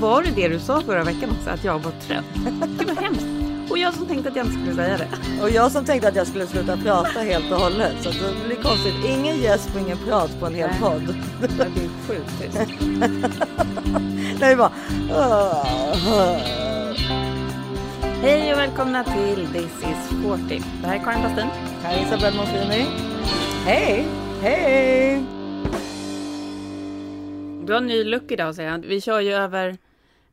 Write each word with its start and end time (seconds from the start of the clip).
var 0.00 0.22
det 0.22 0.30
det 0.30 0.48
du 0.48 0.58
sa 0.58 0.80
förra 0.80 1.04
veckan 1.04 1.30
också, 1.30 1.50
att 1.50 1.64
jag 1.64 1.78
var 1.78 1.92
trött. 1.92 2.24
Det 2.78 2.84
var 2.84 3.02
hemskt. 3.02 3.26
Och 3.70 3.78
jag 3.78 3.94
som 3.94 4.06
tänkte 4.06 4.28
att 4.28 4.36
jag 4.36 4.46
inte 4.46 4.58
skulle 4.58 4.74
säga 4.74 4.96
det. 4.96 5.08
Och 5.42 5.50
jag 5.50 5.72
som 5.72 5.84
tänkte 5.84 6.08
att 6.08 6.16
jag 6.16 6.26
skulle 6.26 6.46
sluta 6.46 6.76
prata 6.76 7.20
helt 7.20 7.52
och 7.52 7.58
hållet. 7.58 7.94
Så 8.00 8.08
det 8.10 8.46
blir 8.46 8.56
konstigt. 8.56 8.94
Ingen 9.06 9.38
gäsp 9.38 9.74
och 9.74 9.80
ingen 9.80 9.98
prat 9.98 10.40
på 10.40 10.46
en 10.46 10.54
hel 10.54 10.70
Nej. 10.70 10.80
podd. 10.80 11.14
Det 11.40 11.48
blir 11.48 11.88
sjukt. 12.06 12.58
Det 14.40 14.44
är 14.44 14.56
bara... 14.56 14.72
Hej 18.22 18.52
och 18.52 18.58
välkomna 18.58 19.04
till 19.04 19.46
This 19.52 19.64
is 19.64 20.08
40. 20.48 20.62
Det 20.80 20.86
här 20.86 20.94
är 20.94 21.04
Karin 21.04 21.22
Bastin. 21.22 21.46
Här 21.82 21.98
är 21.98 22.02
Isabelle 22.02 22.36
Monfrini. 22.36 22.86
Hej! 23.64 24.06
Hej! 24.42 25.24
Du 27.64 27.72
har 27.72 27.80
en 27.80 27.86
ny 27.86 28.04
look 28.04 28.30
idag 28.30 28.54
säger 28.54 28.70
jag. 28.70 28.78
Vi 28.78 29.00
kör 29.00 29.20
ju 29.20 29.32
över 29.32 29.76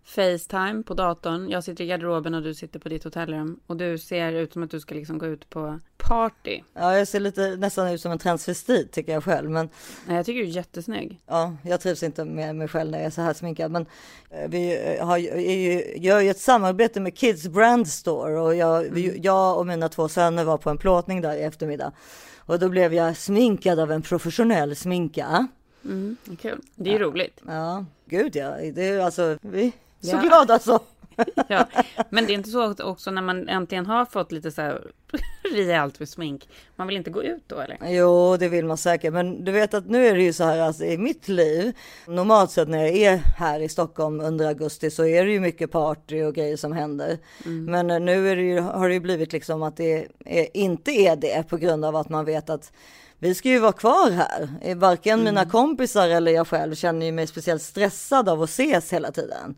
Facetime 0.05 0.84
på 0.84 0.94
datorn. 0.94 1.50
Jag 1.50 1.64
sitter 1.64 1.84
i 1.84 1.88
garderoben 1.88 2.34
och 2.34 2.41
du 2.44 2.54
sitter 2.54 2.80
på 2.80 2.90
ditt 2.90 3.04
hotellrum. 3.04 3.59
Och 3.68 3.77
du 3.77 3.98
ser 3.98 4.31
ut 4.31 4.54
som 4.54 4.64
att 4.64 4.72
du 4.72 4.80
ska 4.80 4.95
liksom 4.95 5.18
gå 5.18 5.26
ut 5.26 5.50
på 5.50 5.80
party. 5.98 6.62
Ja, 6.73 6.98
jag 6.98 7.08
ser 7.08 7.20
lite 7.20 7.55
nästan 7.55 7.88
ut 7.88 8.02
som 8.02 8.12
en 8.12 8.20
transvestit 8.20 8.91
tycker 8.91 9.12
jag 9.14 9.23
själv. 9.23 9.50
Men 9.50 9.70
Nej, 10.08 10.16
jag 10.18 10.26
tycker 10.26 10.40
du 10.41 10.48
är 10.48 10.52
jättesnygg. 10.52 11.20
ja, 11.28 11.55
jag 11.64 11.81
trivs 11.81 12.04
inte 12.04 12.26
med 12.26 12.55
mig 12.55 12.68
själv 12.68 12.91
när 12.91 12.98
jag 12.98 13.05
är 13.05 13.09
så 13.12 13.22
här 13.22 13.34
sminkad. 13.34 13.72
Men 13.72 13.86
eh, 14.30 14.50
vi 14.50 14.95
eh, 14.98 15.05
har, 15.08 15.18
ju- 15.18 15.94
gör 15.97 16.19
ju 16.22 16.30
ett 16.30 16.40
samarbete 16.40 17.00
med 17.00 17.17
Kids 17.17 17.47
Brand 17.47 17.88
Store. 17.88 18.40
Och 18.40 18.56
jag, 18.56 18.84
vi, 18.92 19.19
jag 19.23 19.58
och 19.59 19.67
mina 19.67 19.90
två 19.90 20.09
söner 20.09 20.44
var 20.44 20.58
på 20.58 20.69
en 20.69 20.78
plåtning 20.78 21.22
där 21.22 21.36
i 21.36 21.42
eftermiddag. 21.44 21.92
Och 22.38 22.59
då 22.59 22.69
blev 22.69 22.94
jag 22.94 23.17
sminkad 23.17 23.80
av 23.80 23.92
en 23.92 24.02
professionell 24.02 24.75
sminka. 24.75 25.47
Mm, 25.86 26.17
kul. 26.42 26.62
Det 26.75 26.90
är 26.90 26.94
ju 26.94 27.00
roligt. 27.00 27.42
Ja, 27.47 27.86
gud 28.06 28.36
ja. 28.36 28.58
Det 28.73 28.88
är 28.88 29.00
alltså, 29.00 29.38
vi 29.42 29.73
så 30.06 30.16
Ja. 30.16 30.22
glada 30.22 30.53
alltså. 30.53 30.80
Ja. 31.48 31.66
Men 32.09 32.25
det 32.25 32.34
är 32.34 32.36
inte 32.36 32.50
så 32.50 32.61
att 32.61 32.80
också 32.80 33.11
när 33.11 33.22
man 33.22 33.50
äntligen 33.50 33.86
har 33.86 34.06
fått 34.06 34.31
lite 34.31 34.52
så 34.52 34.62
här 34.62 34.81
rejält 35.53 36.00
med 36.00 36.09
smink. 36.09 36.50
Man 36.75 36.88
vill 36.88 36.97
inte 36.97 37.09
gå 37.09 37.23
ut 37.23 37.44
då 37.47 37.59
eller? 37.59 37.78
Jo, 37.84 38.38
det 38.38 38.47
vill 38.47 38.66
man 38.66 38.78
säkert. 38.78 39.14
Men 39.14 39.45
du 39.45 39.52
vet 39.52 39.73
att 39.73 39.89
nu 39.89 40.08
är 40.08 40.16
det 40.16 40.23
ju 40.23 40.34
så 40.34 40.44
här 40.44 40.59
alltså, 40.59 40.84
i 40.86 40.97
mitt 40.97 41.28
liv. 41.28 41.73
Normalt 42.08 42.52
sett 42.52 42.67
när 42.67 42.78
jag 42.86 42.95
är 42.95 43.17
här 43.38 43.59
i 43.59 43.70
Stockholm 43.70 44.20
under 44.22 44.47
augusti 44.47 44.92
så 44.92 45.06
är 45.06 45.25
det 45.25 45.31
ju 45.31 45.39
mycket 45.39 45.72
party 45.72 46.23
och 46.23 46.36
grejer 46.36 46.58
som 46.58 46.72
händer. 46.72 47.17
Men 47.44 47.92
eh, 47.92 48.00
nu 48.00 48.36
det 48.36 48.42
ju, 48.42 48.59
har 48.59 48.88
det 48.88 48.94
ju 48.94 49.00
blivit 49.00 49.34
liksom 49.34 49.64
att 49.64 49.78
det 49.78 50.08
är, 50.25 50.47
inte 50.58 50.92
är 50.92 51.16
det 51.16 51.50
på 51.50 51.58
grund 51.58 51.86
av 51.86 51.95
att 51.95 52.09
man 52.09 52.25
vet 52.25 52.50
att 52.50 52.72
vi 53.19 53.36
ska 53.36 53.50
ju 53.50 53.59
vara 53.59 53.72
kvar 53.72 54.12
här. 54.12 54.50
Eh, 54.62 54.78
Varken 54.78 55.23
mina 55.23 55.45
kompisar 55.45 56.09
eller 56.09 56.31
jag 56.31 56.47
själv 56.47 56.75
känner 56.75 57.06
ju 57.06 57.12
mig 57.12 57.28
speciellt 57.28 57.62
stressad 57.62 58.30
av 58.30 58.42
att 58.42 58.50
ses 58.50 58.94
hela 58.94 59.12
tiden. 59.12 59.56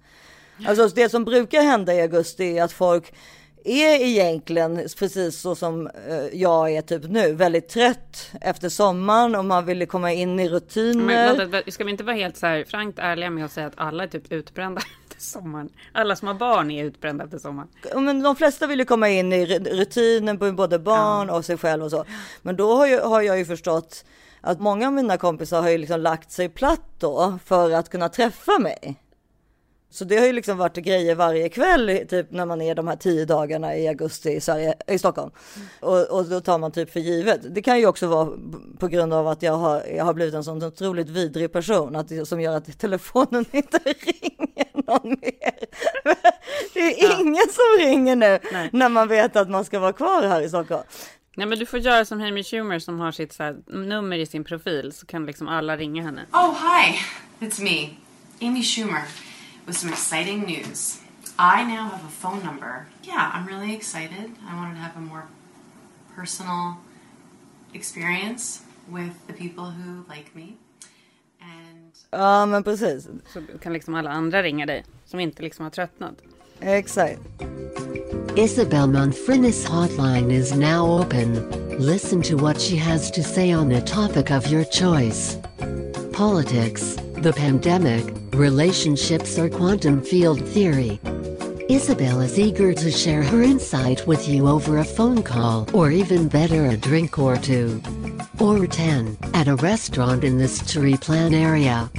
Alltså 0.66 0.88
det 0.88 1.10
som 1.10 1.26
brukar 1.26 1.62
hända 1.62 1.94
i 1.94 2.02
augusti 2.02 2.58
är 2.58 2.64
att 2.64 2.72
folk 2.72 3.14
är 3.66 4.02
egentligen 4.02 4.88
precis 5.00 5.42
så 5.42 5.56
som 5.56 5.88
eh, 5.88 6.26
jag 6.34 6.72
är 6.72 6.82
typ 6.82 7.04
nu, 7.10 7.34
väldigt 7.34 7.70
trött 7.70 8.32
efter 8.42 8.70
sommaren 8.70 9.36
och 9.36 9.46
man 9.46 9.66
vill 9.66 9.88
komma 9.88 10.14
in 10.14 10.40
i 10.40 10.50
rutiner. 10.50 11.06
Men, 11.06 11.52
vänta, 11.52 11.72
ska 11.72 11.84
vi 11.84 11.92
inte 11.92 12.04
vara 12.04 12.16
helt 12.16 12.38
så 12.38 12.46
här 12.46 12.64
frankt 12.64 13.00
ärliga 13.00 13.30
med 13.30 13.46
att 13.46 13.52
säga 13.52 13.68
att 13.68 13.74
alla 13.76 14.04
är 14.04 14.08
typ 14.08 14.32
utbrända 14.32 14.82
efter 15.10 15.22
sommaren? 15.22 15.70
Alla 15.92 16.16
som 16.16 16.28
har 16.28 16.36
barn 16.36 16.72
är 16.72 16.84
utbrända 16.84 17.24
efter 17.24 17.38
sommaren. 17.38 17.70
Men 17.96 18.24
de 18.24 18.36
flesta 18.36 18.68
vill 18.68 18.80
ju 18.80 18.86
komma 18.86 19.10
in 19.10 19.34
i 19.34 19.46
ru- 19.46 19.70
rutinen 19.78 20.38
på 20.38 20.52
både 20.52 20.80
barn 20.80 21.30
och 21.30 21.46
sig 21.46 21.58
själv 21.58 21.84
och 21.84 21.92
så. 21.92 22.06
Men 22.42 22.56
då 22.56 22.76
har, 22.76 22.88
ju, 22.88 23.00
har 23.00 23.22
jag 23.22 23.38
ju 23.38 23.46
förstått 23.46 24.06
att 24.42 24.60
många 24.60 24.88
av 24.88 24.94
mina 24.94 25.18
kompisar 25.18 25.62
har 25.62 25.70
ju 25.70 25.78
liksom 25.78 26.00
lagt 26.02 26.32
sig 26.32 26.50
platt 26.50 26.82
då 27.00 27.40
för 27.46 27.72
att 27.72 27.90
kunna 27.90 28.10
träffa 28.10 28.60
mig. 28.60 28.96
Så 29.90 30.06
det 30.06 30.18
har 30.18 30.26
ju 30.26 30.34
liksom 30.34 30.58
varit 30.58 30.76
grejer 30.78 31.16
varje 31.16 31.50
kväll, 31.50 32.06
typ 32.10 32.32
när 32.32 32.46
man 32.46 32.62
är 32.62 32.76
de 32.76 32.88
här 32.88 32.96
tio 32.96 33.26
dagarna 33.26 33.76
i 33.78 33.88
augusti 33.88 34.30
i, 34.30 34.42
Sverige, 34.42 34.74
i 34.88 35.00
Stockholm. 35.00 35.32
Och, 35.80 36.04
och 36.12 36.26
då 36.26 36.42
tar 36.42 36.58
man 36.60 36.72
typ 36.72 36.92
för 36.94 37.00
givet. 37.00 37.40
Det 37.56 37.62
kan 37.62 37.80
ju 37.80 37.86
också 37.88 38.08
vara 38.08 38.30
på 38.80 38.88
grund 38.88 39.14
av 39.14 39.28
att 39.28 39.42
jag 39.42 39.54
har, 39.54 39.84
jag 39.96 40.06
har 40.06 40.14
blivit 40.14 40.34
en 40.34 40.44
sån 40.44 40.64
otroligt 40.64 41.10
vidrig 41.10 41.52
person 41.54 41.96
att, 41.96 42.28
som 42.28 42.42
gör 42.42 42.56
att 42.58 42.80
telefonen 42.80 43.46
inte 43.52 43.78
ringer 43.78 44.68
någon 44.88 45.10
mer. 45.10 45.58
Det 46.74 46.80
är 46.80 47.04
Ja. 47.10 47.20
ingen 47.22 47.44
som 47.52 47.86
ringer 47.86 48.16
nu 48.16 48.40
Nej. 48.52 48.70
när 48.74 48.90
man 48.90 49.08
vet 49.08 49.36
att 49.36 49.50
man 49.50 49.66
ska 49.66 49.80
vara 49.80 49.94
kvar 49.94 50.24
här 50.24 50.42
i 50.42 50.50
Stockholm. 50.50 50.84
Nej 51.36 51.48
men 51.48 51.60
du 51.60 51.66
får 51.66 51.80
göra 51.80 52.06
som 52.06 52.22
Amy 52.22 52.44
Schumer 52.44 52.80
som 52.80 53.00
har 53.00 53.12
sitt 53.12 53.34
så 53.34 53.44
här, 53.44 53.58
nummer 53.68 54.18
i 54.18 54.26
sin 54.26 54.44
profil 54.44 54.92
så 54.96 55.06
kan 55.06 55.26
liksom 55.26 55.48
alla 55.48 55.78
ringa 55.78 56.04
henne. 56.04 56.22
Oh, 56.34 56.54
hi. 56.54 56.96
It's 57.48 57.62
me, 57.64 57.90
Amy 58.48 58.64
Schumer, 58.64 59.02
with 59.68 59.78
some 59.78 59.90
exciting 59.90 60.42
news. 60.46 61.00
I 61.38 61.64
now 61.64 61.90
have 61.90 62.04
a 62.06 62.10
phone 62.10 62.44
number. 62.44 62.88
Yeah, 63.04 63.32
I'm 63.34 63.46
really 63.46 63.76
excited. 63.76 64.32
I 64.50 64.56
wanted 64.56 64.76
to 64.76 64.82
have 64.82 64.98
a 64.98 65.02
more 65.02 65.28
personal 66.16 66.78
experience 67.74 68.62
with 68.90 69.14
the 69.28 69.34
people 69.34 69.66
who 69.66 70.04
like 70.10 70.34
me. 70.36 70.56
And 71.42 71.92
Ja, 72.12 72.46
men 72.46 72.64
precis. 72.64 73.08
Så 73.34 73.42
kan 73.62 73.74
liksom 73.74 73.96
alla 73.96 74.10
andra 74.10 74.44
ringa 74.44 74.66
dig 74.66 74.84
som 75.06 75.20
inte 75.20 75.44
liksom 75.44 75.64
har 75.64 75.70
tröttnat. 75.70 76.16
Exakt. 76.60 77.22
Isabel 78.36 78.88
Monfrinis 78.88 79.66
hotline 79.66 80.32
is 80.32 80.56
now 80.56 81.02
open. 81.02 81.50
Listen 81.80 82.22
to 82.22 82.38
what 82.38 82.62
she 82.62 82.78
has 82.78 83.12
to 83.12 83.24
say 83.24 83.56
on 83.56 83.72
a 83.72 83.82
topic 83.82 84.32
of 84.32 84.48
your 84.48 84.64
choice. 84.64 85.38
Politics, 86.14 86.98
the 87.22 87.34
pandemic, 87.34 88.14
relationships 88.34 89.38
or 89.40 89.50
quantum 89.50 90.02
field 90.02 90.42
theory. 90.50 91.00
Isabel 91.70 92.22
is 92.22 92.40
eager 92.40 92.74
to 92.74 92.92
share 92.92 93.24
her 93.24 93.42
insight 93.42 94.06
with 94.08 94.28
you 94.30 94.48
over 94.48 94.78
a 94.78 94.86
phone 94.86 95.24
call 95.24 95.68
or 95.74 95.92
even 95.92 96.28
better 96.28 96.68
a 96.68 96.78
drink 96.78 97.20
or 97.20 97.36
two. 97.38 97.82
Or 98.40 98.68
10, 98.68 99.18
at 99.34 99.48
a 99.48 99.56
restaurant 99.56 100.24
in 100.24 100.38
this 100.38 100.62
Plan 101.02 101.34
area. 101.34 101.90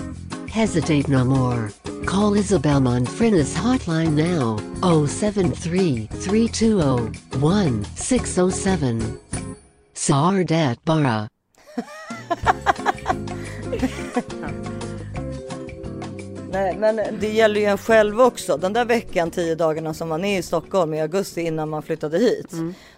Hesitate 0.48 1.08
no 1.08 1.24
more. 1.24 1.72
Call 2.06 2.34
Isabel 2.34 2.80
Monfrinis 2.80 3.54
hotline 3.54 4.14
now 4.14 4.56
073 5.06 6.06
320 6.06 7.18
1607. 7.40 9.20
Nej, 16.52 16.76
men 16.78 16.96
det 17.20 17.28
gäller 17.32 17.60
ju 17.60 17.66
en 17.66 17.78
själv 17.78 18.20
också. 18.20 18.56
Den 18.56 18.72
där 18.72 18.84
veckan, 18.84 19.30
tio 19.30 19.54
dagarna 19.54 19.94
som 19.94 20.08
man 20.08 20.24
är 20.24 20.38
i 20.38 20.42
Stockholm 20.42 20.94
i 20.94 21.00
augusti 21.00 21.40
innan 21.40 21.68
man 21.68 21.82
flyttade 21.82 22.18
hit. 22.18 22.52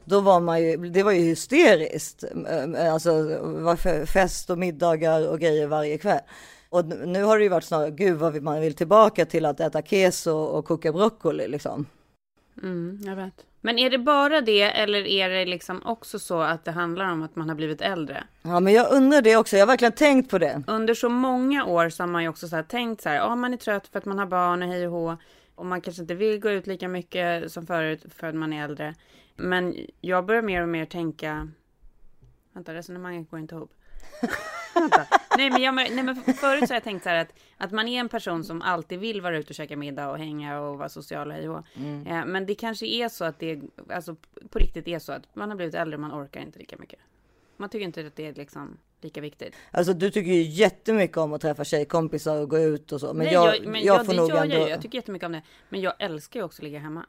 Då 0.05 0.21
var 0.21 0.41
man 0.41 0.63
ju, 0.63 0.77
det 0.77 1.03
var 1.03 1.13
ju 1.13 1.21
hysteriskt. 1.21 2.25
Alltså 2.93 3.13
var 3.43 3.77
fe- 3.77 4.07
fest 4.07 4.51
och 4.51 4.59
middagar 4.59 5.29
och 5.29 5.41
grejer 5.41 5.67
varje 5.67 5.99
kväll. 5.99 6.21
Och 6.69 6.85
nu 6.85 7.23
har 7.23 7.39
det 7.39 7.43
ju 7.45 7.49
varit 7.51 7.65
snarare, 7.65 7.91
gud 7.91 8.17
vad 8.19 8.43
man 8.43 8.61
vill 8.61 8.75
tillbaka 8.75 9.27
till 9.27 9.45
att 9.47 9.61
äta 9.61 9.83
keso 9.83 10.33
och 10.33 10.65
koka 10.65 10.93
broccoli 10.93 11.49
liksom. 11.49 11.87
Mm, 12.63 12.99
jag 13.07 13.17
vet. 13.17 13.35
Men 13.61 13.79
är 13.79 13.91
det 13.91 13.99
bara 13.99 14.41
det 14.41 14.63
eller 14.63 15.07
är 15.07 15.29
det 15.29 15.45
liksom 15.45 15.83
också 15.85 16.19
så 16.19 16.41
att 16.41 16.65
det 16.65 16.71
handlar 16.71 17.13
om 17.13 17.23
att 17.23 17.37
man 17.37 17.49
har 17.49 17.57
blivit 17.57 17.81
äldre? 17.81 18.25
Ja, 18.43 18.61
men 18.61 18.73
jag 18.73 18.93
undrar 18.93 19.23
det 19.23 19.37
också. 19.37 19.57
Jag 19.57 19.63
har 19.63 19.67
verkligen 19.67 19.93
tänkt 19.93 20.31
på 20.31 20.39
det. 20.39 20.63
Under 20.67 20.95
så 20.95 21.09
många 21.09 21.65
år 21.65 21.89
så 21.89 22.03
har 22.03 22.09
man 22.09 22.23
ju 22.23 22.29
också 22.29 22.49
så 22.49 22.57
här 22.57 22.63
tänkt 22.63 23.03
så 23.03 23.09
här, 23.09 23.17
ja 23.17 23.37
man 23.37 23.53
är 23.53 23.57
trött 23.57 23.87
för 23.87 23.99
att 23.99 24.05
man 24.05 24.19
har 24.19 24.27
barn 24.27 24.63
och 24.63 24.69
hej 24.69 24.87
och 24.87 24.93
hå. 24.93 25.17
Och 25.55 25.67
man 25.67 25.81
kanske 25.81 26.03
inte 26.03 26.15
vill 26.15 26.41
gå 26.41 26.51
ut 26.51 26.67
lika 26.67 26.89
mycket 26.89 27.53
som 27.53 27.67
förut 27.67 28.05
för 28.15 28.27
att 28.27 28.35
man 28.35 28.53
är 28.53 28.65
äldre. 28.65 28.95
Men 29.37 29.77
jag 30.01 30.27
börjar 30.27 30.43
mer 30.43 30.63
och 30.63 30.69
mer 30.69 30.85
tänka, 30.85 31.49
vänta 32.53 32.75
resonemanget 32.75 33.31
går 33.31 33.41
inte 33.41 33.55
ihop. 33.55 33.73
Nej 35.37 35.51
men, 35.51 35.63
jag, 35.63 35.75
nej 35.75 36.03
men 36.03 36.17
förut 36.17 36.61
så 36.69 36.73
har 36.73 36.77
jag 36.77 36.85
tänkt 36.85 37.03
så 37.03 37.09
här 37.09 37.17
att, 37.17 37.35
att 37.57 37.73
man 37.73 37.89
är 37.89 38.01
en 38.01 38.09
person 38.09 38.45
som 38.45 38.63
alltid 38.63 38.99
vill 38.99 39.21
vara 39.21 39.39
ute 39.39 39.49
och 39.49 39.55
käka 39.55 39.77
middag 39.77 40.11
och 40.11 40.19
hänga 40.19 40.61
och 40.61 40.79
vara 40.79 40.89
social 40.89 41.31
och 41.33 41.39
och 41.39 41.55
hå. 41.55 41.63
eh, 42.07 42.25
Men 42.27 42.47
det 42.47 42.55
kanske 42.55 42.87
är 42.87 43.09
så 43.09 43.25
att 43.25 43.39
det, 43.39 43.61
alltså 43.91 44.17
på 44.51 44.59
riktigt 44.59 44.89
är 44.89 44.99
så 44.99 45.13
att 45.13 45.35
man 45.35 45.49
har 45.51 45.57
blivit 45.57 45.75
äldre 45.75 45.97
och 45.97 46.01
man 46.01 46.13
orkar 46.25 46.41
inte 46.41 46.59
lika 46.59 46.77
mycket. 46.77 46.99
Man 47.57 47.69
tycker 47.69 47.85
inte 47.85 48.07
att 48.07 48.17
det 48.17 48.27
är 48.27 48.35
liksom 48.35 48.77
lika 49.01 49.21
viktigt. 49.21 49.55
Alltså 49.71 49.93
du 49.93 50.11
tycker 50.11 50.31
ju 50.31 50.43
jättemycket 50.43 51.17
om 51.17 51.33
att 51.33 51.41
träffa 51.41 51.65
tjejkompisar 51.65 52.41
och 52.41 52.51
gå 52.51 52.59
ut 52.59 52.93
och 52.93 53.01
så. 53.01 53.07
Men 53.07 53.17
Nej, 53.25 53.33
jag, 53.35 53.67
men 53.67 53.83
jag 53.83 54.01
ja, 54.01 54.05
får 54.05 54.15
nog 54.15 54.31
ändå... 54.31 54.57
jag. 54.57 54.71
Jag 54.71 54.83
tycker 54.83 54.99
jättemycket 54.99 55.27
om 55.27 55.33
det. 55.33 55.43
Men 55.69 55.81
jag 55.81 55.95
älskar 55.99 56.41
ju 56.41 56.45
också 56.45 56.61
att 56.61 56.65
ligga 56.65 56.79
hemma. 56.79 57.07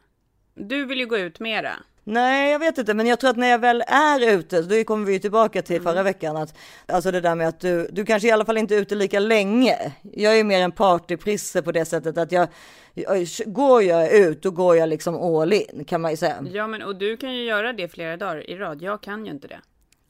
Du 0.62 0.86
vill 0.86 1.00
ju 1.00 1.06
gå 1.06 1.18
ut 1.18 1.40
mera. 1.40 1.72
Nej, 2.04 2.52
jag 2.52 2.60
vet 2.60 2.78
inte, 2.78 2.94
men 2.94 3.08
jag 3.08 3.20
tror 3.20 3.30
att 3.30 3.38
när 3.38 3.50
jag 3.50 3.60
väl 3.60 3.84
är 3.88 4.32
ute, 4.32 4.62
då 4.62 4.84
kommer 4.84 5.06
vi 5.06 5.14
ju 5.14 5.20
tillbaka 5.20 5.62
till 5.62 5.82
förra 5.82 6.04
veckan, 6.04 6.38
att 6.38 6.58
alltså 6.86 7.12
det 7.12 7.22
där 7.22 7.36
med 7.36 7.48
att 7.48 7.60
du, 7.60 7.88
du 7.92 8.06
kanske 8.06 8.28
i 8.28 8.32
alla 8.32 8.46
fall 8.46 8.58
inte 8.58 8.76
är 8.76 8.80
ute 8.80 8.96
lika 8.96 9.20
länge. 9.20 9.92
Jag 10.02 10.40
är 10.40 10.44
mer 10.44 10.62
en 10.62 10.72
partyprisse 10.72 11.62
på 11.62 11.72
det 11.72 11.86
sättet 11.86 12.18
att 12.18 12.32
jag, 12.32 12.48
jag 12.94 13.28
går 13.46 13.84
jag 13.84 14.14
ut, 14.14 14.44
då 14.44 14.52
går 14.52 14.76
jag 14.76 14.90
liksom 14.90 15.16
all 15.16 15.54
in 15.54 15.86
kan 15.88 16.02
man 16.02 16.12
ju 16.12 16.18
säga. 16.18 16.46
Ja, 16.54 16.68
men 16.68 16.82
och 16.82 16.96
du 16.96 17.18
kan 17.18 17.36
ju 17.36 17.44
göra 17.44 17.74
det 17.74 17.88
flera 17.88 18.18
dagar 18.18 18.50
i 18.50 18.58
rad. 18.58 18.82
Jag 18.82 19.02
kan 19.02 19.26
ju 19.26 19.32
inte 19.32 19.48
det. 19.48 19.60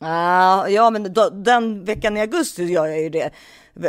Ah, 0.01 0.67
ja, 0.67 0.89
men 0.89 1.13
då, 1.13 1.29
den 1.29 1.85
veckan 1.85 2.17
i 2.17 2.21
augusti 2.21 2.63
gör 2.63 2.87
jag 2.87 3.01
ju 3.01 3.09
det 3.09 3.31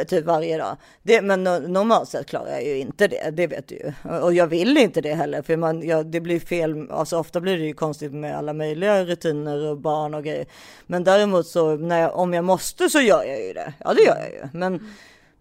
typ 0.08 0.24
varje 0.24 0.58
dag. 0.58 0.76
Det, 1.02 1.22
men 1.22 1.44
normalt 1.44 2.08
sett 2.08 2.26
klarar 2.26 2.50
jag 2.50 2.64
ju 2.64 2.78
inte 2.78 3.08
det, 3.08 3.30
det 3.30 3.46
vet 3.46 3.68
du 3.68 3.74
ju. 3.74 3.92
Och 4.20 4.34
jag 4.34 4.46
vill 4.46 4.78
inte 4.78 5.00
det 5.00 5.14
heller, 5.14 5.42
för 5.42 5.56
man, 5.56 5.88
ja, 5.88 6.02
det 6.02 6.20
blir 6.20 6.40
fel. 6.40 6.90
Alltså 6.90 7.18
ofta 7.18 7.40
blir 7.40 7.58
det 7.58 7.64
ju 7.64 7.74
konstigt 7.74 8.12
med 8.12 8.36
alla 8.38 8.52
möjliga 8.52 9.04
rutiner 9.04 9.66
och 9.66 9.78
barn 9.78 10.14
och 10.14 10.24
grejer. 10.24 10.46
Men 10.86 11.04
däremot 11.04 11.46
så 11.46 11.76
när 11.76 12.00
jag, 12.00 12.16
om 12.16 12.34
jag 12.34 12.44
måste 12.44 12.88
så 12.88 13.00
gör 13.00 13.24
jag 13.24 13.46
ju 13.46 13.52
det. 13.52 13.72
Ja, 13.78 13.94
det 13.94 14.02
gör 14.02 14.16
jag 14.16 14.30
ju. 14.30 14.48
Men 14.52 14.74
mm. 14.74 14.90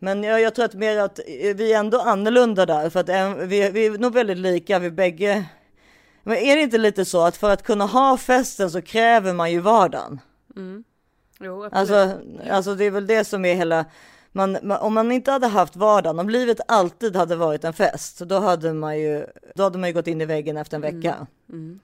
Men 0.03 0.23
jag, 0.23 0.41
jag, 0.41 0.55
tror 0.55 0.65
att 0.65 0.73
mer 0.73 0.97
att 0.97 1.19
eh, 1.19 1.55
vi 1.55 1.73
är 1.73 1.79
ändå 1.79 1.99
annorlunda 1.99 2.65
där 2.65 2.89
för 2.89 2.99
att 2.99 3.37
vi, 3.49 3.69
vi 3.69 3.85
är 3.85 3.97
nog 3.97 4.13
väldigt 4.13 4.37
lika 4.37 4.79
vi 4.79 4.91
bägge. 4.91 5.45
Men 6.23 6.37
är 6.37 6.55
det 6.55 6.61
inte 6.61 6.77
lite 6.77 7.05
så 7.05 7.21
att 7.21 7.37
för 7.37 7.49
att 7.49 7.63
kunna 7.63 7.85
ha 7.85 8.17
festen 8.17 8.71
så 8.71 8.81
kräver 8.81 9.33
man 9.33 9.51
ju 9.51 9.59
vardagen? 9.59 10.19
Mm. 10.55 10.83
Jo, 11.39 11.69
alltså, 11.71 12.19
alltså 12.49 12.75
det 12.75 12.85
är 12.85 12.91
väl 12.91 13.07
det 13.07 13.25
som 13.25 13.45
är 13.45 13.55
hela, 13.55 13.85
man, 14.31 14.71
om 14.71 14.93
man 14.93 15.11
inte 15.11 15.31
hade 15.31 15.47
haft 15.47 15.75
vardagen, 15.75 16.19
om 16.19 16.29
livet 16.29 16.59
alltid 16.67 17.15
hade 17.15 17.35
varit 17.35 17.63
en 17.63 17.73
fest, 17.73 18.19
då 18.19 18.39
hade 18.39 18.73
man 18.73 18.99
ju, 18.99 19.25
då 19.55 19.63
hade 19.63 19.77
man 19.77 19.89
ju 19.89 19.93
gått 19.93 20.07
in 20.07 20.21
i 20.21 20.25
väggen 20.25 20.57
efter 20.57 20.75
en 20.75 20.81
vecka. 20.81 21.27
Mm. 21.49 21.59
Mm. 21.63 21.79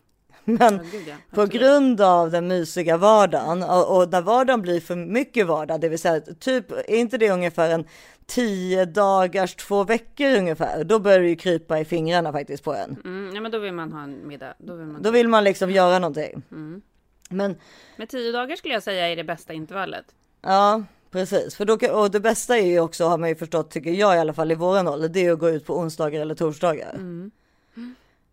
Men 0.50 0.76
ja, 0.76 1.00
ja, 1.08 1.16
på 1.32 1.46
grund 1.46 2.02
av 2.02 2.32
den 2.32 2.48
mysiga 2.48 2.98
vardagen 2.98 3.64
och, 3.64 3.98
och 3.98 4.12
när 4.12 4.22
vardagen 4.22 4.62
blir 4.62 4.80
för 4.80 4.96
mycket 4.96 5.48
vardag, 5.48 5.82
det 5.82 5.90
vill 5.90 6.00
säga 6.00 6.22
typ, 6.40 6.72
är 6.72 6.96
inte 6.96 7.18
det 7.18 7.30
ungefär 7.30 7.70
en 7.70 7.86
tio 8.26 8.86
dagars, 8.86 9.56
två 9.56 9.84
veckor 9.84 10.38
ungefär, 10.38 10.84
då 10.84 11.00
börjar 11.00 11.20
det 11.20 11.28
ju 11.28 11.36
krypa 11.36 11.80
i 11.80 11.86
fingrarna 11.86 12.32
faktiskt 12.32 12.64
på 12.64 12.74
en. 12.74 12.98
Mm, 13.06 13.36
ja, 13.36 13.42
men 13.42 13.52
då 13.52 13.60
vill 13.60 13.74
man 13.74 13.92
ha 13.92 14.04
en 14.04 14.28
middag. 14.28 14.54
Då 14.58 14.76
vill 14.76 14.88
man, 14.88 15.02
då 15.02 15.12
vill 15.12 15.28
man 15.28 15.44
liksom 15.44 15.72
göra 15.72 16.00
någonting. 16.00 16.44
Mm. 16.52 16.82
Men 17.30 17.56
med 17.96 18.10
tio 18.10 18.32
dagar 18.32 18.56
skulle 18.56 18.74
jag 18.74 18.84
säga 18.84 19.08
är 19.08 19.16
det 19.16 19.24
bästa 19.24 19.54
intervallet. 19.54 20.06
Ja, 20.42 20.84
precis. 21.12 21.56
För 21.56 21.66
då, 21.66 22.00
och 22.02 22.12
det 22.12 22.20
bästa 22.20 22.58
är 22.58 22.66
ju 22.66 22.80
också, 22.80 23.06
har 23.06 23.18
man 23.18 23.30
ju 23.30 23.36
förstått, 23.36 23.72
tycker 23.72 23.92
jag 23.92 24.16
i 24.16 24.20
alla 24.20 24.34
fall 24.34 24.52
i 24.52 24.56
våran 24.56 24.88
ålder, 24.88 25.10
det 25.10 25.26
är 25.26 25.32
att 25.32 25.40
gå 25.40 25.50
ut 25.50 25.66
på 25.66 25.78
onsdagar 25.78 26.22
eller 26.22 26.36
torsdagar. 26.36 26.94
Mm. 26.94 27.32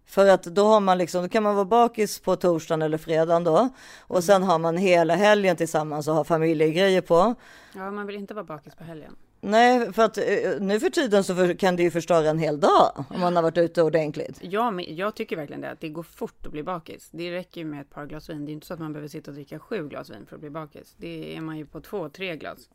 För 0.07 0.29
att 0.29 0.43
då 0.43 0.65
har 0.65 0.81
man 0.81 0.99
liksom, 0.99 1.23
då 1.23 1.29
kan 1.29 1.43
man 1.43 1.55
vara 1.55 1.65
bakis 1.65 2.21
på 2.21 2.37
torsdagen 2.37 2.83
eller 2.83 2.99
fredagen 2.99 3.45
då. 3.45 3.69
Och 4.01 4.17
mm. 4.17 4.23
sen 4.23 4.43
har 4.43 4.59
man 4.59 4.77
hela 4.77 5.15
helgen 5.15 5.57
tillsammans 5.57 6.09
och 6.09 6.15
har 6.15 6.25
familjegrejer 6.25 7.01
på. 7.01 7.35
Ja, 7.75 7.91
man 7.91 8.07
vill 8.07 8.17
inte 8.17 8.35
vara 8.35 8.45
bakis 8.45 8.75
på 8.75 8.85
helgen. 8.85 9.17
Nej, 9.47 9.93
för 9.93 10.03
att 10.03 10.19
eh, 10.19 10.25
nu 10.61 10.81
för 10.81 10.91
tiden 10.91 11.25
så 11.25 11.55
kan 11.55 11.77
det 11.77 11.83
ju 11.83 11.91
förstöra 11.91 12.31
en 12.31 12.39
hel 12.39 12.61
dag 12.61 13.05
om 13.11 13.21
man 13.21 13.37
har 13.37 13.43
varit 13.43 13.59
ute 13.59 13.83
ordentligt. 13.83 14.39
Ja, 14.43 14.71
men 14.71 14.97
jag 14.97 15.15
tycker 15.15 15.37
verkligen 15.37 15.61
det, 15.61 15.71
att 15.71 15.81
det 15.81 15.89
går 15.89 16.03
fort 16.03 16.47
att 16.47 16.53
bli 16.53 16.63
bakis. 16.63 17.09
Det 17.11 17.33
räcker 17.33 17.61
ju 17.61 17.67
med 17.67 17.81
ett 17.81 17.91
par 17.91 18.07
glas 18.07 18.31
vin. 18.31 18.47
Det 18.47 18.51
är 18.51 18.55
inte 18.55 18.67
så 18.67 18.75
att 18.75 18.81
man 18.81 18.93
behöver 18.93 19.09
sitta 19.09 19.31
och 19.31 19.35
dricka 19.35 19.59
sju 19.59 19.89
glas 19.89 20.11
vin 20.11 20.27
för 20.29 20.37
att 20.37 20.41
bli 20.41 20.51
bakis. 20.51 20.95
Det 20.97 21.37
är 21.37 21.41
man 21.41 21.59
ju 21.59 21.67
på 21.67 21.81
två, 21.81 22.09
tre 22.09 22.37
glas. 22.37 22.69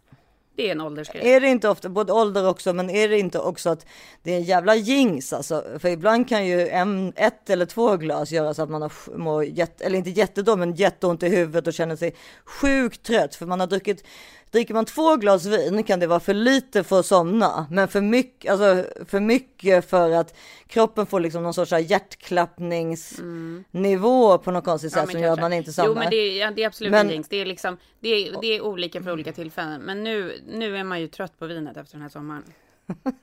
Det 0.59 0.67
är 0.67 0.71
en 0.71 0.81
åldersgrej. 0.81 1.33
Är 1.33 1.41
det 1.41 1.47
inte 1.47 1.69
ofta, 1.69 1.89
både 1.89 2.13
ålder 2.13 2.47
också, 2.47 2.73
men 2.73 2.89
är 2.89 3.09
det 3.09 3.19
inte 3.19 3.39
också 3.39 3.69
att 3.69 3.85
det 4.23 4.31
är 4.31 4.37
en 4.37 4.43
jävla 4.43 4.75
jinx 4.75 5.33
alltså? 5.33 5.63
För 5.79 5.89
ibland 5.89 6.29
kan 6.29 6.47
ju 6.47 6.67
en, 6.67 7.13
ett 7.15 7.49
eller 7.49 7.65
två 7.65 7.97
glas 7.97 8.31
göra 8.31 8.53
så 8.53 8.61
att 8.61 8.69
man 8.69 8.81
har, 8.81 9.17
mår 9.17 9.45
jätte, 9.45 9.83
eller 9.83 9.97
inte 9.97 10.09
jättedåligt, 10.09 10.59
men 10.59 10.75
jätteont 10.75 11.23
i 11.23 11.29
huvudet 11.29 11.67
och 11.67 11.73
känner 11.73 11.95
sig 11.95 12.15
sjukt 12.45 13.03
trött 13.03 13.35
för 13.35 13.45
man 13.45 13.59
har 13.59 13.67
druckit 13.67 14.03
Dricker 14.51 14.73
man 14.73 14.85
två 14.85 15.15
glas 15.15 15.45
vin 15.45 15.83
kan 15.83 15.99
det 15.99 16.07
vara 16.07 16.19
för 16.19 16.33
lite 16.33 16.83
för 16.83 16.99
att 16.99 17.05
somna, 17.05 17.67
men 17.71 17.87
för 17.87 18.01
mycket, 18.01 18.51
alltså 18.51 18.85
för 19.05 19.19
mycket 19.19 19.89
för 19.89 20.11
att 20.11 20.37
kroppen 20.67 21.05
får 21.05 21.19
liksom 21.19 21.43
någon 21.43 21.53
sorts 21.53 21.71
hjärtklappningsnivå 21.71 24.31
mm. 24.31 24.43
på 24.43 24.51
något 24.51 24.63
konstigt 24.63 24.93
sätt 24.93 25.03
ja, 25.07 25.11
som 25.11 25.21
gör 25.21 25.33
att 25.33 25.39
man 25.39 25.53
inte 25.53 25.73
somnar. 25.73 25.89
Jo, 25.89 25.95
men 25.95 26.09
det 26.09 26.15
är, 26.15 26.39
ja, 26.39 26.51
det 26.51 26.63
är 26.63 26.67
absolut 26.67 26.91
men, 26.91 27.09
en 27.09 27.23
Det 27.29 27.41
är 27.41 27.45
liksom, 27.45 27.77
det 27.99 28.09
är, 28.09 28.41
det 28.41 28.47
är 28.47 28.61
olika 28.61 29.03
för 29.03 29.11
olika 29.11 29.33
tillfällen. 29.33 29.81
Men 29.81 30.03
nu, 30.03 30.41
nu 30.47 30.77
är 30.77 30.83
man 30.83 31.01
ju 31.01 31.07
trött 31.07 31.39
på 31.39 31.45
vinet 31.45 31.77
efter 31.77 31.93
den 31.93 32.01
här 32.01 32.09
sommaren. 32.09 32.43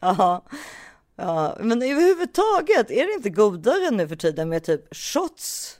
ja. 0.00 0.42
Ja, 1.20 1.56
men 1.60 1.82
överhuvudtaget 1.82 2.90
är 2.90 3.06
det 3.06 3.12
inte 3.12 3.30
godare 3.30 3.90
nu 3.90 4.08
för 4.08 4.16
tiden 4.16 4.48
med 4.48 4.64
typ 4.64 4.96
shots 4.96 5.78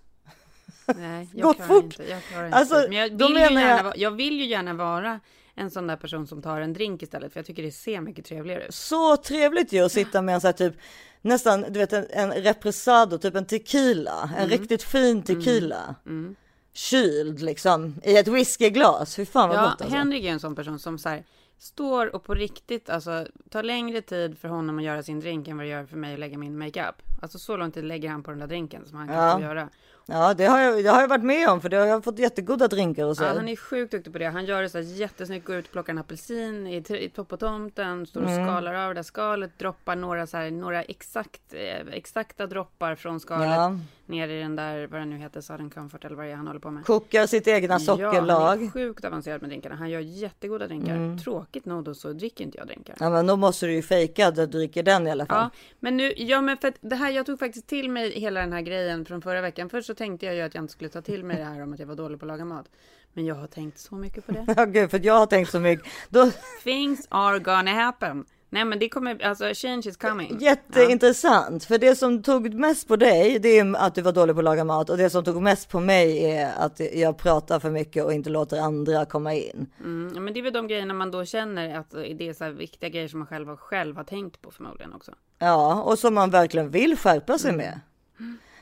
Nej, 0.96 1.29
jag 1.35 1.43
Gått 1.43 1.67
fort. 1.67 1.85
Inte, 1.85 2.05
jag 2.11 2.23
klarar 2.23 2.46
inte. 2.46 2.56
Alltså, 2.56 2.75
Men 2.75 2.93
jag 2.93 3.08
vill, 3.11 3.29
ju 3.29 3.40
gärna, 3.40 3.61
jag... 3.61 3.99
jag 3.99 4.11
vill 4.11 4.38
ju 4.38 4.46
gärna 4.46 4.75
vara 4.75 5.20
en 5.55 5.70
sån 5.70 5.87
där 5.87 5.96
person 5.96 6.26
som 6.26 6.43
tar 6.43 6.61
en 6.61 6.73
drink 6.73 7.02
istället, 7.02 7.32
för 7.32 7.40
jag 7.40 7.46
tycker 7.46 7.62
det 7.62 7.73
ser 7.73 8.00
mycket 8.00 8.25
trevligare 8.25 8.67
ut. 8.67 8.75
Så 8.75 9.17
trevligt 9.17 9.73
ju 9.73 9.85
att 9.85 9.93
sitta 9.93 10.23
med 10.23 10.35
en 10.35 10.40
sån 10.40 10.49
här 10.49 10.52
typ 10.52 10.75
nästan, 11.23 11.64
du 11.69 11.79
vet 11.79 11.93
en, 11.93 12.06
en 12.11 12.32
represado, 12.32 13.19
typ 13.19 13.35
en 13.35 13.46
tequila, 13.46 14.23
en 14.23 14.44
mm. 14.44 14.49
riktigt 14.49 14.82
fin 14.82 15.23
tequila. 15.23 15.94
Mm. 16.06 16.25
Mm. 16.25 16.37
Kyld 16.73 17.40
liksom 17.40 17.94
i 18.02 18.17
ett 18.17 18.29
whiskyglas. 18.29 19.17
Fy 19.17 19.26
fan 19.26 19.49
vad 19.49 19.58
ja, 19.58 19.62
gott 19.62 19.81
alltså. 19.81 19.96
Henrik 19.96 20.25
är 20.25 20.29
en 20.29 20.40
sån 20.40 20.55
person 20.55 20.79
som 20.79 20.99
så 20.99 21.08
här, 21.08 21.25
står 21.58 22.14
och 22.14 22.25
på 22.25 22.35
riktigt 22.35 22.90
alltså 22.90 23.26
tar 23.50 23.62
längre 23.62 24.00
tid 24.00 24.38
för 24.38 24.49
honom 24.49 24.79
att 24.79 24.85
göra 24.85 25.02
sin 25.02 25.20
drink 25.20 25.49
än 25.49 25.56
vad 25.56 25.67
det 25.67 25.70
gör 25.70 25.87
för 25.87 25.96
mig 25.96 26.14
att 26.14 26.20
lägga 26.20 26.38
min 26.38 26.58
makeup. 26.58 27.02
Alltså 27.23 27.38
så 27.38 27.56
lång 27.56 27.73
tid 27.73 27.85
lägger 27.85 28.08
han 28.11 28.23
på 28.23 28.31
den 28.31 28.40
där 28.40 28.46
drinken 28.46 28.87
som 28.87 28.99
han 28.99 29.08
kan 29.08 29.17
ja. 29.17 29.40
göra. 29.40 29.69
Ja, 30.11 30.35
det 30.35 30.45
har, 30.47 30.61
jag, 30.61 30.85
det 30.85 30.91
har 30.91 31.01
jag 31.01 31.09
varit 31.09 31.25
med 31.25 31.49
om 31.49 31.61
för 31.61 31.69
det 31.69 31.77
har 31.77 31.87
jag 31.87 32.05
fått 32.05 32.19
jättegoda 32.19 32.69
drinkar 32.69 33.05
och 33.05 33.17
så. 33.17 33.25
Ja, 33.25 33.33
han 33.35 33.49
är 33.49 33.57
sjukt 33.57 33.91
duktig 33.91 34.13
på 34.13 34.19
det. 34.19 34.27
Han 34.27 34.45
gör 34.45 34.63
det 34.63 34.69
så 34.69 34.79
här 34.79 34.85
jättesnyggt, 34.85 35.47
går 35.47 35.57
ut 35.57 35.67
och 35.67 35.73
plockar 35.73 35.93
en 35.93 35.99
apelsin 35.99 36.67
i, 36.67 36.77
i 36.77 37.09
på 37.09 37.37
tomten, 37.37 38.07
står 38.07 38.21
och 38.21 38.31
mm. 38.31 38.47
skalar 38.47 38.75
av 38.75 38.89
det 38.89 38.99
där 38.99 39.03
skalet, 39.03 39.59
droppar 39.59 39.97
några 39.97 40.27
så 40.27 40.37
här, 40.37 40.51
några 40.51 40.83
exakt, 40.83 41.43
eh, 41.51 41.89
exakta 41.93 42.47
droppar 42.47 42.95
från 42.95 43.21
skalet 43.21 43.49
ja. 43.49 43.79
Ner 44.09 44.29
i 44.29 44.41
den 44.41 44.57
där, 44.57 44.87
vad 44.87 45.01
den 45.01 45.11
nu 45.11 45.17
heter, 45.17 45.41
Southern 45.41 45.71
Comfort 45.71 46.05
eller 46.05 46.17
vad 46.17 46.25
det 46.25 46.31
är 46.31 46.37
han 46.37 46.47
håller 46.47 46.61
på 46.61 46.71
med. 46.71 46.85
Kokar 46.85 47.27
sitt 47.27 47.49
egna 47.49 47.79
sockerlag. 47.79 48.29
Ja, 48.29 48.49
han 48.49 48.65
är 48.65 48.71
sjukt 48.71 49.05
avancerad 49.05 49.41
med 49.41 49.51
drinkarna. 49.51 49.75
Han 49.75 49.91
gör 49.91 50.01
jättegoda 50.01 50.67
drinkar. 50.67 50.97
Mm. 50.97 51.19
Tråkigt 51.19 51.65
nog 51.65 51.85
då 51.85 51.95
så 51.95 52.13
dricker 52.13 52.45
inte 52.45 52.59
jag 52.59 52.67
drinkar. 52.67 52.97
Ja, 53.01 53.11
men 53.11 53.27
då 53.27 53.37
måste 53.37 53.67
du 53.67 53.73
ju 53.73 53.83
fejka 53.83 54.29
att 54.29 54.35
du 54.35 54.47
dricker 54.47 54.83
den 54.83 55.07
i 55.07 55.11
alla 55.11 55.27
fall. 55.27 55.43
Ja, 55.43 55.51
men 55.81 55.97
nu, 55.97 56.13
ja 56.17 56.41
men 56.41 56.57
för 56.57 56.69
att 56.69 56.77
det 56.81 56.97
här, 56.97 57.11
jag 57.11 57.27
tog 57.27 57.39
faktiskt 57.39 57.67
till 57.67 57.91
mig 57.91 58.21
hela 58.21 58.41
den 58.41 58.53
här 58.53 58.61
grejen 58.61 59.05
från 59.05 59.23
förra 59.23 59.41
veckan. 59.41 59.71
Först 59.71 59.87
så 59.87 59.95
tänkte 59.95 60.27
jag 60.27 60.35
ju 60.35 60.41
att 60.41 60.55
jag 60.55 60.65
inte 60.65 60.73
skulle 60.73 60.91
ta 60.91 61.03
till 61.03 61.25
mig 61.25 61.37
det 61.37 61.45
här 61.45 61.63
om 61.63 61.73
att 61.73 61.79
jag 61.79 61.87
var 61.87 61.97
dålig 61.97 62.21
på 62.21 62.27
att 62.27 62.29
laga 62.29 62.45
mat. 62.45 62.67
Men 63.13 63.27
jag 63.27 63.35
har 63.35 63.47
tänkt 63.47 63.79
så 63.79 63.95
mycket 63.95 64.27
på 64.27 64.33
det. 64.33 64.45
Ja, 64.57 64.65
gud, 64.65 64.91
för 64.91 65.07
jag 65.07 65.15
har 65.15 65.27
tänkt 65.27 65.51
så 65.51 65.61
mycket. 65.61 65.87
Då... 66.09 66.31
Things 66.65 67.07
are 67.11 67.39
gonna 67.39 67.71
happen. 67.71 68.25
Nej, 68.50 68.65
men 68.65 68.79
det 68.79 68.89
kommer, 68.89 69.25
alltså 69.25 69.45
change 69.55 69.83
is 69.85 69.97
coming. 69.97 70.38
Jätteintressant, 70.40 71.62
ja. 71.62 71.67
för 71.69 71.78
det 71.78 71.97
som 71.97 72.23
tog 72.23 72.55
mest 72.55 72.88
på 72.88 72.97
dig, 72.97 73.38
det 73.38 73.59
är 73.59 73.76
att 73.76 73.95
du 73.95 74.02
var 74.02 74.12
dålig 74.12 74.37
på 74.37 74.40
att 74.40 74.45
laga 74.45 74.64
mat 74.64 74.90
och 74.90 74.97
det 74.97 75.11
som 75.11 75.25
tog 75.25 75.43
mest 75.43 75.71
på 75.71 75.81
mig 75.81 76.25
är 76.25 76.52
att 76.57 76.81
jag 76.95 77.19
pratar 77.19 77.61
för 77.61 77.71
mycket 77.71 78.05
och 78.05 78.12
inte 78.12 78.31
låter 78.31 78.61
andra 78.61 79.05
komma 79.05 79.35
in. 79.35 79.67
Mm, 79.81 80.25
men 80.25 80.35
det 80.35 80.40
är 80.40 80.43
väl 80.43 80.52
de 80.52 80.69
grejerna 80.69 80.95
man 80.95 81.11
då 81.11 81.25
känner 81.25 81.78
att 81.78 81.90
det 81.90 82.28
är 82.28 82.33
så 82.33 82.45
här 82.45 82.50
viktiga 82.50 82.90
grejer 82.90 83.09
som 83.09 83.19
man 83.19 83.26
själv, 83.26 83.57
själv 83.57 83.97
har 83.97 84.05
tänkt 84.05 84.43
på 84.43 84.50
förmodligen 84.50 84.93
också. 84.93 85.12
Ja, 85.38 85.83
och 85.83 85.99
som 85.99 86.14
man 86.14 86.31
verkligen 86.31 86.71
vill 86.71 86.97
skärpa 86.97 87.38
sig 87.38 87.50
mm. 87.50 87.67
med. 87.67 87.81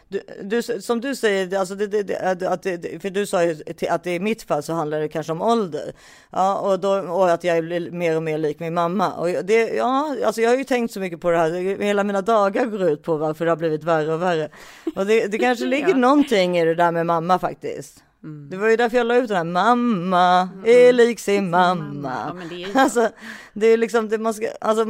Du, 0.08 0.20
du, 0.42 0.62
som 0.62 1.00
du 1.00 1.14
säger, 1.14 1.58
alltså 1.58 1.74
det, 1.74 2.02
det, 2.02 2.18
att 2.50 2.62
det, 2.62 3.02
för 3.02 3.10
du 3.10 3.26
sa 3.26 3.44
ju 3.44 3.56
att 3.90 4.04
det 4.04 4.14
i 4.14 4.20
mitt 4.20 4.42
fall 4.42 4.62
så 4.62 4.72
handlar 4.72 5.00
det 5.00 5.08
kanske 5.08 5.32
om 5.32 5.42
ålder. 5.42 5.92
Ja, 6.30 6.58
och, 6.58 6.80
då, 6.80 6.90
och 6.90 7.30
att 7.30 7.44
jag 7.44 7.64
blir 7.64 7.90
mer 7.90 8.16
och 8.16 8.22
mer 8.22 8.38
lik 8.38 8.60
min 8.60 8.74
mamma. 8.74 9.12
Och 9.12 9.28
det, 9.44 9.68
ja, 9.68 10.16
alltså 10.24 10.40
jag 10.40 10.50
har 10.50 10.56
ju 10.56 10.64
tänkt 10.64 10.92
så 10.92 11.00
mycket 11.00 11.20
på 11.20 11.30
det 11.30 11.38
här. 11.38 11.82
Hela 11.82 12.04
mina 12.04 12.22
dagar 12.22 12.64
går 12.64 12.82
ut 12.82 13.02
på 13.02 13.16
varför 13.16 13.44
det 13.44 13.50
har 13.50 13.56
blivit 13.56 13.84
värre 13.84 14.14
och 14.14 14.22
värre. 14.22 14.48
Och 14.96 15.06
det, 15.06 15.26
det 15.26 15.38
kanske 15.38 15.64
ligger 15.66 15.88
ja. 15.88 15.96
någonting 15.96 16.58
i 16.58 16.64
det 16.64 16.74
där 16.74 16.92
med 16.92 17.06
mamma 17.06 17.38
faktiskt. 17.38 18.05
Mm. 18.24 18.50
Det 18.50 18.56
var 18.56 18.68
ju 18.68 18.76
därför 18.76 18.96
jag 18.96 19.06
la 19.06 19.16
ut 19.16 19.28
den 19.28 19.36
här 19.36 19.44
mamma 19.44 20.48
mm. 20.54 20.64
är 20.64 20.92
lik 20.92 21.20
sin 21.20 21.50
mamma. 21.50 22.34
Ja, 22.40 22.48
det 22.50 22.64
är 22.64 22.68
alltså, 22.80 23.10
det 23.52 23.66
är 23.66 23.76
liksom 23.76 24.08
det 24.08 24.18
man 24.18 24.34
ska, 24.34 24.48
alltså, 24.60 24.84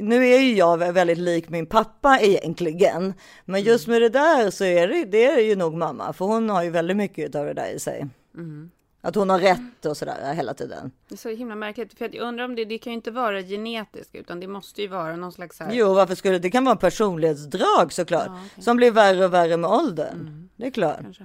nu 0.00 0.26
är 0.26 0.38
ju 0.38 0.54
jag 0.54 0.92
väldigt 0.92 1.18
lik 1.18 1.48
min 1.48 1.66
pappa 1.66 2.18
egentligen. 2.20 3.14
Men 3.44 3.60
mm. 3.60 3.66
just 3.68 3.86
med 3.86 4.02
det 4.02 4.08
där 4.08 4.50
så 4.50 4.64
är 4.64 4.88
det, 4.88 5.04
det 5.04 5.24
är 5.24 5.40
ju 5.40 5.56
nog 5.56 5.74
mamma, 5.74 6.12
för 6.12 6.24
hon 6.24 6.50
har 6.50 6.62
ju 6.62 6.70
väldigt 6.70 6.96
mycket 6.96 7.34
av 7.34 7.46
det 7.46 7.54
där 7.54 7.70
i 7.70 7.78
sig. 7.78 8.06
Mm. 8.34 8.70
Att 9.00 9.14
hon 9.14 9.30
har 9.30 9.38
rätt 9.38 9.86
och 9.86 9.96
sådär 9.96 10.34
hela 10.34 10.54
tiden. 10.54 10.90
Det 11.08 11.14
är 11.14 11.16
så 11.16 11.28
himla 11.28 11.54
märkligt. 11.54 11.98
För 11.98 12.14
jag 12.14 12.28
undrar 12.28 12.44
om 12.44 12.54
det, 12.54 12.64
det 12.64 12.78
kan 12.78 12.92
ju 12.92 12.94
inte 12.94 13.10
vara 13.10 13.42
genetiskt, 13.42 14.14
utan 14.14 14.40
det 14.40 14.46
måste 14.46 14.82
ju 14.82 14.88
vara 14.88 15.16
någon 15.16 15.32
slags 15.32 15.60
här... 15.60 15.72
Jo, 15.72 15.94
varför 15.94 16.14
skulle 16.14 16.38
det? 16.38 16.50
kan 16.50 16.64
vara 16.64 16.76
personlighetsdrag 16.76 17.92
såklart. 17.92 18.26
Ja, 18.26 18.44
okay. 18.46 18.62
Som 18.62 18.76
blir 18.76 18.90
värre 18.90 19.24
och 19.24 19.34
värre 19.34 19.56
med 19.56 19.70
åldern. 19.70 20.20
Mm. 20.20 20.48
Det 20.56 20.66
är 20.66 20.70
klart. 20.70 21.00
Kanske. 21.00 21.24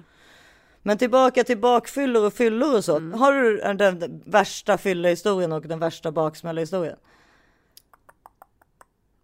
Men 0.89 0.97
tillbaka 0.97 1.43
till 1.43 1.57
bakfyllor 1.57 2.25
och 2.25 2.33
fyllor 2.33 2.75
och 2.75 2.85
så. 2.85 2.97
Mm. 2.97 3.19
Har 3.19 3.33
du 3.33 3.57
den 3.73 4.23
värsta 4.25 4.77
fyllehistorien 4.77 5.51
och 5.51 5.67
den 5.67 5.79
värsta 5.79 6.11
baksmällehistorien? 6.11 6.95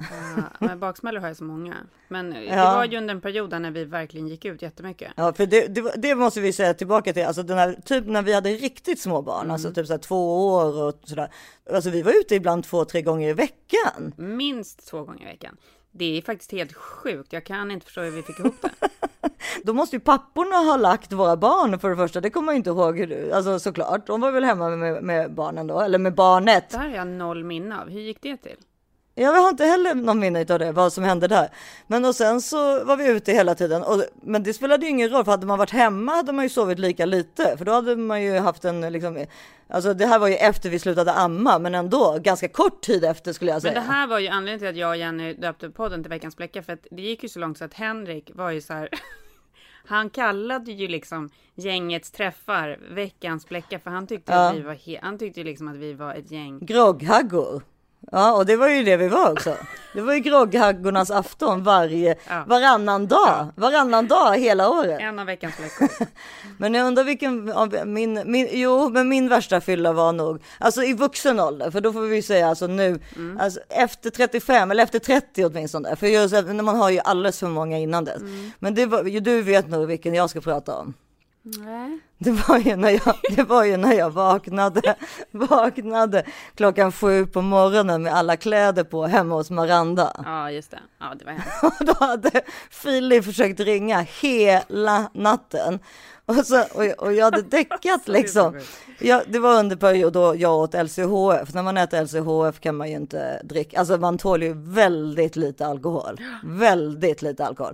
Uh, 0.02 0.46
men 0.60 0.80
baksmällor 0.80 1.22
har 1.22 1.28
jag 1.28 1.38
så 1.38 1.44
många. 1.44 1.76
Men 2.08 2.32
ja. 2.32 2.56
det 2.56 2.76
var 2.76 2.86
ju 2.86 2.98
under 2.98 3.16
en 3.16 3.22
period 3.22 3.62
när 3.62 3.72
vi 3.72 3.86
verkligen 3.86 4.28
gick 4.28 4.46
ut 4.46 4.62
jättemycket. 4.62 5.12
Ja, 5.16 5.34
för 5.34 5.46
det, 5.46 5.68
det, 5.68 5.94
det, 5.96 6.16
måste 6.16 6.42
vi 6.42 6.54
säga 6.54 6.74
tillbaka 6.74 7.14
till. 7.14 7.26
Alltså 7.26 7.44
den 7.44 7.58
här, 7.58 7.80
typ 7.86 8.08
när 8.08 8.22
vi 8.22 8.34
hade 8.34 8.50
riktigt 8.50 9.00
små 9.00 9.22
barn, 9.22 9.42
mm. 9.42 9.52
alltså 9.52 9.74
typ 9.74 9.88
så 9.88 9.94
här 9.94 10.00
två 10.00 10.48
år 10.48 10.84
och 10.84 11.00
sådär. 11.04 11.30
Alltså 11.74 11.90
vi 11.90 12.02
var 12.02 12.12
ute 12.12 12.36
ibland 12.36 12.64
två, 12.64 12.86
tre 12.86 13.02
gånger 13.02 13.30
i 13.30 13.34
veckan. 13.34 14.14
Minst 14.18 14.88
två 14.88 15.04
gånger 15.04 15.22
i 15.22 15.26
veckan. 15.26 15.58
Det 15.92 16.18
är 16.18 16.22
faktiskt 16.22 16.52
helt 16.52 16.74
sjukt. 16.74 17.34
Jag 17.34 17.46
kan 17.46 17.72
inte 17.72 17.86
förstå 17.86 18.02
hur 18.02 18.12
vi 18.12 18.24
fick 18.24 18.40
ihop 18.40 18.56
det. 18.62 18.90
Då 19.64 19.74
måste 19.74 19.96
ju 19.96 20.00
papporna 20.00 20.56
ha 20.56 20.78
lagt 20.78 21.14
våra 21.14 21.38
barn 21.38 21.80
för 21.80 21.90
det 21.90 21.96
första. 21.96 22.22
Det 22.22 22.30
kommer 22.30 22.52
jag 22.52 22.60
inte 22.60 22.70
ihåg. 22.70 23.14
Alltså 23.34 23.60
såklart, 23.60 24.08
de 24.08 24.22
var 24.22 24.32
väl 24.32 24.44
hemma 24.44 24.70
med, 24.70 25.04
med 25.04 25.34
barnen 25.34 25.68
då, 25.68 25.80
eller 25.80 25.98
med 26.00 26.16
barnet. 26.16 26.70
Det 26.70 26.78
här 26.78 26.90
har 26.90 26.96
jag 26.96 27.08
noll 27.08 27.44
minne 27.44 27.82
av. 27.82 27.90
Hur 27.90 28.02
gick 28.02 28.22
det 28.22 28.38
till? 28.38 28.58
Jag 29.18 29.32
har 29.32 29.50
inte 29.50 29.66
heller 29.66 29.96
någon 29.96 30.20
minne 30.20 30.46
av 30.50 30.60
det, 30.60 30.72
vad 30.72 30.94
som 30.94 31.04
hände 31.04 31.28
där. 31.28 31.50
Men 31.88 32.06
och 32.06 32.16
sen 32.16 32.42
så 32.42 32.84
var 32.84 32.98
vi 32.98 33.08
ute 33.08 33.32
hela 33.32 33.56
tiden. 33.56 33.84
Och, 33.84 34.04
men 34.24 34.44
det 34.44 34.54
spelade 34.54 34.86
ju 34.86 34.90
ingen 34.92 35.10
roll, 35.10 35.24
för 35.26 35.32
hade 35.32 35.46
man 35.46 35.60
varit 35.60 35.70
hemma 35.72 36.12
hade 36.12 36.32
man 36.32 36.46
ju 36.46 36.50
sovit 36.50 36.80
lika 36.80 37.06
lite. 37.06 37.58
För 37.58 37.66
då 37.66 37.72
hade 37.72 37.96
man 37.96 38.24
ju 38.24 38.38
haft 38.40 38.66
en, 38.66 38.82
liksom, 38.82 39.26
alltså 39.70 39.94
det 39.94 40.06
här 40.06 40.20
var 40.20 40.28
ju 40.28 40.36
efter 40.36 40.70
vi 40.70 40.80
slutade 40.80 41.14
amma, 41.14 41.60
men 41.60 41.76
ändå 41.76 42.18
ganska 42.22 42.48
kort 42.48 42.82
tid 42.82 43.06
efter 43.06 43.34
skulle 43.34 43.52
jag 43.52 43.56
Men 43.56 43.62
säga. 43.62 43.74
det 43.74 43.80
här 43.80 44.08
var 44.08 44.20
ju 44.20 44.28
anledningen 44.28 44.60
till 44.60 44.70
att 44.70 44.76
jag 44.78 44.90
och 44.90 44.98
Jenny 44.98 45.34
döpte 45.34 45.70
podden 45.70 46.04
till 46.04 46.10
Veckans 46.10 46.38
Bläckar. 46.38 46.62
För 46.62 46.74
att 46.74 46.88
det 46.92 47.02
gick 47.02 47.24
ju 47.24 47.30
så 47.30 47.40
långt 47.40 47.58
så 47.58 47.66
att 47.66 47.74
Henrik 47.74 48.32
var 48.34 48.52
ju 48.52 48.62
så 48.62 48.74
här. 48.74 48.90
Han 49.88 50.10
kallade 50.10 50.72
ju 50.72 50.88
liksom 50.88 51.30
gängets 51.56 52.12
träffar 52.12 52.80
Veckans 52.90 53.48
Bläckar. 53.50 53.80
För 53.80 53.92
han 53.92 54.08
tyckte, 54.08 54.32
Ja. 54.32 54.50
att 54.50 54.56
vi 54.56 54.62
var 54.62 55.02
han 55.02 55.18
tyckte 55.18 55.44
liksom 55.44 55.68
att 55.68 55.76
vi 55.78 55.94
var 55.94 56.14
ett 56.16 56.32
gäng. 56.32 56.60
Grogghaggor. 56.66 57.64
Ja, 58.12 58.34
och 58.34 58.46
det 58.46 58.56
var 58.56 58.68
ju 58.70 58.84
det 58.84 58.98
vi 58.98 59.08
var 59.08 59.32
också. 59.32 59.56
Det 59.94 60.02
var 60.02 60.14
ju 60.14 60.20
grogghaggornas 60.20 61.12
afton 61.12 61.64
varje, 61.64 62.16
Ja. 62.30 62.44
varannan 62.48 63.08
dag, 63.08 63.48
varannan 63.56 64.08
dag 64.08 64.38
hela 64.38 64.70
året. 64.70 65.02
En 65.02 65.20
av 65.20 65.26
Veckans 65.26 65.58
Bläckor. 65.58 65.90
Men 66.58 66.74
jag 66.74 66.88
undrar 66.88 67.04
vilken 67.04 67.52
av 67.52 67.76
min, 67.86 68.22
min, 68.26 68.48
jo, 68.52 68.90
men 68.90 69.10
min 69.10 69.30
värsta 69.30 69.62
fylla 69.62 69.94
var 69.94 70.12
nog, 70.14 70.44
alltså 70.60 70.84
i 70.84 70.94
vuxen 70.94 71.40
ålder, 71.40 71.72
för 71.72 71.82
då 71.82 71.94
får 71.94 72.02
vi 72.02 72.22
säga 72.22 72.48
alltså 72.48 72.68
nu, 72.68 73.00
Mm. 73.16 73.40
alltså 73.42 73.60
efter 73.70 74.10
35 74.10 74.72
eller 74.72 74.84
efter 74.84 75.00
30 75.00 75.46
åtminstone, 75.46 75.96
för 75.96 76.54
när 76.54 76.64
man 76.64 76.76
har 76.76 76.90
ju 76.90 77.00
alldeles 77.00 77.40
för 77.40 77.48
många 77.48 77.78
innan 77.78 78.06
dess. 78.06 78.22
Mm. 78.22 78.52
Men 78.60 78.76
det 78.76 78.86
var, 78.86 79.04
ju 79.04 79.20
du 79.20 79.42
vet 79.42 79.68
nog 79.70 79.88
vilken 79.88 80.14
jag 80.14 80.30
ska 80.30 80.42
prata 80.42 80.76
om. 80.78 80.94
Nej. 81.46 82.00
Det 82.18 82.32
var 82.32 82.58
ju 82.58 82.76
när 82.76 82.90
jag, 82.90 83.16
det 83.36 83.44
var 83.44 83.64
ju 83.64 83.78
när 83.78 83.94
jag 83.94 84.10
vaknade, 84.10 84.96
vaknade 85.32 86.24
klockan 86.56 86.92
sju 86.92 87.26
på 87.26 87.42
morgonen 87.42 88.04
med 88.04 88.14
alla 88.14 88.38
kläder 88.38 88.84
på 88.84 89.06
hemma 89.06 89.36
hos 89.36 89.50
Maranda. 89.50 90.22
Ja, 90.26 90.52
just 90.52 90.72
det. 90.72 90.80
Ja, 91.00 91.14
det 91.20 91.26
var 91.26 91.32
hemskt. 91.32 91.64
Och 91.80 91.86
då 91.86 92.06
hade 92.06 92.42
Filip 92.70 93.26
försökt 93.26 93.60
ringa 93.60 94.00
hela 94.02 95.10
natten. 95.14 95.80
Och, 96.26 96.36
så, 96.36 96.62
och, 96.62 96.84
och 96.84 97.14
jag 97.14 97.26
hade 97.26 97.42
däckat 97.42 98.02
liksom. 98.08 98.62
Ja, 99.00 99.22
det 99.28 99.40
var 99.40 99.60
under 99.60 99.76
period 99.76 100.14
då 100.14 100.36
jag 100.36 100.56
åt 100.56 100.74
LCHF. 100.74 101.54
När 101.54 101.64
man 101.64 101.78
äter 101.78 102.02
LCHF 102.04 102.60
kan 102.60 102.76
man 102.76 102.90
ju 102.90 102.96
inte 102.96 103.42
dricka. 103.44 103.80
Alltså 103.80 103.98
man 103.98 104.18
tål 104.18 104.44
ju 104.44 104.54
väldigt 104.54 105.36
lite 105.36 105.66
alkohol. 105.68 106.22
Väldigt 106.44 107.22
lite 107.22 107.46
alkohol. 107.46 107.74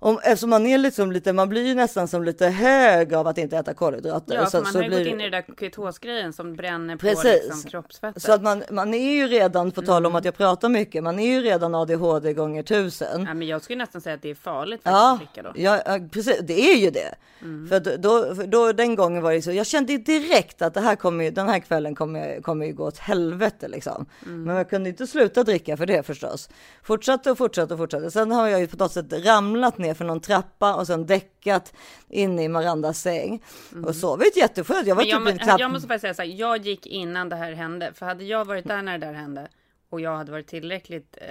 Om, 0.00 0.18
eftersom 0.22 0.50
man 0.50 0.66
är 0.66 0.78
liksom 0.78 1.12
lite, 1.12 1.32
man 1.32 1.48
blir 1.48 1.66
ju 1.66 1.74
nästan 1.74 2.08
som 2.08 2.24
lite 2.24 2.46
hög 2.46 3.14
av 3.14 3.26
att 3.26 3.38
inte 3.38 3.56
äta 3.56 3.74
kolhydrater. 3.74 4.34
Ja, 4.34 4.44
för 4.44 4.50
så, 4.50 4.56
man 4.62 4.72
så 4.72 4.78
har 4.78 4.82
ju 4.82 4.88
blir 4.88 4.98
gått 4.98 5.06
in 5.06 5.20
i 5.20 5.24
det 5.24 5.30
där 5.30 5.44
ketosgrejen 5.60 6.32
som 6.32 6.56
bränner 6.56 6.96
på 6.96 7.00
Precis. 7.00 7.24
liksom, 7.44 7.70
kroppsfettet. 7.70 8.22
Så 8.22 8.32
att 8.32 8.42
man, 8.42 8.62
man 8.70 8.94
är 8.94 9.12
ju 9.12 9.26
redan, 9.26 9.70
på 9.70 9.82
tal 9.82 10.06
om 10.06 10.10
Mm. 10.12 10.16
att 10.18 10.24
jag 10.24 10.36
pratar 10.36 10.68
mycket, 10.68 11.02
man 11.02 11.18
är 11.18 11.26
ju 11.34 11.40
redan 11.40 11.74
ADHD 11.74 12.32
gånger 12.34 12.62
tusen. 12.62 13.24
Ja, 13.28 13.34
men 13.34 13.48
jag 13.48 13.62
skulle 13.62 13.78
nästan 13.78 14.00
säga 14.00 14.14
att 14.14 14.22
det 14.22 14.30
är 14.30 14.34
farligt 14.34 14.82
faktiskt 14.82 15.36
Ja, 15.36 15.48
att 15.50 15.54
då. 15.54 15.62
ja, 15.62 15.98
precis. 16.12 16.38
Det 16.42 16.60
är 16.72 16.76
ju 16.76 16.90
det. 16.90 17.14
Mm. 17.42 17.68
För 17.68 17.96
då, 17.98 18.34
för 18.34 18.46
då, 18.46 18.72
den 18.72 18.94
gången 18.94 19.22
var 19.22 19.32
det 19.32 19.42
så. 19.42 19.52
Jag 19.52 19.66
kände 19.66 19.98
direkt 19.98 20.62
att 20.62 20.74
det 20.74 20.80
här 20.80 20.96
kommer, 20.96 21.30
den 21.30 21.48
här 21.48 21.58
kvällen 21.58 21.94
kommer, 21.94 22.40
kommer 22.40 22.66
ju 22.66 22.72
gå 22.72 22.84
åt 22.86 22.98
helvete 22.98 23.68
liksom. 23.68 24.06
Mm. 24.26 24.42
Men 24.44 24.56
jag 24.56 24.70
kunde 24.70 24.88
inte 24.90 25.06
sluta 25.06 25.44
dricka 25.44 25.76
för 25.76 25.86
det 25.86 26.02
förstås. 26.02 26.48
Fortsatte 26.82 27.30
och 27.30 27.38
fortsatte 27.38 27.74
och 27.74 27.80
fortsatte. 27.80 28.10
Sen 28.10 28.30
har 28.32 28.48
jag 28.48 28.60
ju 28.60 28.66
på 28.66 28.76
något 28.76 28.92
sätt 28.92 29.12
ramlat 29.26 29.78
ner 29.78 29.87
för 29.94 30.04
någon 30.04 30.20
trappa 30.20 30.74
och 30.74 30.86
sen 30.86 31.06
däckat 31.06 31.72
in 32.08 32.38
i 32.38 32.48
Marandas 32.48 33.00
säng 33.00 33.42
och 33.86 33.94
sovit 33.96 34.36
jätteskönt. 34.36 34.86
Jag 34.86 34.94
var 34.94 35.02
Mm. 35.02 35.22
Men 35.22 35.26
jag, 35.32 35.34
typ 35.34 35.40
en 35.42 35.46
knapp... 35.46 35.60
jag 35.60 35.70
måste 35.70 35.88
bara 35.88 35.98
säga 35.98 36.14
så 36.14 36.22
här, 36.22 36.28
jag 36.28 36.56
gick 36.66 36.86
innan 36.86 37.28
det 37.28 37.36
här 37.36 37.52
hände. 37.52 37.92
För 37.94 38.06
hade 38.06 38.24
jag 38.24 38.44
varit 38.44 38.68
där 38.68 38.82
när 38.82 38.98
det 38.98 39.06
där 39.06 39.12
hände 39.14 39.48
och 39.90 40.00
jag 40.00 40.16
hade 40.16 40.32
varit 40.32 40.46
tillräckligt... 40.46 41.18
Eh... 41.20 41.26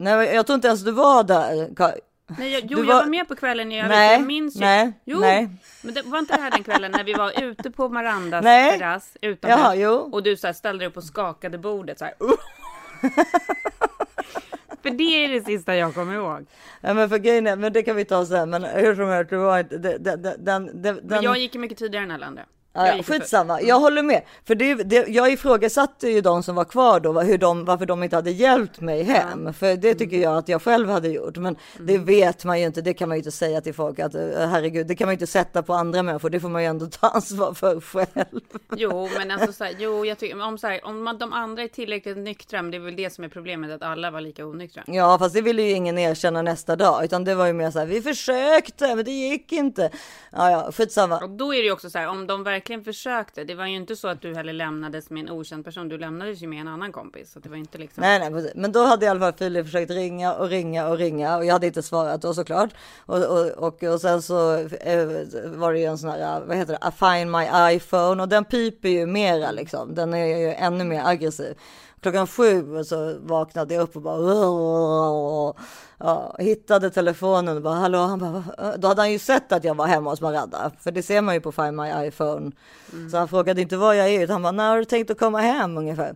Nej, 0.00 0.34
jag 0.34 0.46
tror 0.46 0.54
inte 0.54 0.68
ens 0.68 0.84
du 0.84 0.90
var 0.92 1.24
där. 1.24 1.68
Nej, 2.38 2.52
jag, 2.52 2.62
jo, 2.64 2.76
Du 2.76 2.82
jag 2.82 2.94
var- 2.94 3.02
var 3.02 3.06
med 3.10 3.28
på 3.28 3.36
kvällen 3.36 3.72
i 3.72 3.78
övrigt. 3.78 3.90
Nej, 3.90 4.12
jag 4.12 4.26
minns 4.26 4.56
ju. 4.56 4.60
nej, 4.60 4.92
jo, 5.04 5.18
nej. 5.20 5.48
men 5.82 5.94
det 5.94 6.02
var 6.02 6.18
inte 6.18 6.36
det 6.36 6.42
här 6.42 6.50
den 6.50 6.64
kvällen 6.64 6.92
när 6.92 7.04
vi 7.04 7.14
var 7.14 7.42
ute 7.42 7.70
på 7.70 7.88
Marandas 7.88 8.44
Nej. 8.44 8.78
terrass 8.78 9.16
utomhus. 9.20 9.58
Jaha. 9.76 9.98
Och 10.00 10.22
du 10.22 10.36
så 10.36 10.46
här, 10.46 10.54
ställde 10.54 10.82
dig 10.84 10.88
upp 10.88 10.96
och 10.96 11.04
skakade 11.04 11.58
bordet 11.58 11.98
så 11.98 12.04
här. 12.04 12.14
För 14.82 14.90
det 14.90 15.24
är 15.24 15.28
det 15.28 15.44
sista 15.44 15.76
jag 15.76 15.94
kommer 15.94 16.14
ihåg. 16.14 16.46
Ja, 16.80 16.94
men 16.94 17.08
för 17.08 17.18
grejen 17.18 17.60
men 17.60 17.72
det 17.72 17.82
kan 17.82 17.96
vi 17.96 18.04
ta 18.04 18.26
sen. 18.26 18.50
Men 18.50 18.64
hur 18.64 18.94
som 18.94 19.08
helst, 19.08 19.30
det 19.30 19.36
var 19.36 19.58
inte, 19.58 19.78
det, 19.78 19.98
det, 19.98 20.16
det, 20.16 20.36
den, 20.38 20.82
det, 20.82 20.92
Men 20.92 21.08
den, 21.08 21.22
jag 21.22 21.38
gick 21.38 21.54
mycket 21.54 21.78
tidigare 21.78 22.04
än 22.04 22.10
alla 22.10 22.26
andra. 22.26 22.42
Ja, 22.72 22.96
ja, 22.96 23.02
skitsamma, 23.02 23.62
jag 23.62 23.80
håller 23.80 24.02
med. 24.02 24.22
För 24.46 24.54
det, 24.54 24.74
det, 24.74 25.08
jag 25.08 25.32
ifrågasatte 25.32 26.08
ju 26.08 26.20
de 26.20 26.42
som 26.42 26.54
var 26.54 26.64
kvar 26.64 27.00
då, 27.00 27.20
hur 27.20 27.38
de, 27.38 27.64
varför 27.64 27.86
de 27.86 28.02
inte 28.02 28.16
hade 28.16 28.30
hjälpt 28.30 28.80
mig 28.80 29.02
hem. 29.02 29.52
För 29.54 29.76
det 29.76 29.94
tycker 29.94 30.16
Mm. 30.16 30.22
jag 30.30 30.38
att 30.38 30.48
jag 30.48 30.62
själv 30.62 30.88
hade 30.88 31.08
gjort. 31.08 31.36
Men 31.36 31.56
det 31.80 31.98
vet 31.98 32.44
man 32.44 32.60
ju 32.60 32.66
inte, 32.66 32.80
det 32.82 32.94
kan 32.94 33.08
man 33.08 33.16
ju 33.16 33.18
inte 33.18 33.30
säga 33.30 33.60
till 33.60 33.74
folk 33.74 33.98
att 33.98 34.14
herregud, 34.14 34.86
det 34.86 34.94
kan 34.94 35.06
man 35.06 35.12
ju 35.12 35.14
inte 35.14 35.26
sätta 35.26 35.62
på 35.62 35.74
andra 35.74 36.02
människor. 36.02 36.30
Det 36.30 36.40
får 36.40 36.48
man 36.48 36.62
ju 36.62 36.68
ändå 36.68 36.86
ta 36.86 37.08
ansvar 37.08 37.52
för 37.54 37.80
själv. 37.80 38.40
Jo, 38.76 39.08
men 39.18 39.30
alltså 39.30 39.52
så 39.52 39.64
här, 39.64 39.74
jo, 39.78 40.04
jag 40.06 40.18
tycker 40.18 40.42
om 40.42 40.58
så 40.58 40.66
här, 40.66 40.80
om 40.86 41.02
man, 41.02 41.18
de 41.18 41.32
andra 41.32 41.62
är 41.62 41.68
tillräckligt 41.68 42.18
nyktra, 42.18 42.62
men 42.62 42.70
det 42.70 42.76
är 42.76 42.80
väl 42.80 42.96
det 42.96 43.10
som 43.10 43.24
är 43.24 43.28
problemet, 43.28 43.70
att 43.70 43.82
alla 43.82 44.10
var 44.10 44.20
lika 44.20 44.46
onyktra. 44.46 44.82
Ja, 44.86 45.18
fast 45.18 45.34
det 45.34 45.40
ville 45.40 45.62
ju 45.62 45.70
ingen 45.70 45.98
erkänna 45.98 46.42
nästa 46.42 46.76
dag, 46.76 47.04
utan 47.04 47.24
det 47.24 47.34
var 47.34 47.46
ju 47.46 47.52
mer 47.52 47.70
så 47.70 47.78
här, 47.78 47.86
vi 47.86 48.02
försökte, 48.02 48.94
men 48.94 49.04
det 49.04 49.10
gick 49.10 49.52
inte. 49.52 49.90
Ja, 50.32 50.50
ja, 50.50 50.72
skitsamma. 50.72 51.18
Och 51.18 51.30
då 51.30 51.54
är 51.54 51.58
det 51.58 51.64
ju 51.64 51.72
också 51.72 51.90
så 51.90 51.98
här, 51.98 52.08
om 52.08 52.26
de 52.26 52.42
verkligen 52.44 52.57
försökte, 52.84 53.44
det 53.44 53.54
var 53.54 53.66
ju 53.66 53.76
inte 53.76 53.96
så 53.96 54.08
att 54.08 54.22
du 54.22 54.34
heller 54.34 54.52
lämnades 54.52 55.10
med 55.10 55.20
en 55.20 55.30
okänd 55.30 55.64
person, 55.64 55.88
du 55.88 55.98
lämnades 55.98 56.42
ju 56.42 56.46
med 56.46 56.60
en 56.60 56.68
annan 56.68 56.92
kompis, 56.92 57.32
så 57.32 57.40
det 57.40 57.48
var 57.48 57.56
inte 57.56 57.78
liksom. 57.78 58.00
Nej, 58.00 58.18
nej, 58.18 58.30
precis. 58.30 58.52
men 58.54 58.72
då 58.72 58.84
hade 58.84 59.06
i 59.06 59.08
alla 59.08 59.20
fall 59.20 59.32
Filip 59.32 59.66
försökt 59.66 59.90
ringa 59.90 60.34
och 60.34 60.48
ringa 60.48 60.88
och 60.88 60.98
ringa 60.98 61.36
och 61.36 61.44
jag 61.44 61.52
hade 61.52 61.66
inte 61.66 61.82
svarat 61.82 62.22
då 62.22 62.34
såklart. 62.34 62.70
Och, 63.06 63.24
och, 63.24 63.46
och, 63.46 63.82
och 63.82 64.00
sen 64.00 64.22
så 64.22 64.54
eh, 64.58 65.06
var 65.44 65.72
det 65.72 65.78
ju 65.78 65.84
en 65.84 65.98
sån 65.98 66.10
här, 66.10 66.40
eh, 66.40 66.46
vad 66.46 66.56
heter 66.56 66.78
det, 66.80 66.88
I 66.88 66.92
find 66.92 67.30
my 67.30 67.74
iPhone 67.76 68.22
och 68.22 68.28
den 68.28 68.44
piper 68.44 68.88
ju 68.88 69.06
mera 69.06 69.50
liksom. 69.50 69.94
Den 69.94 70.14
är 70.14 70.38
ju 70.38 70.52
ännu 70.52 70.84
mer 70.84 71.02
aggressiv. 71.04 71.54
Klockan 72.00 72.26
sju 72.26 72.84
så 72.84 73.18
vaknade 73.18 73.74
jag 73.74 73.82
upp 73.82 73.96
och 73.96 74.02
bara 74.02 75.54
ja, 75.98 76.36
hittade 76.38 76.90
telefonen 76.90 77.56
och 77.56 77.62
bara 77.62 77.74
hallå, 77.74 77.98
han 77.98 78.18
bara, 78.18 78.76
då 78.76 78.88
hade 78.88 79.00
han 79.00 79.12
ju 79.12 79.18
sett 79.18 79.52
att 79.52 79.64
jag 79.64 79.74
var 79.74 79.86
hemma 79.86 80.10
hos 80.10 80.20
Maradda, 80.20 80.70
för 80.80 80.90
det 80.90 81.02
ser 81.02 81.20
man 81.20 81.34
ju 81.34 81.40
på 81.40 81.52
Find 81.52 81.76
My 81.76 82.06
iPhone. 82.06 82.52
Så 83.10 83.16
han 83.16 83.28
frågade 83.28 83.60
inte 83.60 83.76
var 83.76 83.94
jag 83.94 84.08
är, 84.08 84.24
utan 84.24 84.32
han 84.32 84.42
bara, 84.42 84.52
när 84.52 84.70
har 84.70 84.78
du 84.78 84.84
tänkt 84.84 85.10
att 85.10 85.18
komma 85.18 85.40
hem? 85.40 85.78
ungefär? 85.78 86.14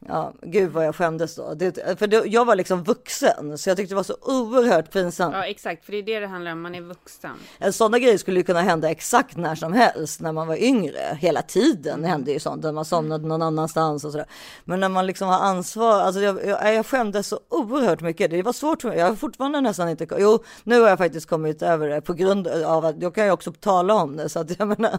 Ja, 0.00 0.32
gud 0.42 0.70
vad 0.70 0.86
jag 0.86 0.94
skämdes 0.94 1.36
då. 1.36 1.54
Det, 1.54 1.98
för 1.98 2.06
det, 2.06 2.22
jag 2.26 2.44
var 2.44 2.56
liksom 2.56 2.84
vuxen, 2.84 3.58
så 3.58 3.70
jag 3.70 3.76
tyckte 3.76 3.92
det 3.92 3.96
var 3.96 4.02
så 4.02 4.16
oerhört 4.20 4.92
pinsamt. 4.92 5.34
Ja, 5.34 5.44
exakt, 5.44 5.84
för 5.84 5.92
det 5.92 5.98
är 5.98 6.02
det 6.02 6.20
det 6.20 6.26
handlar 6.26 6.52
om, 6.52 6.62
man 6.62 6.74
är 6.74 6.80
vuxen. 6.80 7.30
En 7.58 7.72
sådana 7.72 7.98
grejer 7.98 8.18
skulle 8.18 8.40
ju 8.40 8.44
kunna 8.44 8.60
hända 8.60 8.90
exakt 8.90 9.36
när 9.36 9.54
som 9.54 9.72
helst 9.72 10.20
när 10.20 10.32
man 10.32 10.46
var 10.46 10.56
yngre. 10.56 11.18
Hela 11.20 11.42
tiden 11.42 12.04
hände 12.04 12.32
ju 12.32 12.38
sånt, 12.38 12.62
när 12.62 12.72
man 12.72 12.84
somnade 12.84 13.28
någon 13.28 13.42
annanstans 13.42 14.04
och 14.04 14.12
sådär. 14.12 14.26
Men 14.64 14.80
när 14.80 14.88
man 14.88 15.06
liksom 15.06 15.28
har 15.28 15.38
ansvar, 15.38 16.00
alltså 16.00 16.20
jag, 16.20 16.46
jag, 16.46 16.74
jag 16.74 16.86
skämdes 16.86 17.28
så 17.28 17.40
oerhört 17.48 18.00
mycket. 18.00 18.30
Det 18.30 18.42
var 18.42 18.52
svårt 18.52 18.82
för 18.82 18.88
mig. 18.88 18.98
Jag 18.98 19.06
har 19.06 19.16
fortfarande 19.16 19.60
nästan 19.60 19.88
inte, 19.88 20.06
jo, 20.18 20.38
nu 20.64 20.80
har 20.80 20.88
jag 20.88 20.98
faktiskt 20.98 21.28
kommit 21.28 21.62
över 21.62 21.88
det 21.88 22.00
på 22.00 22.12
grund 22.12 22.48
av 22.48 22.84
att 22.84 23.02
jag 23.02 23.14
kan 23.14 23.24
ju 23.24 23.30
också 23.30 23.52
tala 23.52 23.94
om 23.94 24.16
det, 24.16 24.28
så 24.28 24.38
att 24.38 24.58
jag 24.58 24.68
menar. 24.68 24.98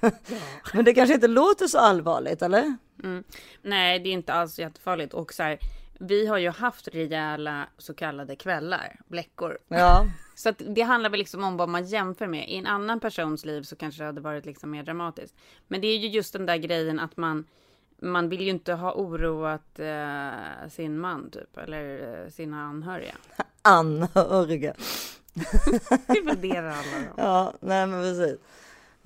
Men 0.74 0.84
det 0.84 0.94
kanske 0.94 1.14
inte 1.14 1.28
låter 1.28 1.66
så 1.66 1.78
allvarligt, 1.78 2.42
eller? 2.42 2.76
Mm. 3.02 3.24
Nej, 3.62 3.98
det 3.98 4.08
är 4.08 4.12
inte 4.12 4.32
alls 4.32 4.58
jättefarligt. 4.58 5.14
Och 5.14 5.32
så 5.32 5.42
här, 5.42 5.58
vi 6.00 6.26
har 6.26 6.38
ju 6.38 6.50
haft 6.50 6.88
rejäla 6.88 7.66
så 7.78 7.94
kallade 7.94 8.36
kvällar, 8.36 9.00
bläckor. 9.06 9.58
Ja. 9.68 10.06
Så 10.34 10.48
att 10.48 10.62
det 10.66 10.82
handlar 10.82 11.10
väl 11.10 11.18
liksom 11.18 11.44
om 11.44 11.56
vad 11.56 11.68
man 11.68 11.84
jämför 11.84 12.26
med. 12.26 12.50
I 12.50 12.56
en 12.56 12.66
annan 12.66 13.00
persons 13.00 13.44
liv 13.44 13.62
så 13.62 13.76
kanske 13.76 14.02
det 14.02 14.06
hade 14.06 14.20
varit 14.20 14.46
liksom 14.46 14.70
mer 14.70 14.82
dramatiskt. 14.82 15.34
Men 15.68 15.80
det 15.80 15.86
är 15.86 15.98
ju 15.98 16.08
just 16.08 16.32
den 16.32 16.46
där 16.46 16.56
grejen 16.56 17.00
att 17.00 17.16
man 17.16 17.44
man 18.02 18.28
vill 18.28 18.40
ju 18.40 18.50
inte 18.50 18.72
ha 18.72 18.92
oroat 18.92 19.78
eh, 19.78 20.68
sin 20.70 20.98
man 20.98 21.30
typ 21.30 21.56
eller 21.56 22.14
eh, 22.22 22.30
sina 22.30 22.62
anhöriga. 22.62 23.14
Anhöriga. 23.62 24.74
Det 26.06 26.18
är 26.18 26.24
väl 26.24 26.40
det 26.40 26.60
det 26.60 26.70
handlar 26.70 26.98
om. 26.98 27.14
Ja, 27.16 27.54
nej 27.60 27.86
men 27.86 28.02
precis. 28.02 28.38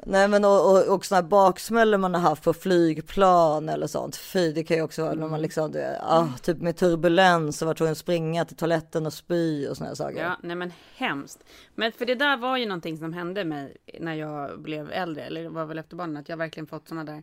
Nej 0.04 0.28
men 0.28 0.44
och, 0.44 0.70
och, 0.70 0.94
och 0.94 1.04
sådana 1.04 1.22
här 1.22 1.28
baksmällor 1.28 1.98
man 1.98 2.14
har 2.14 2.20
haft 2.20 2.44
på 2.44 2.52
flygplan 2.52 3.68
eller 3.68 3.86
sånt. 3.86 4.16
Fy, 4.16 4.52
det 4.52 4.64
kan 4.64 4.76
ju 4.76 4.82
också 4.82 5.02
vara 5.02 5.14
när 5.14 5.28
man 5.28 5.42
liksom, 5.42 5.72
det, 5.72 6.00
ah, 6.02 6.28
typ 6.42 6.58
med 6.58 6.76
turbulens 6.76 7.62
och 7.62 7.66
var 7.66 7.74
tvungen 7.74 7.92
att 7.92 7.98
springa 7.98 8.44
till 8.44 8.56
toaletten 8.56 9.06
och 9.06 9.12
spy 9.12 9.68
och 9.68 9.76
sådana 9.76 9.94
saker. 9.94 10.22
Ja, 10.22 10.36
nej 10.42 10.56
men 10.56 10.72
hemskt. 10.96 11.44
Men 11.74 11.92
för 11.92 12.06
det 12.06 12.14
där 12.14 12.36
var 12.36 12.56
ju 12.56 12.66
någonting 12.66 12.98
som 12.98 13.12
hände 13.12 13.44
mig 13.44 13.76
när 14.00 14.14
jag 14.14 14.60
blev 14.60 14.90
äldre, 14.90 15.22
eller 15.22 15.42
det 15.42 15.48
var 15.48 15.64
väl 15.64 15.78
efter 15.78 15.96
barnen, 15.96 16.16
att 16.16 16.28
jag 16.28 16.36
verkligen 16.36 16.66
fått 16.66 16.88
sådana 16.88 17.12
där 17.12 17.22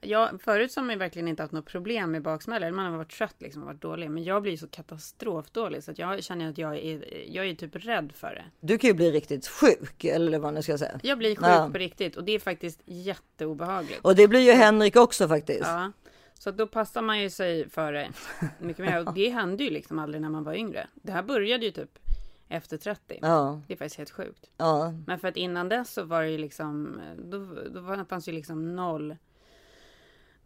jag, 0.00 0.40
förut 0.42 0.72
så 0.72 0.80
har 0.80 0.84
man 0.86 0.92
ju 0.94 0.98
verkligen 0.98 1.28
inte 1.28 1.42
haft 1.42 1.52
något 1.52 1.66
problem 1.66 2.10
med 2.10 2.22
baksmälla. 2.22 2.70
Man 2.70 2.90
har 2.90 2.98
varit 2.98 3.10
trött 3.12 3.34
liksom 3.38 3.62
och 3.62 3.66
varit 3.68 3.80
dålig. 3.82 4.10
Men 4.10 4.24
jag 4.24 4.42
blir 4.42 4.56
så 4.56 4.68
katastrofdålig 4.68 5.84
så 5.84 5.90
att 5.90 5.98
jag 5.98 6.24
känner 6.24 6.50
att 6.50 6.58
jag 6.58 6.76
är, 6.78 7.24
jag 7.34 7.46
är 7.46 7.54
typ 7.54 7.76
rädd 7.76 8.12
för 8.14 8.34
det. 8.34 8.44
Du 8.60 8.78
kan 8.78 8.88
ju 8.88 8.94
bli 8.94 9.10
riktigt 9.10 9.46
sjuk 9.48 10.04
eller 10.04 10.38
vad 10.38 10.54
man 10.54 10.62
ska 10.62 10.78
säga. 10.78 11.00
Jag 11.02 11.18
blir 11.18 11.36
sjuk 11.36 11.44
Ja. 11.46 11.68
på 11.72 11.78
riktigt 11.78 12.16
och 12.16 12.24
det 12.24 12.32
är 12.32 12.38
faktiskt 12.38 12.80
jätteobehagligt. 12.84 14.00
Och 14.04 14.14
det 14.16 14.28
blir 14.28 14.40
ju 14.40 14.52
Henrik 14.52 14.96
också 14.96 15.28
faktiskt. 15.28 15.60
Ja, 15.64 15.92
så 16.34 16.50
då 16.50 16.66
passar 16.66 17.02
man 17.02 17.20
ju 17.22 17.30
sig 17.30 17.68
för 17.68 17.92
det 17.92 18.08
mycket 18.60 18.84
mer. 18.84 19.06
Och 19.08 19.14
det 19.14 19.28
hände 19.28 19.64
ju 19.64 19.70
liksom 19.70 19.98
aldrig 19.98 20.22
när 20.22 20.28
man 20.30 20.44
var 20.44 20.54
yngre. 20.54 20.86
Det 20.94 21.12
här 21.12 21.22
började 21.22 21.64
ju 21.64 21.70
typ 21.70 21.98
efter 22.48 22.76
30. 22.76 23.18
Ja, 23.22 23.60
Det 23.66 23.72
är 23.72 23.76
faktiskt 23.76 23.96
helt 23.98 24.10
sjukt. 24.10 24.50
ja. 24.56 24.92
Men 25.06 25.18
för 25.18 25.28
att 25.28 25.36
innan 25.36 25.68
dess 25.68 25.92
så 25.92 26.04
var 26.04 26.22
det 26.22 26.30
ju 26.30 26.38
liksom, 26.38 27.00
då, 27.18 27.38
då 27.70 28.04
fanns 28.08 28.28
ju 28.28 28.32
liksom 28.32 28.76
noll, 28.76 29.16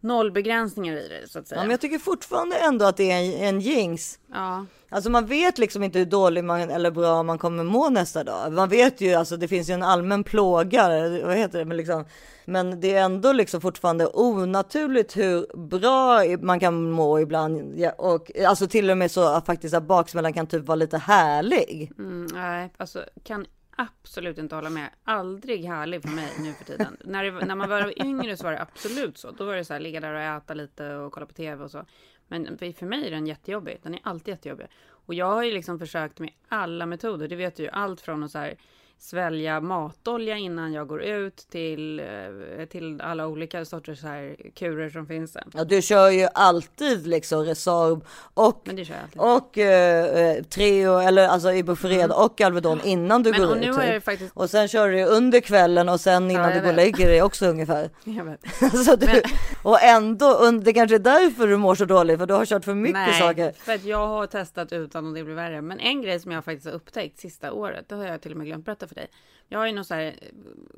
noll 0.02 0.32
begränsningar 0.32 0.96
i 0.96 1.08
det 1.08 1.28
så 1.28 1.38
att 1.38 1.44
ja 1.44 1.48
säga. 1.48 1.60
men 1.60 1.70
jag 1.70 1.80
tycker 1.80 1.98
fortfarande 1.98 2.56
ändå 2.56 2.84
att 2.84 2.96
det 2.96 3.10
är 3.10 3.18
en, 3.18 3.54
en 3.54 3.60
jinx. 3.60 4.18
Ja, 4.32 4.66
Alltså 4.92 5.10
man 5.10 5.26
vet 5.26 5.58
liksom 5.58 5.82
inte 5.82 5.98
hur 5.98 6.06
dålig 6.06 6.44
man 6.44 6.60
eller 6.60 6.90
bra 6.90 7.22
man 7.22 7.38
kommer 7.38 7.64
må 7.64 7.90
nästa 7.90 8.24
dag. 8.24 8.52
Man 8.52 8.68
vet 8.68 9.00
ju, 9.00 9.14
alltså 9.14 9.36
det 9.36 9.48
finns 9.48 9.70
ju 9.70 9.74
en 9.74 9.82
allmän 9.82 10.24
plåga, 10.24 10.88
vad 11.24 11.36
heter 11.36 11.58
det, 11.58 11.64
men 11.64 11.76
liksom, 11.76 12.04
men 12.44 12.80
det 12.80 12.94
är 12.94 13.02
ändå 13.04 13.32
liksom 13.32 13.60
fortfarande 13.60 14.06
onaturligt 14.06 15.16
hur 15.16 15.56
bra 15.56 16.22
man 16.40 16.60
kan 16.60 16.90
må 16.90 17.20
ibland. 17.20 17.78
Ja, 17.78 17.90
och 17.92 18.30
alltså 18.46 18.66
till 18.66 18.90
och 18.90 18.98
med 18.98 19.10
så 19.10 19.22
att 19.28 19.46
faktiskt 19.46 19.74
att 19.74 19.82
baksmällan 19.82 20.32
kan 20.32 20.46
typ 20.46 20.66
vara 20.66 20.76
lite 20.76 20.98
härlig. 20.98 21.92
mm, 21.98 22.26
nej, 22.32 22.72
alltså 22.76 23.04
kan 23.24 23.46
absolut 23.76 24.38
inte 24.38 24.54
hålla 24.54 24.70
med. 24.70 24.90
Aldrig 25.04 25.64
härlig 25.64 26.02
för 26.02 26.08
mig 26.08 26.32
nu 26.38 26.52
för 26.52 26.64
tiden. 26.64 26.96
när, 27.04 27.24
det, 27.24 27.46
när 27.46 27.54
man 27.54 27.68
var 27.68 28.02
yngre 28.06 28.36
så 28.36 28.44
var 28.44 28.52
det 28.52 28.62
absolut 28.62 29.18
så. 29.18 29.30
Då 29.30 29.44
var 29.44 29.56
det 29.56 29.64
så 29.64 29.72
här, 29.72 29.80
ligga 29.80 30.00
där 30.00 30.14
och 30.14 30.20
äta 30.20 30.54
lite 30.54 30.94
och 30.94 31.12
kolla 31.12 31.26
på 31.26 31.32
tv 31.32 31.64
och 31.64 31.70
så. 31.70 31.84
Men 32.28 32.58
för, 32.58 32.86
mig 32.86 33.06
är 33.06 33.10
den 33.10 33.26
jättejobbig. 33.26 33.80
Den 33.82 33.94
är 33.94 34.00
alltid 34.02 34.32
jättejobbig. 34.32 34.66
Och 34.84 35.14
jag 35.14 35.26
har 35.26 35.42
ju 35.42 35.52
liksom 35.52 35.78
försökt 35.78 36.18
med 36.18 36.30
alla 36.48 36.86
metoder. 36.86 37.28
Det 37.28 37.36
vet 37.36 37.56
du 37.56 37.62
ju. 37.62 37.68
Allt 37.68 38.00
från 38.00 38.22
att 38.22 38.30
så 38.30 38.38
här, 38.38 38.56
svälja 39.02 39.60
matolja 39.60 40.36
innan 40.36 40.72
jag 40.72 40.86
går 40.86 41.02
ut 41.02 41.36
till, 41.36 42.00
eh, 42.00 42.66
till 42.70 43.00
alla 43.00 43.26
olika 43.26 43.64
sorters 43.64 44.02
här 44.02 44.36
kurer 44.54 44.90
som 44.90 45.06
finns. 45.06 45.32
Sen. 45.32 45.50
Ja, 45.54 45.64
du 45.64 45.82
kör 45.82 46.10
ju 46.10 46.28
alltid 46.34 47.06
liksom 47.06 47.44
Resorb 47.44 48.04
och 48.34 48.62
Men 48.64 48.86
och 49.16 49.58
eh, 49.58 50.36
eh, 50.36 50.42
Treo 50.42 50.98
eller 50.98 51.28
alltså 51.28 51.52
Ibuprofen 51.52 52.10
och 52.10 52.40
Alvedon 52.40 52.80
innan 52.84 53.22
du 53.22 53.32
Mm. 53.32 53.40
Men 53.40 53.48
går 53.48 53.54
och 53.56 53.60
nu 53.60 53.68
ut. 53.68 53.76
jag 53.76 53.94
typ. 53.94 54.04
faktiskt... 54.04 54.32
Och 54.36 54.50
sen 54.50 54.68
kör 54.68 54.88
du 54.88 55.04
under 55.04 55.40
kvällen 55.40 55.88
och 55.88 56.00
sen 56.00 56.30
innan 56.30 56.48
Ja, 56.48 56.54
du 56.54 56.60
går 56.60 56.68
och 56.68 56.74
lägger 56.74 57.08
dig 57.08 57.22
också 57.22 57.46
ungefär. 57.46 57.90
Så 58.84 58.96
du, 58.96 59.22
och 59.62 59.82
ändå, 59.82 60.50
det 60.64 60.72
kanske 60.72 60.94
är 60.94 60.98
därför 60.98 61.46
du 61.46 61.56
mår 61.56 61.74
så 61.74 61.84
dåligt 61.84 62.18
för 62.18 62.26
du 62.26 62.34
har 62.34 62.46
kört 62.46 62.64
för 62.64 62.74
mycket 62.74 62.94
Nej, 62.94 63.20
saker. 63.20 63.52
för 63.52 63.72
att 63.74 63.84
jag 63.84 64.06
har 64.06 64.26
testat 64.26 64.72
utan 64.72 65.06
och 65.06 65.14
det 65.14 65.24
blir 65.24 65.34
värre. 65.34 65.62
Men 65.62 65.80
en 65.80 66.02
grej 66.02 66.20
som 66.20 66.32
jag 66.32 66.44
faktiskt 66.44 66.66
har 66.66 66.72
upptäckt 66.72 67.18
sista 67.18 67.52
året, 67.52 67.88
det 67.88 67.94
har 67.94 68.04
jag 68.04 68.20
till 68.20 68.30
och 68.30 68.38
med 68.38 68.46
glömt 68.46 68.64
berätta 68.64 68.86
för 68.92 69.00
dig. 69.00 69.10
Jag 69.48 69.58
har 69.58 69.66
ju 69.66 69.72
något 69.72 69.86
så 69.86 69.94
här 69.94 70.06
eh, 70.06 70.12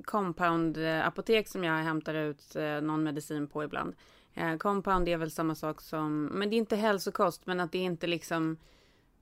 compound 0.05 0.79
apotek 0.79 1.49
som 1.49 1.65
jag 1.65 1.75
hämtar 1.75 2.15
ut 2.15 2.57
eh, 2.57 2.81
någon 2.81 3.03
medicin 3.03 3.47
på 3.47 3.65
ibland. 3.65 3.95
Eh, 4.35 4.57
compound 4.57 5.09
är 5.09 5.17
väl 5.17 5.31
samma 5.31 5.55
sak 5.55 5.81
som, 5.81 6.25
men 6.25 6.51
det 6.51 6.57
är 6.57 6.59
inte 6.59 6.77
hälsokost, 6.77 7.47
men 7.47 7.61
att 7.61 7.73
det 7.73 7.79
är 7.79 7.83
inte 7.83 8.07
liksom 8.07 8.57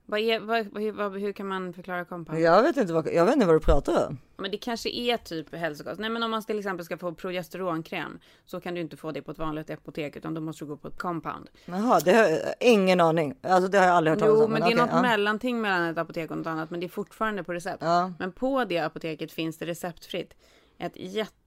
vad 0.05 0.19
är, 0.19 0.39
vad, 0.39 0.67
vad, 0.95 1.21
hur 1.21 1.31
kan 1.31 1.47
man 1.47 1.73
förklara 1.73 2.05
compound? 2.05 2.41
Jag 2.41 2.63
vet 2.63 2.77
inte 2.77 2.93
vad, 2.93 3.07
jag 3.13 3.25
vet 3.25 3.33
inte 3.35 3.45
vad 3.45 3.55
du 3.55 3.59
pratar 3.59 4.07
om. 4.07 4.17
Men 4.37 4.51
det 4.51 4.57
kanske 4.57 4.89
är 4.89 5.17
typ 5.17 5.55
hälsokost. 5.55 5.99
Nej 5.99 6.09
men 6.09 6.23
om 6.23 6.31
man 6.31 6.43
till 6.43 6.59
exempel 6.59 6.85
ska 6.85 6.97
få 6.97 7.13
progesteronkräm 7.13 8.19
så 8.45 8.61
kan 8.61 8.73
du 8.73 8.81
inte 8.81 8.97
få 8.97 9.11
det 9.11 9.21
på 9.21 9.31
ett 9.31 9.37
vanligt 9.37 9.69
apotek 9.69 10.15
utan 10.15 10.33
då 10.33 10.41
måste 10.41 10.65
du 10.65 10.69
gå 10.69 10.77
på 10.77 10.87
ett 10.87 10.97
compound. 10.97 11.49
Jaha, 11.65 11.99
det 11.99 12.13
har 12.13 12.23
jag 12.23 12.39
ingen 12.59 13.01
aning. 13.01 13.35
Alltså 13.41 13.67
det 13.69 13.77
har 13.77 13.85
jag 13.85 13.95
aldrig 13.95 14.11
hört 14.11 14.19
talas 14.19 14.35
Jo, 14.39 14.45
om. 14.45 14.51
men 14.51 14.61
det 14.61 14.71
är 14.71 14.75
något 14.75 14.89
ja. 14.91 15.01
mellanting 15.01 15.61
mellan 15.61 15.83
ett 15.83 15.97
apotek 15.97 16.31
och 16.31 16.37
något 16.37 16.47
annat, 16.47 16.69
men 16.69 16.79
det 16.79 16.85
är 16.85 16.89
fortfarande 16.89 17.43
på 17.43 17.53
recept. 17.53 17.83
Ja. 17.83 18.13
Men 18.19 18.31
på 18.31 18.65
det 18.65 18.79
apoteket 18.79 19.31
finns 19.31 19.57
det 19.57 19.65
receptfritt 19.65 20.33
ett 20.77 20.97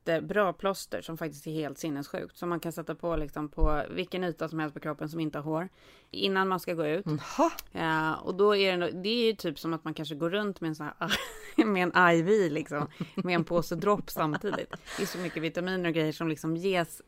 jättebra 0.06 0.52
plåster 0.52 1.02
som 1.02 1.18
faktiskt 1.18 1.46
är 1.46 1.50
helt 1.50 1.78
sinnessjukt. 1.78 2.36
Som 2.36 2.48
man 2.48 2.60
kan 2.60 2.72
sätta 2.72 2.94
på 2.94 3.16
liksom 3.16 3.48
på 3.48 3.82
vilken 3.90 4.24
yta 4.24 4.48
som 4.48 4.58
helst 4.58 4.74
på 4.74 4.80
kroppen 4.80 5.08
som 5.08 5.20
inte 5.20 5.38
har 5.38 5.42
hår. 5.42 5.68
Innan 6.10 6.48
man 6.48 6.60
ska 6.60 6.74
gå 6.74 6.86
ut. 6.86 7.06
Jaha. 7.06 7.50
Ja, 7.72 8.14
och 8.14 8.34
då 8.34 8.56
är 8.56 8.78
det, 8.78 8.90
det 8.90 9.08
är 9.08 9.26
ju 9.26 9.32
typ 9.32 9.58
som 9.58 9.74
att 9.74 9.84
man 9.84 9.94
kanske 9.94 10.14
går 10.14 10.30
runt 10.30 10.60
med 10.60 10.68
en 10.68 10.74
sån 10.74 10.86
här, 10.86 11.12
med 11.66 11.82
en 11.82 12.18
IV 12.18 12.52
liksom. 12.52 12.88
Med 13.14 13.34
en 13.34 13.44
påse 13.44 13.74
dropp 13.74 14.10
samtidigt. 14.10 14.74
Det 14.96 15.02
är 15.02 15.06
så 15.06 15.18
mycket 15.18 15.42
vitaminer 15.42 15.88
och 15.88 15.94
grejer 15.94 16.12
som 16.12 16.28
liksom 16.28 16.56
ges, 16.56 17.02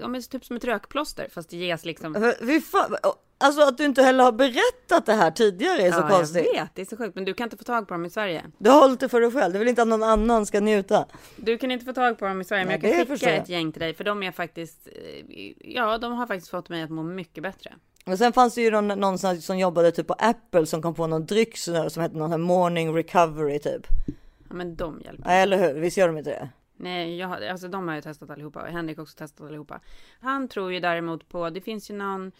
ja 0.00 0.08
men 0.08 0.22
typ 0.22 0.44
som 0.44 0.56
ett 0.56 0.64
rökplåster. 0.64 1.28
Fast 1.30 1.50
det 1.50 1.56
ges 1.56 1.84
liksom 1.84 2.34
Fy 2.40 2.60
fan. 2.60 2.96
Alltså 3.42 3.62
att 3.62 3.78
du 3.78 3.84
inte 3.84 4.02
heller 4.02 4.24
har 4.24 4.32
berättat 4.32 5.06
det 5.06 5.12
här 5.12 5.30
tidigare 5.30 5.82
är 5.82 5.92
så 5.92 6.00
ja, 6.00 6.08
konstigt. 6.08 6.46
jag 6.54 6.62
vet, 6.62 6.74
det 6.74 6.82
är 6.82 6.86
så 6.86 6.96
sjukt. 6.96 7.14
Men 7.14 7.24
du 7.24 7.34
kan 7.34 7.44
inte 7.44 7.56
få 7.56 7.64
tag 7.64 7.88
på 7.88 7.94
dem 7.94 8.04
i 8.04 8.10
Sverige. 8.10 8.42
Du 8.58 8.70
har 8.70 8.80
hållit 8.80 9.00
det 9.00 9.08
för 9.08 9.20
dig 9.20 9.30
själv. 9.30 9.52
Du 9.52 9.58
vill 9.58 9.68
inte 9.68 9.82
att 9.82 9.88
någon 9.88 10.02
annan 10.02 10.46
ska 10.46 10.60
njuta. 10.60 11.06
Du 11.36 11.58
kan 11.58 11.70
inte 11.70 11.84
få 11.84 11.92
tag 11.92 12.18
på 12.18 12.24
dem 12.24 12.40
i 12.40 12.44
Sverige, 12.44 12.64
men 12.64 12.80
Nej, 12.80 12.98
jag 12.98 13.06
kan 13.06 13.16
skicka 13.16 13.30
jag. 13.30 13.42
ett 13.42 13.48
gäng 13.48 13.72
till 13.72 13.80
dig. 13.80 13.94
För 13.94 14.04
de 14.04 14.22
är 14.22 14.32
faktiskt, 14.32 14.86
eh, 14.86 15.52
ja, 15.60 15.98
de 15.98 16.12
har 16.12 16.26
faktiskt 16.26 16.50
fått 16.50 16.68
mig 16.68 16.82
att 16.82 16.90
må 16.90 17.02
mycket 17.02 17.42
bättre. 17.42 17.72
Och 18.06 18.18
sen 18.18 18.32
fanns 18.32 18.54
det 18.54 18.62
ju 18.62 18.70
någon, 18.70 18.88
någon 18.88 19.18
som 19.18 19.58
jobbade 19.58 19.92
typ 19.92 20.06
på 20.06 20.14
Apple 20.18 20.66
som 20.66 20.82
kom 20.82 20.94
på 20.94 21.06
någon 21.06 21.26
dryck 21.26 21.56
som 21.58 22.02
hette 22.02 22.16
någon 22.16 22.30
här 22.30 22.38
morning 22.38 22.94
recovery 22.96 23.58
typ. 23.58 23.86
Ja, 24.48 24.54
men 24.54 24.76
de 24.76 25.00
hjälper. 25.04 25.24
Nej, 25.26 25.42
eller 25.42 25.58
hur? 25.58 25.80
Visst 25.80 25.96
gör 25.96 26.06
de 26.06 26.18
inte 26.18 26.30
det? 26.30 26.48
Nej, 26.76 27.18
jag, 27.18 27.44
alltså 27.44 27.68
de 27.68 27.88
har 27.88 27.94
ju 27.94 28.00
testat 28.00 28.30
allihopa. 28.30 28.60
Henrik 28.60 28.96
har 28.96 29.02
också 29.02 29.16
testat 29.16 29.46
allihopa. 29.46 29.80
Han 30.20 30.48
tror 30.48 30.72
ju 30.72 30.80
däremot 30.80 31.28
på, 31.28 31.50
det 31.50 31.60
finns 31.60 31.90
ju 31.90 31.94
någon, 31.94 32.32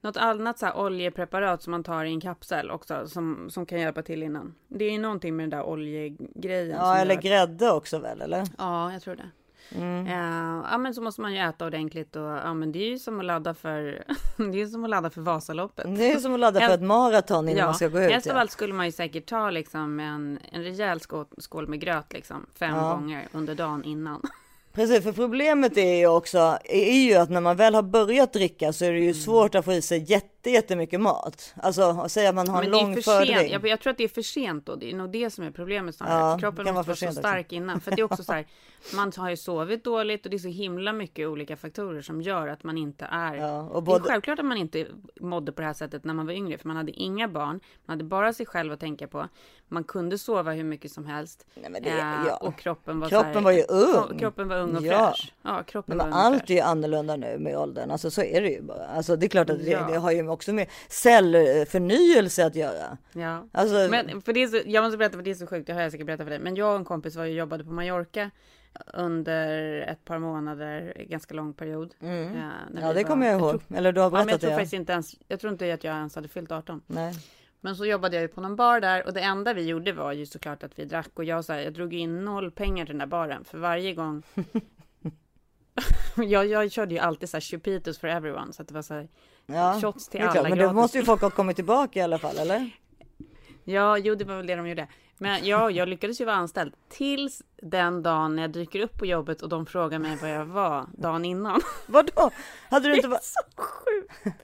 något 0.00 0.16
annat 0.16 0.58
så 0.58 0.66
här 0.66 0.76
oljepreparat 0.76 1.62
som 1.62 1.70
man 1.70 1.84
tar 1.84 2.04
i 2.04 2.08
en 2.08 2.20
kapsel 2.20 2.70
också, 2.70 3.06
som, 3.08 3.50
som 3.50 3.66
kan 3.66 3.80
hjälpa 3.80 4.02
till 4.02 4.22
innan. 4.22 4.54
Det 4.68 4.84
är 4.84 4.90
ju 4.92 4.98
någonting 4.98 5.36
med 5.36 5.44
den 5.44 5.50
där 5.58 5.62
oljegrejen. 5.66 6.76
Ja, 6.78 6.96
eller 6.96 7.14
gör- 7.14 7.22
grädde 7.22 7.70
också 7.70 7.98
väl, 7.98 8.20
eller? 8.20 8.44
Ja, 8.58 8.92
jag 8.92 9.02
tror 9.02 9.16
det. 9.16 9.30
Mm. 9.76 10.06
Ja, 10.06 10.64
ja, 10.70 10.78
men 10.78 10.94
så 10.94 11.02
måste 11.02 11.20
man 11.20 11.32
ju 11.34 11.38
äta 11.38 11.66
ordentligt 11.66 12.16
och 12.16 12.22
ja, 12.22 12.54
men 12.54 12.72
det 12.72 12.78
är 12.78 12.88
ju 12.88 12.98
som 12.98 13.18
att 13.20 13.24
ladda 13.26 13.54
för, 13.54 13.82
det 14.52 14.62
är 14.62 14.66
som 14.66 14.84
att 14.84 14.90
ladda 14.90 15.10
för 15.10 15.20
Vasaloppet. 15.20 15.96
Det 15.96 16.12
är 16.12 16.18
som 16.18 16.34
att 16.34 16.40
ladda 16.40 16.60
för 16.60 16.74
ett 16.74 16.82
maraton 16.94 17.48
innan 17.48 17.64
man 17.64 17.74
ska 17.74 17.88
gå 17.88 18.00
ut. 18.00 18.10
helst 18.10 18.26
av 18.30 18.34
Ja. 18.36 18.40
allt 18.40 18.50
skulle 18.50 18.74
man 18.74 18.86
ju 18.86 18.92
säkert 18.92 19.26
ta 19.26 19.50
liksom 19.50 20.00
en, 20.00 20.38
en 20.52 20.62
rejäl 20.62 21.00
skål, 21.00 21.26
skål 21.38 21.68
med 21.68 21.80
gröt 21.80 22.12
liksom 22.12 22.46
fem 22.58 22.74
Ja. 22.76 22.90
gånger 22.94 23.28
under 23.32 23.54
dagen 23.54 23.84
innan. 23.84 24.22
Precis, 24.78 25.02
för 25.04 25.12
problemet 25.12 25.76
är 25.76 25.94
ju 25.94 26.06
också 26.06 26.58
är 26.64 27.00
ju 27.00 27.14
att 27.14 27.30
när 27.30 27.40
man 27.40 27.56
väl 27.56 27.74
har 27.74 27.82
börjat 27.82 28.32
dricka 28.32 28.72
så 28.72 28.84
är 28.84 28.92
det 28.92 28.98
ju 28.98 29.10
Mm. 29.10 29.14
svårt 29.14 29.54
att 29.54 29.64
få 29.64 29.72
i 29.72 29.82
sig 29.82 30.04
jätte, 30.12 30.37
jättemycket 30.50 31.00
mat. 31.00 31.54
Alltså 31.56 32.08
säga 32.08 32.28
att 32.28 32.34
man 32.34 32.48
har 32.48 32.62
en 32.62 32.70
Men 32.70 32.78
är 32.78 32.82
lång 32.82 32.94
för 32.94 33.02
sent. 33.02 33.16
fördrink. 33.28 33.52
Jag, 33.52 33.66
jag 33.66 33.80
tror 33.80 33.90
att 33.90 33.98
det 33.98 34.04
är 34.04 34.08
för 34.08 34.22
sent 34.22 34.66
då. 34.66 34.74
Det 34.76 34.90
är 34.90 34.96
nog 34.96 35.10
det 35.10 35.30
som 35.30 35.44
är 35.44 35.50
problemet 35.50 35.94
snarare. 35.96 36.30
Ja, 36.30 36.38
Kroppen 36.38 36.64
måste 36.64 36.74
för 36.84 36.86
vara 36.88 36.96
så 36.96 37.00
sent 37.00 37.10
också. 37.10 37.20
stark 37.20 37.52
innan. 37.52 37.80
För 37.80 37.90
det 37.90 38.00
är 38.00 38.04
också 38.04 38.22
så 38.24 38.32
här, 38.32 38.46
man 38.94 39.12
har 39.16 39.30
ju 39.30 39.36
sovit 39.36 39.84
dåligt 39.84 40.24
och 40.24 40.30
det 40.30 40.36
är 40.36 40.38
så 40.38 40.48
himla 40.48 40.92
mycket 40.92 41.28
olika 41.28 41.56
faktorer 41.56 42.02
som 42.02 42.22
gör 42.22 42.48
att 42.48 42.64
man 42.64 42.78
inte 42.78 43.04
är. 43.10 43.34
Ja, 43.34 43.62
och 43.62 43.82
Det 43.82 43.90
är 43.90 43.92
både- 43.92 44.04
självklart 44.04 44.38
att 44.38 44.44
man 44.44 44.56
inte 44.58 44.86
mådde 45.20 45.52
på 45.52 45.60
det 45.60 45.66
här 45.66 45.74
sättet 45.74 46.04
när 46.04 46.14
man 46.14 46.26
var 46.26 46.32
yngre, 46.32 46.58
för 46.58 46.68
man 46.68 46.76
hade 46.76 46.92
inga 46.92 47.28
barn, 47.28 47.60
man 47.84 47.94
hade 47.98 48.04
bara 48.04 48.32
sig 48.32 48.46
själv 48.46 48.72
att 48.72 48.80
tänka 48.80 49.06
på. 49.08 49.28
Man 49.70 49.84
kunde 49.84 50.18
sova 50.18 50.52
hur 50.52 50.64
mycket 50.64 50.92
som 50.92 51.06
helst. 51.06 51.46
Nej, 51.54 51.80
det- 51.82 51.90
Eh, 51.90 51.96
ja. 52.28 52.36
Och 52.36 52.58
kroppen 52.58 53.00
var 53.00 53.08
Kroppen 53.08 53.34
här, 53.34 53.40
var 53.40 53.52
ju 53.52 53.62
ung. 53.62 54.18
Kroppen 54.18 54.48
var 54.48 54.56
ung 54.56 54.76
och 54.76 54.82
Ja. 54.82 55.10
fräsch. 55.12 55.32
Ja, 55.42 55.62
kroppen 55.62 55.96
Men 55.96 56.10
var 56.10 56.18
allt 56.18 56.38
fräsch. 56.40 56.50
är 56.50 56.54
ju 56.54 56.60
annorlunda 56.60 57.16
nu 57.16 57.38
med 57.38 57.58
åldern, 57.58 57.90
alltså 57.90 58.10
så 58.10 58.22
är 58.22 58.40
det 58.40 58.48
ju 58.48 58.62
bara. 58.62 58.86
Alltså 58.86 59.16
det 59.16 59.26
är 59.26 59.28
klart 59.28 59.50
att 59.50 59.58
det, 59.58 59.84
det 59.90 59.96
har 59.98 60.10
ju 60.10 60.22
också 60.38 60.52
med 60.52 60.66
cellförnyelse 60.88 62.46
att 62.46 62.54
göra. 62.54 62.98
Ja. 63.12 63.46
Alltså, 63.52 63.88
Men 63.90 64.22
för 64.22 64.32
det 64.32 64.42
är 64.42 64.46
så, 64.48 64.60
jag 64.66 64.84
måste 64.84 64.98
berätta 64.98 65.16
för 65.16 65.22
det 65.22 65.30
är 65.30 65.34
så 65.34 65.46
sjukt, 65.46 65.66
det 65.66 65.72
har 65.72 65.80
jag 65.82 65.92
säkert 65.92 66.06
berättat 66.06 66.24
för 66.26 66.30
dig. 66.30 66.38
Men 66.38 66.56
jag 66.56 66.70
och 66.70 66.76
en 66.78 66.84
kompis 66.84 67.16
var 67.16 67.24
ju 67.24 67.32
jobbade 67.34 67.64
på 67.64 67.70
Mallorca 67.70 68.30
under 68.94 69.80
ett 69.80 70.04
par 70.04 70.18
månader, 70.18 70.94
ganska 71.08 71.34
lång 71.34 71.52
period. 71.54 71.94
Eh, 72.00 72.08
Mm. 72.08 72.36
ja 72.80 72.88
vi 72.88 72.94
det 72.94 73.04
kommer 73.04 73.26
jag 73.26 73.40
ihåg. 73.40 73.50
tror- 73.50 73.76
Eller 73.78 73.92
du 73.92 74.00
har 74.00 74.06
Ja, 74.06 74.10
men 74.10 74.18
jag 74.18 74.26
berättat 74.26 74.40
tror 74.40 74.50
det. 74.50 74.56
faktiskt 74.56 74.72
inte 74.72 74.92
ens, 74.92 75.14
jag 75.28 75.40
tror 75.40 75.52
inte 75.52 75.74
att 75.74 75.84
jag 75.84 75.94
ens 75.96 76.14
hade 76.14 76.28
fyllt 76.28 76.52
18. 76.52 76.82
Nej. 76.86 77.14
Men 77.60 77.76
så 77.76 77.86
jobbade 77.86 78.16
jag 78.16 78.22
ju 78.22 78.28
på 78.28 78.40
någon 78.40 78.56
bar 78.56 78.80
där 78.80 79.06
och 79.06 79.12
det 79.12 79.20
enda 79.20 79.54
vi 79.54 79.62
gjorde 79.66 79.92
var 79.92 80.12
ju 80.12 80.26
såklart 80.26 80.62
att 80.62 80.78
vi 80.78 80.84
drack 80.84 81.10
och 81.14 81.24
jag, 81.24 81.44
så 81.44 81.52
här, 81.52 81.60
jag 81.60 81.72
drog 81.72 81.94
in 81.94 82.24
noll 82.24 82.50
pengar 82.50 82.86
till 82.86 82.92
den 82.94 82.98
där 82.98 83.06
baren 83.06 83.44
för 83.44 83.58
varje 83.58 83.94
gång. 83.94 84.22
jag, 86.16 86.46
jag 86.46 86.72
körde 86.72 86.94
ju 86.94 87.00
alltid 87.00 87.28
så 87.28 87.36
här 87.36 87.40
chupitos 87.42 87.98
for 87.98 88.08
everyone 88.08 88.52
så 88.52 88.62
att 88.62 88.68
det 88.68 88.74
var 88.74 88.82
så 88.82 88.94
här 88.94 89.08
Ja, 89.52 89.78
shots 89.80 90.08
till 90.08 90.20
alla 90.22 90.32
klart. 90.32 90.48
Men 90.48 90.58
då 90.58 90.72
måste 90.72 90.98
ju 90.98 91.04
folk 91.04 91.20
ha 91.20 91.30
kommit 91.30 91.56
tillbaka 91.56 91.98
i 91.98 92.02
alla 92.02 92.18
fall, 92.18 92.38
eller? 92.38 92.70
Ja, 93.64 93.98
jo, 93.98 94.14
det 94.14 94.24
var 94.24 94.36
väl 94.36 94.46
det 94.46 94.54
de 94.56 94.68
gjorde. 94.68 94.88
Men 95.18 95.46
ja, 95.46 95.70
jag 95.70 95.88
lyckades 95.88 96.20
ju 96.20 96.24
vara 96.24 96.36
anställd 96.36 96.74
tills 96.88 97.42
den 97.62 98.02
dagen 98.02 98.36
när 98.36 98.42
jag 98.42 98.50
dyker 98.52 98.80
upp 98.80 98.98
på 98.98 99.06
jobbet 99.06 99.42
och 99.42 99.48
de 99.48 99.66
frågar 99.66 99.98
mig 99.98 100.18
vad 100.22 100.30
jag 100.30 100.44
var 100.44 100.86
dagen 100.98 101.24
innan. 101.24 101.60
Vadå? 101.86 102.30
Hade 102.70 102.88
du 102.88 102.94
inte 102.96 103.08
va- 103.08 103.18
Så 103.22 103.62
sjukt! 103.62 104.36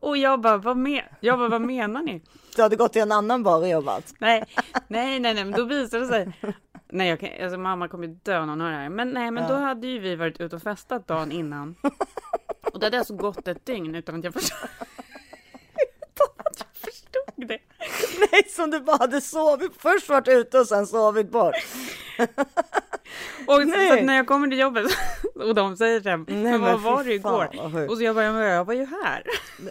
Och 0.00 0.16
jag 0.16 0.40
bara, 0.40 0.56
vad, 0.56 0.76
men? 0.76 1.00
jag 1.20 1.38
bara, 1.38 1.48
vad 1.48 1.60
menar 1.60 2.02
ni? 2.02 2.22
du 2.56 2.62
hade 2.62 2.76
gått 2.76 2.92
till 2.92 3.02
en 3.02 3.12
annan 3.12 3.42
bar 3.42 3.58
och 3.60 3.68
jobbat? 3.68 4.14
Nej, 4.18 4.44
nej, 4.88 5.20
nej, 5.20 5.34
nej, 5.34 5.44
men 5.44 5.52
då 5.52 5.64
visade 5.64 6.02
det 6.02 6.08
sig. 6.08 6.32
Nej, 6.88 7.08
jag 7.08 7.20
kan, 7.20 7.28
alltså 7.44 7.58
mamma 7.58 7.88
kommer 7.88 8.06
ju 8.06 8.14
dö 8.22 8.40
när 8.40 8.48
hon 8.48 8.60
hör 8.60 8.70
det 8.70 8.76
här. 8.76 8.88
Men 8.88 9.10
nej, 9.10 9.30
men 9.30 9.42
Ja. 9.42 9.48
då 9.48 9.54
hade 9.54 9.86
ju 9.86 9.98
vi 9.98 10.16
varit 10.16 10.40
ute 10.40 10.56
och 10.56 10.62
festat 10.62 11.06
dagen 11.08 11.32
innan. 11.32 11.74
Och 12.74 12.80
det 12.80 12.86
hade 12.86 12.98
alltså 12.98 13.14
gått 13.16 13.48
ett 13.48 13.66
dygn 13.66 13.94
utan 13.94 14.18
att 14.18 14.24
jag 14.24 14.32
förstod. 14.32 14.58
att 16.36 16.58
jag 16.58 16.68
förstod 16.72 17.48
det. 17.48 17.58
Nej, 18.32 18.44
som 18.48 18.70
du 18.70 18.80
bara 18.80 18.96
hade 18.96 19.20
sovit. 19.20 19.72
Först 19.78 20.08
varit 20.08 20.28
ute 20.28 20.58
och 20.58 20.66
sen 20.66 20.86
sovit 20.86 21.30
bort. 21.30 21.54
Och 23.46 23.62
så, 23.62 23.68
så 23.70 24.04
när 24.04 24.16
jag 24.16 24.26
kommer 24.26 24.48
till 24.48 24.58
jobbet 24.58 24.86
och 25.34 25.54
de 25.54 25.76
säger 25.76 26.16
mig, 26.16 26.36
Nej, 26.36 26.52
men 26.52 26.60
vad 26.60 26.80
var 26.80 27.04
det 27.04 27.12
igår? 27.12 27.48
fan. 27.56 27.88
Och 27.88 27.96
så 27.96 28.02
jag 28.02 28.14
bara, 28.14 28.32
men 28.32 28.42
jag 28.42 28.64
var 28.64 28.74
ju 28.74 28.86
här. 28.86 29.22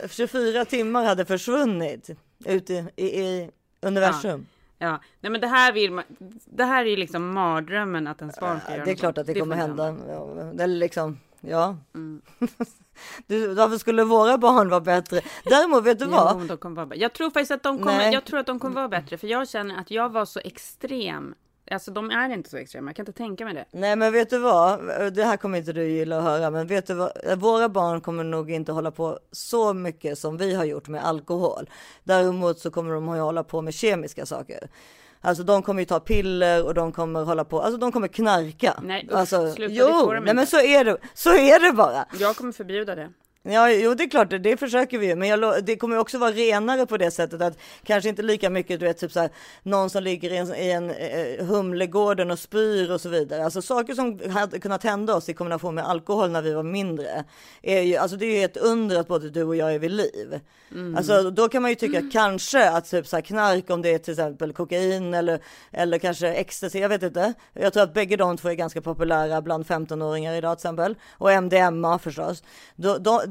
24 0.09 0.65
timmar 0.65 1.05
hade 1.05 1.25
försvunnit 1.25 2.09
ute 2.45 2.73
i, 2.73 2.85
i, 2.95 3.05
i 3.05 3.51
universum. 3.81 4.45
Ja, 4.77 5.01
nej 5.19 5.31
men 5.31 5.41
det 5.41 5.47
här 5.47 5.73
vill 5.73 5.91
man, 5.91 6.03
det 6.45 6.63
här 6.63 6.85
är 6.85 6.89
ju 6.89 6.95
liksom 6.95 7.33
mardrömmen 7.33 8.07
att 8.07 8.21
ens 8.21 8.39
barn 8.39 8.59
ska 8.61 8.71
göra 8.73 8.85
det 8.85 8.91
är 8.91 8.93
något 8.93 8.99
klart 8.99 9.17
att 9.17 9.27
det, 9.27 9.39
kommer 9.39 9.55
får 9.55 9.69
inte 9.69 9.83
hända. 9.83 10.13
Ja, 10.13 10.63
Eller 10.63 10.77
liksom, 10.77 11.19
ja. 11.43 11.77
Mm. 11.95 12.21
du, 13.27 13.53
varför 13.53 13.77
skulle 13.77 14.03
våra 14.03 14.37
barn 14.37 14.69
vara 14.69 14.81
bättre? 14.81 15.21
Däremot, 15.45 15.83
vet 15.83 15.99
du 15.99 16.05
vad? 16.05 16.41
Jo, 16.41 16.47
de 16.47 16.57
kommer 16.57 16.75
vara 16.75 16.85
bä- 16.85 16.95
jag 16.97 17.13
tror 17.13 17.29
faktiskt 17.29 17.51
att 17.51 17.63
de 17.63 17.77
kommer, 17.77 17.97
Nej. 17.97 18.13
jag 18.13 18.25
tror 18.25 18.39
att 18.39 18.45
de 18.45 18.59
kommer 18.59 18.75
vara 18.75 18.87
bättre, 18.87 19.17
för 19.17 19.27
jag 19.27 19.49
känner 19.49 19.79
att 19.79 19.91
jag 19.91 20.09
var 20.09 20.25
så 20.25 20.39
extrem. 20.39 21.35
Alltså 21.71 21.91
de 21.91 22.11
är 22.11 22.29
inte 22.29 22.49
så 22.49 22.57
extrema, 22.57 22.89
jag 22.89 22.95
kan 22.95 23.03
inte 23.03 23.17
tänka 23.17 23.45
mig 23.45 23.53
det. 23.53 23.65
Nej 23.71 23.95
men 23.95 24.13
vet 24.13 24.29
du 24.29 24.37
vad, 24.37 24.79
det 25.13 25.23
här 25.23 25.37
kommer 25.37 25.57
inte 25.57 25.73
du 25.73 25.89
gilla 25.89 26.17
att 26.17 26.23
höra, 26.23 26.49
men 26.49 26.67
vet 26.67 26.87
du 26.87 26.93
vad, 26.93 27.11
våra 27.37 27.69
barn 27.69 28.01
kommer 28.01 28.23
nog 28.23 28.51
inte 28.51 28.71
hålla 28.71 28.91
på 28.91 29.19
så 29.31 29.73
mycket 29.73 30.19
som 30.19 30.37
vi 30.37 30.55
har 30.55 30.63
gjort 30.63 30.87
med 30.87 31.05
alkohol. 31.05 31.69
Däremot 32.03 32.59
så 32.59 32.71
kommer 32.71 32.93
de 32.93 33.09
att 33.09 33.19
hålla 33.19 33.43
på 33.43 33.61
med 33.61 33.73
kemiska 33.73 34.25
saker. 34.25 34.69
Alltså 35.25 35.43
de 35.43 35.63
kommer 35.63 35.81
ju 35.81 35.85
ta 35.85 35.99
piller 35.99 36.65
och 36.65 36.73
de 36.73 36.91
kommer 36.91 37.23
hålla 37.23 37.43
på, 37.45 37.61
alltså 37.61 37.77
de 37.77 37.91
kommer 37.91 38.07
knarka. 38.07 38.79
Nej, 38.83 39.07
usch, 39.11 39.17
alltså, 39.17 39.51
sluta, 39.53 39.73
det 39.73 39.79
jo, 39.79 40.13
nej 40.23 40.35
men 40.35 40.47
så 40.47 40.59
är 40.59 40.83
det, 40.83 40.97
så 41.13 41.29
är 41.29 41.59
det 41.59 41.71
bara. 41.71 42.05
Jag 42.19 42.35
kommer 42.35 42.51
förbjuda 42.51 42.95
det. 42.95 43.09
Ja, 43.45 43.69
jo, 43.69 43.93
det 43.93 44.03
är 44.03 44.09
klart, 44.09 44.29
det, 44.29 44.39
det 44.39 44.57
försöker 44.57 44.97
vi 44.97 45.07
ju, 45.07 45.15
men 45.15 45.27
jag, 45.27 45.65
det 45.65 45.75
kommer 45.75 45.97
också 45.97 46.17
vara 46.17 46.31
renare 46.31 46.85
på 46.85 46.97
det 46.97 47.11
sättet 47.11 47.41
att 47.41 47.57
kanske 47.83 48.09
inte 48.09 48.21
lika 48.21 48.49
mycket, 48.49 48.79
du 48.79 48.85
vet, 48.85 48.97
typ 48.97 49.11
så 49.11 49.19
här, 49.19 49.29
någon 49.63 49.89
som 49.89 50.03
ligger 50.03 50.31
i 50.31 50.37
en, 50.37 50.55
i 50.55 50.71
en 50.71 50.89
eh, 50.89 51.45
Humlegården 51.45 52.31
och 52.31 52.39
spyr 52.39 52.91
och 52.91 53.01
så 53.01 53.09
vidare. 53.09 53.45
Alltså 53.45 53.61
saker 53.61 53.93
som 53.93 54.19
hade 54.29 54.59
kunnat 54.59 54.83
hända 54.83 55.15
oss 55.15 55.29
i 55.29 55.33
kombination 55.33 55.75
med 55.75 55.87
alkohol 55.87 56.31
när 56.31 56.41
vi 56.41 56.53
var 56.53 56.63
mindre, 56.63 57.23
är 57.61 57.81
ju, 57.81 57.97
alltså 57.97 58.17
det 58.17 58.25
är 58.25 58.39
ju 58.39 58.43
ett 58.43 58.57
under 58.57 58.99
att 58.99 59.07
både 59.07 59.29
du 59.29 59.43
och 59.43 59.55
jag 59.55 59.73
är 59.73 59.79
vid 59.79 59.91
liv. 59.91 60.39
Alltså 60.97 61.31
då 61.31 61.49
kan 61.49 61.61
man 61.61 61.71
ju 61.71 61.75
tycka 61.75 62.01
kanske 62.11 62.69
att 62.69 62.89
typ 62.89 63.07
så 63.07 63.15
här 63.15 63.21
knark, 63.21 63.69
om 63.69 63.81
det 63.81 63.89
är 63.89 63.97
till 63.97 64.13
exempel 64.13 64.53
kokain 64.53 65.13
eller, 65.13 65.39
eller 65.71 65.99
kanske 65.99 66.33
ecstasy, 66.33 66.79
jag 66.79 66.89
vet 66.89 67.03
inte. 67.03 67.33
Jag 67.53 67.73
tror 67.73 67.83
att 67.83 67.93
bägge 67.93 68.15
de 68.15 68.37
två 68.37 68.49
är 68.49 68.53
ganska 68.53 68.81
populära 68.81 69.41
bland 69.41 69.65
15-åringar 69.65 70.33
idag 70.33 70.57
till 70.57 70.65
exempel. 70.65 70.95
Och 71.11 71.31
MDMA 71.31 71.99
förstås. 71.99 72.43
Då, 72.75 72.97
då, 72.97 73.23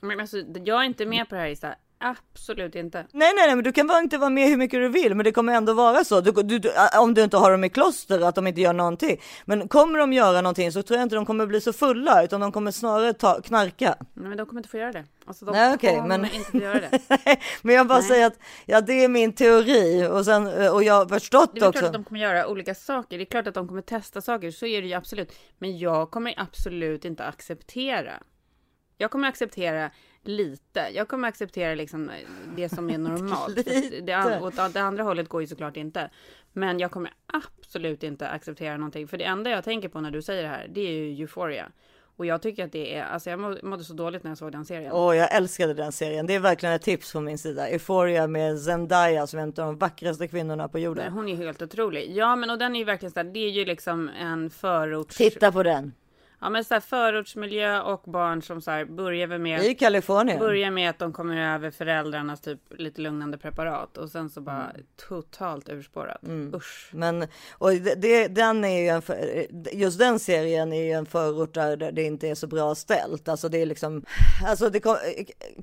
Men 0.00 0.20
alltså, 0.20 0.36
jag 0.64 0.80
är 0.80 0.84
inte 0.84 1.06
med 1.06 1.28
på 1.28 1.34
det 1.34 1.40
här 1.40 1.48
Issa. 1.48 1.74
Absolut 2.00 2.74
inte. 2.74 2.98
Nej, 2.98 3.32
nej, 3.36 3.46
nej, 3.46 3.54
men 3.56 3.64
du 3.64 3.72
kan 3.72 3.86
bara 3.86 3.98
inte 3.98 4.18
vara 4.18 4.30
med 4.30 4.48
hur 4.48 4.56
mycket 4.56 4.80
du 4.80 4.88
vill, 4.88 5.14
men 5.14 5.24
det 5.24 5.32
kommer 5.32 5.52
ändå 5.54 5.72
vara 5.72 6.04
så. 6.04 6.20
Du, 6.20 6.32
du, 6.32 6.58
du, 6.58 6.70
om 7.00 7.14
du 7.14 7.24
inte 7.24 7.36
har 7.36 7.50
dem 7.50 7.64
i 7.64 7.68
kloster, 7.70 8.20
att 8.20 8.34
de 8.34 8.46
inte 8.46 8.60
gör 8.60 8.72
någonting. 8.72 9.20
Men 9.44 9.68
kommer 9.68 9.98
de 9.98 10.12
göra 10.12 10.40
någonting 10.40 10.72
så 10.72 10.82
tror 10.82 10.98
jag 10.98 11.04
inte 11.06 11.14
de 11.16 11.26
kommer 11.26 11.46
bli 11.46 11.60
så 11.60 11.72
fulla, 11.72 12.24
utan 12.24 12.40
de 12.40 12.52
kommer 12.52 12.70
snarare 12.70 13.12
ta, 13.12 13.40
knarka. 13.42 13.94
Nej, 14.14 14.28
men 14.28 14.36
de 14.36 14.46
kommer 14.46 14.60
inte 14.60 14.68
få 14.68 14.76
göra 14.76 14.92
det. 14.92 15.04
Alltså, 15.26 15.44
de 15.44 15.52
Nej, 15.52 15.74
okej, 15.74 15.96
kommer 15.96 16.18
men- 16.18 16.32
inte 16.32 16.50
få 16.50 16.58
göra 16.58 16.80
det. 16.80 17.00
men 17.62 17.74
jag 17.74 17.86
bara 17.86 17.98
Nej. 17.98 18.08
säger 18.08 18.26
att 18.26 18.38
ja, 18.66 18.80
det 18.80 19.04
är 19.04 19.08
min 19.08 19.32
teori 19.32 20.06
och 20.10 20.24
sen 20.24 20.46
och 20.72 20.82
jag 20.82 20.94
har 20.94 21.06
förstått 21.06 21.50
Det 21.54 21.60
är 21.60 21.68
också. 21.68 21.78
klart 21.80 21.86
att 21.88 21.92
de 21.92 22.04
kommer 22.04 22.20
göra 22.20 22.46
olika 22.48 22.74
saker. 22.74 23.18
Det 23.18 23.24
är 23.24 23.26
klart 23.26 23.46
att 23.46 23.54
de 23.54 23.68
kommer 23.68 23.82
testa 23.82 24.20
saker. 24.20 24.50
Så 24.50 24.66
är 24.66 24.82
det 24.82 24.88
ju 24.88 24.94
absolut. 24.94 25.32
Men 25.58 25.78
jag 25.78 26.10
kommer 26.10 26.34
absolut 26.36 27.04
inte 27.04 27.24
acceptera. 27.24 28.12
Jag 29.00 29.10
kommer 29.10 29.28
acceptera 29.28 29.90
lite. 30.22 30.88
Jag 30.94 31.08
kommer 31.08 31.28
acceptera 31.28 31.74
liksom 31.74 32.10
det 32.56 32.68
som 32.68 32.90
är 32.90 32.98
normalt. 33.08 33.56
Det, 34.06 34.40
åt 34.42 34.72
det 34.74 34.80
andra 34.80 35.02
hållet 35.02 35.28
går 35.28 35.40
ju 35.40 35.46
såklart 35.46 35.76
inte. 35.76 36.10
Men 36.52 36.78
jag 36.78 36.90
kommer 36.90 37.12
absolut 37.26 38.02
inte 38.02 38.28
acceptera 38.28 38.76
någonting. 38.76 39.08
För 39.08 39.16
det 39.16 39.24
enda 39.24 39.50
jag 39.50 39.64
tänker 39.64 39.88
på 39.88 40.00
när 40.00 40.10
du 40.10 40.22
säger 40.22 40.42
det 40.42 40.48
här, 40.48 40.66
det 40.70 40.80
är 40.80 40.92
ju 40.92 41.20
euphoria. 41.22 41.66
Och 42.16 42.26
jag 42.26 42.42
tycker 42.42 42.64
att 42.64 42.72
det 42.72 42.94
är, 42.96 43.04
alltså 43.04 43.30
jag 43.30 43.38
må- 43.40 43.56
mådde 43.62 43.84
så 43.84 43.94
dåligt 43.94 44.22
när 44.24 44.30
jag 44.30 44.38
såg 44.38 44.52
den 44.52 44.64
serien. 44.64 44.92
Åh, 44.92 45.16
jag 45.16 45.34
älskade 45.34 45.74
den 45.74 45.92
serien. 45.92 46.26
Det 46.26 46.34
är 46.34 46.40
verkligen 46.40 46.74
ett 46.74 46.82
tips 46.82 47.12
från 47.12 47.24
min 47.24 47.38
sida. 47.38 47.68
Euphoria 47.68 48.26
med 48.26 48.60
Zendaya 48.60 49.26
som 49.26 49.38
är 49.38 49.42
en 49.42 49.48
av 49.48 49.54
de 49.54 49.78
vackraste 49.78 50.28
kvinnorna 50.28 50.68
på 50.68 50.76
Nej, 50.76 50.84
jorden. 50.84 51.12
Hon 51.12 51.28
är 51.28 51.36
helt 51.36 51.62
otrolig. 51.62 52.16
Ja, 52.16 52.36
men 52.36 52.50
och 52.50 52.58
den 52.58 52.74
är 52.74 52.78
ju 52.78 52.84
verkligen 52.84 53.12
så 53.12 53.18
här, 53.20 53.24
det 53.24 53.40
är 53.40 53.50
ju 53.50 53.64
liksom 53.64 54.08
en 54.08 54.50
förorts... 54.50 55.16
Titta 55.16 55.52
på 55.52 55.62
den. 55.62 55.92
Ja, 56.40 56.50
men 56.50 56.64
så 56.64 56.74
här 56.74 56.80
förortsmiljö 56.80 57.80
och 57.80 58.02
barn 58.06 58.42
som 58.42 58.60
så 58.62 58.70
här 58.70 58.84
börjar 58.84 59.26
väl 59.26 59.40
med... 59.40 59.64
I 59.64 59.74
Kalifornien. 59.74 60.38
Börjar 60.38 60.70
med 60.70 60.90
att 60.90 60.98
de 60.98 61.12
kommer 61.12 61.54
över 61.54 61.70
föräldrarnas 61.70 62.40
typ 62.40 62.60
lite 62.70 63.00
lugnande 63.00 63.38
preparat 63.38 63.96
och 63.98 64.10
sen 64.10 64.30
så 64.30 64.40
bara 64.40 64.70
Mm. 64.70 64.86
totalt 65.08 65.68
urspårat. 65.68 66.18
Usch. 66.54 66.90
Men 66.92 67.26
och 67.52 67.72
det, 67.74 68.28
den 68.28 68.64
är 68.64 68.78
ju 68.82 68.88
en, 68.88 69.02
för- 69.02 69.46
just 69.72 69.98
den 69.98 70.18
serien 70.18 70.72
är 70.72 70.82
ju 70.82 70.92
en 70.92 71.06
förort 71.06 71.54
där 71.54 71.76
det 71.92 72.02
inte 72.02 72.28
är 72.28 72.34
så 72.34 72.46
bra 72.46 72.74
ställt. 72.74 73.28
Alltså 73.28 73.48
det 73.48 73.62
är 73.62 73.66
liksom, 73.66 74.04
alltså 74.46 74.70
det 74.70 74.80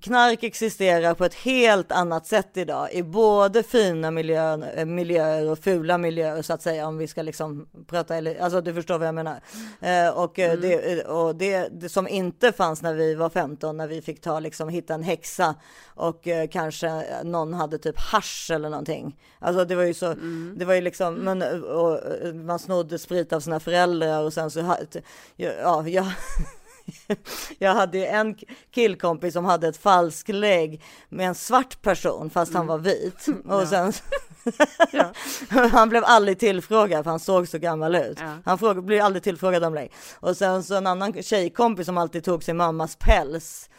knark 0.01 0.43
existerar 0.43 1.13
på 1.13 1.25
ett 1.25 1.33
helt 1.33 1.91
annat 1.91 2.27
sätt 2.27 2.57
idag 2.57 2.93
i 2.93 3.03
både 3.03 3.63
fina 3.63 4.11
miljöer, 4.11 4.85
miljöer 4.85 5.49
och 5.49 5.59
fula 5.59 5.97
miljöer 5.97 6.41
så 6.41 6.53
att 6.53 6.61
säga 6.61 6.87
om 6.87 6.97
vi 6.97 7.07
ska 7.07 7.21
liksom 7.21 7.67
prata, 7.87 8.15
eller, 8.15 8.39
alltså 8.41 8.61
du 8.61 8.73
förstår 8.73 8.97
vad 8.99 9.07
jag 9.07 9.15
menar. 9.15 9.39
Eh, 9.81 10.09
och 10.17 10.39
eh, 10.39 10.59
det, 10.67 11.03
och 11.03 11.35
det, 11.35 11.67
det 11.71 11.89
som 11.89 12.07
inte 12.07 12.51
fanns 12.51 12.81
när 12.81 12.93
vi 12.93 13.15
var 13.15 13.29
15, 13.29 13.77
när 13.77 13.87
vi 13.87 14.01
fick 14.01 14.21
ta 14.21 14.39
liksom 14.39 14.69
hitta 14.69 14.93
en 14.93 15.03
häxa 15.03 15.55
och 15.85 16.27
eh, 16.27 16.47
kanske 16.47 17.03
någon 17.23 17.53
hade 17.53 17.77
typ 17.77 17.99
hasch 17.99 18.51
eller 18.53 18.69
någonting. 18.69 19.19
Alltså 19.39 19.65
det 19.65 19.75
var 19.75 19.83
ju 19.83 19.93
så, 19.93 20.13
det 20.55 20.65
var 20.65 20.73
ju 20.73 20.81
liksom, 20.81 21.13
men 21.13 21.41
och, 21.63 21.93
och, 21.93 22.35
man 22.35 22.59
snodde 22.59 22.99
sprit 22.99 23.33
av 23.33 23.39
sina 23.39 23.59
föräldrar 23.59 24.23
och 24.23 24.33
sen 24.33 24.51
så, 24.51 24.75
t- 24.93 25.01
ja, 25.35 25.85
jag, 27.59 27.75
hade 27.75 27.97
ju 27.97 28.05
en 28.05 28.35
killkompis 28.71 29.33
som 29.33 29.45
hade 29.45 29.67
ett 29.67 29.77
falsklägg 29.77 30.81
med 31.09 31.27
en 31.27 31.35
svart 31.35 31.81
person 31.81 32.29
fast 32.29 32.53
han 32.53 32.67
var 32.67 32.77
vit. 32.77 33.25
Och 33.45 33.67
sen, 33.67 33.93
Ja. 34.91 35.11
han 35.71 35.89
blev 35.89 36.03
aldrig 36.05 36.39
tillfrågad 36.39 37.03
för 37.03 37.09
han 37.11 37.19
såg 37.19 37.47
så 37.47 37.57
gammal 37.57 37.95
ut. 37.95 38.19
Ja. 38.19 38.37
Han 38.45 38.57
fråg, 38.57 38.83
blev 38.83 39.03
aldrig 39.03 39.23
tillfrågad 39.23 39.63
om 39.63 39.73
lägg. 39.73 39.91
Och 40.19 40.37
sen 40.37 40.63
så 40.63 40.75
en 40.75 40.87
annan 40.87 41.23
tjejkompis 41.23 41.85
som 41.85 41.97
alltid 41.97 42.23
tog 42.23 42.43
sin 42.43 42.57
mammas 42.57 42.95
päls. 42.95 43.69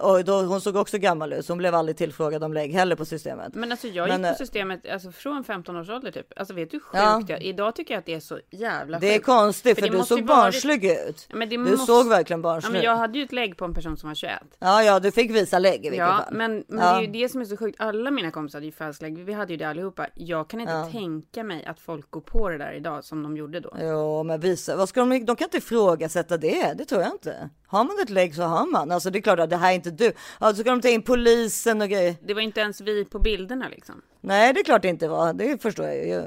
Och 0.00 0.24
då, 0.24 0.42
hon 0.42 0.60
såg 0.60 0.76
också 0.76 0.98
gammal 0.98 1.32
ut, 1.32 1.46
så 1.46 1.52
hon 1.52 1.58
blev 1.58 1.74
aldrig 1.74 1.96
tillfrågad 1.96 2.44
om 2.44 2.52
lägg 2.54 2.72
heller 2.72 2.96
på 2.96 3.04
systemet. 3.04 3.54
Men 3.54 3.70
alltså 3.72 3.88
jag 3.88 4.08
Men, 4.08 4.20
gick 4.20 4.26
eh, 4.26 4.32
på 4.32 4.38
systemet 4.38 4.80
alltså 4.92 5.12
från 5.12 5.44
15 5.44 5.76
års 5.76 5.90
ålder 5.90 6.10
typ. 6.10 6.26
Alltså 6.36 6.54
vet 6.54 6.70
du 6.70 6.76
hur 6.76 6.80
sjukt 6.80 6.94
Ja. 7.02 7.22
jag, 7.28 7.42
idag 7.42 7.74
tycker 7.76 7.94
jag 7.94 7.98
att 7.98 8.06
det 8.06 8.14
är 8.14 8.20
så 8.20 8.38
jävla 8.50 8.98
Det 8.98 9.08
är 9.08 9.12
sjukt. 9.14 9.26
konstigt 9.26 9.78
För 9.78 9.86
för, 9.86 9.98
du 9.98 10.02
såg 10.04 10.18
ju 10.18 10.24
varit- 10.24 10.36
barnslig 10.44 10.84
ut. 10.84 11.26
Ja, 11.30 11.36
men 11.36 11.48
det 11.48 11.56
Du 11.56 11.62
måste- 11.62 11.86
såg 11.86 12.08
verkligen 12.08 12.40
Ja, 12.40 12.42
barnslig 12.42 12.70
men 12.72 12.78
ut. 12.80 12.84
jag 12.84 12.96
hade 12.96 13.18
ju 13.18 13.24
ett 13.24 13.32
lägg 13.32 13.56
på 13.56 13.64
en 13.64 13.74
person 13.74 13.96
som 13.96 14.08
var 14.10 14.14
21. 14.14 14.32
Ja, 14.58 14.82
ja, 14.82 15.00
du 15.00 15.10
fick 15.10 15.30
visa 15.30 15.58
lägg 15.58 15.74
i 15.86 15.90
vilket 15.90 15.98
Ja, 15.98 16.22
fall. 16.24 16.34
men, 16.34 16.64
men 16.68 16.86
Ja. 16.86 16.92
det 16.92 16.98
är 16.98 17.00
ju 17.00 17.22
det 17.22 17.28
som 17.28 17.40
är 17.40 17.44
så 17.44 17.56
sjukt. 17.56 17.80
Alla 17.80 18.10
mina 18.10 18.30
kompisar 18.30 18.58
hade 18.58 18.66
ju 18.66 18.72
falsklägg. 18.72 19.18
Vi 19.18 19.32
hade 19.32 19.52
ju 19.52 19.56
det 19.56 19.64
allihopa. 19.64 20.06
Jag 20.14 20.48
kan 20.50 20.60
inte 20.60 20.72
Ja. 20.72 20.88
tänka 20.92 21.44
mig 21.44 21.64
att 21.64 21.80
folk 21.80 22.10
går 22.10 22.20
på 22.20 22.48
det 22.48 22.58
där 22.58 22.72
idag 22.72 23.04
som 23.04 23.22
de 23.22 23.36
gjorde 23.36 23.60
då. 23.60 23.76
Jo, 23.80 24.22
men 24.22 24.40
visa, 24.40 24.76
vad 24.76 24.88
ska 24.88 25.00
de, 25.04 25.24
de 25.24 25.36
kan 25.36 25.44
inte 25.46 25.56
ifrågasätta 25.58 26.36
det, 26.36 26.74
det 26.78 26.84
tror 26.84 27.02
jag 27.02 27.10
inte. 27.12 27.50
Har 27.66 27.84
man 27.84 27.96
ett 28.02 28.10
lägg 28.10 28.34
så 28.34 28.42
har 28.42 28.66
man. 28.66 28.90
Alltså 28.90 29.10
det 29.10 29.18
är 29.18 29.20
klart 29.20 29.38
att 29.38 29.50
det 29.50 29.56
här 29.56 29.70
är 29.70 29.74
inte 29.86 30.04
du. 30.04 30.12
Alltså 30.38 30.62
ska 30.62 30.70
de 30.70 30.80
ta 30.80 30.88
in 30.88 31.02
polisen 31.02 31.82
och 31.82 31.88
grejer. 31.88 32.16
Det 32.22 32.34
var 32.34 32.40
inte 32.40 32.60
ens 32.60 32.80
vi 32.80 33.04
på 33.04 33.18
bilderna 33.18 33.68
liksom. 33.68 34.02
Nej, 34.20 34.52
det 34.52 34.60
är 34.60 34.64
klart 34.64 34.82
det 34.82 34.88
inte 34.88 35.08
var. 35.08 35.32
Det 35.32 35.62
förstår 35.62 35.86
jag 35.86 36.06
ju. 36.06 36.24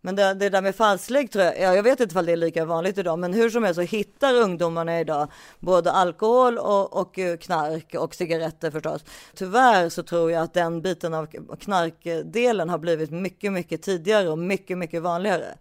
Men 0.00 0.16
det, 0.16 0.34
det 0.34 0.48
där 0.48 0.62
med 0.62 0.74
falslägg 0.74 1.30
tror 1.30 1.44
jag, 1.44 1.60
ja, 1.60 1.74
jag 1.74 1.82
vet 1.82 2.00
inte 2.00 2.18
om 2.18 2.26
det 2.26 2.32
är 2.32 2.36
lika 2.36 2.64
vanligt 2.64 2.98
idag, 2.98 3.18
men 3.18 3.34
hur 3.34 3.50
som 3.50 3.64
helst 3.64 3.76
så 3.76 3.82
hittar 3.82 4.34
ungdomarna 4.34 5.00
idag 5.00 5.32
både 5.58 5.92
alkohol 5.92 6.58
och, 6.58 7.00
och 7.00 7.18
eh, 7.18 7.36
knark 7.36 7.94
och 7.94 8.14
cigaretter 8.14 8.70
förstås. 8.70 9.04
Tyvärr 9.34 9.88
så 9.88 10.02
tror 10.02 10.30
jag 10.30 10.42
att 10.42 10.54
den 10.54 10.82
biten 10.82 11.14
av 11.14 11.26
knarkdelen 11.60 12.68
har 12.68 12.78
blivit 12.78 13.10
mycket, 13.10 13.52
mycket 13.52 13.82
tidigare 13.82 14.28
och 14.28 14.38
mycket, 14.38 14.78
mycket 14.78 15.02
vanligare. 15.02 15.58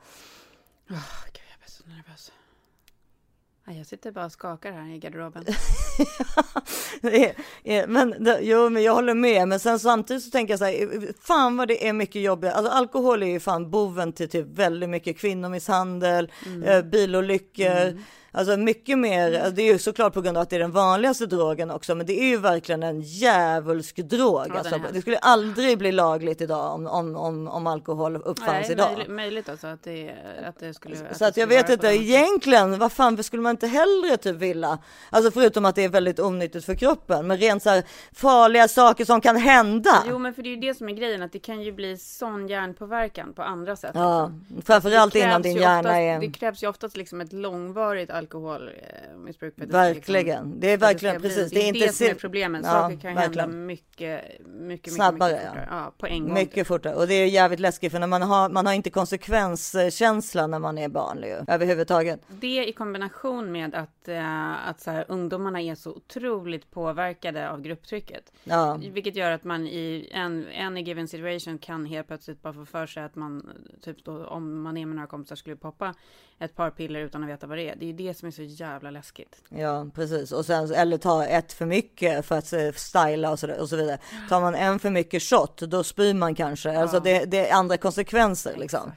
Åh, 0.89 1.25
Gud, 1.25 1.43
jag 1.51 1.59
blir 1.59 1.69
så 1.69 1.83
nervös. 1.87 2.31
Nej, 2.31 3.56
Jag 3.75 3.85
sitter 3.85 4.11
bara 4.11 4.25
och 4.25 4.31
skakar 4.31 4.71
här 4.71 4.93
i 4.95 4.99
garderoben. 4.99 5.45
Det 7.01 7.25
är- 7.29 7.35
är- 7.63 7.87
men, 7.87 8.23
det, 8.23 8.39
jo, 8.41 8.69
men 8.69 8.83
jag 8.83 8.93
håller 8.95 9.13
med. 9.13 9.47
Men 9.47 9.59
sen 9.59 9.79
samtidigt 9.79 10.23
så 10.23 10.29
tänker 10.31 10.53
jag 10.53 10.59
så 10.59 10.65
här, 10.65 11.13
fan 11.21 11.57
vad 11.57 11.67
det 11.67 11.87
är 11.87 11.93
mycket 11.93 12.21
jobbigt. 12.21 12.53
Alltså 12.53 12.71
alkohol 12.71 13.23
är 13.23 13.27
ju 13.27 13.39
fan 13.39 13.71
boven 13.71 14.13
till 14.13 14.29
typ 14.29 14.47
väldigt 14.47 14.89
mycket 14.89 15.17
kvinnomisshandel, 15.17 16.31
eh, 16.65 16.81
bilolyckor. 16.81 18.01
Alltså 18.37 18.57
mycket 18.57 18.99
mer, 18.99 19.33
alltså 19.33 19.51
det 19.51 19.61
är 19.61 19.73
ju 19.73 19.79
såklart 19.79 20.13
på 20.13 20.21
grund 20.21 20.37
av 20.37 20.41
att 20.41 20.49
det 20.49 20.55
är 20.55 20.59
den 20.59 20.71
vanligaste 20.71 21.25
drogen 21.25 21.71
också, 21.71 21.95
men 21.95 22.05
det 22.05 22.19
är 22.19 22.27
ju 22.27 22.37
verkligen 22.37 22.83
en 22.83 23.01
djävulsk 23.01 23.95
drog. 23.95 24.47
Ja, 24.49 24.57
alltså, 24.57 24.79
det 24.93 25.01
skulle 25.01 25.17
aldrig 25.17 25.77
bli 25.77 25.91
lagligt 25.91 26.41
idag 26.41 26.73
om, 26.73 26.87
om, 26.87 27.15
om, 27.15 27.47
om 27.47 27.67
alkohol 27.67 28.15
uppfanns 28.15 28.67
Nej, 28.67 28.71
idag. 28.71 28.91
möjligt, 28.91 29.11
möjligt 29.11 29.49
alltså 29.49 29.67
att 29.67 29.83
det, 29.83 30.15
att 30.47 30.59
det 30.59 30.73
skulle... 30.73 30.95
Så 30.95 31.03
det 31.19 31.27
att 31.27 31.37
jag 31.37 31.47
vet 31.47 31.69
inte, 31.69 31.87
egentligen, 31.87 32.79
vad 32.79 32.91
fan 32.91 33.23
skulle 33.23 33.41
man 33.41 33.51
inte 33.51 33.67
hellre 33.67 34.17
typ 34.17 34.35
vilja? 34.35 34.77
Alltså 35.09 35.31
förutom 35.31 35.65
att 35.65 35.75
det 35.75 35.83
är 35.83 35.89
väldigt 35.89 36.19
onyttigt 36.19 36.65
för 36.65 36.75
kroppen, 36.75 37.27
men 37.27 37.37
rent 37.37 37.63
så 37.63 37.69
här 37.69 37.83
farliga 38.11 38.67
saker 38.67 39.05
som 39.05 39.21
kan 39.21 39.37
hända. 39.37 40.03
Jo 40.09 40.17
men 40.19 40.33
för 40.33 40.41
det 40.41 40.49
är 40.49 40.55
ju 40.55 40.61
det 40.61 40.73
som 40.73 40.89
är 40.89 40.93
grejen, 40.93 41.21
att 41.21 41.31
det 41.31 41.39
kan 41.39 41.61
ju 41.61 41.71
bli 41.71 41.97
sån 41.97 42.47
hjärnpåverkan 42.47 43.33
på 43.33 43.41
andra 43.41 43.75
sätt. 43.75 43.91
Ja, 43.93 44.31
framförallt 44.65 45.15
innan 45.15 45.41
din 45.41 45.57
hjärna 45.57 45.79
oftast, 45.79 45.95
är... 45.95 46.19
Det 46.19 46.31
krävs 46.31 46.63
ju 46.63 46.67
oftast 46.67 46.97
liksom 46.97 47.21
ett 47.21 47.33
långvarigt 47.33 48.11
alkoholmissbruk. 48.31 49.53
det 49.57 49.67
ska 49.67 49.77
Verkligen, 49.77 50.25
liksom- 50.25 50.59
det 50.59 50.71
är 50.71 50.77
verkligen 50.77 51.21
bli- 51.21 51.29
precis. 51.29 51.51
Det 51.51 51.59
är 51.63 51.67
inte 51.67 51.79
det 51.79 51.93
som 51.93 52.07
är 52.07 52.13
problemet. 52.13 52.61
Ja, 52.65 52.71
Saker 52.71 52.97
kan 52.99 53.15
verkligen. 53.15 53.49
hända 53.49 53.57
mycket, 53.65 54.21
mycket, 54.45 54.93
Snabbare, 54.93 55.31
mycket, 55.31 55.47
fortare. 55.47 55.67
Ja, 55.71 55.93
på 55.97 56.07
en 56.07 56.23
gång. 56.25 56.33
Mycket 56.33 56.67
fortare 56.67 56.95
och 56.95 57.07
det 57.07 57.13
är 57.13 57.25
jävligt 57.25 57.59
läskigt 57.59 57.91
för 57.91 57.99
när 57.99 58.07
man 58.07 58.21
har, 58.21 58.49
man 58.49 58.65
har 58.65 58.73
inte 58.73 58.89
konsekvenskänsla 58.89 60.47
när 60.47 60.59
man 60.59 60.77
är 60.77 60.89
barn 60.89 61.17
ju, 61.23 61.53
överhuvudtaget. 61.53 62.19
Det 62.27 62.67
i 62.67 62.73
kombination 62.73 63.51
med 63.51 63.75
att, 63.75 64.07
eh, 64.07 64.67
att 64.69 64.79
så 64.81 64.91
här, 64.91 65.05
ungdomarna 65.07 65.61
är 65.61 65.75
så 65.75 65.91
otroligt 65.91 66.71
påverkade 66.71 67.49
av 67.49 67.61
grupptrycket. 67.61 68.31
Ja, 68.43 68.79
Vilket 68.93 69.15
gör 69.15 69.31
att 69.31 69.43
man 69.43 69.67
i 69.67 70.09
en, 70.13 70.47
en 70.47 70.77
given 70.77 71.07
situation 71.07 71.57
kan 71.57 71.85
helt 71.85 72.07
plötsligt 72.07 72.41
bara 72.41 72.53
få 72.53 72.65
för 72.65 72.85
sig 72.87 73.03
att 73.03 73.15
man, 73.15 73.49
typ 73.81 74.03
då, 74.03 74.25
om 74.25 74.61
man 74.61 74.77
är 74.77 74.85
med 74.85 74.95
några 74.95 75.07
kompisar 75.07 75.35
skulle 75.35 75.55
poppa 75.55 75.93
ett 76.39 76.55
par 76.55 76.69
piller 76.69 76.99
utan 76.99 77.23
att 77.23 77.29
veta 77.29 77.47
vad 77.47 77.57
det 77.57 77.69
är. 77.69 77.75
Det 77.75 77.85
är 77.85 77.87
ju 77.87 77.93
det 77.93 78.06
som 78.13 78.27
är 78.27 78.31
så 78.31 78.41
jävla 78.43 78.91
läskigt. 78.91 79.35
ja 79.49 79.85
precis 79.95 80.31
och 80.31 80.45
sen 80.45 80.73
eller 80.73 80.97
ta 80.97 81.25
ett 81.25 81.53
för 81.53 81.65
mycket 81.65 82.25
för 82.25 82.37
att 82.37 82.53
eh, 82.53 82.71
styla 82.75 83.31
och 83.31 83.39
så, 83.39 83.51
och 83.53 83.69
så 83.69 83.75
vidare. 83.75 83.97
Tar 84.29 84.41
man 84.41 84.55
en 84.55 84.79
för 84.79 84.89
mycket 84.89 85.23
shot 85.23 85.57
då 85.61 85.83
spyr 85.83 86.13
man 86.13 86.35
kanske. 86.35 86.77
Alltså 86.79 86.99
det, 86.99 87.25
det 87.25 87.47
är 87.49 87.53
andra 87.53 87.77
konsekvenser 87.77 88.55
liksom. 88.57 88.91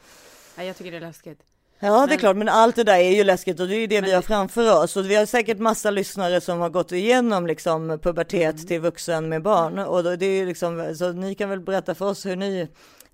Ja, 0.56 0.62
jag 0.64 0.76
tycker 0.76 0.90
det 0.90 0.96
är 0.96 1.00
läskigt. 1.00 1.40
Ja, 1.82 1.88
det 1.92 1.96
är 2.04 2.06
Men- 2.08 2.18
klart, 2.18 2.36
men 2.36 2.48
allt 2.48 2.76
det 2.76 2.84
där 2.84 2.98
är 2.98 3.10
ju 3.16 3.24
läskigt 3.24 3.60
och 3.60 3.68
det 3.68 3.76
är 3.76 3.80
ju 3.80 3.86
det 3.86 3.94
vi 3.96 4.00
Men 4.00 4.10
har 4.10 4.20
det- 4.22 4.26
framför 4.26 4.82
oss. 4.84 4.96
Och 4.96 5.10
vi 5.10 5.14
har 5.14 5.26
säkert 5.26 5.58
massa 5.58 5.90
lyssnare 5.90 6.40
som 6.40 6.60
har 6.60 6.70
gått 6.70 6.92
igenom 6.92 7.46
liksom 7.46 7.98
pubertet 8.02 8.54
Mm. 8.54 8.66
till 8.66 8.80
vuxen 8.80 9.28
med 9.28 9.42
barn. 9.42 9.78
Och 9.78 10.04
då, 10.04 10.16
det 10.16 10.26
är 10.26 10.38
ju 10.40 10.46
liksom, 10.46 10.94
så 10.98 11.12
ni 11.12 11.34
kan 11.34 11.48
väl 11.50 11.60
berätta 11.60 11.94
för 11.94 12.06
oss 12.06 12.26
hur 12.26 12.36
ni 12.36 12.68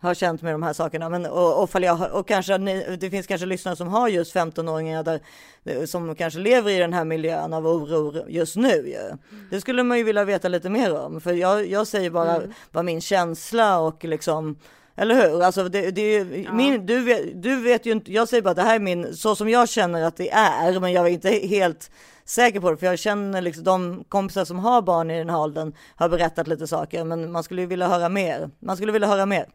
har 0.06 0.14
känt 0.14 0.42
med 0.42 0.54
de 0.54 0.62
här 0.62 0.72
sakerna. 0.72 1.08
Men, 1.08 1.26
och, 1.26 1.62
och, 1.62 1.70
jag, 1.82 2.12
och 2.12 2.28
kanske 2.28 2.58
det 2.96 3.10
finns 3.10 3.26
kanske 3.26 3.46
lyssnare 3.46 3.76
som 3.76 3.88
har 3.88 4.08
just 4.08 4.34
15-åringar 4.34 5.02
där, 5.02 5.86
som 5.86 6.14
kanske 6.14 6.40
lever 6.40 6.70
i 6.70 6.78
den 6.78 6.92
här 6.92 7.04
miljön 7.04 7.52
av 7.52 7.66
oro 7.66 8.24
just 8.28 8.56
nu. 8.56 8.68
Ju. 8.68 9.16
Det 9.50 9.60
skulle 9.60 9.82
man 9.82 9.98
ju 9.98 10.04
vilja 10.04 10.24
veta 10.24 10.48
lite 10.48 10.70
mer 10.70 11.00
om. 11.00 11.20
För 11.20 11.32
jag, 11.32 11.66
jag 11.66 11.86
säger 11.86 12.10
bara 12.10 12.36
Mm. 12.36 12.52
vad 12.72 12.84
min 12.84 13.00
känsla 13.00 13.78
och 13.78 14.04
liksom 14.04 14.56
eller 14.96 15.14
hur? 15.14 15.42
Alltså 15.42 15.68
det, 15.68 15.90
det 15.90 16.00
är 16.00 16.24
ju, 16.24 16.42
Ja. 16.42 16.52
min, 16.52 16.86
du, 16.86 17.00
vet, 17.00 17.42
du 17.42 17.60
vet 17.62 17.86
ju 17.86 17.92
inte, 17.92 18.12
jag 18.12 18.28
säger 18.28 18.42
bara 18.42 18.50
att 18.50 18.56
det 18.56 18.62
här 18.62 18.74
är 18.74 18.80
min, 18.80 19.14
så 19.16 19.36
som 19.36 19.48
jag 19.48 19.68
känner 19.68 20.02
att 20.04 20.16
det 20.16 20.30
är, 20.30 20.80
men 20.80 20.92
jag 20.92 21.06
är 21.06 21.10
inte 21.10 21.28
helt 21.30 21.90
säker 22.24 22.60
på 22.60 22.70
det, 22.70 22.76
för 22.76 22.86
jag 22.86 22.98
känner 22.98 23.40
liksom 23.42 23.64
de 23.64 24.04
kompisar 24.08 24.44
som 24.44 24.58
har 24.58 24.82
barn 24.82 25.10
i 25.10 25.18
den 25.18 25.30
här 25.30 25.40
åldern 25.40 25.72
har 25.96 26.08
berättat 26.08 26.48
lite 26.48 26.66
saker, 26.66 27.04
men 27.04 27.32
man 27.32 27.42
skulle 27.42 27.60
ju 27.60 27.66
vilja 27.66 27.88
höra 27.88 28.08
mer. 28.08 28.50
Man 28.58 28.76
skulle 28.76 28.92
vilja 28.92 29.08
höra 29.08 29.26
mer. 29.26 29.46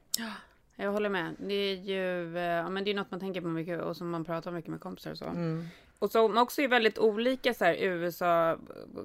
Jag 0.75 0.91
håller 0.91 1.09
med. 1.09 1.35
Det 1.39 1.53
är 1.53 1.75
ju 1.75 2.37
eh, 2.37 2.43
ja, 2.43 2.69
men 2.69 2.83
det 2.83 2.91
är 2.91 2.95
något 2.95 3.11
man 3.11 3.19
tänker 3.19 3.41
på 3.41 3.47
mycket 3.47 3.81
och 3.81 3.97
som 3.97 4.09
man 4.09 4.25
pratar 4.25 4.51
mycket 4.51 4.71
med 4.71 4.79
kompisar 4.79 5.11
och 5.11 5.17
så. 5.17 5.25
Mm. 5.25 5.67
Och 5.99 6.11
som 6.11 6.37
också 6.37 6.61
är 6.61 6.67
väldigt 6.67 6.97
olika 6.99 7.53
så 7.53 7.65
här 7.65 7.73
USA 7.79 8.57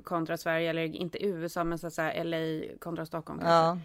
kontra 0.05 0.37
Sverige, 0.37 0.71
eller 0.71 0.83
inte 0.83 1.25
USA 1.27 1.65
men 1.65 1.79
så 1.79 2.03
här 2.03 2.25
LA 2.25 2.75
kontra 2.79 3.07
Stockholm. 3.07 3.41
kanske. 3.41 3.83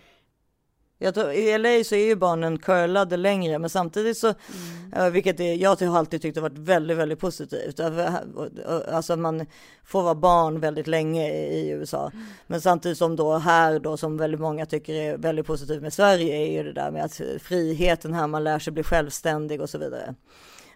Ja. 1.02 1.06
Jag 1.06 1.14
tror, 1.14 1.32
I 1.32 1.58
LA 1.58 1.84
så 1.84 1.96
är 1.96 2.06
ju 2.06 2.16
barnen 2.16 2.58
curlade 2.58 3.18
längre, 3.18 3.60
men 3.60 3.70
samtidigt 3.70 4.18
så, 4.18 4.34
eh, 4.96 5.10
vilket 5.10 5.40
är, 5.40 5.56
jag 5.56 5.76
har 5.76 5.98
alltid 5.98 6.22
tyckt 6.22 6.38
har 6.38 6.42
varit 6.42 6.58
väldigt, 6.58 6.98
väldigt 6.98 7.20
positivt. 7.20 7.80
Alltså 8.92 9.16
man 9.16 9.46
får 9.84 10.04
vara 10.04 10.16
barn 10.16 10.60
väldigt 10.60 10.88
länge 10.88 11.32
i 11.34 11.70
USA. 11.70 12.12
Men 12.48 12.62
samtidigt 12.62 12.98
som 12.98 13.16
då 13.16 13.38
här 13.38 13.80
då, 13.80 13.98
som 13.98 14.18
väldigt 14.18 14.42
många 14.42 14.66
tycker 14.66 14.94
är 14.94 15.18
väldigt 15.18 15.48
positivt 15.48 15.82
med 15.82 15.94
Sverige, 15.94 16.36
är 16.36 16.52
ju 16.52 16.64
det 16.64 16.74
där 16.74 16.92
med 16.92 17.06
att 17.06 17.22
friheten 17.42 18.14
här, 18.14 18.28
man 18.28 18.44
lär 18.44 18.60
sig 18.60 18.74
bli 18.74 18.84
självständig 18.84 19.62
och 19.62 19.70
så 19.70 19.78
vidare. 19.78 20.16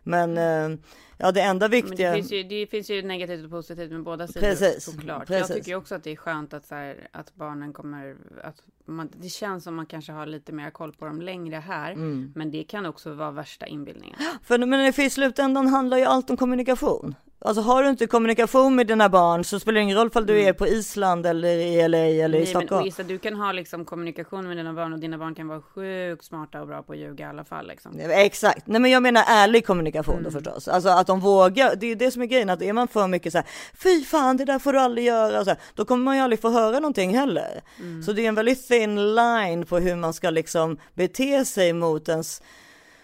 Men 0.04 0.38
eh, 0.38 0.80
ja, 1.17 1.32
det 1.32 1.41
enda 1.41 1.63
Men 1.65 1.71
viktiga. 1.71 2.10
det 2.10 2.15
finns, 2.15 2.32
ju, 2.32 2.43
det 2.43 2.67
finns 2.67 2.89
ju 2.89 3.01
negativt 3.01 3.43
och 3.45 3.49
positivt 3.51 3.91
med 3.91 4.04
båda 4.04 4.28
sidor 4.28 4.41
Precis, 4.41 4.84
såklart. 4.84 5.28
precis. 5.28 5.49
Jag 5.49 5.58
tycker 5.58 5.75
också 5.75 5.95
att 5.95 6.04
det 6.04 6.12
är 6.12 6.15
skönt 6.15 6.54
att, 6.54 6.65
så 6.65 6.75
här, 6.75 7.08
att 7.12 7.36
barnen 7.36 7.73
kommer, 7.73 8.15
att 8.43 8.56
man, 8.86 9.10
det 9.17 9.30
känns 9.30 9.63
som 9.63 9.75
man 9.75 9.86
kanske 9.86 10.12
har 10.12 10.25
lite 10.25 10.51
mer 10.51 10.69
koll 10.69 10.93
på 10.93 11.06
dem 11.06 11.21
längre 11.21 11.56
här. 11.56 11.91
Mm. 11.91 12.32
Men 12.36 12.51
det 12.51 12.63
kan 12.63 12.86
också 12.86 13.13
vara 13.13 13.32
värsta 13.32 13.65
inbildningen. 13.67 14.15
För, 14.43 14.58
men 14.58 14.93
för 14.93 15.01
i 15.04 15.10
slutändan 15.10 15.67
handlar 15.67 15.97
ju 15.97 16.04
allt 16.06 16.30
om 16.30 16.38
kommunikation. 16.38 17.15
Alltså 17.39 17.62
har 17.62 17.84
du 17.84 17.89
inte 17.89 18.08
kommunikation 18.08 18.75
med 18.75 18.88
dina 18.88 19.10
barn 19.10 19.43
så 19.43 19.60
spelar 19.60 19.73
det 19.75 19.82
ingen 19.84 19.97
roll 19.97 20.10
om 20.13 20.25
du 20.25 20.41
är 20.41 20.54
på 20.54 20.67
Island 20.67 21.25
eller 21.25 21.47
i 21.58 21.88
LA 21.88 21.97
eller 21.97 22.08
i 22.08 22.21
Mm. 22.21 22.32
Nej, 22.32 22.39
men, 22.39 22.45
Stockholm. 22.47 22.82
och 22.82 22.88
Issa, 22.88 23.04
du 23.04 23.17
kan 23.17 23.36
ha 23.36 23.51
liksom 23.51 23.86
kommunikation 23.86 24.47
med 24.47 24.58
dina 24.58 24.73
barn 24.73 24.93
och 24.93 24.99
dina 24.99 25.17
barn 25.17 25.36
kan 25.36 25.47
vara 25.47 25.62
sjukt 25.62 26.25
smarta 26.25 26.62
och 26.62 26.67
bra 26.67 26.84
på 26.84 26.93
att 26.93 26.99
ljuga 26.99 27.25
i 27.25 27.30
alla 27.30 27.43
fall. 27.43 27.67
Liksom. 27.67 27.99
Exakt, 27.99 28.67
nej 28.67 28.82
men 28.82 28.91
jag 28.91 29.04
menar 29.04 29.23
ärlig 29.28 29.65
kommunikation 29.65 30.13
Mm. 30.13 30.23
då 30.23 30.32
förstås. 30.32 30.67
Alltså 30.67 30.89
att 31.06 31.08
de 31.08 31.20
vågar, 31.20 31.76
det 31.76 31.91
är 31.91 31.96
det 31.96 32.12
som 32.12 32.22
är 32.22 32.26
grejen, 32.26 32.50
att 32.50 32.62
är 32.62 32.74
man 32.74 32.88
för 32.88 33.08
mycket 33.08 33.32
så 33.32 33.38
här, 33.38 33.48
fy 33.84 34.04
fan 34.04 34.38
det 34.38 34.46
där 34.46 34.60
får 34.60 34.74
du 34.74 34.80
aldrig 34.80 35.08
göra, 35.08 35.44
så 35.44 35.50
här, 35.50 35.60
då 35.76 35.86
kommer 35.86 36.04
man 36.04 36.15
ju 36.15 36.22
aldrig 36.22 36.39
få 36.41 36.50
höra 36.50 36.80
någonting 36.80 37.18
heller. 37.18 37.62
Mm. 37.80 38.04
Så 38.04 38.12
det 38.13 38.26
är 38.26 38.28
en 38.28 38.36
väldigt 38.36 38.68
thin 38.68 39.15
line 39.15 39.65
på 39.65 39.78
hur 39.80 39.96
man 39.96 40.13
ska 40.13 40.30
liksom 40.30 40.78
bete 40.94 41.46
sig 41.46 41.74
mot 41.74 42.10
ens 42.10 42.41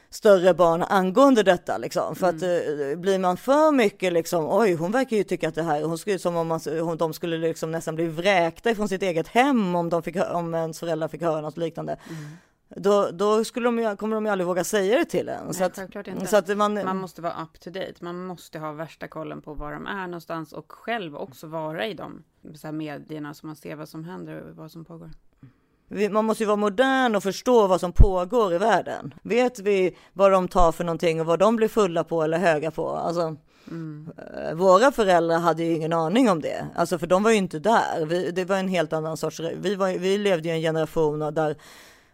större 0.10 0.54
barn 0.54 0.84
angående 0.84 1.44
detta 1.44 1.78
liksom. 1.78 2.16
För 2.16 2.28
att 2.28 2.42
Mm. 2.42 2.92
eh, 2.92 2.98
blir 2.98 3.20
man 3.20 3.38
för 3.38 3.72
mycket 3.72 4.14
liksom, 4.14 4.48
oj 4.50 4.74
hon 4.74 4.92
verkar 4.92 5.18
ju 5.18 5.24
tycka 5.24 5.48
att 5.48 5.56
det 5.56 5.64
här, 5.64 5.84
hon 5.84 5.98
skulle 5.98 6.20
som 6.20 6.36
om 6.36 6.48
man, 6.48 6.60
hon, 6.82 6.98
de 6.98 7.14
skulle 7.14 7.38
liksom 7.38 7.72
nästan 7.72 7.96
bli 7.96 8.08
vräkta 8.08 8.72
ifrån 8.72 8.90
sitt 8.90 9.02
eget 9.04 9.28
hem 9.28 9.76
om 9.76 9.90
de 9.90 10.04
fick, 10.04 10.16
om 10.32 10.54
ens 10.56 10.80
föräldrar 10.80 11.08
fick 11.08 11.22
höra 11.22 11.42
något 11.42 11.58
liknande. 11.58 11.98
Mm. 12.10 12.38
Då, 12.76 13.10
då 13.14 13.44
skulle 13.44 13.72
de 13.72 13.98
kommer 13.98 14.16
de 14.16 14.26
ju 14.26 14.32
aldrig 14.32 14.48
våga 14.48 14.64
säga 14.64 14.98
det 14.98 15.06
till 15.06 15.30
en. 15.30 15.54
så 15.54 15.60
Nej, 15.60 15.68
att, 15.68 15.76
självklart 15.76 16.08
inte. 16.08 16.28
så 16.28 16.38
att 16.38 16.58
man, 16.58 16.74
Man 16.74 16.98
måste 16.98 17.22
vara 17.22 17.34
up 17.44 17.60
to 17.60 17.70
date. 17.70 17.94
Man 18.00 18.26
måste 18.26 18.60
ha 18.60 18.72
värsta 18.72 19.08
kollen 19.08 19.42
på 19.42 19.54
var 19.54 19.72
de 19.72 19.88
är 19.88 20.08
någonstans 20.08 20.54
och 20.54 20.72
själv 20.72 21.16
också 21.16 21.48
vara 21.48 21.88
i 21.88 21.94
de 21.94 22.24
så 22.56 22.68
här 22.68 22.72
medierna 22.72 23.34
så 23.34 23.48
man 23.48 23.56
ser 23.56 23.76
vad 23.76 23.90
som 23.90 24.04
händer 24.04 24.42
och 24.42 24.56
vad 24.56 24.72
som 24.72 24.86
pågår. 24.86 25.10
man 26.12 26.26
måste 26.26 26.44
ju 26.44 26.48
vara 26.48 26.58
modern 26.58 27.16
och 27.16 27.24
förstå 27.24 27.68
vad 27.68 27.80
som 27.80 27.92
pågår 27.94 28.54
i 28.54 28.58
världen. 28.58 29.14
Vet 29.24 29.60
vi 29.60 29.98
vad 30.14 30.32
de 30.32 30.48
tar 30.48 30.72
för 30.72 30.84
någonting 30.84 31.20
och 31.22 31.26
vad 31.26 31.40
de 31.40 31.56
blir 31.56 31.68
fulla 31.68 32.04
på 32.04 32.24
eller 32.24 32.38
höga 32.38 32.72
på? 32.72 32.90
Alltså, 32.90 33.36
eh, 33.72 34.56
Våra 34.56 34.92
föräldrar 34.92 35.40
hade 35.40 35.64
ju 35.64 35.76
ingen 35.76 35.94
aning 35.94 36.30
om 36.30 36.42
det, 36.42 36.68
alltså 36.76 37.00
för 37.00 37.08
de 37.08 37.24
var 37.24 37.32
ju 37.32 37.38
inte 37.38 37.60
där. 37.60 38.06
Vi, 38.06 38.32
det 38.32 38.46
var 38.46 38.58
en 38.58 38.68
helt 38.68 38.94
annan 38.94 39.18
sorts, 39.18 39.40
vi, 39.40 39.76
var, 39.76 39.98
vi 40.00 40.18
levde 40.18 40.50
i 40.50 40.52
en 40.52 40.62
generation 40.62 41.20
där, 41.20 41.56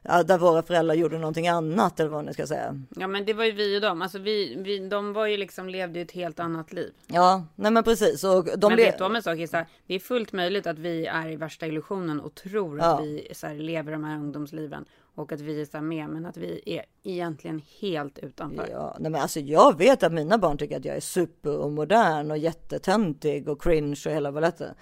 där 0.08 0.38
våra 0.38 0.62
föräldrar 0.62 0.96
gjorde 0.96 1.18
någonting 1.18 1.48
annat 1.48 2.00
eller 2.00 2.10
vad 2.10 2.26
ni 2.26 2.34
ska 2.34 2.48
säga. 2.48 2.82
Ja 2.96 3.08
men 3.08 3.26
det 3.26 3.34
var 3.34 3.44
ju 3.44 3.52
vi 3.52 3.78
och 3.78 3.82
dem. 3.82 4.02
Alltså 4.02 4.20
vi, 4.20 4.56
vi 4.60 4.80
de 4.90 5.14
var 5.14 5.26
ju 5.28 5.38
liksom 5.38 5.70
levde 5.70 6.00
ett 6.02 6.12
helt 6.12 6.40
annat 6.40 6.74
liv. 6.74 6.94
Ja, 7.08 7.46
nej 7.56 7.72
men 7.72 7.84
precis. 7.84 8.24
Och 8.24 8.46
de 8.58 8.68
men 8.68 8.78
vet 8.78 8.98
du 8.98 9.04
om 9.04 9.16
en 9.16 9.24
sak 9.24 9.38
Issa? 9.40 9.66
Det 9.88 9.96
är 9.96 10.00
fullt 10.00 10.34
möjligt 10.34 10.68
att 10.68 10.80
vi 10.80 11.06
är 11.06 11.30
i 11.30 11.36
värsta 11.36 11.68
illusionen 11.68 12.20
och 12.20 12.36
tror 12.36 12.80
Ja. 12.80 12.86
att 12.86 13.04
vi 13.04 13.28
så 13.34 13.48
här, 13.48 13.56
lever 13.56 13.92
de 13.92 14.04
här 14.04 14.16
ungdomsliven 14.16 14.86
och 15.16 15.32
att 15.32 15.40
vi 15.42 15.62
är 15.62 15.66
så 15.66 15.82
med 15.82 16.10
men 16.10 16.26
att 16.26 16.38
vi 16.38 16.62
är 16.66 16.84
egentligen 17.04 17.62
helt 17.80 18.20
utanför. 18.20 18.68
Ja, 18.72 18.98
nej 19.00 19.12
men 19.12 19.22
alltså 19.22 19.40
jag 19.40 19.78
vet 19.78 20.04
att 20.04 20.14
mina 20.14 20.38
barn 20.38 20.58
tycker 20.58 20.78
att 20.78 20.86
jag 20.86 20.96
är 20.96 21.00
super 21.02 21.58
och 21.58 21.72
modern 21.72 22.32
och 22.32 22.38
jättetöntig 22.38 23.50
och 23.50 23.62
cringe 23.62 23.96
och 24.06 24.12
hela 24.12 24.32
baletten. 24.32 24.74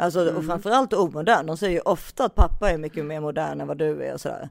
Alltså 0.00 0.20
Mm. 0.22 0.36
och 0.36 0.44
framförallt 0.44 0.92
omodern. 0.92 1.46
De 1.46 1.56
säger 1.56 1.72
ju 1.74 1.80
ofta 1.80 2.24
att 2.24 2.34
pappa 2.34 2.70
är 2.70 2.78
mycket 2.78 3.04
mer 3.04 3.20
modern 3.20 3.60
än 3.60 3.66
vad 3.66 3.78
du 3.78 4.04
är 4.04 4.14
och 4.14 4.20
sådär. 4.20 4.48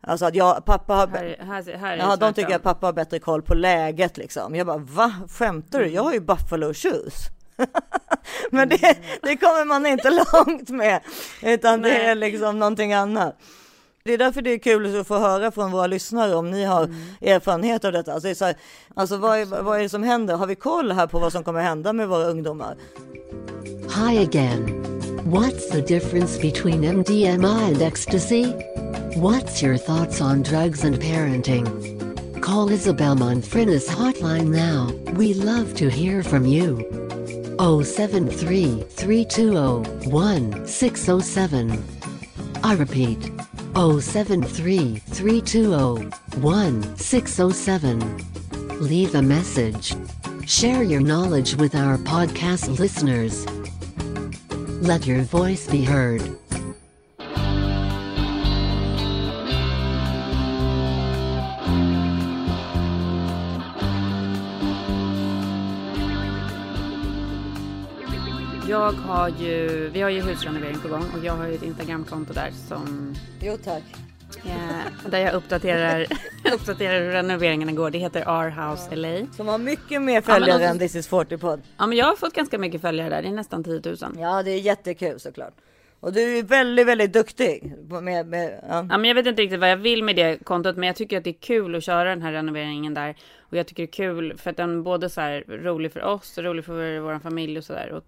Alltså 0.00 0.26
att 0.26 0.34
jag, 0.34 0.64
pappa 0.64 0.94
har, 0.94 1.06
Här, 1.06 1.36
här, 1.40 1.76
här 1.76 1.92
är 1.92 1.96
ja, 1.96 2.16
det 2.16 2.26
de 2.26 2.34
tycker 2.34 2.56
att 2.56 2.62
pappa 2.62 2.86
har 2.86 2.92
bättre 2.92 3.18
koll 3.18 3.42
på 3.42 3.54
läget 3.54 4.16
liksom. 4.16 4.54
Jag 4.54 4.66
bara, 4.66 4.78
va? 4.78 5.14
Skämtar 5.30 5.78
du? 5.80 5.86
Jag 5.86 6.02
har 6.02 6.12
ju 6.12 6.20
buffalo 6.20 6.74
shoes. 6.74 7.14
Men 8.50 8.68
det, 8.68 8.96
det 9.22 9.36
kommer 9.36 9.64
man 9.64 9.86
inte 9.86 10.10
långt 10.32 10.68
med, 10.70 11.00
utan 11.42 11.82
det 11.82 11.88
Nej. 11.88 12.06
är 12.06 12.14
liksom 12.14 12.58
någonting 12.58 12.92
annat. 12.92 13.36
Det 14.06 14.12
är 14.12 14.18
därför 14.18 14.42
det 14.42 14.50
är 14.50 14.58
kul 14.58 15.00
att 15.00 15.06
få 15.06 15.18
höra 15.18 15.50
från 15.50 15.70
våra 15.72 15.86
lyssnare 15.86 16.34
om 16.34 16.50
ni 16.50 16.64
har 16.64 16.94
erfarenhet 17.20 17.84
av 17.84 17.92
detta. 17.92 18.12
Alltså, 18.12 18.26
det 18.26 18.30
är 18.30 18.34
så 18.34 18.44
här, 18.44 18.56
alltså 18.94 19.16
vad, 19.16 19.38
är, 19.38 19.62
vad 19.62 19.78
är 19.78 19.82
det 19.82 19.88
som 19.88 20.02
händer? 20.02 20.36
Har 20.36 20.46
vi 20.46 20.54
koll 20.54 20.92
här 20.92 21.06
på 21.06 21.18
vad 21.18 21.32
som 21.32 21.44
kommer 21.44 21.60
hända 21.60 21.92
med 21.92 22.08
våra 22.08 22.24
ungdomar? 22.24 22.76
Hi 23.88 24.18
again. 24.18 24.66
What's 25.24 25.70
the 25.72 25.80
difference 25.80 26.40
between 26.40 26.84
MDMA 26.84 27.66
and 27.66 27.82
ecstasy? 27.82 28.44
What's 29.16 29.64
your 29.64 29.76
thoughts 29.76 30.20
on 30.20 30.42
drugs 30.42 30.84
and 30.84 31.00
parenting? 31.00 31.66
Call 32.42 32.72
Isabel 32.72 33.14
Monfrinis 33.14 33.88
hotline 33.88 34.50
now. 34.50 34.92
We 35.18 35.34
love 35.34 35.74
to 35.76 35.88
hear 35.88 36.22
from 36.22 36.46
you. 36.46 36.76
073 37.58 38.84
320 38.88 40.10
1607. 40.10 41.84
I 42.62 42.74
repeat 42.74 43.30
073 43.74 44.98
320 44.98 46.04
1607. 46.40 48.80
Leave 48.80 49.14
a 49.16 49.22
message. 49.22 49.96
Share 50.46 50.84
your 50.84 51.00
knowledge 51.00 51.56
with 51.56 51.74
our 51.74 51.98
podcast 51.98 52.78
listeners. 52.78 53.44
Let 54.80 55.06
your 55.06 55.22
voice 55.22 55.66
be 55.66 55.82
heard. 55.82 56.22
Jag 68.68 68.92
har 68.92 69.28
ju, 69.28 69.88
vi 69.92 70.00
har 70.00 70.10
ju 70.10 70.20
husrenovering 70.20 70.78
på 70.78 70.88
gång 70.88 71.04
och 71.18 71.24
jag 71.24 71.32
har 71.32 71.46
ju 71.46 71.54
ett 71.54 71.62
Instagramkonto 71.62 72.32
där 72.32 72.50
som 72.68 73.14
Jo 73.40 73.56
tack. 73.64 73.82
eh, 74.44 75.10
där 75.10 75.18
jag 75.18 75.34
uppdaterar, 75.34 76.06
uppdaterar 76.54 77.00
hur 77.00 77.10
renoveringarna 77.10 77.72
går. 77.72 77.90
Det 77.90 77.98
heter 77.98 78.28
Our 78.28 78.50
House 78.50 78.96
LA. 78.96 79.26
Som 79.36 79.48
har 79.48 79.58
mycket 79.58 80.02
mer 80.02 80.20
följare 80.20 80.58
men 80.58 80.70
än 80.70 80.78
This 80.78 80.94
is 80.94 81.08
40 81.08 81.38
podd. 81.38 81.62
Ja 81.78 81.86
men 81.86 81.98
jag 81.98 82.06
har 82.06 82.16
fått 82.16 82.34
ganska 82.34 82.58
mycket 82.58 82.80
följare 82.80 83.08
där, 83.08 83.22
det 83.22 83.28
är 83.28 83.32
nästan 83.32 83.64
10 83.64 83.80
000. 83.84 83.96
Ja 84.18 84.42
det 84.42 84.50
är 84.50 84.60
jättekul 84.60 85.20
såklart. 85.20 85.54
Och 86.04 86.12
du 86.12 86.38
är 86.38 86.42
väldigt, 86.42 86.86
väldigt 86.86 87.12
duktig. 87.12 87.74
Med, 88.02 88.26
med, 88.26 88.60
ja. 88.68 88.86
Ja, 88.90 88.98
men 88.98 89.04
jag 89.04 89.14
vet 89.14 89.26
inte 89.26 89.42
riktigt 89.42 89.60
vad 89.60 89.70
jag 89.70 89.76
vill 89.76 90.04
med 90.04 90.16
det 90.16 90.44
kontot, 90.44 90.76
men 90.76 90.86
jag 90.86 90.96
tycker 90.96 91.18
att 91.18 91.24
det 91.24 91.30
är 91.30 91.40
kul 91.40 91.74
att 91.74 91.84
köra 91.84 92.08
den 92.08 92.22
här 92.22 92.32
renoveringen 92.32 92.94
där. 92.94 93.16
Och 93.40 93.56
jag 93.56 93.66
tycker 93.66 93.82
det 93.82 93.88
är 93.88 93.92
kul 93.92 94.38
för 94.38 94.50
att 94.50 94.56
den 94.56 94.82
både 94.82 95.10
så 95.10 95.20
här 95.20 95.44
rolig 95.48 95.92
för 95.92 96.02
oss, 96.02 96.38
och 96.38 96.44
rolig 96.44 96.64
för 96.64 96.98
vår 97.00 97.18
familj 97.18 97.58
och 97.58 97.64
sådär. 97.64 97.88
Ja, 97.92 98.00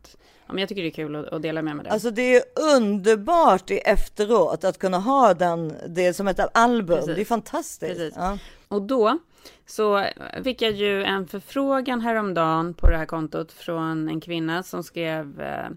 men 0.47 0.59
jag 0.59 0.69
tycker 0.69 0.83
det 0.83 0.89
är 0.89 0.91
kul 0.91 1.17
att, 1.17 1.29
att 1.29 1.43
dela 1.43 1.63
med 1.63 1.77
mig 1.77 1.85
det. 1.85 1.91
Alltså 1.91 2.11
det 2.11 2.37
är 2.37 2.43
underbart 2.77 3.71
i 3.71 3.79
efteråt 3.79 4.65
att 4.65 4.79
kunna 4.79 4.99
ha 4.99 5.35
den, 5.35 5.75
det 5.89 6.15
som 6.15 6.29
ett 6.29 6.57
album. 6.57 6.99
Precis. 6.99 7.15
Det 7.15 7.21
är 7.21 7.25
fantastiskt. 7.25 8.17
Ja. 8.17 8.39
Och 8.69 8.83
då 8.83 9.19
så 9.67 10.07
fick 10.45 10.63
jag 10.63 10.73
ju 10.73 11.05
en 11.05 11.27
förfrågan 11.27 12.01
häromdagen 12.01 12.75
på 12.75 12.91
det 12.91 12.97
här 12.97 13.07
kontot 13.07 13.53
från 13.53 14.09
en 14.09 14.21
kvinna 14.21 14.63
som 14.63 14.85
skrev 14.85 15.41
eh, 15.41 15.69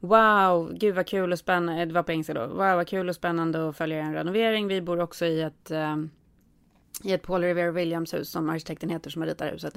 Wow, 0.00 0.72
gud 0.74 0.94
vad 0.94 1.06
kul 1.06 1.32
och 1.32 1.38
spännande, 1.38 1.84
det 1.84 1.94
var 1.94 2.02
på 2.02 2.12
engelska 2.12 2.34
då. 2.34 2.46
Wow, 2.46 2.56
vad 2.76 2.88
kul 2.88 3.08
och 3.08 3.14
spännande 3.14 3.68
att 3.68 3.76
följa 3.76 3.98
en 3.98 4.14
renovering. 4.14 4.68
Vi 4.68 4.80
bor 4.80 5.00
också 5.00 5.26
i 5.26 5.42
ett, 5.42 5.70
eh, 5.70 5.96
i 7.04 7.12
ett 7.12 7.22
Paul 7.22 7.42
Revere 7.42 7.70
Williams 7.70 8.14
hus 8.14 8.30
som 8.30 8.48
arkitekten 8.48 8.90
heter 8.90 9.10
som 9.10 9.22
har 9.22 9.28
ritat 9.28 9.52
huset. 9.52 9.74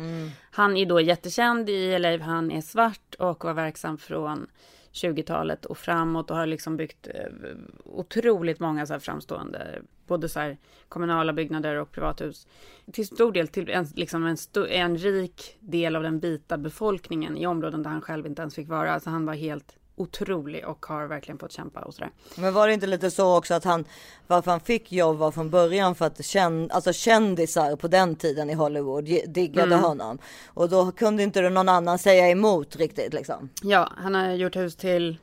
Han 0.51 0.77
är 0.77 0.86
då 0.86 1.01
jättekänd 1.01 1.69
i 1.69 1.99
LA, 1.99 2.17
han 2.17 2.51
är 2.51 2.62
svart 2.62 3.15
och 3.19 3.45
var 3.45 3.53
verksam 3.53 3.97
från 3.97 4.47
20-talet 4.91 5.65
och 5.65 5.77
framåt 5.77 6.31
och 6.31 6.38
har 6.38 6.45
liksom 6.45 6.77
byggt 6.77 7.07
eh, 7.07 7.31
otroligt 7.86 8.60
många 8.60 8.86
så 8.86 8.93
här 8.93 8.99
framstående, 8.99 9.81
både 10.07 10.29
så 10.29 10.39
här 10.39 10.57
kommunala 10.89 11.34
byggnader 11.34 11.75
och 11.75 11.91
privathus. 11.91 12.47
Till 12.91 13.07
stor 13.07 13.31
del 13.31 13.47
till 13.47 13.69
en, 13.69 13.86
liksom 13.95 14.25
en, 14.25 14.38
sto, 14.38 14.65
en 14.67 14.97
rik 14.97 15.57
del 15.60 15.95
av 15.95 16.03
den 16.03 16.19
vita 16.19 16.57
befolkningen 16.57 17.38
i 17.38 17.47
områden 17.47 17.84
där 17.84 17.89
han 17.89 18.01
själv 18.01 18.25
inte 18.25 18.41
ens 18.41 18.55
fick 18.55 18.69
vara. 18.69 18.91
Alltså 18.91 19.10
han 19.10 19.25
var 19.25 19.34
helt 19.34 19.75
otrolig 19.95 20.65
och 20.67 20.86
har 20.86 21.06
verkligen 21.08 21.38
fått 21.39 21.51
kämpa 21.51 21.80
och 21.80 21.93
sådär. 21.93 22.12
Men 22.36 22.54
var 22.54 22.67
det 22.67 22.73
inte 22.73 22.88
lite 22.88 23.12
så 23.12 23.38
också 23.38 23.54
att 23.54 23.63
han, 23.63 23.86
varför 24.27 24.51
han 24.51 24.60
fick 24.60 24.91
jobb 24.91 25.17
var 25.17 25.32
från 25.32 25.49
början 25.49 25.95
för 25.95 26.06
att 26.06 26.25
känn, 26.25 26.71
alltså 26.71 26.93
kändisar 26.93 27.75
på 27.75 27.88
den 27.88 28.15
tiden 28.15 28.49
i 28.49 28.54
Hollywood 28.54 29.06
diggade 29.27 29.67
Mm. 29.75 29.80
honom. 29.84 30.17
Och 30.47 30.69
då 30.69 30.91
kunde 30.91 31.23
inte 31.23 31.49
någon 31.49 31.69
annan 31.69 31.99
säga 31.99 32.30
emot 32.30 32.75
riktigt 32.75 33.13
liksom. 33.13 33.49
Ja, 33.62 33.91
han 33.97 34.15
har 34.15 34.32
gjort 34.32 34.56
hus 34.56 34.75
till 34.75 35.17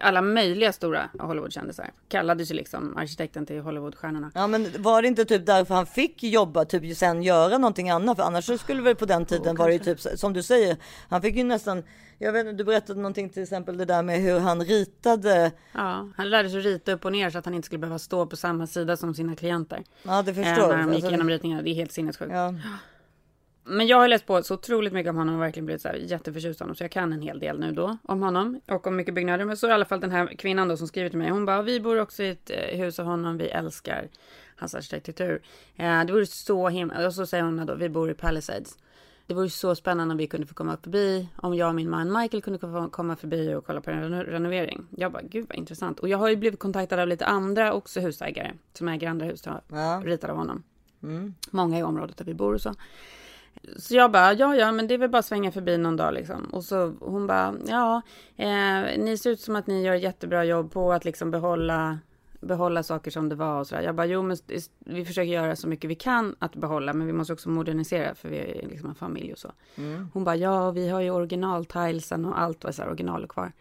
alla 0.00 0.22
möjliga 0.22 0.72
stora 0.72 1.08
Hollywoodkändisar. 1.18 1.90
Kallades 2.08 2.50
ju 2.50 2.54
liksom 2.54 2.96
arkitekten 2.96 3.46
till 3.46 3.60
Hollywoodstjärnorna. 3.60 4.30
Ja 4.34 4.46
men 4.46 4.82
var 4.82 5.02
det 5.02 5.08
inte 5.08 5.24
typ 5.24 5.46
därför 5.46 5.74
han 5.74 5.86
fick 5.86 6.22
jobba, 6.22 6.64
typ 6.64 6.96
sen 6.96 7.22
göra 7.22 7.58
någonting 7.58 7.90
annat? 7.90 8.16
För 8.16 8.22
annars 8.24 8.60
skulle 8.60 8.82
väl 8.82 8.96
på 8.96 9.06
den 9.06 9.26
tiden 9.26 9.56
var 9.56 9.66
det 9.66 9.72
ju 9.72 9.78
typ 9.78 10.00
som 10.00 10.32
du 10.32 10.42
säger, 10.42 10.76
han 11.08 11.22
fick 11.22 11.36
ju 11.36 11.44
nästan, 11.44 11.82
jag 12.18 12.32
vet 12.32 12.40
inte, 12.46 12.52
du 12.56 12.64
berättade 12.64 13.00
någonting 13.00 13.28
till 13.30 13.42
exempel 13.42 13.76
det 13.76 13.84
där 13.84 14.02
med 14.02 14.20
hur 14.20 14.38
han 14.38 14.64
ritade, 14.64 15.52
Ja, 15.72 16.08
han 16.16 16.30
lärde 16.30 16.50
sig 16.50 16.60
rita 16.60 16.92
upp 16.92 17.04
och 17.04 17.12
ner 17.12 17.30
så 17.30 17.38
att 17.38 17.44
han 17.44 17.54
inte 17.54 17.66
skulle 17.66 17.78
behöva 17.78 17.98
stå 17.98 18.26
på 18.26 18.36
samma 18.36 18.66
sida 18.66 18.96
som 18.96 19.14
sina 19.14 19.36
klienter. 19.36 19.84
ja 20.02 20.22
det 20.22 20.30
Eh, 20.30 20.34
förstår 20.34 20.68
när 20.68 20.76
de 20.76 20.82
gick 20.86 20.94
Alltså, 20.94 21.08
igenom 21.08 21.28
ritningarna. 21.28 21.62
Det 21.62 21.70
är 21.70 21.74
helt 21.74 21.92
sinnessjukt. 21.92 22.32
ja. 22.32 22.54
Men 23.70 23.86
jag 23.86 23.96
har 24.00 24.08
läst 24.08 24.26
på 24.26 24.42
så 24.42 24.54
otroligt 24.54 24.92
mycket 24.92 25.10
om 25.10 25.16
honom 25.16 25.34
och 25.34 25.42
verkligen 25.42 25.66
blivit 25.66 25.82
så 25.82 25.88
här 25.88 25.94
jätteförtjust 25.94 26.60
honom. 26.60 26.74
Så 26.76 26.84
jag 26.84 26.90
kan 26.90 27.12
en 27.12 27.22
hel 27.22 27.38
del 27.38 27.58
nu 27.60 27.72
då 27.72 27.96
om 28.02 28.22
honom 28.22 28.60
och 28.68 28.86
om 28.86 28.96
mycket 28.96 29.14
byggnader. 29.14 29.44
Men 29.44 29.56
så 29.56 29.66
är 29.66 29.70
i 29.70 29.74
alla 29.74 29.84
fall 29.84 30.00
den 30.00 30.10
här 30.10 30.26
kvinnan 30.26 30.68
då 30.68 30.76
som 30.76 30.88
skriver 30.88 31.08
till 31.08 31.18
mig. 31.18 31.30
Hon 31.30 31.44
bara, 31.44 31.62
vi 31.62 31.80
bor 31.80 32.00
också 32.00 32.22
i 32.22 32.28
ett 32.30 32.50
eh, 32.50 32.78
hus 32.78 32.98
av 32.98 33.06
honom. 33.06 33.38
Vi 33.38 33.48
älskar 33.48 34.08
hans 34.56 34.74
arkitektur. 34.74 35.42
Eh, 35.76 36.04
det 36.04 36.12
vore 36.12 36.26
så 36.26 36.68
himla... 36.68 37.06
Och 37.06 37.14
så 37.14 37.26
säger 37.26 37.44
hon 37.44 37.66
då, 37.66 37.74
vi 37.74 37.88
bor 37.88 38.10
i 38.10 38.14
Palisades. 38.14 38.78
Det 39.28 39.34
vore 39.34 39.50
så 39.50 39.74
spännande 39.74 40.12
om 40.12 40.18
vi 40.18 40.26
kunde 40.26 40.46
få 40.46 40.54
komma 40.54 40.76
förbi. 40.82 41.28
Om 41.36 41.54
jag 41.54 41.68
och 41.68 41.74
min 41.74 41.90
man 41.90 42.12
Michael 42.12 42.42
kunde 42.42 42.58
få 42.58 42.88
komma 42.90 43.16
förbi 43.16 43.54
och 43.54 43.66
kolla 43.66 43.80
på 43.80 43.90
en 43.90 44.04
reno- 44.04 44.24
renovering. 44.24 44.86
Jag 44.90 45.12
bara, 45.12 45.22
gud 45.22 45.46
vad 45.48 45.58
intressant. 45.58 45.98
Och 46.00 46.08
jag 46.08 46.18
har 46.18 46.28
ju 46.28 46.36
blivit 46.36 46.60
kontaktad 46.60 46.98
av 47.00 47.08
lite 47.08 47.26
andra 47.26 47.72
också 47.72 48.00
husägare. 48.00 48.52
Som 48.72 48.88
äger 48.88 49.08
andra 49.08 49.26
hus, 49.26 49.42
Ja. 49.68 50.02
ritade 50.04 50.32
av 50.32 50.38
honom. 50.38 50.62
Många 51.50 51.78
i 51.78 51.82
området 51.82 52.16
där 52.16 52.24
vi 52.24 52.34
bor 52.34 52.54
och 52.54 52.60
så. 52.60 52.74
Så 53.76 53.94
jag 53.94 54.10
bara, 54.12 54.32
ja, 54.32 54.56
ja, 54.56 54.72
men 54.72 54.86
det 54.88 54.94
är 54.94 54.98
väl 54.98 55.10
bara 55.10 55.18
att 55.18 55.26
svänga 55.26 55.52
förbi 55.52 55.78
någon 55.78 55.96
dag 55.96 56.14
liksom. 56.14 56.44
Och 56.44 56.64
så 56.64 56.94
hon 57.00 57.26
bara, 57.26 57.54
ja, 57.66 58.02
eh, 58.36 58.98
ni 58.98 59.16
ser 59.18 59.30
ut 59.30 59.40
som 59.40 59.56
att 59.56 59.66
ni 59.66 59.82
gör 59.84 59.94
jättebra 59.94 60.44
jobb 60.44 60.72
på 60.72 60.92
att 60.92 61.04
liksom 61.04 61.30
behålla, 61.30 61.98
behålla 62.40 62.82
saker 62.82 63.10
som 63.10 63.28
det 63.28 63.34
var 63.34 63.60
och 63.60 63.66
sådär. 63.66 63.82
Jag 63.82 63.94
bara, 63.94 64.06
jo, 64.06 64.22
men 64.22 64.36
vi 64.78 65.04
försöker 65.04 65.32
göra 65.32 65.56
så 65.56 65.68
mycket 65.68 65.90
vi 65.90 65.94
kan 65.94 66.36
att 66.38 66.56
behålla, 66.56 66.92
men 66.92 67.06
vi 67.06 67.12
måste 67.12 67.32
också 67.32 67.48
modernisera 67.48 68.14
för 68.14 68.28
vi 68.28 68.38
är 68.38 68.68
liksom 68.68 68.88
en 68.88 68.94
familj 68.94 69.32
och 69.32 69.38
så. 69.38 69.52
Hon 70.12 70.24
bara, 70.24 70.36
ja, 70.36 70.70
vi 70.70 70.88
har 70.88 71.00
ju 71.00 71.10
originaltilesen 71.10 72.24
och 72.24 72.40
allt 72.40 72.64
var 72.64 72.72
så 72.72 72.82
här 72.82 72.88
original 72.88 73.24
och 73.24 73.30
kvar. 73.30 73.52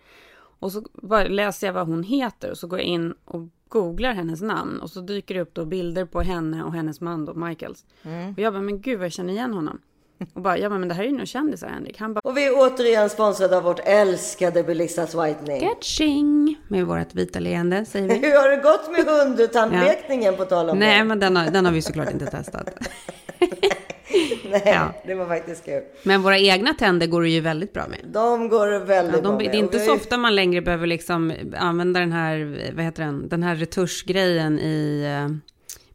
Och 0.60 0.72
så 0.72 0.84
bara 0.94 1.28
läser 1.28 1.68
jag 1.68 1.74
vad 1.74 1.88
hon 1.88 2.04
heter 2.04 2.52
och 2.52 2.58
så 2.58 2.68
går 2.68 2.80
jag 2.80 2.88
in 2.88 3.14
och 3.26 3.48
googlar 3.68 4.14
hennes 4.14 4.42
namn 4.42 4.80
och 4.80 4.90
så 4.90 5.02
dyker 5.02 5.36
det 5.36 5.42
upp 5.42 5.54
då 5.54 5.66
bilder 5.66 6.06
på 6.06 6.22
henne 6.22 6.64
och 6.64 6.74
hennes 6.74 7.02
man 7.02 7.26
då, 7.26 7.34
Michaels. 7.34 7.86
Och 8.36 8.40
jag 8.40 8.54
bara, 8.54 8.62
men 8.62 8.82
gud 8.82 8.98
vad 9.00 9.06
jag 9.06 9.14
känner 9.14 9.34
igen 9.34 9.54
honom. 9.54 9.82
Och 10.34 10.42
bara, 10.42 10.58
ja 10.58 10.70
men 10.70 10.88
det 10.88 10.94
här 10.94 11.04
är 11.04 11.08
ju 11.08 11.18
nog 11.18 11.28
kändisar 11.28 11.68
Henrik. 11.68 12.00
Han 12.00 12.14
bara, 12.14 12.20
Och 12.24 12.38
vi 12.38 12.46
är 12.48 12.52
återigen 12.56 13.10
sponsrade 13.10 13.58
av 13.58 13.64
vårt 13.64 13.80
älskade 13.86 14.64
Belissas 14.64 15.16
Whitening. 15.16 15.60
Catching! 15.70 16.56
Med 16.68 16.86
vårt 16.86 17.16
vita 17.16 17.40
leende 17.40 17.86
säger 17.86 18.08
vi. 18.08 18.14
Hur 18.28 18.42
har 18.42 18.50
det 18.50 18.56
gått 18.64 18.92
med 18.92 19.06
hundtandlekningen 19.06 20.36
på 20.36 20.46
tal 20.46 20.70
om 20.70 20.80
Nej 20.80 20.98
det? 20.98 21.04
men 21.04 21.20
den 21.20 21.36
har, 21.36 21.46
den 21.52 21.66
har 21.66 21.72
vi 21.72 21.82
såklart 21.82 22.12
inte 22.14 22.26
testat. 22.26 22.70
Nej, 24.50 24.62
ja. 24.66 24.94
det 25.06 25.16
var 25.16 25.26
faktiskt 25.26 25.66
kul. 25.66 25.82
Men 26.04 26.22
våra 26.22 26.38
egna 26.38 26.74
tänder 26.74 27.08
går 27.08 27.22
det 27.22 27.30
ju 27.30 27.40
väldigt 27.42 27.74
bra 27.74 27.88
med. 27.88 28.00
De 28.06 28.50
går 28.50 28.80
väldigt 28.80 29.16
Ja, 29.16 29.22
bra 29.22 29.32
de, 29.32 29.38
med. 29.44 29.52
det 29.52 29.58
är 29.58 29.60
inte 29.60 29.80
så 29.80 29.86
ju- 29.86 29.92
ofta 29.98 30.18
man 30.18 30.36
längre 30.36 30.62
behöver 30.62 30.88
liksom 30.88 31.34
använda 31.58 32.00
den 32.00 32.12
här, 32.12 32.72
vad 32.76 32.86
heter 32.86 33.04
den, 33.04 33.30
den 33.30 33.44
här 33.44 33.56
retuschgrejen 33.56 34.60
i, 34.60 35.04
eh, 35.06 35.36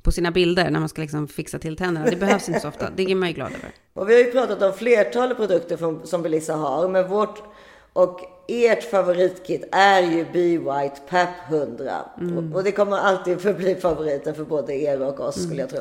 på 0.02 0.12
sina 0.12 0.30
bilder 0.30 0.70
när 0.70 0.80
man 0.80 0.88
ska 0.88 1.00
liksom 1.00 1.28
fixa 1.28 1.58
till 1.58 1.76
tänderna. 1.76 2.10
Det 2.10 2.16
behövs 2.16 2.48
inte 2.48 2.60
så 2.60 2.68
ofta. 2.68 2.90
Det 2.96 3.10
är 3.10 3.14
man 3.14 3.28
ju 3.28 3.34
glad 3.34 3.48
över. 3.48 3.70
Och 3.94 4.08
vi 4.08 4.14
har 4.14 4.20
ju 4.20 4.32
pratat 4.32 4.62
om 4.62 4.72
flertalet 4.72 5.36
produkter 5.36 5.76
från, 5.76 6.06
som 6.06 6.22
Belissa 6.22 6.54
har, 6.54 6.88
men 6.88 7.08
vårt 7.08 7.42
och 7.92 8.20
ert 8.48 8.90
favoritkit 8.90 9.64
är 9.72 10.02
ju 10.02 10.24
Be 10.32 10.58
White 10.58 11.00
PAP 11.08 11.28
100. 11.50 11.92
Mm. 12.20 12.38
Och, 12.38 12.56
och 12.56 12.64
det 12.64 12.72
kommer 12.72 12.96
alltid 12.96 13.40
förbli 13.40 13.74
favoriten 13.74 14.34
för 14.34 14.44
både 14.44 14.74
er 14.74 15.02
och 15.02 15.20
oss 15.20 15.44
skulle 15.44 15.60
jag 15.60 15.70
tro. 15.70 15.80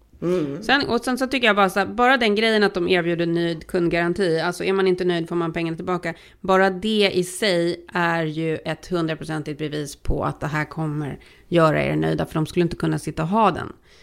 Mm. 0.21 0.63
Sen, 0.63 0.87
och 0.87 1.01
sen 1.01 1.17
så 1.17 1.27
tycker 1.27 1.47
jag 1.47 1.55
bara 1.55 1.69
så 1.69 1.79
här, 1.79 1.85
bara 1.85 2.17
den 2.17 2.35
grejen 2.35 2.63
att 2.63 2.73
de 2.73 2.87
erbjuder 2.87 3.25
nöjd 3.25 3.67
kundgaranti, 3.67 4.39
alltså 4.39 4.63
är 4.63 4.73
man 4.73 4.87
inte 4.87 5.05
nöjd 5.05 5.29
får 5.29 5.35
man 5.35 5.53
pengarna 5.53 5.75
tillbaka. 5.77 6.13
Bara 6.41 6.69
det 6.69 7.11
i 7.13 7.23
sig 7.23 7.85
är 7.93 8.23
ju 8.23 8.57
ett 8.57 8.87
hundraprocentigt 8.87 9.59
bevis 9.59 9.95
på 9.95 10.23
att 10.23 10.39
det 10.39 10.47
här 10.47 10.65
kommer 10.65 11.19
göra 11.47 11.83
er 11.83 11.95
nöjda, 11.95 12.25
för 12.25 12.33
de 12.33 12.45
skulle 12.45 12.63
inte 12.63 12.75
kunna 12.75 12.99
sitta 12.99 13.23
och 13.23 13.29
ha 13.29 13.51
den 13.51 13.73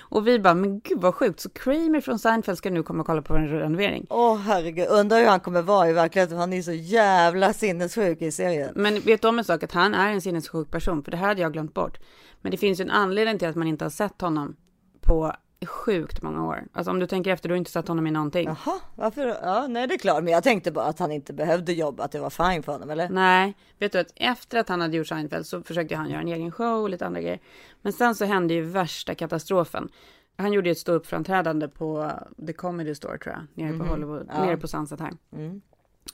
Och 0.00 0.26
vi 0.26 0.38
bara, 0.38 0.54
men 0.54 0.80
gud 0.80 1.00
vad 1.00 1.14
sjukt. 1.14 1.40
Så 1.40 1.50
Kramer 1.50 2.00
från 2.00 2.18
Seinfeld 2.18 2.58
ska 2.58 2.70
nu 2.70 2.82
komma 2.82 3.00
och 3.00 3.06
kolla 3.06 3.22
på 3.22 3.34
en 3.34 3.48
renovering. 3.48 4.06
Åh 4.10 4.36
herregud, 4.36 4.88
undrar 4.88 5.18
hur 5.18 5.26
han 5.26 5.40
kommer 5.40 5.62
vara 5.62 5.90
i 5.90 5.92
verkligheten. 5.92 6.38
Han 6.38 6.52
är 6.52 6.62
så 6.62 6.72
jävla 6.72 7.52
sinnessjuk 7.52 8.22
i 8.22 8.32
serien. 8.32 8.72
Men 8.74 9.00
vet 9.00 9.22
du 9.22 9.28
om 9.28 9.38
en 9.38 9.44
sak? 9.44 9.62
Att 9.62 9.72
han 9.72 9.94
är 9.94 10.12
en 10.12 10.20
sinnessjuk 10.20 10.70
person. 10.70 11.04
För 11.04 11.10
det 11.10 11.16
här 11.16 11.28
hade 11.28 11.42
jag 11.42 11.52
glömt 11.52 11.74
bort. 11.74 11.98
Men 12.42 12.50
det 12.50 12.56
finns 12.56 12.80
ju 12.80 12.82
en 12.82 12.90
anledning 12.90 13.38
till 13.38 13.48
att 13.48 13.56
man 13.56 13.68
inte 13.68 13.84
har 13.84 13.90
sett 13.90 14.20
honom 14.20 14.56
på 15.00 15.32
sjukt 15.66 16.22
många 16.22 16.46
år. 16.46 16.64
Alltså 16.72 16.90
om 16.90 16.98
du 16.98 17.06
tänker 17.06 17.30
efter, 17.30 17.48
du 17.48 17.52
har 17.52 17.56
inte 17.56 17.70
sett 17.70 17.88
honom 17.88 18.06
i 18.06 18.10
någonting. 18.10 18.46
Jaha, 18.46 18.80
varför? 18.94 19.26
Ja, 19.26 19.66
nej 19.66 19.86
det 19.86 19.94
är 19.94 19.98
klart. 19.98 20.24
Men 20.24 20.32
jag 20.32 20.42
tänkte 20.42 20.72
bara 20.72 20.84
att 20.84 20.98
han 20.98 21.12
inte 21.12 21.32
behövde 21.32 21.72
jobba, 21.72 22.04
att 22.04 22.12
det 22.12 22.20
var 22.20 22.30
fine 22.30 22.62
för 22.62 22.72
honom, 22.72 22.90
eller? 22.90 23.08
Nej, 23.08 23.54
vet 23.78 23.92
du 23.92 23.98
att 23.98 24.12
efter 24.16 24.58
att 24.58 24.68
han 24.68 24.80
hade 24.80 24.96
gjort 24.96 25.06
Seinfeld 25.06 25.46
så 25.46 25.62
försökte 25.62 25.96
han 25.96 26.10
göra 26.10 26.20
en 26.20 26.28
egen 26.28 26.52
show 26.52 26.82
och 26.82 26.90
lite 26.90 27.06
andra 27.06 27.20
grejer. 27.20 27.40
Men 27.82 27.92
sen 27.92 28.14
så 28.14 28.24
hände 28.24 28.54
ju 28.54 28.62
värsta 28.62 29.14
katastrofen. 29.14 29.88
Han 30.36 30.52
gjorde 30.52 30.68
ju 30.68 30.72
ett 30.72 30.78
ståuppframträdande 30.78 31.68
på 31.68 32.10
The 32.46 32.52
Comedy 32.52 32.94
Store 32.94 33.18
tror 33.18 33.34
jag, 33.34 33.64
nere 33.64 33.78
på 33.78 33.84
Hollywood, 33.84 34.26
nere 34.26 34.56
på 34.56 34.68
Sunset 34.68 35.00
här. 35.00 35.12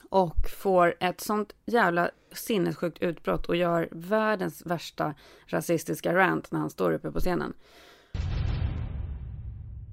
Och 0.09 0.49
får 0.49 0.95
ett 0.99 1.21
sånt 1.21 1.53
jävla 1.65 2.09
sinnessjukt 2.31 2.97
utbrott 3.01 3.45
och 3.45 3.55
gör 3.55 3.89
världens 3.91 4.65
värsta 4.65 5.13
rasistiska 5.45 6.15
rant 6.15 6.51
när 6.51 6.59
han 6.59 6.69
står 6.69 6.91
uppe 6.91 7.11
på 7.11 7.19
scenen. 7.19 7.53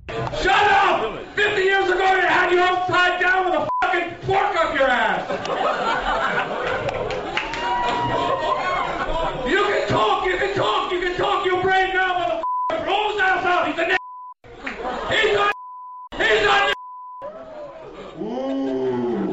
Shut 0.08 0.48
up! 0.48 1.22
50 1.36 1.62
years 1.62 1.84
ago, 1.84 1.98
they 1.98 2.26
had 2.26 2.50
you 2.50 2.60
upside 2.60 3.20
down 3.20 3.44
with 3.44 3.54
a 3.60 3.68
fucking 3.82 4.14
fork 4.26 4.56
up 4.56 4.74
your 4.74 4.88
ass! 4.88 5.28
you 9.48 9.62
can 9.64 9.88
talk, 9.88 10.26
you 10.26 10.38
can 10.38 10.54
talk, 10.54 10.92
you 10.92 11.00
can 11.00 11.16
talk 11.16 11.44
your 11.44 11.62
brain 11.62 11.94
now, 11.94 12.42
motherfucker! 12.70 13.12
His 13.12 13.20
ass 13.20 13.44
out! 13.44 13.68
He's 13.68 13.78
a 13.78 13.84
n 13.84 13.96
He's 15.10 15.36
a 15.36 15.52
He's 16.16 16.46
a 16.46 16.72
Ooh. 18.22 19.28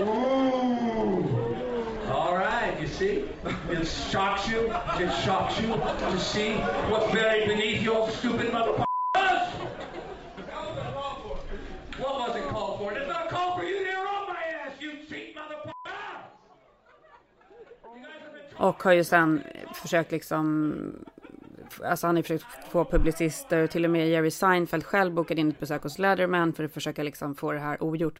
Ooh. 0.00 1.26
All 2.12 2.34
right, 2.36 2.76
you 2.80 2.86
see? 2.86 3.24
It 3.68 3.86
shocks 4.10 4.48
you, 4.48 4.70
it 4.70 5.12
shocks 5.24 5.60
you 5.60 5.68
to 5.68 6.20
see 6.20 6.54
what's 6.88 7.12
buried 7.12 7.48
beneath 7.48 7.82
your 7.82 8.08
stupid 8.10 8.52
motherfucker. 8.52 8.93
Och 18.64 18.82
har 18.82 18.92
ju 18.92 19.04
sen 19.04 19.42
försökt 19.74 20.12
liksom, 20.12 20.74
alltså 21.84 22.06
han 22.06 22.16
har 22.16 22.22
försökt 22.22 22.44
få 22.70 22.84
publicister, 22.84 23.66
till 23.66 23.84
och 23.84 23.90
med 23.90 24.08
Jerry 24.08 24.30
Seinfeld 24.30 24.84
själv 24.84 25.12
bokade 25.12 25.40
in 25.40 25.48
ett 25.48 25.60
besök 25.60 25.82
hos 25.82 25.98
Letterman 25.98 26.52
för 26.52 26.64
att 26.64 26.72
försöka 26.72 27.02
liksom 27.02 27.34
få 27.34 27.52
det 27.52 27.58
här 27.58 27.82
ogjort. 27.82 28.14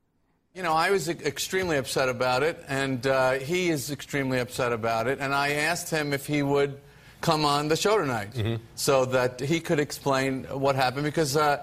You 0.54 0.64
know, 0.64 0.86
I 0.86 0.90
was 0.90 1.08
extremely 1.08 1.78
upset 1.78 2.08
about 2.08 2.48
it, 2.50 2.56
and 2.68 3.06
uh, 3.06 3.12
he 3.46 3.72
is 3.72 3.90
extremely 3.90 4.40
upset 4.40 4.72
about 4.72 5.12
it. 5.12 5.20
And 5.20 5.32
I 5.34 5.66
asked 5.70 5.98
him 5.98 6.12
if 6.12 6.28
he 6.28 6.42
would 6.42 6.72
come 7.20 7.48
on 7.48 7.68
the 7.68 7.76
show 7.76 7.98
tonight 7.98 8.60
so 8.74 9.06
that 9.06 9.40
he 9.40 9.60
could 9.60 9.80
explain 9.80 10.44
what 10.44 10.76
happened 10.76 11.04
because 11.04 11.36
uh, 11.36 11.56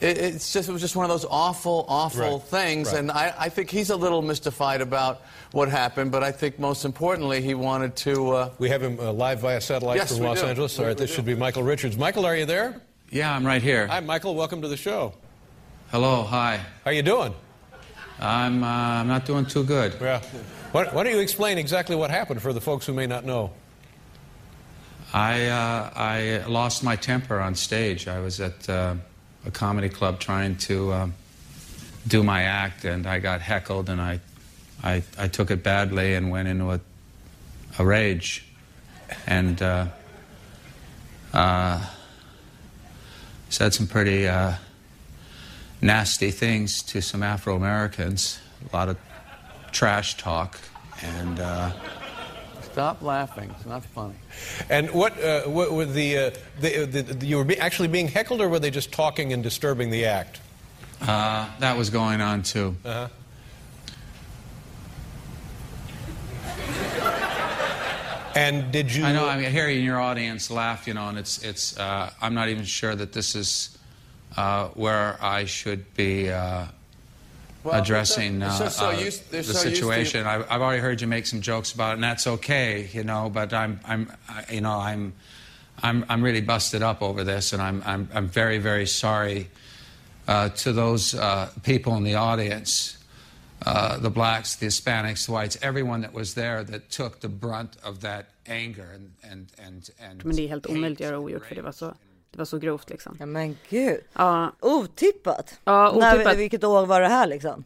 it, 0.00 0.18
it's 0.18 0.52
just 0.52 0.68
it 0.68 0.72
was 0.72 0.80
just 0.80 0.96
one 0.96 1.04
of 1.04 1.10
those 1.10 1.24
awful, 1.28 1.84
awful 1.88 2.38
Right, 2.38 2.42
things. 2.48 2.88
right. 2.88 2.98
And 2.98 3.10
I, 3.10 3.34
I 3.38 3.48
think 3.48 3.70
he's 3.70 3.90
a 3.90 3.96
little 3.96 4.22
mystified 4.22 4.80
about 4.80 5.20
what 5.52 5.68
happened, 5.68 6.10
but 6.12 6.22
I 6.22 6.32
think 6.32 6.58
most 6.58 6.84
importantly, 6.84 7.42
he 7.42 7.54
wanted 7.54 7.96
to. 7.96 8.30
Uh, 8.30 8.50
We 8.58 8.68
have 8.70 8.82
him 8.82 8.98
uh, 9.00 9.12
live 9.12 9.40
via 9.40 9.60
satellite 9.60 9.96
Yes, 9.98 10.16
from 10.16 10.26
Los 10.26 10.40
do. 10.40 10.46
Angeles. 10.46 10.76
We- 10.78 10.84
All 10.84 10.88
right, 10.88 10.96
this 10.96 11.10
do. 11.10 11.16
should 11.16 11.24
be 11.26 11.34
Michael 11.34 11.62
Richards. 11.62 11.96
Michael, 11.98 12.24
are 12.26 12.36
you 12.36 12.46
there? 12.46 12.80
Yeah, 13.10 13.34
I'm 13.34 13.44
right 13.46 13.62
here. 13.62 13.86
Hi, 13.88 14.00
Michael. 14.00 14.34
Welcome 14.34 14.62
to 14.62 14.68
the 14.68 14.76
show. 14.76 15.14
Hello, 15.90 16.22
hi. 16.22 16.60
How 16.84 16.92
you 16.92 17.02
doing? 17.02 17.34
I'm 18.20 18.62
uh, 18.62 18.66
I'm 18.66 19.08
not 19.08 19.24
doing 19.26 19.46
too 19.46 19.64
good. 19.64 19.96
Yeah. 20.00 20.20
Why, 20.72 20.84
why 20.84 21.02
don't 21.02 21.12
you 21.12 21.18
explain 21.20 21.58
exactly 21.58 21.96
what 21.96 22.10
happened 22.10 22.40
for 22.40 22.52
the 22.52 22.60
folks 22.60 22.86
who 22.86 22.92
may 22.92 23.06
not 23.06 23.24
know? 23.24 23.50
I 25.12 25.46
uh, 25.46 25.90
I 25.96 26.44
lost 26.46 26.84
my 26.84 26.94
temper 26.96 27.40
on 27.40 27.54
stage. 27.56 28.06
I 28.06 28.20
was 28.20 28.40
at 28.40 28.68
uh, 28.68 28.94
a 29.44 29.50
comedy 29.50 29.88
club 29.88 30.20
trying 30.20 30.56
to 30.56 30.92
um, 30.92 31.14
do 32.06 32.22
my 32.22 32.42
act, 32.42 32.84
and 32.84 33.06
I 33.06 33.18
got 33.18 33.40
heckled, 33.40 33.88
and 33.88 34.00
I 34.00 34.20
I, 34.82 35.02
I 35.18 35.28
took 35.28 35.50
it 35.50 35.62
badly 35.62 36.14
and 36.14 36.30
went 36.30 36.48
into 36.48 36.70
a 36.70 36.80
a 37.78 37.84
rage, 37.84 38.44
and 39.26 39.60
uh, 39.62 39.86
uh, 41.32 41.86
said 43.48 43.74
some 43.74 43.86
pretty 43.86 44.28
uh, 44.28 44.54
nasty 45.80 46.30
things 46.30 46.82
to 46.82 47.00
some 47.00 47.22
Afro 47.22 47.56
Americans. 47.56 48.40
A 48.72 48.76
lot 48.76 48.88
of 48.88 48.96
trash 49.72 50.16
talk, 50.16 50.58
and. 51.02 51.40
Stop 52.80 53.02
laughing; 53.02 53.50
it's 53.54 53.66
not 53.66 53.84
funny. 53.84 54.14
And 54.70 54.90
what, 54.92 55.22
uh, 55.22 55.42
what 55.42 55.70
were 55.70 55.84
the, 55.84 56.16
uh, 56.16 56.30
the, 56.60 56.86
the, 56.86 57.02
the 57.02 57.26
you 57.26 57.36
were 57.36 57.44
be 57.44 57.58
actually 57.58 57.88
being 57.88 58.08
heckled, 58.08 58.40
or 58.40 58.48
were 58.48 58.58
they 58.58 58.70
just 58.70 58.90
talking 58.90 59.34
and 59.34 59.42
disturbing 59.42 59.90
the 59.90 60.06
act? 60.06 60.40
Uh, 61.02 61.46
that 61.58 61.76
was 61.76 61.90
going 61.90 62.22
on 62.22 62.42
too. 62.42 62.74
Uh-huh. 62.82 63.08
And 68.34 68.72
did 68.72 68.94
you? 68.94 69.04
I 69.04 69.12
know. 69.12 69.28
I 69.28 69.38
mean, 69.38 69.50
hearing 69.50 69.84
your 69.84 70.00
audience 70.00 70.50
laugh, 70.50 70.86
you 70.86 70.94
know, 70.94 71.06
and 71.10 71.18
it's 71.18 71.44
it's. 71.44 71.78
Uh, 71.78 72.10
I'm 72.22 72.32
not 72.32 72.48
even 72.48 72.64
sure 72.64 72.94
that 72.94 73.12
this 73.12 73.34
is 73.34 73.76
uh, 74.38 74.68
where 74.68 75.22
I 75.22 75.44
should 75.44 75.92
be 75.92 76.30
uh, 76.30 76.64
Well, 77.62 77.80
addressing 77.82 78.38
they're 78.38 78.48
uh, 78.48 78.52
so- 78.52 78.68
so 78.68 78.88
uh, 78.88 78.92
used- 78.92 79.30
the 79.30 79.42
so 79.42 79.52
situation. 79.52 80.26
I, 80.26 80.36
I've 80.48 80.62
already 80.62 80.80
heard 80.80 81.00
you 81.00 81.06
make 81.08 81.26
some 81.26 81.40
jokes 81.42 81.72
about 81.74 81.90
it, 81.90 81.94
and 81.94 82.04
that's 82.04 82.26
okay, 82.26 82.88
you 82.92 83.04
know. 83.04 83.28
But 83.30 83.52
I'm, 83.52 83.80
I'm, 83.84 84.10
I, 84.28 84.44
you 84.54 84.60
know, 84.60 84.78
I'm, 84.78 85.12
I'm, 85.82 86.04
I'm 86.08 86.22
really 86.22 86.40
busted 86.40 86.82
up 86.82 87.02
over 87.02 87.24
this, 87.24 87.52
and 87.52 87.60
I'm, 87.62 87.82
I'm, 87.84 88.08
I'm 88.14 88.28
very, 88.28 88.58
very 88.58 88.86
sorry 88.86 89.48
uh, 90.28 90.48
to 90.48 90.72
those 90.72 91.14
uh, 91.14 91.50
people 91.62 91.96
in 91.96 92.04
the 92.04 92.14
audience. 92.14 92.96
Uh, 93.66 93.98
the 93.98 94.08
blacks, 94.10 94.56
the 94.56 94.66
Hispanics, 94.66 95.26
the 95.26 95.32
whites, 95.32 95.58
everyone 95.60 96.00
that 96.00 96.14
was 96.14 96.32
there 96.32 96.64
that 96.64 96.90
took 96.90 97.20
the 97.20 97.28
brunt 97.28 97.76
of 97.84 98.00
that 98.00 98.30
anger 98.46 98.88
and 98.94 99.10
and 99.22 99.52
and, 99.58 99.90
and 100.00 100.24
Men 100.24 100.36
det 100.36 100.42
är 100.42 100.48
helt 100.48 100.66
omöjligt 100.66 101.00
att 101.00 101.06
göra 101.06 101.18
ogjort 101.18 101.46
för 101.46 101.54
det 101.54 101.62
var 101.62 101.72
så, 101.72 101.94
det 102.30 102.38
var 102.38 102.44
så 102.44 102.58
grovt 102.58 102.90
liksom. 102.90 103.16
Ja 103.20 103.26
men 103.26 103.56
gud. 103.68 104.00
Ja, 104.12 104.52
Otippat. 104.60 105.60
Ja, 105.64 105.90
otippat. 105.90 106.24
När, 106.24 106.36
vilket 106.36 106.64
år 106.64 106.86
var 106.86 107.00
det 107.00 107.08
här 107.08 107.26
liksom? 107.26 107.64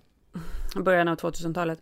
början 0.83 1.09
av 1.09 1.17
2000-talet. 1.17 1.79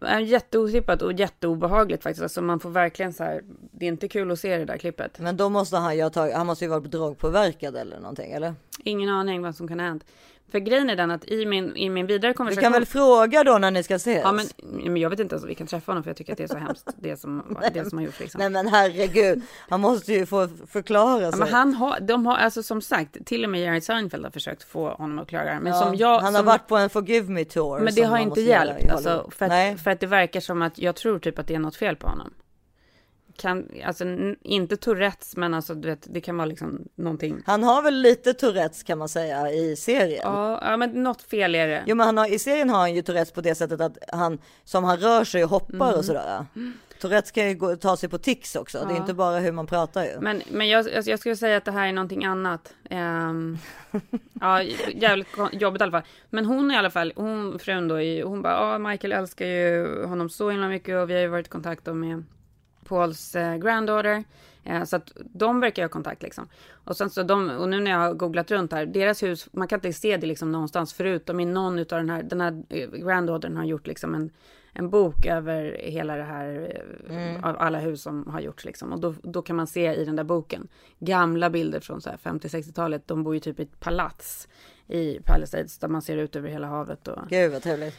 Är 0.00 0.20
Jätteotippat 0.20 1.02
och 1.02 1.12
jätteobehagligt 1.12 2.02
faktiskt. 2.02 2.22
Alltså 2.22 2.42
man 2.42 2.60
får 2.60 2.70
verkligen 2.70 3.12
så 3.12 3.24
här, 3.24 3.42
det 3.72 3.86
är 3.86 3.88
inte 3.88 4.08
kul 4.08 4.30
att 4.30 4.38
se 4.38 4.56
det 4.56 4.64
där 4.64 4.78
klippet. 4.78 5.18
Men 5.18 5.36
då 5.36 5.48
måste 5.48 5.76
han 5.76 5.96
ju 5.96 6.02
ha 6.02 6.10
tagit, 6.10 6.34
han 6.34 6.46
måste 6.46 6.64
ju 6.64 6.68
vara 6.68 6.80
drogpåverkad 6.80 7.76
eller 7.76 8.00
någonting 8.00 8.32
eller? 8.32 8.54
Ingen 8.86 9.08
aning 9.10 9.42
vad 9.42 9.54
som 9.56 9.68
kan 9.68 9.80
ha 9.80 9.86
hänt. 9.86 10.04
För 10.52 10.58
grejen 10.58 10.90
är 10.90 10.96
den 10.96 11.10
att 11.10 11.24
i 11.24 11.46
min, 11.46 11.76
i 11.76 11.90
min 11.90 12.06
vidare 12.06 12.32
Du 12.32 12.36
konversation. 12.36 12.62
kan 12.62 12.72
väl 12.72 12.86
fråga 12.86 13.44
då 13.44 13.58
när 13.58 13.70
ni 13.70 13.82
ska 13.82 13.94
ses? 13.94 14.20
Ja 14.24 14.32
men, 14.32 14.46
men 14.92 14.96
jag 14.96 15.10
vet 15.10 15.20
inte 15.20 15.34
ens 15.34 15.42
om 15.42 15.48
vi 15.48 15.54
kan 15.54 15.66
träffa 15.66 15.92
honom 15.92 16.02
för 16.02 16.10
jag 16.10 16.16
tycker 16.16 16.32
att 16.32 16.38
det 16.38 16.44
är 16.44 16.48
så 16.48 16.56
hemskt 16.56 16.88
det 16.96 17.16
som, 17.20 17.56
det 17.74 17.88
som 17.88 17.98
har 17.98 18.04
gjorts 18.04 18.20
liksom. 18.20 18.38
Nej 18.38 18.50
men 18.50 18.66
herregud, 18.68 19.42
han 19.68 19.80
måste 19.80 20.12
ju 20.12 20.26
få 20.26 20.48
förklara 20.66 21.22
Ja, 21.22 21.30
sig. 21.32 21.38
men 21.40 21.48
han 21.48 21.74
har, 21.74 22.00
de 22.00 22.26
har, 22.26 22.36
alltså 22.36 22.62
som 22.62 22.80
sagt, 22.82 23.26
till 23.26 23.44
och 23.44 23.50
med 23.50 23.60
Jerry 23.60 23.80
Seinfeld 23.80 24.24
har 24.24 24.30
försökt 24.30 24.62
få 24.62 24.88
honom 24.88 25.18
att 25.18 25.28
klara 25.28 25.44
det. 25.44 25.60
Men 25.62 25.72
Ja, 25.72 25.80
som 25.82 25.94
jag, 25.94 26.18
han 26.18 26.34
har 26.34 26.40
som, 26.40 26.46
varit 26.46 26.66
på 26.68 26.76
en 26.76 26.90
Forgive 26.90 27.32
Me 27.32 27.44
Tour. 27.44 27.78
men 27.80 27.94
det 27.94 28.02
har 28.02 28.18
inte 28.18 28.40
hjälpt. 28.40 28.90
Alltså, 28.90 29.30
för, 29.30 29.48
Nej. 29.48 29.72
att, 29.74 29.80
för 29.80 29.90
att 29.90 30.00
det 30.00 30.06
verkar 30.06 30.40
som 30.40 30.62
att 30.62 30.78
jag 30.78 30.96
tror 30.96 31.18
typ 31.18 31.38
att 31.38 31.46
det 31.46 31.54
är 31.54 31.58
något 31.58 31.76
fel 31.76 31.96
på 31.96 32.08
honom. 32.08 32.30
Kan, 33.36 33.68
alltså 33.84 34.04
inte 34.42 34.76
Tourettes, 34.76 35.36
men 35.36 35.54
alltså 35.54 35.74
du 35.74 35.88
vet, 35.88 36.06
det 36.14 36.20
kan 36.20 36.36
vara 36.36 36.46
liksom 36.46 36.88
någonting. 36.94 37.42
Han 37.46 37.62
har 37.62 37.82
väl 37.82 37.94
lite 37.94 38.34
Tourettes 38.34 38.82
kan 38.82 38.98
man 38.98 39.08
säga 39.08 39.50
i 39.52 39.76
serien. 39.76 40.20
Ja, 40.24 40.60
ja 40.70 40.76
men 40.76 40.90
något 41.02 41.22
fel 41.22 41.54
är 41.54 41.66
det. 41.68 41.82
Jo 41.86 41.94
men 41.96 42.06
han 42.06 42.16
har, 42.16 42.34
i 42.34 42.38
serien 42.38 42.70
har 42.70 42.78
han 42.78 42.94
ju 42.94 43.02
Tourettes 43.02 43.32
på 43.32 43.40
det 43.40 43.54
sättet 43.54 43.80
att 43.80 43.98
han, 44.12 44.38
som 44.64 44.84
han 44.84 44.96
rör 44.96 45.24
sig 45.24 45.44
och 45.44 45.50
hoppar 45.50 45.86
Mm. 45.86 45.98
och 45.98 46.04
sådär. 46.04 46.46
Tourettes 47.00 47.30
kan 47.30 47.48
ju 47.48 47.54
gå, 47.54 47.76
ta 47.76 47.96
sig 47.96 48.08
på 48.08 48.18
tics 48.18 48.56
också, 48.56 48.78
det 48.78 48.84
är 48.84 48.90
Ja. 48.90 48.96
inte 48.96 49.14
bara 49.14 49.38
hur 49.38 49.52
man 49.52 49.66
pratar 49.66 50.04
ju. 50.04 50.20
Men, 50.20 50.42
men 50.50 50.68
jag, 50.68 50.78
alltså, 50.96 51.10
jag 51.10 51.18
skulle 51.20 51.36
säga 51.36 51.56
att 51.56 51.64
det 51.64 51.72
här 51.72 51.88
är 51.88 51.92
någonting 51.92 52.24
annat. 52.24 52.74
Ehm, 52.90 53.58
ja, 54.40 54.62
jävligt 54.94 55.28
jobbigt 55.52 55.80
i 55.80 55.82
alla 55.84 55.90
fall. 55.92 56.02
Men 56.30 56.46
hon 56.46 56.70
i 56.70 56.76
alla 56.76 56.90
fall, 56.90 57.12
hon 57.16 57.58
frun 57.58 57.88
då, 57.88 57.94
hon 58.28 58.42
bara, 58.42 58.52
ja 58.52 58.78
Michael 58.78 59.12
älskar 59.12 59.46
ju 59.46 60.04
honom 60.04 60.30
så 60.30 60.50
himla 60.50 60.68
mycket 60.68 60.96
och 61.02 61.10
vi 61.10 61.14
har 61.14 61.20
ju 61.20 61.28
varit 61.28 61.46
i 61.46 61.50
kontakt 61.50 61.86
med 61.86 62.24
Pauls 62.88 63.34
eh, 63.34 63.56
granddaughter. 63.56 64.24
Eh, 64.66 64.84
så 64.84 64.96
att 64.96 65.12
de 65.16 65.60
verkar 65.60 65.82
ha 65.82 65.88
kontakt 65.88 66.22
liksom. 66.22 66.48
Och 66.72 66.96
sen 66.96 67.10
så 67.10 67.22
de, 67.22 67.50
och 67.50 67.68
nu 67.68 67.80
när 67.80 67.90
jag 67.90 67.98
har 67.98 68.14
googlat 68.14 68.50
runt 68.50 68.72
här, 68.72 68.86
deras 68.86 69.22
hus, 69.22 69.48
man 69.52 69.68
kan 69.68 69.76
inte 69.76 69.92
se 69.92 70.16
det 70.16 70.26
liksom 70.26 70.52
någonstans 70.52 70.94
förutom 70.94 71.40
i 71.40 71.44
någon 71.44 71.78
utav 71.78 71.98
den 71.98 72.10
här, 72.10 72.22
den 72.22 72.40
här 72.40 72.62
eh, 72.68 72.90
granddaughtern 72.90 73.56
har 73.56 73.64
gjort 73.64 73.86
liksom 73.86 74.14
en, 74.14 74.30
en 74.72 74.90
bok 74.90 75.26
över 75.26 75.76
hela 75.82 76.16
det 76.16 76.22
här, 76.22 76.76
eh, 77.10 77.44
av 77.44 77.56
alla 77.58 77.78
hus 77.78 78.02
som 78.02 78.26
har 78.26 78.40
gjorts 78.40 78.64
liksom. 78.64 78.92
Och 78.92 79.00
då, 79.00 79.14
då 79.22 79.42
kan 79.42 79.56
man 79.56 79.66
se 79.66 79.94
i 79.94 80.04
den 80.04 80.16
där 80.16 80.24
boken 80.24 80.68
gamla 80.98 81.50
bilder 81.50 81.80
från 81.80 82.00
så 82.00 82.10
här 82.10 82.16
50-60-talet. 82.16 83.08
De 83.08 83.22
bor 83.22 83.34
ju 83.34 83.40
typ 83.40 83.60
i 83.60 83.62
ett 83.62 83.80
palats 83.80 84.48
i 84.88 85.18
Palisades 85.24 85.78
där 85.78 85.88
man 85.88 86.02
ser 86.02 86.16
ut 86.16 86.36
över 86.36 86.48
hela 86.48 86.66
havet 86.66 87.08
och 87.08 87.28
Gud 87.28 87.52
vad 87.52 87.62
trevligt. 87.62 87.94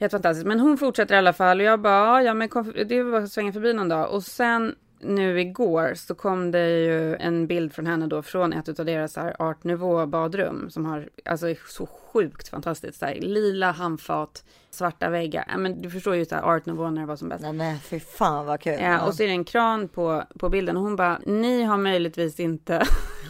Helt 0.00 0.10
fantastiskt. 0.12 0.46
Men 0.46 0.60
hon 0.60 0.78
fortsätter 0.78 1.14
i 1.14 1.18
alla 1.18 1.32
fall 1.32 1.60
och 1.60 1.66
jag 1.66 1.80
bara, 1.80 2.22
ja 2.22 2.34
men 2.34 2.48
kom, 2.48 2.72
det 2.88 3.02
var 3.02 3.20
att 3.20 3.32
svänga 3.32 3.52
förbi 3.52 3.72
någon 3.72 3.88
dag. 3.88 4.10
Och 4.14 4.22
sen 4.22 4.74
nu 5.00 5.40
igår 5.40 5.94
så 5.94 6.14
kom 6.14 6.50
det 6.50 6.68
ju 6.84 7.16
en 7.16 7.46
bild 7.46 7.72
från 7.74 7.86
henne 7.86 8.06
då 8.06 8.22
från 8.22 8.52
ett 8.52 8.78
av 8.80 8.86
deras 8.86 9.16
här 9.16 9.36
art 9.42 9.64
nouveau 9.64 10.06
badrum 10.06 10.70
som 10.70 10.86
har, 10.86 11.08
alltså 11.24 11.48
är 11.48 11.58
så 11.68 11.86
sjukt 11.86 12.48
fantastiskt. 12.48 12.98
Så 12.98 13.06
här, 13.06 13.14
lila 13.14 13.70
handfat, 13.72 14.44
svarta 14.70 15.10
väggar. 15.10 15.44
Ja, 15.50 15.58
men 15.58 15.82
du 15.82 15.90
förstår 15.90 16.14
ju 16.14 16.24
så 16.24 16.34
här 16.34 16.42
art 16.42 16.66
nouveau 16.66 16.90
när 16.90 17.00
det 17.00 17.06
var 17.06 17.16
som 17.16 17.28
bäst. 17.28 17.42
Nej 17.42 17.52
men 17.52 17.78
fy 17.80 18.00
fan 18.00 18.46
vad 18.46 18.60
kul. 18.60 18.78
Ja, 18.80 19.06
och 19.06 19.14
så 19.14 19.22
är 19.22 19.26
det 19.26 19.32
en 19.32 19.44
kran 19.44 19.88
på, 19.88 20.22
på 20.38 20.48
bilden 20.48 20.76
och 20.76 20.82
hon 20.82 20.96
bara, 20.96 21.18
ni 21.26 21.62
har 21.62 21.76
möjligtvis 21.78 22.40
inte, 22.40 22.82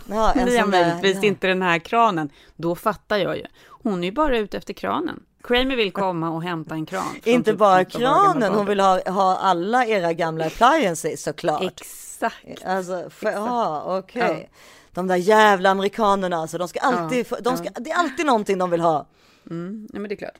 Ja, 0.08 0.32
ni 0.46 0.56
har 0.56 0.66
där- 0.66 0.66
möjligtvis 0.66 1.16
ja. 1.22 1.28
inte 1.28 1.46
den 1.46 1.62
här 1.62 1.78
kranen. 1.78 2.30
Då 2.56 2.74
fattar 2.74 3.16
jag 3.16 3.36
ju. 3.36 3.44
Hon 3.68 4.00
är 4.04 4.08
ju 4.08 4.12
bara 4.12 4.38
ute 4.38 4.56
efter 4.56 4.74
kranen. 4.74 5.22
Kramer 5.44 5.76
vill 5.76 5.92
komma 5.92 6.30
och 6.30 6.42
hämta 6.42 6.74
en 6.74 6.86
kran. 6.86 7.16
Inte 7.24 7.50
typ 7.50 7.58
bara 7.58 7.84
kranen, 7.84 8.52
hon 8.54 8.66
vill 8.66 8.80
ha, 8.80 9.10
ha 9.10 9.36
alla 9.38 9.86
era 9.86 10.12
gamla 10.12 10.46
appliances 10.46 11.22
såklart. 11.22 11.62
Exakt. 11.80 12.64
Alltså, 12.64 13.10
för, 13.10 13.30
ja 13.32 13.98
okej. 13.98 14.50
De 14.92 15.06
där 15.06 15.16
jävla 15.16 15.70
amerikanerna 15.70 16.36
alltså, 16.36 16.58
de 16.58 16.68
ska 16.68 16.80
alltid, 16.80 17.26
Ja, 17.30 17.36
de 17.40 17.56
ska, 17.56 17.68
det 17.80 17.90
är 17.90 17.96
alltid 17.98 18.26
någonting 18.26 18.58
de 18.58 18.70
vill 18.70 18.80
ha. 18.80 19.06
Mm, 19.50 19.88
nej 19.92 20.00
men 20.00 20.08
det 20.08 20.14
är 20.14 20.16
klart. 20.16 20.38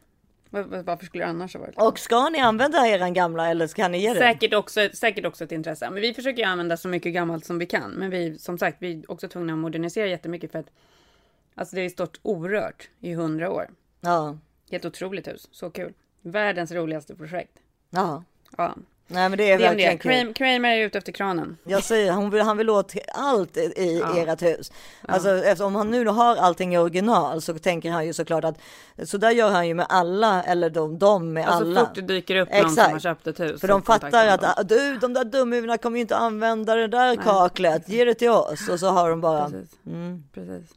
Var- 0.51 0.63
var- 0.63 0.83
Varför 0.83 1.07
skulle 1.07 1.25
det 1.25 1.31
annars 1.31 1.55
ha 1.55 1.61
varit? 1.61 1.75
Och 1.79 1.99
ska 1.99 2.29
ni 2.29 2.39
använda 2.39 2.87
eran 2.89 3.15
gamla 3.15 3.49
eller 3.51 3.67
ska 3.67 3.89
ni 3.89 3.99
ge 3.99 4.13
det? 4.13 4.19
Säkert 4.19 4.55
också, 4.55 4.89
säkert 4.95 5.25
också 5.27 5.45
ett 5.45 5.53
intresse. 5.53 5.91
Men 5.91 6.01
vi 6.03 6.15
försöker 6.15 6.39
ju 6.43 6.49
använda 6.49 6.77
så 6.77 6.89
mycket 6.89 7.15
gammalt 7.15 7.45
som 7.47 7.59
vi 7.59 7.67
kan. 7.67 7.91
Men 7.91 8.11
vi, 8.11 8.39
som 8.39 8.59
sagt, 8.59 8.77
vi 8.81 8.93
är 9.01 9.11
också 9.11 9.29
tvungna 9.29 9.53
att 9.53 9.59
modernisera 9.59 10.07
jättemycket 10.07 10.53
för 10.53 10.59
att 10.59 10.67
alltså 11.55 11.77
det 11.77 11.83
är 11.83 11.89
stått 11.89 12.21
orört 12.23 12.89
i 13.01 13.15
hundra 13.15 13.51
år. 13.51 13.71
Ja, 14.01 14.37
Helt 14.71 14.85
otroligt 14.85 15.29
hus. 15.29 15.49
Så 15.51 15.71
kul. 15.71 15.93
Världens 16.23 16.73
roligaste 16.73 17.15
projekt. 17.15 17.53
ja. 17.91 18.23
Ja. 18.57 18.75
Nej 19.07 19.29
men 19.29 19.39
det 19.39 19.51
är 19.51 19.59
Det 19.59 19.65
verkligen 19.65 19.91
det. 19.97 20.25
kul. 20.25 20.35
Kramer, 20.35 20.71
är 20.77 20.85
ute 20.87 20.99
efter 20.99 21.13
kranen. 21.13 21.57
Jag 21.65 21.83
säger, 21.85 22.13
hon 22.13 22.31
vill, 22.31 22.43
han 22.43 22.57
vill 22.57 22.71
åt 22.71 22.95
allt 23.15 23.57
i 23.57 23.99
Ja. 24.03 24.17
ert 24.33 24.43
hus. 24.43 24.73
Alltså 25.09 25.31
eftersom 25.45 25.75
han 25.75 25.91
nu 25.91 26.07
har 26.07 26.37
allting 26.37 26.75
i 26.75 26.79
original 26.79 27.43
så 27.43 27.59
tänker 27.59 27.91
han 27.91 28.07
ju 28.07 28.13
såklart 28.13 28.45
att 28.45 28.59
så 29.05 29.19
där 29.19 29.31
gör 29.31 29.51
han 29.51 29.69
ju 29.69 29.75
med 29.75 29.87
alla 29.89 30.43
eller 30.43 30.71
de, 30.71 30.99
de 30.99 31.33
med 31.33 31.47
Alltså 31.49 31.65
alla. 31.71 31.81
fort 31.87 31.95
det 31.95 32.01
dyker 32.03 32.37
upp 32.37 32.49
någon 32.53 32.71
som 32.71 32.93
har 32.93 32.99
köpt 32.99 33.27
ett 33.27 33.41
hus. 33.41 33.61
För 33.61 33.69
så 33.69 33.73
de 33.73 33.83
fattar 33.83 34.27
att 34.29 34.41
dem. 34.41 34.51
ah, 34.57 34.63
du, 34.63 34.99
de 34.99 35.13
där 35.13 35.25
dumhuvudena 35.25 35.79
kommer 35.79 35.97
ju 35.97 36.01
inte 36.03 36.17
använda 36.17 36.75
det 36.75 36.89
där 36.89 37.17
kaklet, 37.17 37.89
ge 37.89 38.05
det 38.05 38.15
till 38.15 38.31
oss. 38.31 38.69
Och 38.69 38.81
så 38.81 38.87
har 38.89 39.11
de 39.11 39.21
bara, 39.21 39.51
Precis. 39.51 39.71
mm. 39.87 40.25
Precis. 40.35 40.71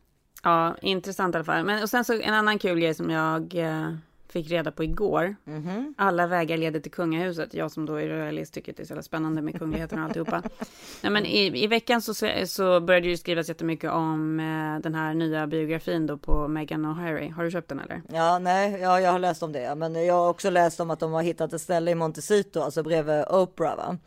Ja, 0.48 0.76
intressant 0.82 1.36
i 1.36 1.38
alla 1.38 1.46
fall. 1.46 1.64
Men 1.66 1.84
och 1.84 1.90
sen 1.90 2.06
så 2.06 2.22
en 2.22 2.34
annan 2.34 2.60
kul 2.60 2.80
grej 2.80 2.94
som 2.94 3.10
jag 3.10 3.56
eh, 3.56 3.92
fick 4.30 4.52
reda 4.52 4.72
på 4.72 4.84
igår. 4.84 5.36
Mhm. 5.44 5.94
Alla 5.98 6.28
vägar 6.28 6.58
leder 6.58 6.80
till 6.80 6.92
kungahuset. 6.92 7.54
Jag 7.54 7.72
som 7.72 7.86
då 7.86 7.96
är 7.96 8.08
royalist 8.10 8.54
tycker 8.54 8.72
att 8.72 8.78
det 8.78 8.84
är 8.84 8.86
så 8.86 8.92
jävla 8.92 9.04
spännande 9.04 9.42
med 9.42 9.60
kungligheten 9.60 10.00
och 10.00 10.06
alltihopa. 10.06 10.44
Nej, 11.02 11.12
men 11.12 11.26
i, 11.26 11.64
i 11.64 11.68
veckan 11.68 12.02
så, 12.02 12.14
så 12.48 12.80
började 12.80 13.08
ju 13.08 13.18
skrivas 13.18 13.48
jättemycket 13.50 13.92
om 13.92 14.40
eh, 14.40 14.82
den 14.84 14.96
här 14.96 15.14
nya 15.14 15.48
biografin 15.48 16.08
då 16.08 16.18
på 16.18 16.48
Meghan 16.48 16.86
och 16.86 16.96
Harry. 16.96 17.30
Har 17.30 17.44
du 17.44 17.52
köpt 17.52 17.70
den 17.70 17.80
eller? 17.80 18.02
ja 18.14 18.40
nej, 18.40 18.80
ja, 18.82 19.00
jag 19.00 19.12
har 19.12 19.20
läst 19.20 19.44
om 19.44 19.52
det. 19.52 19.76
Men 19.76 20.06
jag 20.06 20.14
har 20.14 20.30
också 20.30 20.50
läst 20.50 20.80
om 20.80 20.92
att 20.92 21.00
de 21.00 21.14
har 21.14 21.24
hittat 21.24 21.54
ett 21.54 21.62
ställe 21.62 21.92
i 21.92 21.96
Montecito, 21.96 22.62
alltså 22.62 22.84
bredvid 22.84 23.24
Oprah 23.30 23.78
va? 23.78 23.98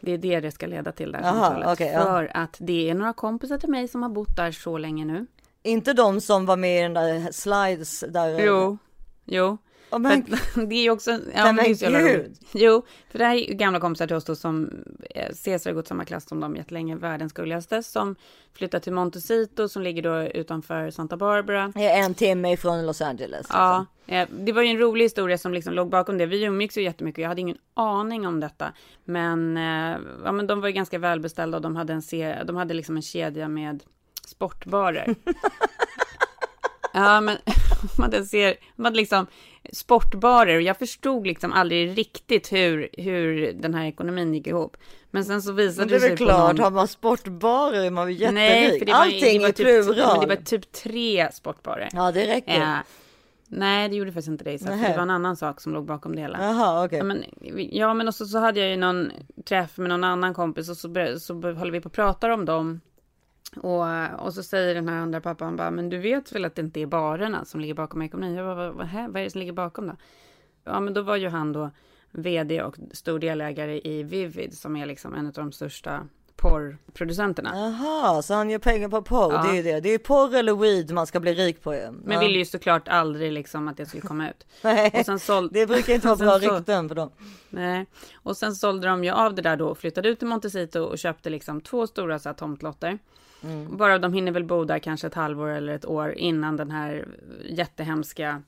Det 0.00 0.12
är 0.12 0.18
det 0.18 0.40
det 0.40 0.50
ska 0.50 0.66
leda 0.66 0.92
till 0.92 1.12
där 1.12 1.20
Jaha, 1.20 1.32
samtalet. 1.32 1.68
okej, 1.72 1.92
ja. 1.94 2.02
För 2.02 2.30
att 2.36 2.56
det 2.60 2.90
är 2.90 2.94
några 2.94 3.12
kompisar 3.12 3.58
till 3.58 3.70
mig 3.70 3.88
som 3.88 4.02
har 4.02 4.10
bott 4.10 4.36
där 4.36 4.52
så 4.52 4.78
länge 4.78 5.04
nu. 5.04 5.26
Inte 5.62 5.92
de 5.92 6.20
som 6.20 6.46
var 6.46 6.56
med 6.56 6.78
i 6.78 6.82
den 6.82 6.94
där 6.94 7.32
slides 7.32 8.04
där. 8.08 8.44
Jo, 8.46 8.78
jo. 9.24 9.58
Ja, 9.92 9.98
men, 9.98 10.24
det 10.68 10.74
är 10.74 10.82
ju 10.82 10.90
också... 10.90 11.10
Ja, 11.10 11.52
men 11.52 11.56
det 11.56 11.82
är. 11.82 12.30
Jo, 12.52 12.82
för 13.10 13.18
det 13.18 13.24
här 13.24 13.34
är 13.36 13.54
gamla 13.54 13.80
kompisar 13.80 14.06
till 14.06 14.16
oss 14.16 14.24
då 14.24 14.36
som 14.36 14.70
eh, 15.10 15.32
Cesar 15.32 15.70
har 15.70 15.74
gått 15.74 15.88
samma 15.88 16.04
klass 16.04 16.28
som 16.28 16.40
dem 16.40 16.56
jättelänge, 16.56 16.96
världens 16.96 17.32
gulligaste, 17.32 17.82
som 17.82 18.16
flyttar 18.52 18.78
till 18.78 18.92
Montecito 18.92 19.68
som 19.68 19.82
ligger 19.82 20.02
då 20.02 20.22
utanför 20.22 20.90
Santa 20.90 21.16
Barbara. 21.16 21.72
en 21.74 22.14
timme 22.14 22.52
ifrån 22.52 22.86
Los 22.86 23.00
Angeles. 23.00 23.46
Ja, 23.50 23.86
eh, 24.06 24.28
det 24.30 24.52
var 24.52 24.62
ju 24.62 24.68
en 24.68 24.78
rolig 24.78 25.04
historia 25.04 25.38
som 25.38 25.54
liksom 25.54 25.74
låg 25.74 25.88
bakom 25.88 26.18
det. 26.18 26.26
Vi 26.26 26.44
umgicks 26.44 26.78
ju 26.78 26.82
jättemycket. 26.82 27.22
Jag 27.22 27.28
hade 27.28 27.40
ingen 27.40 27.58
aning 27.74 28.26
om 28.26 28.40
detta. 28.40 28.72
Men, 29.04 29.56
eh, 29.56 29.98
ja, 30.24 30.32
men 30.32 30.46
de 30.46 30.60
var 30.60 30.68
ju 30.68 30.74
ganska 30.74 30.98
välbeställda 30.98 31.56
och 31.56 31.62
de 31.62 31.76
hade, 31.76 31.92
en 31.92 32.02
de 32.46 32.56
hade 32.56 32.74
liksom 32.74 32.96
en 32.96 33.02
kedja 33.02 33.48
med 33.48 33.82
sportbarer. 34.26 35.14
ja, 36.92 37.20
men 37.20 37.36
man 37.98 38.26
ser, 38.26 38.54
man 38.76 38.92
liksom 38.94 39.26
sportbarer 39.72 40.56
och 40.56 40.62
jag 40.62 40.78
förstod 40.78 41.26
liksom 41.26 41.52
aldrig 41.52 41.98
riktigt 41.98 42.52
hur, 42.52 42.88
hur 42.92 43.52
den 43.52 43.74
här 43.74 43.84
ekonomin 43.86 44.34
gick 44.34 44.46
ihop. 44.46 44.76
Men 45.10 45.24
sen 45.24 45.42
så 45.42 45.52
visade 45.52 45.78
Men 45.80 45.88
det 45.88 45.94
är 45.96 46.00
sig 46.00 46.08
väl 46.08 46.18
på 46.18 46.24
klart, 46.24 46.56
någon- 46.56 46.64
har 46.64 46.70
man 46.70 46.88
sportbarer 46.88 47.84
är 47.84 47.90
man 47.90 48.08
ju 48.08 48.14
jätterik. 48.14 48.34
Nej, 48.34 48.78
för 48.78 48.86
det 48.86 48.92
var, 48.92 48.98
Allting 48.98 49.38
det 49.38 49.44
var 49.46 49.52
typ, 49.52 49.66
plural. 49.66 50.20
Det 50.20 50.26
var 50.36 50.42
typ 50.42 50.72
tre 50.72 51.32
sportbarer. 51.32 51.88
Ja, 51.92 52.12
det 52.12 52.26
räcker. 52.26 52.60
Eh, 52.60 52.76
nej, 53.48 53.88
det 53.88 53.96
gjorde 53.96 54.12
faktiskt 54.12 54.28
inte 54.28 54.44
det. 54.44 54.58
Så 54.58 54.72
att 54.72 54.82
det 54.82 54.94
var 54.96 55.02
en 55.02 55.10
annan 55.10 55.36
sak 55.36 55.60
som 55.60 55.72
låg 55.72 55.84
bakom 55.86 56.14
det 56.16 56.20
hela. 56.22 56.38
Jaha, 56.42 56.84
okej. 56.84 56.98
Ja, 56.98 57.04
men, 57.04 57.24
ja, 57.72 57.94
men 57.94 58.08
också 58.08 58.26
så 58.26 58.38
hade 58.38 58.60
jag 58.60 58.68
ju 58.70 58.76
någon 58.76 59.10
träff 59.44 59.76
med 59.78 59.88
någon 59.88 60.04
annan 60.04 60.34
kompis 60.34 60.68
och 60.68 60.76
så, 60.76 60.88
bör- 60.88 61.16
så 61.18 61.34
håller 61.34 61.70
vi 61.72 61.80
på 61.80 61.86
och 61.86 61.92
pratar 61.92 62.28
om 62.30 62.44
dem. 62.44 62.80
Och, 63.56 63.86
och 64.26 64.34
så 64.34 64.42
säger 64.42 64.74
den 64.74 64.88
här 64.88 64.96
andra 64.96 65.20
pappan 65.20 65.56
bara, 65.56 65.70
men 65.70 65.88
du 65.88 65.98
vet 65.98 66.32
väl 66.32 66.44
att 66.44 66.54
det 66.54 66.62
inte 66.62 66.80
är 66.80 66.86
barerna 66.86 67.44
som 67.44 67.60
ligger 67.60 67.74
bakom 67.74 68.02
ekonomin? 68.02 68.34
Jag 68.34 68.46
bara, 68.46 68.54
vad, 68.54 68.74
vad, 68.74 68.88
vad 69.08 69.16
är 69.16 69.24
det 69.24 69.30
som 69.30 69.38
ligger 69.38 69.52
bakom 69.52 69.86
då? 69.86 69.96
Ja, 70.64 70.80
men 70.80 70.94
då 70.94 71.02
var 71.02 71.16
ju 71.16 71.28
han 71.28 71.52
då 71.52 71.70
vd 72.10 72.62
och 72.62 72.76
stor 72.92 73.18
delägare 73.18 73.80
i 73.84 74.02
Vivid 74.02 74.58
som 74.58 74.76
är 74.76 74.86
liksom 74.86 75.14
en 75.14 75.26
av 75.26 75.32
de 75.32 75.52
största 75.52 76.06
porrproducenterna. 76.36 77.50
Jaha, 77.54 78.22
så 78.22 78.34
han 78.34 78.50
gör 78.50 78.58
pengar 78.58 78.88
på 78.88 79.02
porr, 79.02 79.32
Ja. 79.32 79.42
det 79.42 79.48
är 79.48 79.54
ju 79.54 79.62
det. 79.62 79.80
Det 79.80 79.88
är 79.88 79.98
porr 79.98 80.34
eller 80.36 80.54
weed 80.54 80.90
man 80.90 81.06
ska 81.06 81.20
bli 81.20 81.34
rik 81.34 81.62
på 81.62 81.74
ju. 81.74 81.90
Men 81.90 82.14
ja. 82.14 82.20
ville 82.20 82.38
ju 82.38 82.44
såklart 82.44 82.88
aldrig 82.88 83.32
liksom 83.32 83.68
att 83.68 83.76
det 83.76 83.86
skulle 83.86 84.02
komma 84.02 84.30
ut. 84.30 84.46
Nej, 84.62 85.04
såld... 85.20 85.52
det 85.52 85.66
brukar 85.66 85.94
inte 85.94 86.06
vara 86.06 86.16
bra 86.38 86.40
så- 86.40 86.56
rykten 86.56 86.88
för 86.88 86.94
dem. 86.94 87.10
Nej, 87.50 87.86
och 88.14 88.36
sen 88.36 88.54
sålde 88.54 88.88
de 88.88 89.04
ju 89.04 89.10
av 89.10 89.34
det 89.34 89.42
där 89.42 89.56
då 89.56 89.68
och 89.68 89.78
flyttade 89.78 90.08
ut 90.08 90.18
till 90.18 90.28
Montecito 90.28 90.80
och 90.80 90.98
köpte 90.98 91.30
liksom 91.30 91.60
två 91.60 91.86
stora 91.86 92.18
så 92.18 92.28
här, 92.28 92.34
tomtlotter. 92.34 92.98
Mm. 93.42 93.76
Bara 93.76 93.98
de 93.98 94.12
hinner 94.12 94.32
väl 94.32 94.44
bo 94.44 94.64
där 94.64 94.78
kanske 94.78 95.06
ett 95.06 95.14
halvår 95.14 95.48
eller 95.48 95.74
ett 95.74 95.86
år 95.86 96.12
innan 96.12 96.56
den 96.56 96.70
här 96.70 97.08
jättehemska 97.44 98.42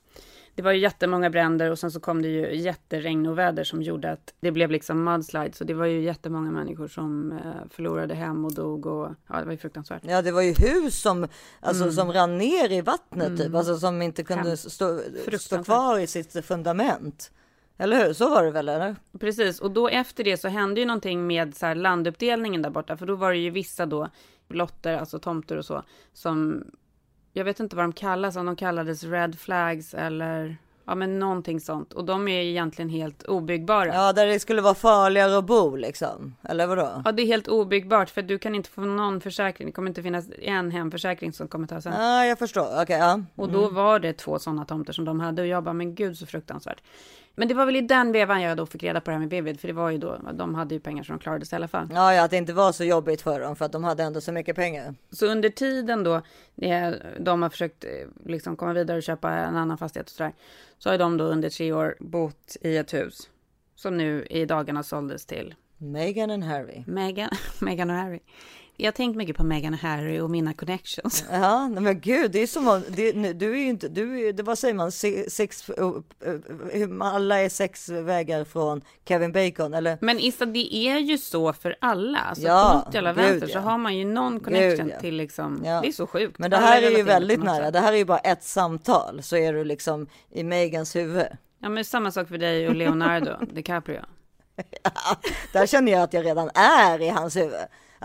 det 0.55 0.61
var 0.61 0.71
ju 0.71 0.79
jättemånga 0.79 1.29
bränder 1.29 1.71
och 1.71 1.79
sen 1.79 1.91
så 1.91 1.99
kom 1.99 2.21
det 2.21 2.27
ju 2.27 2.55
jätteregn 2.55 3.25
och 3.25 3.37
väder 3.37 3.63
som 3.63 3.81
gjorde 3.81 4.11
att 4.11 4.33
det 4.39 4.51
blev 4.51 4.71
liksom 4.71 5.03
mudslide. 5.03 5.53
Så 5.53 5.63
det 5.63 5.73
var 5.73 5.85
ju 5.85 6.01
jättemånga 6.01 6.51
människor 6.51 6.87
som 6.87 7.31
eh, 7.31 7.69
förlorade 7.69 8.15
hem 8.15 8.45
och 8.45 8.53
dog 8.53 8.85
och 8.85 9.09
ja, 9.27 9.39
det 9.39 9.45
var 9.45 9.51
ju 9.51 9.57
fruktansvärt. 9.57 10.01
Ja, 10.05 10.21
det 10.21 10.31
var 10.31 10.41
ju 10.41 10.53
hus 10.53 11.01
som, 11.01 11.27
alltså, 11.59 11.91
som 11.91 12.13
rann 12.13 12.37
ner 12.37 12.71
i 12.71 12.81
vattnet 12.81 13.37
typ, 13.37 13.55
alltså 13.55 13.77
som 13.77 14.01
inte 14.01 14.23
kunde 14.23 14.57
stå, 14.57 15.01
stå 15.39 15.63
kvar 15.63 15.99
i 15.99 16.07
sitt 16.07 16.45
fundament. 16.45 17.31
Eller 17.77 18.05
hur? 18.05 18.13
Så 18.13 18.29
var 18.29 18.43
det 18.43 18.51
väl? 18.51 18.69
Eller? 18.69 18.95
Precis, 19.19 19.59
och 19.59 19.71
då 19.71 19.89
efter 19.89 20.23
det 20.23 20.37
så 20.37 20.47
hände 20.47 20.79
ju 20.79 20.85
någonting 20.85 21.27
med 21.27 21.55
så 21.55 21.65
här 21.65 21.75
landuppdelningen 21.75 22.61
där 22.61 22.69
borta, 22.69 22.97
för 22.97 23.05
då 23.05 23.15
var 23.15 23.31
det 23.31 23.37
ju 23.37 23.49
vissa 23.49 23.85
då 23.85 24.09
lotter, 24.49 24.97
alltså 24.97 25.19
tomter 25.19 25.57
och 25.57 25.65
så, 25.65 25.83
som 26.13 26.63
jag 27.33 27.45
vet 27.45 27.59
inte 27.59 27.75
vad 27.75 27.85
de 27.85 27.93
kallas, 27.93 28.35
om 28.35 28.45
de 28.45 28.55
kallades 28.55 29.03
red 29.03 29.39
flags 29.39 29.93
eller 29.93 30.57
ja, 30.85 30.95
men 30.95 31.19
någonting 31.19 31.59
sånt. 31.59 31.93
Och 31.93 32.05
de 32.05 32.27
är 32.27 32.41
egentligen 32.41 32.89
helt 32.89 33.23
obyggbara. 33.23 33.87
Ja. 33.87 33.93
Ja, 33.93 34.13
där 34.13 34.27
det 34.27 34.39
skulle 34.39 34.61
vara 34.61 34.75
farligare 34.75 35.37
att 35.37 35.45
bo 35.45 35.75
liksom. 35.75 36.35
Eller 36.43 36.67
vadå? 36.67 37.03
det 37.11 37.21
är 37.21 37.25
helt 37.25 37.47
obyggbart 37.47 38.09
för 38.09 38.21
du 38.21 38.37
kan 38.37 38.55
inte 38.55 38.69
få 38.69 38.81
någon 38.81 39.21
försäkring. 39.21 39.67
Det 39.67 39.71
kommer 39.71 39.89
inte 39.89 40.03
finnas 40.03 40.25
en 40.41 40.71
hemförsäkring 40.71 41.33
som 41.33 41.47
kommer 41.47 41.67
ta 41.67 41.81
sen. 41.81 41.93
Ja, 41.93 42.25
jag 42.25 42.39
förstår. 42.39 42.81
Okej, 42.81 42.97
ja. 42.97 43.21
Och 43.35 43.49
då 43.49 43.69
var 43.69 43.99
det 43.99 44.13
två 44.13 44.39
sådana 44.39 44.65
tomter 44.65 44.93
som 44.93 45.05
de 45.05 45.19
hade 45.19 45.41
och 45.41 45.47
jag 45.47 45.63
bara, 45.63 45.73
men 45.73 45.95
gud 45.95 46.17
så 46.17 46.25
fruktansvärt. 46.25 46.81
Men 47.35 47.47
det 47.47 47.53
var 47.53 47.65
väl 47.65 47.75
i 47.75 47.81
den 47.81 48.11
vevan 48.11 48.41
jag 48.41 48.57
då 48.57 48.65
fick 48.65 48.83
reda 48.83 49.01
på 49.01 49.11
det 49.11 49.13
här 49.13 49.19
med 49.19 49.29
Vivid, 49.29 49.59
för 49.59 49.67
det 49.67 49.73
var 49.73 49.89
ju 49.89 49.97
då, 49.97 50.19
de 50.33 50.55
hade 50.55 50.75
ju 50.75 50.79
pengar 50.79 51.03
så 51.03 51.11
de 51.11 51.19
klarade 51.19 51.45
sig 51.45 51.55
i 51.55 51.57
alla 51.57 51.67
fall. 51.67 51.87
Ja, 51.93 52.13
ja, 52.13 52.23
att 52.23 52.31
det 52.31 52.37
inte 52.37 52.53
var 52.53 52.71
så 52.71 52.83
jobbigt 52.83 53.21
för 53.21 53.39
dem 53.39 53.55
för 53.55 53.65
att 53.65 53.71
de 53.71 53.83
hade 53.83 54.03
ändå 54.03 54.21
så 54.21 54.31
mycket 54.31 54.55
pengar. 54.55 54.95
Så 55.11 55.25
under 55.25 55.49
tiden 55.49 56.03
då, 56.03 56.21
de 57.19 57.41
har 57.41 57.49
försökt 57.49 57.83
eh, 57.83 57.91
liksom 58.25 58.55
komma 58.55 58.73
vidare 58.73 58.97
och 58.97 59.03
köpa 59.03 59.31
en 59.31 59.55
annan 59.55 59.77
fastighet 59.77 60.07
och 60.07 60.15
sådär, 60.15 60.33
så 60.77 60.89
har 60.89 60.97
de 60.97 61.17
då 61.17 61.23
under 61.23 61.49
tre 61.49 61.73
år 61.73 61.95
bott 61.99 62.57
i 62.61 62.77
ett 62.77 62.93
hus 62.93 63.29
som 63.75 63.97
nu 63.97 64.25
i 64.29 64.45
dagarna 64.45 64.83
såldes 64.83 65.25
till 65.25 65.55
Meghan 65.77 66.31
and 66.31 66.43
Harry. 66.43 66.83
Meghan, 66.87 67.29
Meghan 67.59 67.89
och 67.89 67.95
Harry. 67.95 68.19
Jag 68.77 68.87
har 68.87 68.91
tänkt 68.91 69.15
mycket 69.15 69.37
på 69.37 69.43
Meghan 69.43 69.73
och 69.73 69.79
Harry 69.79 70.19
och 70.19 70.29
mina 70.29 70.53
connections. 70.53 71.25
Ja, 71.31 71.67
men 71.67 71.99
gud, 71.99 72.31
det 72.31 72.39
är 72.39 72.47
som 72.47 72.67
om, 72.67 72.83
det, 72.89 73.11
du 73.33 73.51
är 73.51 73.57
ju 73.57 73.67
inte, 73.67 73.87
du 73.87 74.27
är, 74.27 74.33
det, 74.33 74.43
vad 74.43 74.57
säger 74.59 74.73
man, 74.73 74.91
Se- 74.91 75.29
sex, 75.29 75.69
uh, 75.69 75.97
hur- 76.71 77.03
alla 77.03 77.39
är 77.39 77.49
sex 77.49 77.89
vägar 77.89 78.43
från 78.43 78.81
Kevin 79.07 79.31
Bacon, 79.31 79.73
eller? 79.73 79.97
Men 80.01 80.19
Issa, 80.19 80.45
det 80.45 80.75
är 80.75 80.97
ju 80.97 81.17
så 81.17 81.53
för 81.53 81.75
alla. 81.81 82.17
Alltså 82.19 82.45
Ja, 82.47 82.69
på 82.71 82.85
något 82.87 82.93
jävla 82.95 83.13
gud, 83.13 83.23
vänster 83.23 83.47
så 83.47 83.57
ja. 83.57 83.59
har 83.61 83.77
man 83.77 83.97
ju 83.97 84.05
någon 84.05 84.39
connection 84.39 84.89
ja. 84.89 84.99
till 84.99 85.15
liksom, 85.15 85.61
Ja. 85.65 85.81
det 85.81 85.87
är 85.87 85.91
så 85.91 86.07
sjukt. 86.07 86.39
Men 86.39 86.51
det 86.51 86.57
Alla 86.57 86.65
här 86.65 86.81
är 86.81 86.97
ju 86.97 87.03
väldigt 87.03 87.43
nära, 87.43 87.71
det 87.71 87.79
här 87.79 87.93
är 87.93 87.97
ju 87.97 88.05
bara 88.05 88.19
ett 88.19 88.43
samtal, 88.43 89.23
så 89.23 89.37
är 89.37 89.53
du 89.53 89.63
liksom 89.63 90.07
i 90.31 90.43
Megans 90.43 90.95
huvud. 90.95 91.27
Ja 91.59 91.69
men 91.69 91.85
samma 91.85 92.11
sak 92.11 92.27
för 92.27 92.37
dig 92.37 92.67
och 92.67 92.75
Leonardo 92.75 93.31
DiCaprio. 93.53 94.01
Där 95.53 95.65
känner 95.65 95.91
jag 95.91 96.01
att 96.01 96.13
jag 96.13 96.25
redan 96.25 96.49
är 96.55 97.01
i 97.01 97.09
hans 97.09 97.35
huvud. 97.35 97.53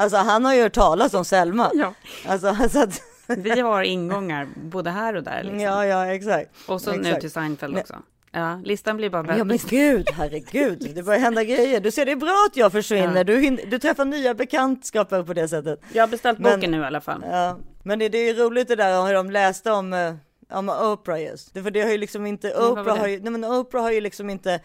Alltså 0.01 0.16
han 0.18 0.44
har 0.44 0.55
ju 0.55 0.62
hört 0.62 0.72
talas 0.72 1.14
om 1.14 1.24
Selma. 1.24 1.70
Ja. 1.74 1.94
Alltså, 2.28 2.57
så 2.72 2.82
att, 2.82 3.03
Vi 3.26 3.61
har 3.61 3.82
ingångar 3.82 4.48
både 4.57 4.90
här 4.90 5.16
och 5.16 5.22
där. 5.22 5.42
Liksom. 5.42 5.61
ja, 5.61 5.86
ja, 5.86 6.07
exakt. 6.07 6.51
och 6.66 6.80
så 6.80 6.92
nu 6.92 7.01
exakt. 7.01 7.20
till 7.20 7.30
Seinfeld 7.30 7.78
också. 7.78 7.94
Ja, 8.32 8.61
listan 8.64 8.96
blir 8.96 9.11
bara 9.11 9.22
Ja 9.22 9.26
bättre. 9.26 9.44
men 9.44 9.59
gud, 9.68 10.09
herregud, 10.14 10.92
det 10.94 11.03
börjar 11.03 11.20
hända 11.20 11.44
grejer. 11.44 11.80
Du 11.80 11.90
ser 11.90 12.07
det 12.07 12.12
är 12.12 12.16
bra 12.16 12.46
att 12.51 12.57
jag 12.57 12.72
försvinner, 12.72 13.16
Ja. 13.16 13.24
du, 13.24 13.51
du 13.70 13.78
träffar 13.78 14.05
nya 14.05 14.34
bekantskaper 14.34 15.22
på 15.22 15.32
det 15.34 15.48
sättet. 15.48 15.80
Jag 15.92 16.03
har 16.03 16.09
beställt 16.09 16.38
Men- 16.38 16.55
boken 16.57 16.70
nu 16.70 16.80
i 16.80 16.84
alla 16.84 17.01
fall. 17.01 17.24
Ja, 17.30 17.59
men 17.82 17.98
det, 17.98 18.09
det 18.09 18.18
är 18.18 18.34
ju 18.34 18.40
roligt 18.44 18.68
det 18.68 18.76
där 18.76 19.01
om 19.01 19.07
hur 19.07 19.14
de 19.14 19.30
läste 19.30 19.70
om, 19.72 19.92
eh, 19.92 20.14
om 20.59 20.68
Oprah 20.68 21.22
just. 21.22 21.53
För 21.53 21.70
det 21.70 21.82
har 21.82 21.90
ju 21.90 21.98
liksom 21.98 22.26
inte, 22.26 22.55
Oprah 22.55 22.98
har 22.98 23.07
ju, 23.09 23.20
nej 23.20 23.32
men 23.32 23.44
Oprah 23.44 23.82
har 23.82 23.90
ju 23.90 24.01
liksom 24.01 24.30
inte, 24.30 24.61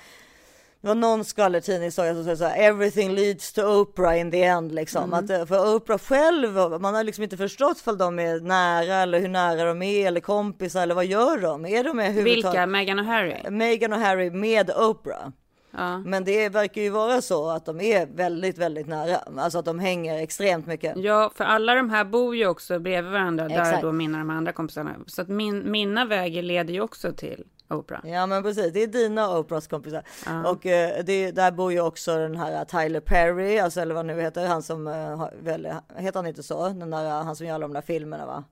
det 0.85 0.89
var 0.89 0.95
någon 0.95 1.25
skvallertidning 1.25 1.91
som 1.91 2.23
sa 2.25 2.35
så 2.35 2.45
här, 2.45 2.57
everything 2.57 3.11
leads 3.11 3.53
to 3.53 3.61
Oprah 3.61 4.19
in 4.19 4.31
the 4.31 4.43
end 4.43 4.75
liksom. 4.75 5.03
Mm. 5.03 5.13
Att, 5.13 5.29
eh, 5.29 5.45
för 5.45 5.75
Oprah 5.75 5.99
själv, 5.99 6.81
man 6.81 6.95
har 6.95 7.03
liksom 7.03 7.23
inte 7.23 7.37
förstått 7.37 7.87
om 7.87 7.97
de 7.97 8.19
är 8.19 8.39
nära 8.39 8.95
eller 8.95 9.19
hur 9.19 9.27
nära 9.27 9.65
de 9.65 9.81
är 9.81 10.07
eller 10.07 10.19
kompisar 10.19 10.83
eller 10.83 10.95
vad 10.95 11.05
gör 11.05 11.37
de? 11.37 11.65
Är 11.65 11.83
de 11.83 11.99
överhuvudtaget? 11.99 12.45
Vilka? 12.45 12.65
Meghan 12.65 12.99
och 12.99 13.05
Harry? 13.05 13.49
Meghan 13.49 13.93
och 13.93 13.99
Harry 13.99 14.31
med 14.31 14.71
Oprah. 14.71 15.27
Ja. 15.71 15.97
Men 15.97 16.23
det 16.23 16.49
verkar 16.49 16.81
ju 16.81 16.89
vara 16.89 17.21
så 17.21 17.49
att 17.49 17.65
de 17.65 17.81
är 17.81 18.05
väldigt, 18.05 18.57
väldigt 18.57 18.87
nära. 18.87 19.17
Alltså 19.37 19.59
att 19.59 19.65
de 19.65 19.79
hänger 19.79 20.23
extremt 20.23 20.67
mycket. 20.67 20.97
Ja, 20.97 21.31
för 21.35 21.43
alla 21.43 21.75
de 21.75 21.89
här 21.89 22.05
bor 22.05 22.35
ju 22.35 22.47
också 22.47 22.79
bredvid 22.79 23.11
varandra, 23.11 23.47
där 23.47 23.61
Exakt. 23.61 23.81
då 23.81 23.91
mina 23.91 24.17
de 24.17 24.29
andra 24.29 24.51
kompisarna. 24.51 24.95
Så 25.07 25.21
att 25.21 25.27
min, 25.27 25.71
mina 25.71 26.05
vägar 26.05 26.41
leder 26.41 26.73
ju 26.73 26.81
också 26.81 27.11
till 27.11 27.43
Oprah. 27.69 28.09
Ja 28.09 28.25
men 28.25 28.43
precis, 28.43 28.73
det 28.73 28.83
är 28.83 28.87
dina 28.87 29.29
och 29.29 29.39
Oprahs 29.39 29.67
kompisar. 29.67 30.03
Och 30.45 30.65
eh, 30.65 31.03
det, 31.03 31.31
där 31.31 31.51
bor 31.51 31.71
ju 31.71 31.81
också 31.81 32.17
den 32.17 32.35
här 32.35 32.65
Tyler 32.65 32.99
Perry, 32.99 33.59
alltså 33.59 33.81
eller 33.81 33.95
vad 33.95 34.05
nu 34.05 34.21
heter, 34.21 34.47
han 34.47 34.63
som, 34.63 34.87
eh, 34.87 35.27
väl, 35.41 35.67
heter 35.95 36.19
han 36.19 36.27
inte 36.27 36.43
så? 36.43 36.69
Den 36.69 36.89
där, 36.89 37.09
han 37.09 37.35
som 37.35 37.47
gör 37.47 37.55
alla 37.55 37.67
de 37.67 37.73
där 37.73 37.81
filmerna 37.81 38.25
va? 38.25 38.43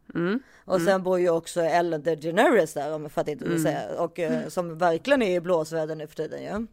Och 0.66 0.82
sen 0.82 1.03
bor 1.03 1.20
ju 1.20 1.30
också 1.30 1.61
Ellen 1.61 2.03
DeGeneres 2.03 2.74
där, 2.74 2.93
om 2.93 3.09
för 3.09 3.22
att 3.22 3.28
inte 3.28 3.59
säga, 3.59 4.01
och 4.01 4.20
eh, 4.20 4.47
som 4.47 4.78
verkligen 4.78 5.22
är 5.22 5.36
i 5.36 5.39
blåsväder 5.39 5.95
nu 5.95 6.07
för 6.07 6.16
tiden 6.16 6.43
ju. 6.43 6.68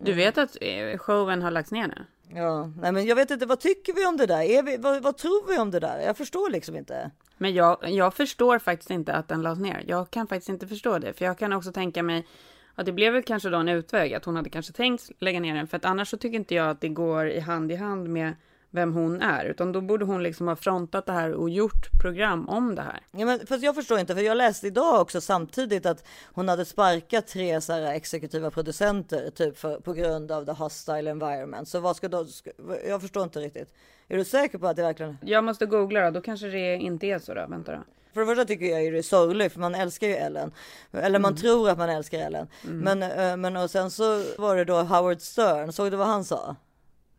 Du 0.00 0.12
vet 0.12 0.38
att 0.38 0.56
eh, 0.60 0.98
showen 0.98 1.42
har 1.42 1.50
lagts 1.50 1.70
ner 1.70 1.86
nu? 1.86 2.04
Ja, 2.40 2.72
nej 2.80 2.92
men 2.92 3.06
jag 3.06 3.16
vet 3.16 3.30
inte, 3.30 3.46
vad 3.46 3.60
tycker 3.60 3.92
vi 3.92 4.06
om 4.06 4.16
det 4.16 4.26
där? 4.26 4.40
Är 4.40 4.62
vi, 4.62 4.76
vad, 4.76 5.02
vad 5.02 5.16
tror 5.16 5.48
vi 5.52 5.58
om 5.58 5.70
det 5.70 5.80
där? 5.80 6.00
Jag 6.00 6.16
förstår 6.16 6.50
liksom 6.50 6.76
inte. 6.76 7.10
Men 7.40 7.54
jag, 7.54 7.78
jag 7.82 8.14
förstår 8.14 8.58
faktiskt 8.58 8.90
inte 8.90 9.12
att 9.12 9.28
den 9.28 9.42
lades 9.42 9.58
ner. 9.58 9.84
Jag 9.86 10.10
kan 10.10 10.26
faktiskt 10.26 10.48
inte 10.48 10.66
förstå 10.66 10.98
det. 10.98 11.12
För 11.12 11.24
jag 11.24 11.38
kan 11.38 11.52
också 11.52 11.72
tänka 11.72 12.02
mig 12.02 12.26
att 12.74 12.86
det 12.86 12.92
blev 12.92 13.12
väl 13.12 13.22
kanske 13.22 13.48
då 13.48 13.58
en 13.58 13.68
utväg. 13.68 14.14
Att 14.14 14.24
hon 14.24 14.36
hade 14.36 14.50
kanske 14.50 14.72
tänkt 14.72 15.10
lägga 15.18 15.40
ner 15.40 15.54
den. 15.54 15.66
För 15.66 15.76
att 15.76 15.84
annars 15.84 16.08
så 16.08 16.16
tycker 16.16 16.36
inte 16.36 16.54
jag 16.54 16.70
att 16.70 16.80
det 16.80 16.88
går 16.88 17.28
i 17.28 17.40
hand 17.40 17.72
i 17.72 17.74
hand 17.74 18.08
med 18.08 18.34
vem 18.70 18.92
hon 18.92 19.20
är. 19.20 19.44
Utan 19.44 19.72
då 19.72 19.80
borde 19.80 20.04
hon 20.04 20.22
liksom 20.22 20.48
ha 20.48 20.56
frontat 20.56 21.06
det 21.06 21.12
här 21.12 21.32
och 21.32 21.50
gjort 21.50 22.00
program 22.02 22.48
om 22.48 22.74
det 22.74 22.82
här. 22.82 23.00
Ja, 23.10 23.26
men, 23.26 23.46
fast 23.46 23.62
jag 23.62 23.74
förstår 23.74 23.98
inte, 23.98 24.14
för 24.14 24.22
jag 24.22 24.36
läste 24.36 24.66
idag 24.66 25.00
också 25.00 25.20
samtidigt 25.20 25.86
att 25.86 26.04
hon 26.24 26.48
hade 26.48 26.64
sparkat 26.64 27.26
tre 27.26 27.60
så 27.60 27.72
här 27.72 27.82
exekutiva 27.82 28.50
producenter 28.50 29.30
typ 29.30 29.58
för, 29.58 29.80
på 29.80 29.92
grund 29.92 30.32
av 30.32 30.44
the 30.44 30.52
hostile 30.52 31.10
environment. 31.10 31.68
Så 31.68 31.80
vad 31.80 31.96
ska 31.96 32.08
då, 32.08 32.26
jag 32.88 33.00
förstår 33.00 33.24
inte 33.24 33.40
riktigt. 33.40 33.74
Är 34.12 34.16
du 34.16 34.24
säker 34.24 34.58
på 34.58 34.66
att 34.66 34.76
det 34.76 34.82
verkligen? 34.82 35.18
Jag 35.22 35.44
måste 35.44 35.66
googla 35.66 36.00
då. 36.04 36.10
Då 36.10 36.20
kanske 36.20 36.46
det 36.46 36.76
inte 36.76 37.06
är 37.06 37.18
så 37.18 37.34
då. 37.34 37.46
Vänta 37.48 37.72
då. 37.72 37.78
För 38.14 38.20
det 38.20 38.26
första 38.26 38.44
tycker 38.44 38.66
jag 38.66 38.84
ju 38.84 38.90
det 38.90 38.98
är 38.98 39.02
sorgligt 39.02 39.52
för 39.52 39.60
man 39.60 39.74
älskar 39.74 40.06
ju 40.06 40.14
Ellen. 40.14 40.52
Eller 40.92 41.18
man 41.18 41.36
tror 41.36 41.70
att 41.70 41.78
man 41.78 41.88
älskar 41.90 42.18
Ellen. 42.18 42.46
Men, 42.62 43.02
eh, 43.02 43.36
men 43.36 43.56
och 43.56 43.70
sen 43.70 43.90
så 43.90 44.22
var 44.38 44.56
det 44.56 44.64
då 44.64 44.82
Howard 44.82 45.20
Stern, 45.20 45.72
såg 45.72 45.90
du 45.90 45.96
vad 45.96 46.06
han 46.06 46.24
sa? 46.24 46.56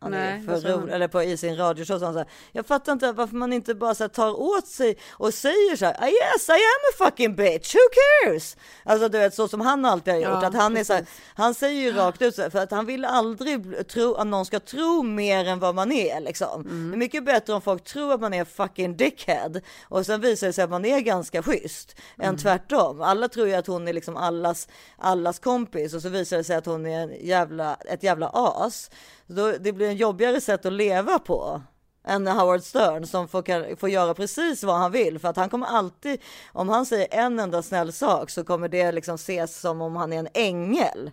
Han 0.02 0.14
är 0.14 0.18
Nej, 0.32 0.42
för 0.44 0.52
vad 0.52 0.62
sa 0.62 0.68
ro- 0.68 0.78
han? 0.80 0.88
eller 0.90 1.08
på 1.08 1.22
i 1.22 1.36
sin 1.36 1.56
radioshow 1.56 1.98
sa 1.98 2.04
han 2.04 2.14
så 2.14 2.18
här, 2.18 2.28
jag 2.52 2.66
fattar 2.66 2.92
inte 2.92 3.12
varför 3.12 3.36
man 3.36 3.52
inte 3.52 3.74
bara 3.74 3.94
så 3.94 4.04
här, 4.04 4.08
tar 4.08 4.40
åt 4.40 4.66
sig 4.66 4.96
och 5.12 5.34
säger 5.34 5.76
så 5.76 5.84
här, 5.86 5.96
"Ah, 6.00 6.06
yes 6.06 6.48
I 6.48 6.52
am 6.52 6.58
a 6.92 7.04
fucking 7.10 7.34
bitch, 7.36 7.74
who 7.74 7.80
cares? 8.24 8.56
Alltså 8.84 9.08
du 9.08 9.18
vet 9.18 9.34
så 9.34 9.48
som 9.48 9.60
han 9.60 9.84
alltid 9.84 10.14
har 10.14 10.20
gjort, 10.20 10.28
Ja, 10.42 10.46
att 10.46 10.54
han 10.54 10.76
är 10.76 10.84
så 10.84 10.92
här, 10.92 11.06
han 11.34 11.54
säger 11.54 11.80
ju 11.82 11.92
rakt 11.92 12.22
ut 12.22 12.34
så 12.34 12.42
här, 12.42 12.50
för 12.50 12.58
att 12.58 12.70
han 12.70 12.86
vill 12.86 13.04
aldrig 13.04 13.88
tro 13.88 14.14
att 14.14 14.26
någon 14.26 14.46
ska 14.46 14.60
tro 14.60 15.02
mer 15.02 15.44
än 15.48 15.58
vad 15.58 15.74
man 15.74 15.92
är 15.92 16.20
liksom. 16.20 16.60
Mm. 16.60 16.90
Det 16.90 16.94
är 16.94 16.98
mycket 16.98 17.24
bättre 17.24 17.52
om 17.52 17.60
folk 17.60 17.84
tror 17.84 18.12
att 18.14 18.20
man 18.20 18.34
är 18.34 18.44
fucking 18.44 18.96
dickhead 18.96 19.52
och 19.88 20.06
sen 20.06 20.20
visar 20.20 20.46
det 20.46 20.52
sig 20.52 20.64
att 20.64 20.70
man 20.70 20.84
är 20.84 21.00
ganska 21.00 21.42
schysst 21.42 21.96
Mm. 22.18 22.28
än 22.28 22.38
tvärtom. 22.38 23.02
Alla 23.02 23.28
tror 23.28 23.48
ju 23.48 23.54
att 23.54 23.66
hon 23.66 23.88
är 23.88 23.92
liksom 23.92 24.16
allas, 24.16 24.68
allas 24.98 25.38
kompis 25.38 25.94
och 25.94 26.02
så 26.02 26.08
visar 26.08 26.36
det 26.36 26.44
sig 26.44 26.56
att 26.56 26.66
hon 26.66 26.86
är 26.86 27.00
en 27.02 27.26
jävla, 27.26 27.74
ett 27.74 28.02
jävla 28.02 28.30
as. 28.34 28.90
Då, 29.32 29.52
det 29.60 29.72
blir 29.72 29.88
en 29.88 29.96
jobbigare 29.96 30.40
sätt 30.40 30.66
att 30.66 30.72
leva 30.72 31.18
på 31.18 31.62
än 32.04 32.26
Howard 32.26 32.62
Stern 32.62 33.06
som 33.06 33.28
får, 33.28 33.76
får 33.76 33.88
göra 33.88 34.14
precis 34.14 34.64
vad 34.64 34.76
han 34.76 34.92
vill 34.92 35.18
för 35.18 35.28
att 35.28 35.36
han 35.36 35.48
kommer 35.48 35.66
alltid, 35.66 36.20
om 36.52 36.68
han 36.68 36.86
säger 36.86 37.06
en 37.10 37.38
enda 37.38 37.62
snäll 37.62 37.92
sak 37.92 38.30
så 38.30 38.44
kommer 38.44 38.68
det 38.68 38.92
liksom 38.92 39.14
ses 39.14 39.60
som 39.60 39.82
om 39.82 39.96
han 39.96 40.12
är 40.12 40.18
en 40.18 40.28
ängel. 40.34 41.10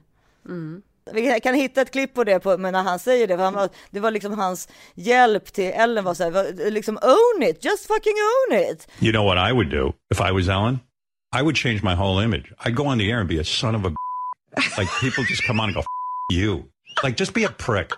Vi 1.14 1.40
kan 1.40 1.56
hitta 1.56 1.82
ett 1.82 1.92
klipp 1.92 2.14
på 2.14 2.24
det 2.24 2.40
på, 2.40 2.58
men 2.58 2.74
när 2.74 2.84
han 2.84 3.00
säger 3.00 3.28
det, 3.28 3.38
för 3.38 3.44
han 3.44 3.54
var, 3.54 3.70
det 3.90 4.00
var 4.00 4.12
liksom 4.12 4.34
hans 4.34 4.70
hjälp 4.96 5.54
till 5.54 5.72
Ellen 5.74 6.04
var 6.04 6.14
så 6.14 6.24
här, 6.24 6.72
liksom 6.72 7.00
own 7.02 7.44
it, 7.44 7.66
just 7.66 7.88
fucking 7.88 8.14
own 8.14 8.60
it. 8.60 8.88
You 9.00 9.12
know 9.12 9.26
what 9.26 9.50
I 9.50 9.54
would 9.54 9.70
do 9.70 9.94
if 10.14 10.22
I 10.30 10.32
was 10.32 10.48
Ellen? 10.48 10.80
I 11.40 11.42
would 11.42 11.58
change 11.58 11.84
my 11.84 11.96
whole 11.96 12.24
image. 12.24 12.54
I'd 12.66 12.76
go 12.76 12.86
on 12.88 12.98
the 12.98 13.12
air 13.12 13.20
and 13.20 13.30
be 13.30 13.40
a 13.40 13.44
son 13.44 13.76
of 13.76 13.86
a 13.86 13.94
like 14.78 14.90
people 15.02 15.24
just 15.24 15.44
come 15.48 15.60
on 15.60 15.70
and 15.70 15.76
go 15.76 15.84
you. 16.32 16.64
Like 17.04 17.16
just 17.18 17.34
be 17.34 17.44
a 17.44 17.50
prick. 17.50 17.92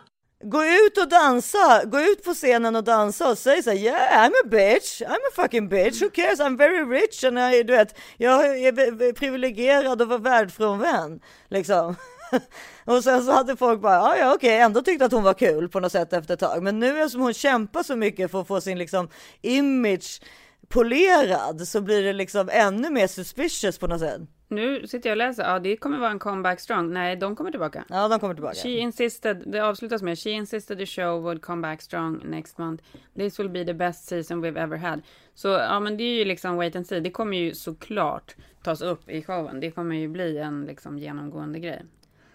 Gå 0.44 0.66
ut 0.66 0.98
och 0.98 1.10
dansa, 1.10 1.86
gå 1.86 2.00
ut 2.00 2.24
på 2.24 2.34
scenen 2.34 2.76
och 2.76 2.84
dansa 2.84 3.30
och 3.30 3.38
säg 3.38 3.64
så 3.64 3.70
här, 3.70 3.78
yeah 3.78 4.28
I'm 4.28 4.32
a 4.46 4.48
bitch, 4.48 5.02
I'm 5.02 5.12
a 5.12 5.32
fucking 5.36 5.70
bitch, 5.70 6.02
who 6.02 6.10
cares, 6.10 6.40
I'm 6.40 6.58
very 6.58 7.02
rich 7.02 7.24
and 7.24 7.40
I, 7.40 7.64
du 7.64 7.74
vet, 7.74 7.98
jag 8.18 8.60
är 8.60 9.14
privilegierad 9.14 10.02
och 10.02 10.08
var 10.08 10.18
världsfrånvänd, 10.18 11.24
liksom. 11.50 11.96
och 12.86 13.04
sen 13.04 13.24
så 13.24 13.32
hade 13.32 13.58
folk 13.58 13.82
bara, 13.82 13.96
ja 13.96 14.18
ja 14.18 14.34
okej, 14.36 14.60
ändå 14.60 14.82
tyckte 14.82 15.06
att 15.06 15.12
hon 15.12 15.24
var 15.24 15.34
kul 15.34 15.70
på 15.70 15.80
något 15.80 15.92
sätt 15.92 16.14
efter 16.14 16.34
ett 16.34 16.40
tag. 16.40 16.64
Men 16.64 16.80
nu 16.80 17.00
eftersom 17.00 17.22
hon 17.22 17.34
kämpar 17.34 17.84
så 17.84 17.96
mycket 17.96 18.32
för 18.32 18.42
att 18.42 18.48
få 18.48 18.62
sin 18.62 18.78
liksom 18.78 19.10
image 19.42 20.22
polerad 20.70 21.68
så 21.68 21.82
blir 21.82 22.04
det 22.04 22.14
liksom 22.14 22.50
ännu 22.52 22.90
mer 22.90 23.08
suspicious 23.08 23.78
på 23.78 23.88
något 23.88 24.00
sätt 24.00 24.22
nu 24.52 24.88
sitter 24.88 25.10
jag 25.10 25.14
och 25.14 25.18
läser. 25.18 25.44
Ja, 25.44 25.60
det 25.60 25.76
kommer 25.78 25.98
vara 26.00 26.12
en 26.12 26.20
comeback 26.20 26.60
strong. 26.60 26.94
Nej, 26.94 27.16
de 27.16 27.36
kommer 27.36 27.52
tillbaka. 27.52 27.84
Ja, 27.90 28.08
de 28.08 28.20
kommer 28.20 28.34
tillbaka. 28.34 28.56
She 28.56 28.70
insisted, 28.70 29.44
det 29.46 29.60
avslutas 29.60 30.02
med 30.02 30.20
She 30.20 30.30
insisted 30.30 30.78
the 30.78 30.86
show 30.86 31.22
would 31.22 31.42
come 31.42 31.62
back 31.62 31.82
strong 31.82 32.22
next 32.26 32.58
month. 32.58 32.84
This 33.16 33.40
will 33.40 33.50
be 33.50 33.66
the 33.66 33.74
best 33.74 34.08
season 34.08 34.46
we've 34.46 34.60
ever 34.64 34.78
had. 34.78 35.02
Så 35.36 35.48
ja, 35.48 35.80
men 35.80 35.98
det 35.98 36.04
är 36.04 36.16
ju 36.16 36.26
liksom 36.26 36.56
wait 36.56 36.76
and 36.76 36.88
see. 36.88 37.00
Det 37.00 37.12
kommer 37.12 37.38
ju 37.38 37.54
såklart 37.56 38.36
tas 38.64 38.82
upp 38.82 39.10
i 39.10 39.22
showen. 39.24 39.60
Det 39.60 39.72
kommer 39.72 39.96
ju 39.96 40.08
bli 40.08 40.38
en 40.38 40.66
liksom 40.66 41.00
genomgående 41.00 41.60
grej. 41.60 41.86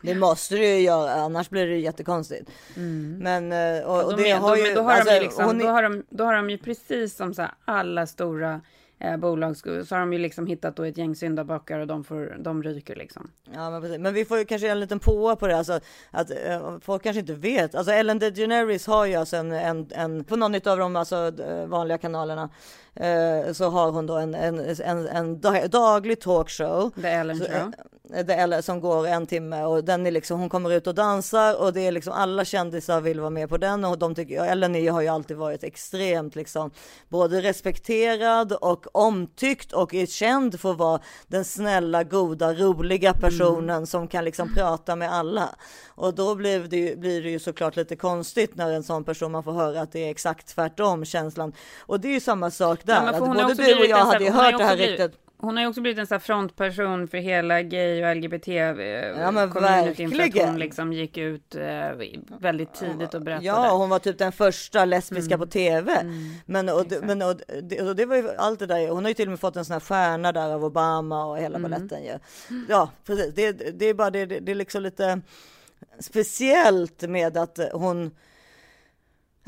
Det 0.01 0.15
måste 0.15 0.55
du 0.55 0.67
ju 0.67 0.81
göra, 0.81 1.13
annars 1.13 1.51
blir 1.51 1.67
det 1.67 1.77
jättekonstigt. 1.79 2.51
Men, 3.19 3.53
och, 3.85 4.05
och 4.05 4.17
De 4.17 4.23
det 4.23 4.31
är- 4.31 4.39
har 4.39 4.49
då, 4.51 4.57
ju... 4.57 4.63
men 4.63 4.75
då, 4.75 4.83
har 4.83 4.93
alltså, 4.93 5.11
de 5.11 5.17
ju 5.17 5.23
liksom, 5.23 5.45
hon 5.45 5.61
är- 5.61 5.65
då, 5.65 5.71
har 5.71 5.83
de, 5.83 6.03
då 6.11 6.25
har 6.25 6.35
de 6.35 6.51
ju 6.51 6.59
precis 6.59 7.17
som 7.17 7.35
så 7.35 7.43
här, 7.43 7.51
alla 7.65 8.07
stora 8.07 8.61
eh, 8.99 9.17
bolag 9.17 9.57
så 9.57 9.71
har 9.71 9.99
de 9.99 10.13
ju 10.13 10.19
liksom 10.19 10.47
hittat 10.47 10.77
då 10.77 10.83
ett 10.85 10.99
gäng 10.99 11.15
syndabockar 11.15 11.79
och 11.79 11.87
de, 11.87 12.05
får, 12.05 12.37
de 12.39 12.63
ryker 12.63 12.97
liksom. 12.97 13.31
Ja, 13.55 13.71
men, 13.71 13.83
precis. 13.83 13.99
men 13.99 14.15
vi 14.15 14.25
får 14.25 14.39
ju 14.39 14.45
kanske 14.45 14.69
en 14.69 14.81
liten 14.81 14.99
påa 14.99 15.37
på 15.37 15.47
det, 15.47 15.57
alltså, 15.59 15.81
att 16.11 16.31
eh, 16.31 16.79
folk 16.81 17.03
kanske 17.03 17.21
inte 17.21 17.35
vet. 17.35 17.75
Alltså 17.75 17.93
Ellen 17.93 18.19
DeGeneres 18.19 18.87
har 18.87 19.07
ju 19.07 19.15
alltså 19.15 19.37
en, 19.37 19.53
en, 19.53 19.87
en 19.91 20.25
på 20.25 20.37
någon 20.37 20.55
av 20.55 20.79
de 20.79 20.97
alltså, 20.97 21.33
vanliga 21.67 21.99
kanalerna 21.99 22.51
eh, 22.95 23.53
så 23.53 23.71
har 23.71 23.91
hon 23.91 24.07
då 24.07 24.17
en, 24.17 24.35
en, 24.35 24.59
en, 24.85 25.07
en 25.07 25.41
da- 25.41 25.69
daglig 25.69 26.21
talkshow. 26.21 26.91
The 27.03 27.09
Ellen 27.09 27.37
Så, 27.37 27.45
Show. 27.45 27.73
Är, 28.15 28.63
som 28.63 28.81
går 28.81 29.07
en 29.07 29.27
timme 29.27 29.65
och 29.65 29.85
den 29.85 30.07
är 30.07 30.11
liksom, 30.11 30.41
hon 30.41 30.49
kommer 30.49 30.73
ut 30.73 30.87
och 30.87 30.95
dansar 30.95 31.61
och 31.61 31.73
det 31.73 31.81
är 31.81 31.93
liksom 31.93 32.13
alla 32.13 32.45
kändisar 32.45 33.01
vill 33.01 33.21
vara 33.21 33.31
med 33.31 33.49
på 33.49 33.57
den 33.57 33.85
och 33.85 33.99
de 33.99 34.15
tycker, 34.15 34.45
Ellen 34.45 34.77
är- 34.77 34.91
har 34.91 35.01
ju 35.01 35.09
alltid 35.09 35.37
varit 35.37 35.65
extremt 35.65 36.37
liksom 36.37 36.71
både 37.09 37.41
respekterad 37.41 38.53
och 38.53 38.87
omtyckt 38.93 39.73
och 39.73 39.95
är 39.95 40.07
känd 40.07 40.61
för 40.61 40.71
att 40.71 40.79
vara 40.79 41.01
den 41.27 41.45
snälla, 41.45 42.05
goda, 42.05 42.55
roliga 42.55 43.13
personen 43.13 43.87
som 43.87 44.09
kan 44.09 44.25
liksom 44.25 44.55
prata 44.55 44.97
med 44.97 45.13
alla. 45.13 45.49
Och 45.89 46.15
då 46.15 46.35
blir 46.35 46.61
det, 46.61 46.77
ju, 46.77 46.97
blir 46.97 47.23
det 47.23 47.31
ju 47.31 47.39
såklart 47.39 47.77
lite 47.77 47.97
konstigt 47.97 48.57
när 48.57 48.73
en 48.73 48.83
sån 48.83 49.05
person 49.05 49.33
man 49.33 49.43
får 49.43 49.53
höra 49.53 49.81
att 49.81 49.93
det 49.93 50.07
är 50.07 50.11
exakt 50.11 50.47
tvärtom 50.55 51.05
känslan. 51.05 51.53
Och 51.81 52.01
det 52.01 52.09
är 52.09 52.13
ju 52.13 52.21
samma 52.21 52.51
sak 52.51 52.81
där, 52.85 52.95
Ja, 52.95 53.11
att 53.11 53.19
både 53.19 53.55
du 53.55 53.79
och 53.79 53.87
jag 53.87 53.97
hade 54.05 54.25
ju 54.25 54.31
hört 54.31 54.59
det 54.59 54.65
här 54.65 54.77
blivit- 54.77 55.01
riktigt. 55.01 55.21
Hon 55.39 55.57
har 55.57 55.63
ju 55.65 55.69
också 55.69 55.81
blivit 55.81 55.99
en 55.99 56.07
sån 56.07 56.21
frontperson 56.21 57.09
för 57.09 57.19
hela 57.19 57.63
gay 57.63 58.05
och 58.05 58.17
LGBT 58.17 58.49
eh, 58.49 58.55
Ja, 58.55 59.49
communityn 59.53 60.11
för 60.11 60.23
att 60.23 60.49
hon 60.49 60.59
liksom 60.59 60.93
gick 60.93 61.17
ut 61.17 61.55
eh, 61.55 61.91
väldigt 62.41 62.75
tidigt 62.75 63.15
och 63.15 63.23
berättade. 63.23 63.47
Ja, 63.47 63.77
hon 63.77 63.89
var 63.91 63.99
typ 63.99 64.19
den 64.19 64.33
första 64.33 64.85
lesbiska 64.85 65.35
Mm. 65.35 65.47
på 65.47 65.53
tv. 65.53 66.05
Men, 66.47 66.69
och, 66.69 66.85
men 67.03 67.23
och, 67.23 67.37
det, 67.63 67.83
och 67.83 67.97
det 67.97 68.07
var 68.07 68.17
ju 68.17 68.31
allt 68.39 68.59
det 68.59 68.67
där. 68.67 68.89
Hon 68.89 69.05
har 69.05 69.11
ju 69.11 69.15
till 69.15 69.27
och 69.29 69.31
med 69.33 69.41
fått 69.41 69.57
en 69.57 69.65
sån 69.65 69.73
här 69.73 69.81
stjärna 69.81 70.33
där 70.33 70.55
av 70.55 70.65
Obama 70.65 71.25
och 71.27 71.39
hela 71.39 71.59
Mm. 71.59 71.71
baletten 71.71 72.05
ju. 72.05 72.19
Ja, 72.69 72.91
precis. 73.07 73.35
Det, 73.35 73.53
det 73.53 73.87
är 73.87 73.95
bara 73.95 74.11
det, 74.11 74.27
det, 74.27 74.41
det 74.41 74.53
är 74.53 74.57
liksom 74.57 74.83
lite 74.83 75.21
speciellt 76.01 77.03
med 77.03 77.37
att 77.37 77.59
hon 77.73 78.11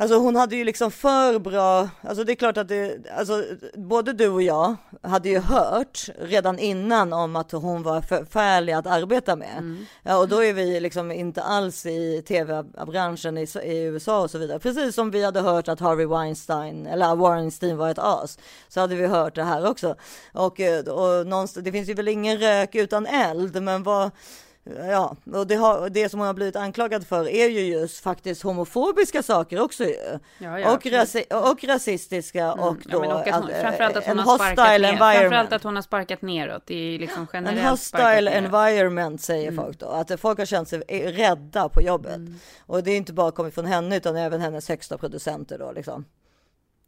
Alltså 0.01 0.17
hon 0.17 0.37
hade 0.37 0.57
ju 0.57 0.65
liksom 0.65 0.91
för 0.91 1.39
bra, 1.39 1.89
alltså 2.03 2.25
det 2.25 2.33
är 2.33 2.35
klart 2.35 2.57
att 2.57 2.69
det, 2.69 2.99
alltså 3.17 3.45
både 3.75 4.13
du 4.13 4.29
och 4.29 4.43
jag 4.43 4.77
hade 5.03 5.29
ju 5.29 5.39
hört 5.39 6.09
redan 6.21 6.59
innan 6.59 7.13
om 7.13 7.37
att 7.37 7.53
hon 7.53 7.83
var 7.83 8.01
förfärlig 8.01 8.73
att 8.73 8.87
arbeta 8.87 9.37
med. 9.37 9.87
Ja, 10.03 10.19
och 10.19 10.29
då 10.29 10.45
är 10.45 10.53
vi 10.53 10.81
liksom 10.81 11.13
inte 11.13 11.43
alls 11.43 11.87
i 11.87 12.23
tv-branschen 12.29 13.39
i, 13.39 13.47
i 13.63 13.83
USA 13.83 14.21
och 14.21 14.31
så 14.31 14.39
vidare. 14.39 14.59
Precis 14.59 14.95
som 14.95 15.11
vi 15.11 15.25
hade 15.25 15.41
hört 15.41 15.69
att 15.69 15.81
Harvey 15.81 16.07
Weinstein, 16.07 16.87
eller 16.87 17.17
Weinstein 17.17 17.77
var 17.77 17.91
ett 17.91 17.99
as, 17.99 18.39
så 18.69 18.81
hade 18.81 18.95
vi 18.95 19.07
hört 19.07 19.35
det 19.35 19.45
här 19.45 19.67
också. 19.67 19.95
Och, 20.33 20.61
eh, 20.61 20.85
och 20.85 21.27
någonstans, 21.27 21.65
det 21.65 21.73
finns 21.73 21.89
ju 21.89 21.95
väl 21.95 22.09
ingen 22.09 22.39
rök 22.39 22.75
utan 22.75 23.07
eld, 23.07 23.63
men 23.63 23.83
vad 23.83 24.11
Ja, 24.77 25.17
och 25.35 25.47
det, 25.47 25.55
har, 25.55 25.89
det 25.89 26.09
som 26.09 26.21
hon 26.21 26.27
har 26.27 26.35
blivit 26.35 26.57
anklagad 26.57 27.07
för 27.07 27.29
är 27.29 27.49
ju 27.49 27.61
just 27.61 28.01
faktiskt 28.03 28.43
homofobiska 28.43 29.23
saker 29.23 29.61
också 29.61 29.85
ju. 29.85 29.97
Ja, 30.39 30.59
ja, 30.61 30.75
och, 30.75 30.87
rasi 30.87 31.25
och 31.31 31.65
rasistiska 31.65 32.53
och 32.53 32.77
Ja, 32.85 32.91
då 32.91 33.01
men 33.01 33.13
och 33.13 33.27
att 33.29 33.35
hon, 33.35 33.51
framförallt 33.61 33.97
att 33.97 34.07
en 34.07 34.19
hon 34.19 34.27
har 34.27 34.37
sparkat 34.37 34.59
hostile 34.59 34.93
ner, 34.93 34.99
framförallt 34.99 35.53
att 35.53 35.63
hon 35.63 35.75
har 35.75 35.83
sparkat 35.83 36.23
neråt. 36.23 36.63
Det 36.67 36.75
är 36.95 36.99
liksom 36.99 37.21
En 37.21 37.29
generellt 37.33 37.81
sparkat 37.81 38.07
hostile 38.09 38.31
environment 38.31 39.21
säger 39.23 39.49
Mm. 39.49 39.65
folk 39.65 39.79
då, 39.79 39.87
att 39.87 40.21
folk 40.21 40.39
har 40.39 40.47
känt 40.47 40.69
sig 40.69 40.79
rädda 41.13 41.69
på 41.69 41.83
jobbet. 41.83 42.21
Och 42.67 42.83
det 42.83 42.91
är 42.91 42.97
inte 42.97 43.13
bara 43.13 43.31
kommit 43.31 43.55
från 43.55 43.67
henne 43.67 43.97
utan 43.97 44.17
även 44.17 44.41
hennes 44.41 44.69
högsta 44.69 44.99
producenter 44.99 45.59
då 45.59 45.73
liksom. 45.73 46.05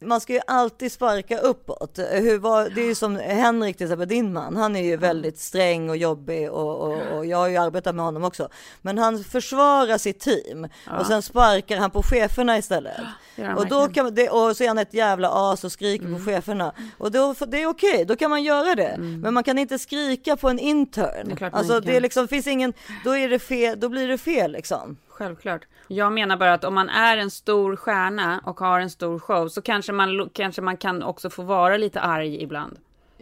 Man 0.03 0.21
ska 0.21 0.33
ju 0.33 0.39
alltid 0.47 0.91
sparka 0.91 1.37
uppåt. 1.37 1.99
Hur 2.11 2.39
var, 2.39 2.69
det 2.69 2.81
är 2.81 2.85
ju 2.85 2.95
som 2.95 3.15
Henrik 3.15 3.77
till 3.77 3.85
exempel, 3.85 4.07
din 4.07 4.33
man, 4.33 4.55
han 4.55 4.75
är 4.75 4.83
ju 4.83 4.97
väldigt 4.97 5.39
sträng 5.39 5.89
och 5.89 5.97
jobbig 5.97 6.51
och, 6.51 6.79
och, 6.91 7.17
och 7.17 7.25
jag 7.25 7.37
har 7.37 7.47
ju 7.47 7.57
arbetat 7.57 7.95
med 7.95 8.05
honom 8.05 8.23
också. 8.23 8.49
Men 8.81 8.97
han 8.97 9.23
försvarar 9.23 9.97
sitt 9.97 10.19
team 10.19 10.67
och 10.99 11.05
sen 11.05 11.21
sparkar 11.21 11.77
han 11.77 11.91
på 11.91 12.03
cheferna 12.03 12.57
istället. 12.57 12.97
han 13.37 13.57
Och, 13.57 13.67
då 13.67 13.87
kan, 13.87 14.15
det, 14.15 14.29
och 14.29 14.57
så 14.57 14.63
är 14.63 14.67
han 14.67 14.77
ett 14.77 14.93
jävla 14.93 15.29
as 15.51 15.63
och 15.63 15.71
skriker 15.71 16.05
Mm. 16.05 16.19
på 16.25 16.31
cheferna. 16.31 16.73
Och 16.97 17.11
då, 17.11 17.35
det 17.47 17.61
är 17.61 17.67
okej, 17.67 18.05
då 18.05 18.15
kan 18.15 18.29
man 18.29 18.43
göra 18.43 18.75
det. 18.75 18.95
Men 18.97 19.33
man 19.33 19.43
kan 19.43 19.57
inte 19.57 19.79
skrika 19.79 20.35
på 20.35 20.49
en 20.49 20.59
intern. 20.59 21.35
Det 21.39 21.49
alltså 21.53 21.79
det 21.79 21.95
är 21.95 22.01
liksom, 22.01 22.27
finns 22.27 22.47
ingen, 22.47 22.73
då 23.03 23.17
är 23.17 23.29
det 23.29 23.39
fel, 23.39 23.79
då 23.79 23.89
blir 23.89 24.07
det 24.07 24.17
fel 24.17 24.51
liksom. 24.51 24.97
Självklart. 25.11 25.61
Jag 25.87 26.13
menar 26.13 26.37
bara 26.37 26.53
att 26.53 26.63
om 26.63 26.73
man 26.73 26.89
är 26.89 27.17
en 27.17 27.31
stor 27.31 27.75
stjärna 27.75 28.41
och 28.45 28.59
har 28.59 28.79
en 28.79 28.89
stor 28.89 29.19
show 29.19 29.47
så 29.47 29.61
kanske 29.61 29.91
man, 29.91 30.29
kanske 30.33 30.61
man 30.61 30.77
kan 30.77 31.03
också 31.03 31.29
få 31.29 31.43
vara 31.43 31.77
lite 31.77 31.99
arg 32.01 32.43
ibland. 32.43 32.77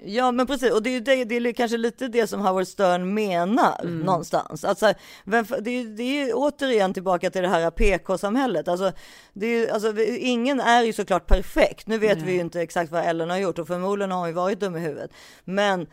Ja 0.05 0.31
men 0.31 0.47
precis, 0.47 0.71
och 0.73 0.83
det 0.83 0.89
är 0.89 0.93
ju 0.93 0.99
det, 0.99 1.23
det 1.25 1.35
är 1.35 1.53
kanske 1.53 1.77
lite 1.77 2.07
det 2.07 2.27
som 2.27 2.41
Howard 2.41 2.67
Stern 2.67 3.13
menar 3.13 3.79
Mm. 3.81 3.99
någonstans. 3.99 4.65
Alltså, 4.65 4.93
vem, 5.23 5.45
det, 5.61 5.71
är, 5.71 5.97
det 5.97 6.03
är 6.03 6.25
ju 6.25 6.33
återigen 6.33 6.93
tillbaka 6.93 7.29
till 7.29 7.41
det 7.41 7.47
här 7.47 7.71
PK-samhället. 7.71 8.67
Alltså, 8.67 8.91
det 9.33 9.45
är, 9.47 9.73
alltså, 9.73 9.93
ingen 10.19 10.59
är 10.59 10.83
ju 10.83 10.93
såklart 10.93 11.27
perfekt. 11.27 11.87
Nu 11.87 11.97
vet 11.97 12.17
vi 12.21 12.31
ju 12.33 12.39
inte 12.39 12.61
exakt 12.61 12.91
vad 12.91 13.05
Ellen 13.05 13.29
har 13.29 13.37
gjort 13.37 13.59
och 13.59 13.67
förmodligen 13.67 14.11
har 14.11 14.19
hon 14.19 14.27
ju 14.27 14.33
varit 14.33 14.59
dum 14.59 14.75
i 14.75 14.79
huvudet. 14.79 15.11
Men 15.43 15.87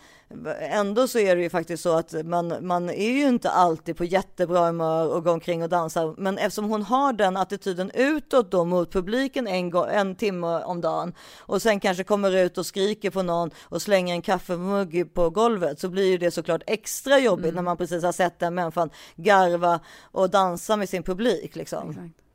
ändå 0.60 1.08
så 1.08 1.18
är 1.18 1.36
det 1.36 1.42
ju 1.42 1.50
faktiskt 1.50 1.82
så 1.82 1.96
att 1.96 2.26
man, 2.26 2.66
man 2.66 2.90
är 2.90 3.10
ju 3.10 3.28
inte 3.28 3.50
alltid 3.50 3.96
på 3.96 4.04
jättebra 4.04 4.66
humör 4.66 5.14
och 5.14 5.24
går 5.24 5.32
omkring 5.32 5.62
och 5.62 5.68
dansar. 5.68 6.14
Men 6.18 6.38
eftersom 6.38 6.70
hon 6.70 6.82
har 6.82 7.12
den 7.12 7.36
attityden 7.36 7.90
utåt 7.94 8.50
då 8.50 8.64
mot 8.64 8.92
publiken 8.92 9.46
en, 9.46 9.70
gång, 9.70 9.88
en 9.88 10.14
timme 10.14 10.46
om 10.46 10.80
dagen 10.80 11.14
och 11.38 11.62
sen 11.62 11.80
kanske 11.80 12.04
kommer 12.04 12.36
ut 12.36 12.58
och 12.58 12.66
skriker 12.66 13.10
på 13.10 13.22
någon 13.22 13.50
och 13.62 13.82
slänger 13.82 14.14
en 14.14 14.22
kaffemugg 14.22 15.14
på 15.14 15.30
golvet 15.30 15.80
så 15.80 15.88
blir 15.88 16.06
ju 16.06 16.18
det 16.18 16.30
såklart 16.30 16.62
extra 16.66 17.18
jobbigt 17.18 17.54
när 17.54 17.62
man 17.62 17.76
precis 17.76 18.02
har 18.02 18.12
sett 18.12 18.38
den 18.38 18.54
människan 18.54 18.90
garva 19.16 19.80
och 20.02 20.30
dansa 20.30 20.76
med 20.76 20.88
sin 20.88 21.02
publik 21.02 21.56
liksom. 21.56 21.94
Ja, 21.96 22.25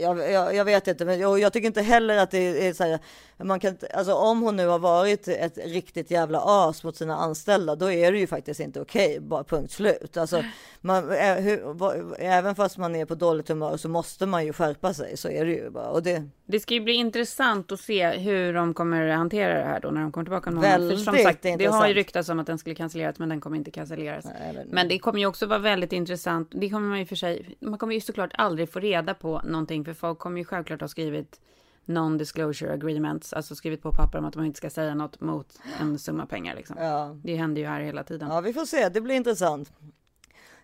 Jag, 0.00 0.32
jag, 0.32 0.54
jag 0.54 0.64
vet 0.64 0.88
inte, 0.88 1.04
men 1.04 1.18
jag, 1.18 1.38
jag 1.38 1.52
tycker 1.52 1.66
inte 1.66 1.82
heller 1.82 2.16
att 2.18 2.30
det 2.30 2.68
är 2.68 2.72
så 2.72 2.84
här, 2.84 2.98
man 3.44 3.60
kan 3.60 3.76
alltså 3.94 4.14
om 4.14 4.40
hon 4.42 4.56
nu 4.56 4.66
har 4.66 4.78
varit 4.78 5.28
ett 5.28 5.58
riktigt 5.64 6.10
jävla 6.10 6.40
as 6.44 6.84
mot 6.84 6.96
sina 6.96 7.16
anställda, 7.16 7.76
då 7.76 7.90
är 7.92 8.12
det 8.12 8.18
ju 8.18 8.26
faktiskt 8.26 8.60
inte 8.60 8.80
okej, 8.80 9.20
bara 9.20 9.44
punkt 9.44 9.72
slut. 9.72 10.16
Alltså, 10.16 10.44
man, 10.80 11.10
ä- 11.12 11.40
hur, 11.40 11.60
vad- 11.64 12.14
även 12.18 12.54
fast 12.54 12.78
man 12.78 12.94
är 12.96 13.04
på 13.04 13.14
dåligt 13.14 13.48
humör 13.48 13.76
så 13.76 13.88
måste 13.88 14.26
man 14.26 14.46
ju 14.46 14.52
skärpa 14.52 14.94
sig, 14.94 15.16
så 15.16 15.28
är 15.28 15.44
det 15.44 15.52
ju 15.52 15.70
bara. 15.70 15.88
Och 15.88 16.02
det, 16.02 16.22
Det 16.46 16.60
ska 16.60 16.74
ju 16.74 16.80
bli 16.80 16.92
intressant 16.92 17.72
att 17.72 17.80
se 17.80 18.10
hur 18.10 18.52
de 18.54 18.74
kommer 18.74 19.08
hantera 19.08 19.54
det 19.58 19.64
här 19.64 19.80
då 19.80 19.88
när 19.90 20.00
de 20.00 20.12
kommer 20.12 20.24
tillbaka. 20.24 20.50
om. 20.50 20.56
För 20.62 20.62
som 20.62 20.70
Väldigt 20.80 21.22
sagt, 21.24 21.42
det 21.42 21.48
har 21.48 21.52
intressant. 21.52 21.90
ju 21.90 21.94
ryktats 21.94 22.28
om 22.28 22.38
att 22.40 22.46
den 22.46 22.58
skulle 22.58 22.74
cancelleras, 22.74 23.18
men 23.18 23.28
den 23.28 23.40
kommer 23.40 23.56
inte 23.56 23.70
cancelleras. 23.70 24.24
men- 24.24 24.66
Men 24.70 24.88
det 24.88 24.98
kommer 24.98 25.18
ju 25.20 25.26
också 25.26 25.46
vara 25.46 25.58
väldigt 25.58 25.92
intressant. 25.92 26.48
Det 26.54 26.70
kommer 26.70 26.88
man 26.88 26.98
ju 26.98 27.06
för 27.06 27.16
sig. 27.16 27.56
Man 27.60 27.78
kommer 27.78 27.94
ju 27.94 28.00
såklart 28.00 28.30
aldrig 28.34 28.72
få 28.72 28.80
reda 28.80 29.14
på 29.14 29.35
någonting, 29.44 29.84
för 29.84 29.94
folk 29.94 30.18
kommer 30.18 30.38
ju 30.38 30.44
självklart 30.44 30.80
ha 30.80 30.88
skrivit 30.88 31.40
non-disclosure 31.86 32.72
agreements, 32.72 33.32
alltså 33.32 33.54
skrivit 33.54 33.82
på 33.82 33.92
papper 33.92 34.18
om 34.18 34.24
att 34.24 34.34
de 34.34 34.44
inte 34.44 34.56
ska 34.56 34.70
säga 34.70 34.94
något 34.94 35.20
mot 35.20 35.60
en 35.80 35.98
summa 35.98 36.26
pengar 36.26 36.54
liksom. 36.54 36.76
Ja. 36.80 37.16
Det 37.22 37.36
händer 37.36 37.62
ju 37.62 37.68
här 37.68 37.80
hela 37.80 38.04
tiden. 38.04 38.28
Ja, 38.28 38.40
vi 38.40 38.52
får 38.52 38.64
se. 38.64 38.88
Det 38.88 39.00
blir 39.00 39.14
intressant. 39.14 39.72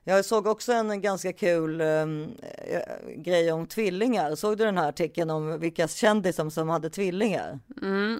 Jag 0.05 0.25
såg 0.25 0.47
också 0.47 0.73
en 0.73 1.01
ganska 1.01 1.33
kul 1.33 1.81
ehm, 1.81 2.29
eh, 2.43 2.81
grej 3.17 3.53
om 3.53 3.67
tvillingar. 3.67 4.35
Såg 4.35 4.59
du 4.59 4.65
den 4.65 4.79
här 4.79 4.89
artikeln 4.89 5.31
om 5.31 5.61
vilka 5.61 5.89
kändisar 5.89 6.51
som 6.51 6.69
hade 6.69 6.91
tvillingar? 6.91 7.59
Mm, 7.83 8.19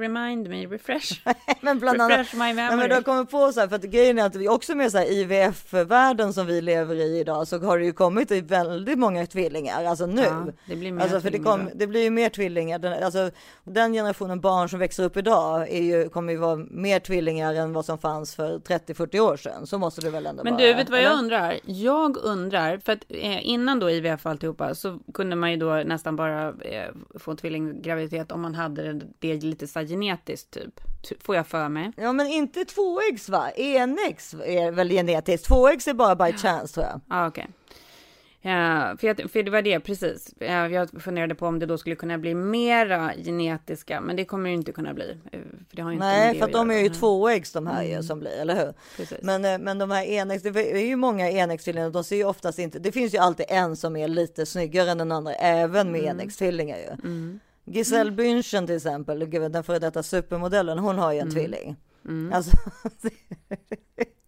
remind 0.00 0.48
me, 0.48 0.66
refresh. 0.66 1.20
men 1.60 1.78
bland 1.78 2.00
annat, 2.00 2.18
Refresh 2.18 2.34
my 2.36 2.44
Nej, 2.44 2.54
memory. 2.54 2.76
men 2.76 2.88
du 2.88 2.94
har 2.94 3.02
kommit 3.02 3.30
på 3.30 3.52
så 3.52 3.60
här, 3.60 3.68
för 3.68 3.76
att 3.76 3.82
grejen 3.82 4.18
är 4.18 4.26
att 4.26 4.36
vi 4.36 4.48
också 4.48 4.74
med 4.74 4.92
så 4.92 4.98
här 4.98 5.12
IVF-världen 5.12 6.32
som 6.32 6.46
vi 6.46 6.60
lever 6.60 6.94
i 6.94 7.18
idag 7.18 7.48
så 7.48 7.58
har 7.58 7.78
det 7.78 7.84
ju 7.84 7.92
kommit 7.92 8.30
väldigt 8.30 8.98
många 8.98 9.26
tvillingar, 9.26 9.84
alltså 9.84 10.06
nu. 10.06 10.22
Ja, 10.22 10.46
det 10.66 10.76
blir 10.76 10.92
mer 10.92 11.02
alltså 11.02 11.20
för 11.20 11.30
det, 11.30 11.38
kom, 11.38 11.70
det 11.74 11.86
blir 11.86 12.02
ju 12.02 12.10
mer 12.10 12.28
tvillingar. 12.28 12.78
Den, 12.78 13.02
alltså, 13.04 13.30
den 13.64 13.92
generationen 13.92 14.40
barn 14.40 14.68
som 14.68 14.78
växer 14.78 15.04
upp 15.04 15.16
idag 15.16 15.68
är 15.68 15.82
ju, 15.82 16.08
kommer 16.08 16.32
ju 16.32 16.38
vara 16.38 16.56
mer 16.56 17.00
tvillingar 17.00 17.54
än 17.54 17.72
vad 17.72 17.84
som 17.84 17.98
fanns 17.98 18.34
för 18.34 18.58
30-40 18.58 19.20
år 19.20 19.36
sedan. 19.36 19.66
Så 19.66 19.78
måste 19.78 20.00
det 20.00 20.10
väl 20.10 20.26
ändå 20.26 20.44
Men 20.44 20.52
vara. 20.52 20.62
du, 20.66 20.74
vet 20.74 20.90
vad 20.90 20.99
vad 21.02 21.12
jag 21.12 21.18
undrar? 21.18 21.58
Jag 21.64 22.16
undrar, 22.16 22.78
för 22.78 22.92
att 22.92 23.04
eh, 23.08 23.46
innan 23.48 23.78
då 23.80 23.90
IVF 23.90 24.24
och 24.26 24.30
alltihopa 24.30 24.74
så 24.74 24.98
kunde 25.14 25.36
man 25.36 25.50
ju 25.50 25.56
då 25.56 25.74
nästan 25.74 26.16
bara 26.16 26.48
eh, 26.48 26.88
få 27.18 27.34
tvillinggraviditet 27.36 28.32
om 28.32 28.40
man 28.40 28.54
hade 28.54 28.92
det, 28.92 29.06
det 29.18 29.42
lite 29.42 29.66
så 29.66 29.80
genetiskt 29.80 30.50
typ. 30.50 30.80
Ty- 31.08 31.14
Får 31.20 31.36
jag 31.36 31.46
för 31.46 31.68
mig. 31.68 31.92
Ja 31.96 32.12
men 32.12 32.26
inte 32.26 32.64
tvåäggs 32.64 33.28
va? 33.28 33.50
Enäggs 33.50 34.34
är 34.44 34.70
väl 34.70 34.88
genetiskt? 34.90 35.46
Tvåäggs 35.46 35.88
är 35.88 35.94
bara 35.94 36.14
by 36.16 36.32
chance 36.32 36.74
tror 36.74 36.86
jag. 36.86 37.00
Ja, 37.08 37.26
okej. 37.26 37.46
Ja, 38.42 38.96
för, 39.00 39.06
jag, 39.06 39.30
för 39.30 39.42
det 39.42 39.50
var 39.50 39.62
det, 39.62 39.80
precis. 39.80 40.34
Ja, 40.38 40.68
Jag 40.68 41.02
funderade 41.02 41.34
på 41.34 41.46
om 41.46 41.58
det 41.58 41.66
då 41.66 41.78
skulle 41.78 41.96
kunna 41.96 42.18
bli 42.18 42.34
mera 42.34 43.12
genetiska, 43.24 44.00
men 44.00 44.16
det 44.16 44.24
kommer 44.24 44.48
det 44.50 44.54
inte 44.54 44.72
kunna 44.72 44.94
bli. 44.94 45.10
eh, 45.32 45.40
För 45.68 45.76
det 45.76 45.82
har 45.82 45.90
ju 45.90 45.94
inte 45.94 46.06
Nej 46.06 46.34
för 46.38 46.44
att 46.44 46.48
att 46.48 46.52
de 46.52 46.70
är 46.70 46.78
ju 46.78 46.88
tvåäggs 46.88 47.52
de 47.52 47.66
här 47.66 47.82
ju 47.82 47.90
Mm. 47.90 48.02
som 48.02 48.18
blir, 48.20 48.40
eller 48.40 48.56
hur? 48.66 48.74
Precis. 48.96 49.18
Men, 49.22 49.44
eh, 49.44 49.58
men 49.58 49.78
de 49.78 49.90
här 49.90 50.04
enäggs, 50.04 50.42
det 50.42 50.48
är 50.72 50.86
ju 50.86 50.96
många 50.96 51.30
enäggstvillingar, 51.30 51.90
de 51.90 52.04
ser 52.04 52.16
ju 52.16 52.24
oftast 52.24 52.58
inte, 52.58 52.78
det 52.78 52.92
finns 52.92 53.14
ju 53.14 53.18
alltid 53.18 53.46
en 53.48 53.76
som 53.76 53.96
är 53.96 54.08
lite 54.08 54.46
snyggare 54.46 54.90
än 54.90 54.98
den 54.98 55.12
andra, 55.12 55.34
även 55.34 55.90
med 55.92 56.00
Mm. 56.00 56.10
enäggstvillingar 56.10 56.76
ju. 56.78 57.38
Giselle 57.64 58.10
Bündchen 58.10 58.66
till 58.66 58.76
exempel, 58.76 59.30
den 59.52 59.64
före 59.64 59.78
detta 59.78 60.02
supermodellen, 60.02 60.78
hon 60.78 60.98
har 60.98 61.12
ju 61.12 61.18
en 61.18 61.22
Mm. 61.28 61.34
tvilling. 61.34 61.76
Alltså, 62.32 62.50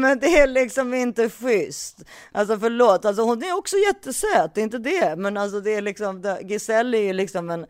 Nej, 0.00 0.10
men 0.10 0.18
det 0.18 0.38
är 0.38 0.46
liksom 0.46 0.94
inte 0.94 1.30
schysst. 1.30 2.04
Alltså 2.32 2.58
förlåt, 2.58 3.04
alltså 3.04 3.22
hon 3.22 3.42
är 3.42 3.56
också 3.58 3.76
jättesöt, 3.76 4.54
det 4.54 4.60
är 4.60 4.62
inte 4.62 4.78
det. 4.78 5.16
Men 5.18 5.36
alltså 5.36 5.60
det 5.60 5.74
är 5.74 5.82
liksom, 5.82 6.36
Giselle 6.42 6.98
är 6.98 7.02
ju 7.02 7.12
liksom 7.12 7.50
en, 7.50 7.66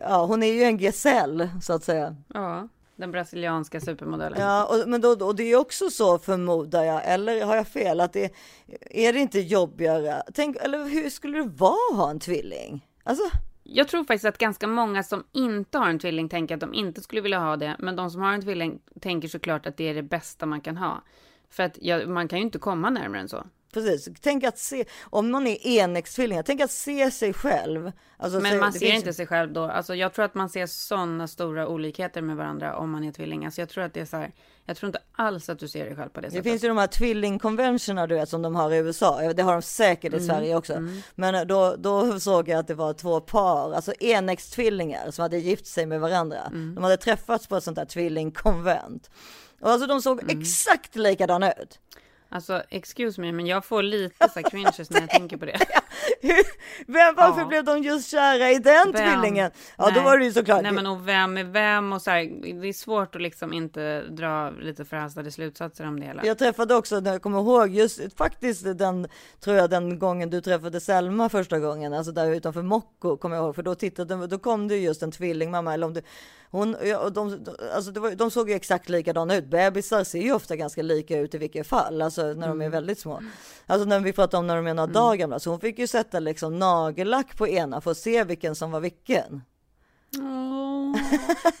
ja 0.00 0.24
hon 0.26 0.42
är 0.42 0.52
ju 0.52 0.62
en 0.62 0.76
Giselle 0.78 1.50
så 1.62 1.72
att 1.72 1.84
säga. 1.84 2.16
Ja, 2.34 2.68
den 2.96 3.12
brasilianska 3.12 3.80
supermodellen. 3.80 4.40
Ja, 4.40 4.64
och, 4.64 4.88
men 4.88 5.00
då, 5.00 5.08
och 5.26 5.36
det 5.36 5.42
är 5.42 5.56
också 5.56 5.90
så 5.90 6.18
förmodar 6.18 6.84
jag, 6.84 7.02
eller 7.04 7.44
har 7.44 7.56
jag 7.56 7.68
fel, 7.68 8.00
att 8.00 8.12
det 8.12 8.32
är 8.90 9.12
det 9.12 9.18
inte 9.18 9.40
jobbigare? 9.40 10.22
Tänk, 10.34 10.56
eller 10.56 10.84
hur 10.84 11.10
skulle 11.10 11.38
det 11.38 11.48
vara 11.48 11.76
att 11.92 11.96
ha 11.96 12.10
en 12.10 12.20
tvilling? 12.20 12.86
Alltså, 13.04 13.22
Jag 13.62 13.88
tror 13.88 14.04
faktiskt 14.04 14.24
att 14.24 14.38
ganska 14.38 14.66
många 14.66 15.02
som 15.02 15.24
inte 15.32 15.78
har 15.78 15.88
en 15.88 15.98
tvilling 15.98 16.28
tänker 16.28 16.54
att 16.54 16.60
de 16.60 16.74
inte 16.74 17.00
skulle 17.00 17.20
vilja 17.20 17.38
ha 17.38 17.56
det. 17.56 17.76
Men 17.78 17.96
de 17.96 18.10
som 18.10 18.20
har 18.20 18.32
en 18.32 18.42
tvilling 18.42 18.80
tänker 19.00 19.28
såklart 19.28 19.66
att 19.66 19.76
det 19.76 19.88
är 19.88 19.94
det 19.94 20.02
bästa 20.02 20.46
man 20.46 20.60
kan 20.60 20.76
ha. 20.76 21.02
För 21.50 21.62
att 21.62 21.78
ja, 21.80 22.06
man 22.06 22.28
kan 22.28 22.38
ju 22.38 22.44
inte 22.44 22.58
komma 22.58 22.90
närmare 22.90 23.20
än 23.20 23.28
så. 23.28 23.44
precis, 23.74 24.08
tänk 24.20 24.44
att 24.44 24.58
se, 24.58 24.84
om 25.02 25.30
någon 25.30 25.46
är 25.46 25.66
enäggstvillingar, 25.66 26.42
tänk 26.42 26.60
att 26.60 26.70
se 26.70 27.10
sig 27.10 27.32
själv. 27.32 27.92
Alltså, 28.16 28.40
Men 28.40 28.52
se- 28.52 28.58
man 28.58 28.72
det 28.72 28.78
ser 28.78 28.86
finns- 28.86 28.98
inte 29.02 29.12
sig 29.12 29.26
själv 29.26 29.52
då. 29.52 29.62
Alltså 29.64 29.94
jag 29.94 30.12
tror 30.14 30.24
att 30.24 30.34
man 30.34 30.48
ser 30.48 30.66
sådana 30.66 31.28
stora 31.28 31.68
olikheter 31.68 32.22
med 32.22 32.36
varandra 32.36 32.76
om 32.76 32.90
man 32.90 33.04
är 33.04 33.12
tvilling. 33.12 33.44
Alltså 33.44 33.60
jag 33.60 33.68
tror 33.68 33.84
att 33.84 33.94
det 33.94 34.00
är 34.00 34.04
så 34.04 34.16
här. 34.16 34.32
Jag 34.64 34.76
tror 34.76 34.88
inte 34.88 34.98
alls 35.12 35.48
att 35.48 35.58
du 35.58 35.68
ser 35.68 35.84
dig 35.84 35.96
själv 35.96 36.08
på 36.08 36.20
det 36.20 36.26
Det 36.26 36.30
sättet. 36.30 36.44
finns 36.44 36.64
ju 36.64 36.68
de 36.68 36.78
här 36.78 36.86
tvillingkonventionerna 36.86 38.06
du 38.06 38.14
vet 38.14 38.28
som 38.28 38.42
de 38.42 38.54
har 38.56 38.70
i 38.72 38.76
USA. 38.76 39.32
Det 39.32 39.42
har 39.42 39.52
de 39.52 39.62
säkert 39.62 40.12
Mm, 40.12 40.24
i 40.24 40.26
Sverige 40.28 40.56
också. 40.56 40.88
Men 41.14 41.46
då, 41.48 41.76
då 41.78 42.20
såg 42.20 42.48
jag 42.48 42.58
att 42.58 42.66
det 42.68 42.74
var 42.74 42.92
två 42.92 43.20
par, 43.20 43.72
alltså 43.72 43.92
enäggstvillingar 44.00 45.10
som 45.10 45.22
hade 45.22 45.38
gift 45.38 45.66
sig 45.66 45.86
med 45.86 46.00
varandra. 46.00 46.40
Mm. 46.46 46.74
De 46.74 46.84
hade 46.84 46.96
träffats 46.96 47.46
på 47.46 47.56
ett 47.56 47.64
sånt 47.64 47.76
där 47.76 47.84
tvillingkonvent. 47.84 49.10
Och 49.60 49.70
alltså 49.70 49.86
de 49.86 50.02
såg 50.02 50.22
Mm. 50.22 50.40
exakt 50.40 50.96
likadana 50.96 51.52
ut. 51.52 51.78
Alltså 52.28 52.62
excuse 52.70 53.20
me, 53.20 53.32
men 53.32 53.46
jag 53.46 53.64
får 53.64 53.82
lite 53.82 54.28
så 54.28 54.42
cringes 54.50 54.90
när 54.90 55.00
jag 55.00 55.10
tänker 55.10 55.36
på 55.36 55.44
det. 55.44 55.58
Vem, 56.86 57.14
varför 57.14 57.40
Ja. 57.40 57.46
blev 57.46 57.64
de 57.64 57.82
just 57.82 58.10
kära 58.10 58.50
i 58.50 58.58
den 58.58 58.92
Vem? 58.92 59.12
tvillingen? 59.12 59.50
Ja, 59.78 59.84
då 59.84 59.90
Nej. 59.94 60.04
var 60.04 60.18
det 60.18 60.24
ju 60.24 60.32
såklart. 60.32 60.62
Nej 60.62 60.72
men 60.72 60.86
och 60.86 61.08
vem 61.08 61.36
är 61.36 61.44
vem 61.44 61.92
och 61.92 62.02
så 62.02 62.10
här, 62.10 62.52
det 62.62 62.68
är 62.68 62.72
svårt 62.72 63.14
att 63.14 63.22
liksom 63.22 63.52
inte 63.52 64.02
dra 64.02 64.50
lite 64.50 64.84
förhastade 64.84 65.30
slutsatser 65.30 65.86
om 65.86 66.00
det 66.00 66.06
hela. 66.06 66.24
Jag 66.26 66.38
träffade 66.38 66.74
också, 66.74 67.00
när 67.00 67.12
jag 67.12 67.22
kommer 67.22 67.38
ihåg, 67.38 67.68
just 67.74 68.00
faktiskt 68.18 68.78
den, 68.78 69.08
tror 69.40 69.56
jag 69.56 69.70
den 69.70 69.98
gången 69.98 70.30
du 70.30 70.40
träffade 70.40 70.80
Selma 70.80 71.28
första 71.28 71.58
gången, 71.58 71.92
alltså 71.92 72.12
där 72.12 72.30
utanför 72.34 72.62
Mocko, 72.62 73.16
kommer 73.16 73.36
jag 73.36 73.44
ihåg, 73.44 73.54
för 73.54 73.62
då 73.62 73.74
tittade, 73.74 74.26
då 74.26 74.38
kom 74.38 74.68
det 74.68 74.76
just 74.76 75.02
en 75.02 75.12
tvillingmamma, 75.12 75.74
eller 75.74 75.86
om 75.86 75.94
det, 75.94 76.02
hon, 76.50 76.76
ja, 76.84 77.10
de, 77.10 77.46
alltså 77.74 77.90
det 77.90 78.00
var, 78.00 78.10
de 78.10 78.30
såg 78.30 78.50
ju 78.50 78.56
exakt 78.56 78.88
likadana 78.88 79.36
ut, 79.36 79.46
bebisar 79.46 80.04
ser 80.04 80.20
ju 80.20 80.32
ofta 80.32 80.56
ganska 80.56 80.82
lika 80.82 81.18
ut 81.18 81.34
i 81.34 81.38
vilket 81.38 81.66
fall, 81.66 82.02
alltså 82.02 82.22
när 82.22 82.48
de 82.48 82.62
är 82.62 82.68
väldigt 82.68 82.98
små. 82.98 83.20
Alltså 83.66 83.88
när 83.88 84.00
vi 84.00 84.12
pratar 84.12 84.38
om 84.38 84.46
när 84.46 84.56
de 84.56 84.66
är 84.66 84.74
några 84.74 84.92
dagar 84.92 85.16
gamla, 85.16 85.38
så 85.38 85.50
hon 85.50 85.60
fick 85.60 85.78
ju 85.78 85.86
sätta 85.86 86.20
liksom 86.20 86.58
nagellack 86.58 87.36
på 87.36 87.48
ena 87.48 87.80
för 87.80 87.90
att 87.90 87.96
se 87.96 88.24
vilken 88.24 88.54
som 88.54 88.70
var 88.70 88.80
vilken. 88.80 89.42
Åh, 90.18 90.96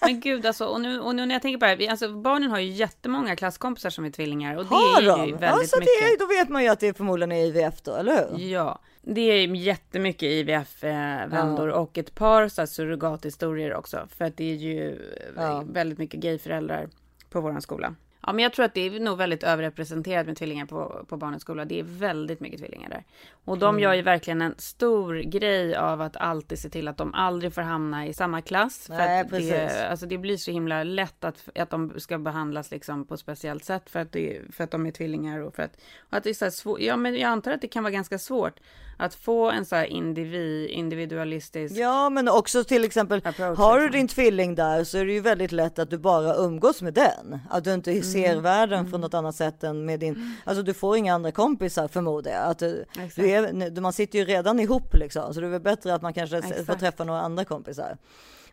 Men 0.00 0.20
gud 0.20 0.46
alltså, 0.46 0.66
och 0.66 0.80
nu, 0.80 1.00
och 1.00 1.14
nu 1.14 1.26
när 1.26 1.34
jag 1.34 1.42
tänker 1.42 1.58
på 1.58 1.64
det 1.64 1.68
här, 1.70 1.76
vi- 1.76 1.88
alltså 1.88 2.12
barnen 2.12 2.50
har 2.50 2.58
ju 2.58 2.70
jättemånga 2.70 3.36
klasskompisar 3.36 3.90
som 3.90 4.04
är 4.04 4.10
tvillingar 4.10 4.56
och 4.56 4.64
det 4.64 4.74
Har 4.74 4.98
är 4.98 5.02
ju 5.02 5.08
de? 5.08 5.18
väldigt 5.20 5.40
Ja, 5.42 5.58
så 5.66 5.76
det 5.80 5.84
är, 5.86 6.18
då 6.18 6.26
vet 6.26 6.48
man 6.48 6.62
ju 6.62 6.68
att 6.68 6.80
det 6.80 6.96
förmodligen 6.96 7.32
är 7.32 7.44
IVF 7.44 7.82
då, 7.82 7.94
eller 7.94 8.28
hur? 8.30 8.38
Ja, 8.48 8.78
det 9.02 9.20
är 9.20 9.54
jättemycket 9.54 10.22
IVF-vändor 10.22 11.68
och 11.68 11.98
ett 11.98 12.14
par 12.14 12.48
så 12.48 12.60
här, 12.60 12.66
surrogathistorier 12.66 13.74
också. 13.74 14.08
För 14.16 14.24
att 14.24 14.36
det 14.36 14.50
är 14.50 14.54
ju 14.56 14.90
eh, 14.90 15.42
Ja. 15.42 15.64
väldigt 15.66 15.98
mycket 15.98 16.20
gayföräldrar 16.20 16.88
på 17.30 17.40
våran 17.40 17.62
skola. 17.62 17.94
Ja, 18.22 18.32
men 18.32 18.42
jag 18.42 18.52
tror 18.52 18.64
att 18.64 18.74
det 18.74 18.80
är 18.80 19.00
nog 19.00 19.18
väldigt 19.18 19.42
överrepresenterat 19.42 20.26
med 20.26 20.36
tvillingar 20.36 20.66
på, 20.66 21.04
på 21.08 21.16
barnens 21.16 21.42
skola. 21.42 21.64
Det 21.64 21.80
är 21.80 21.84
väldigt 21.84 22.40
mycket 22.40 22.60
tvillingar 22.60 22.88
där. 22.88 23.04
Och 23.44 23.58
de 23.58 23.80
gör 23.80 23.94
ju 23.94 24.02
verkligen 24.02 24.42
en 24.42 24.54
stor 24.58 25.14
grej 25.14 25.76
av 25.76 26.00
att 26.00 26.16
alltid 26.16 26.58
se 26.58 26.68
till 26.68 26.88
att 26.88 26.96
de 26.96 27.14
aldrig 27.14 27.54
får 27.54 27.62
hamna 27.62 28.06
i 28.06 28.12
samma 28.12 28.40
klass. 28.42 28.86
Nej, 28.88 29.28
för 29.28 29.38
det, 29.38 29.88
alltså 29.88 30.06
det 30.06 30.18
blir 30.18 30.36
så 30.36 30.50
himla 30.50 30.84
lätt 30.84 31.24
att, 31.24 31.48
att 31.54 31.70
de 31.70 32.00
ska 32.00 32.18
behandlas 32.18 32.70
liksom 32.70 33.04
på 33.04 33.14
ett 33.14 33.20
speciellt 33.20 33.64
sätt 33.64 33.90
för 33.90 34.00
att, 34.00 34.12
det, 34.12 34.40
för 34.50 34.64
att 34.64 34.70
de 34.70 34.86
är 34.86 34.90
tvillingar 34.90 35.40
och 35.40 35.54
för 35.54 35.62
att, 35.62 35.76
och 35.98 36.16
att 36.16 36.24
det 36.24 36.30
är 36.30 36.34
så 36.34 36.44
här 36.44 36.50
svårt. 36.50 36.80
Ja, 36.80 36.96
men 36.96 37.14
jag 37.14 37.28
antar 37.28 37.52
att 37.52 37.60
det 37.60 37.68
kan 37.68 37.82
vara 37.82 37.92
ganska 37.92 38.18
svårt 38.18 38.60
att 38.96 39.14
få 39.14 39.50
en 39.50 39.64
så 39.64 39.76
här 39.76 39.84
individ, 39.84 40.70
individualistisk 40.70 41.74
Ja, 41.76 42.10
men 42.10 42.28
också 42.28 42.64
till 42.64 42.84
exempel, 42.84 43.20
Approach, 43.24 43.58
har 43.58 43.78
du 43.78 43.84
liksom. 43.84 43.98
din 43.98 44.08
tvilling 44.08 44.54
där 44.54 44.84
så 44.84 44.98
är 44.98 45.04
det 45.06 45.12
ju 45.12 45.20
väldigt 45.20 45.52
lätt 45.52 45.78
att 45.78 45.90
du 45.90 45.98
bara 45.98 46.34
umgås 46.34 46.82
med 46.82 46.94
den. 46.94 47.38
Att 47.50 47.64
du 47.64 47.74
inte 47.74 48.02
ser 48.02 48.30
Mm. 48.30 48.42
världen 48.42 48.90
från 48.90 49.00
något 49.00 49.14
annat 49.14 49.34
sätt 49.34 49.64
än 49.64 49.84
med 49.84 50.00
din, 50.00 50.36
alltså 50.44 50.62
du 50.62 50.74
får 50.74 50.96
inga 50.96 51.14
andra 51.14 51.32
kompisar 51.32 51.88
förmodar 51.88 52.30
jag. 52.30 52.42
Att 52.50 52.58
du, 52.58 52.84
du 53.16 53.30
är, 53.30 53.80
man 53.80 53.92
sitter 53.92 54.18
ju 54.18 54.24
redan 54.24 54.60
ihop 54.60 54.94
liksom, 54.94 55.34
så 55.34 55.40
det 55.40 55.46
är 55.46 55.50
väl 55.50 55.60
bättre 55.60 55.94
att 55.94 56.02
man 56.02 56.14
kanske 56.14 56.42
får 56.42 56.52
Exakt. 56.52 56.80
träffa 56.80 57.04
några 57.04 57.20
andra 57.20 57.44
kompisar. 57.44 57.96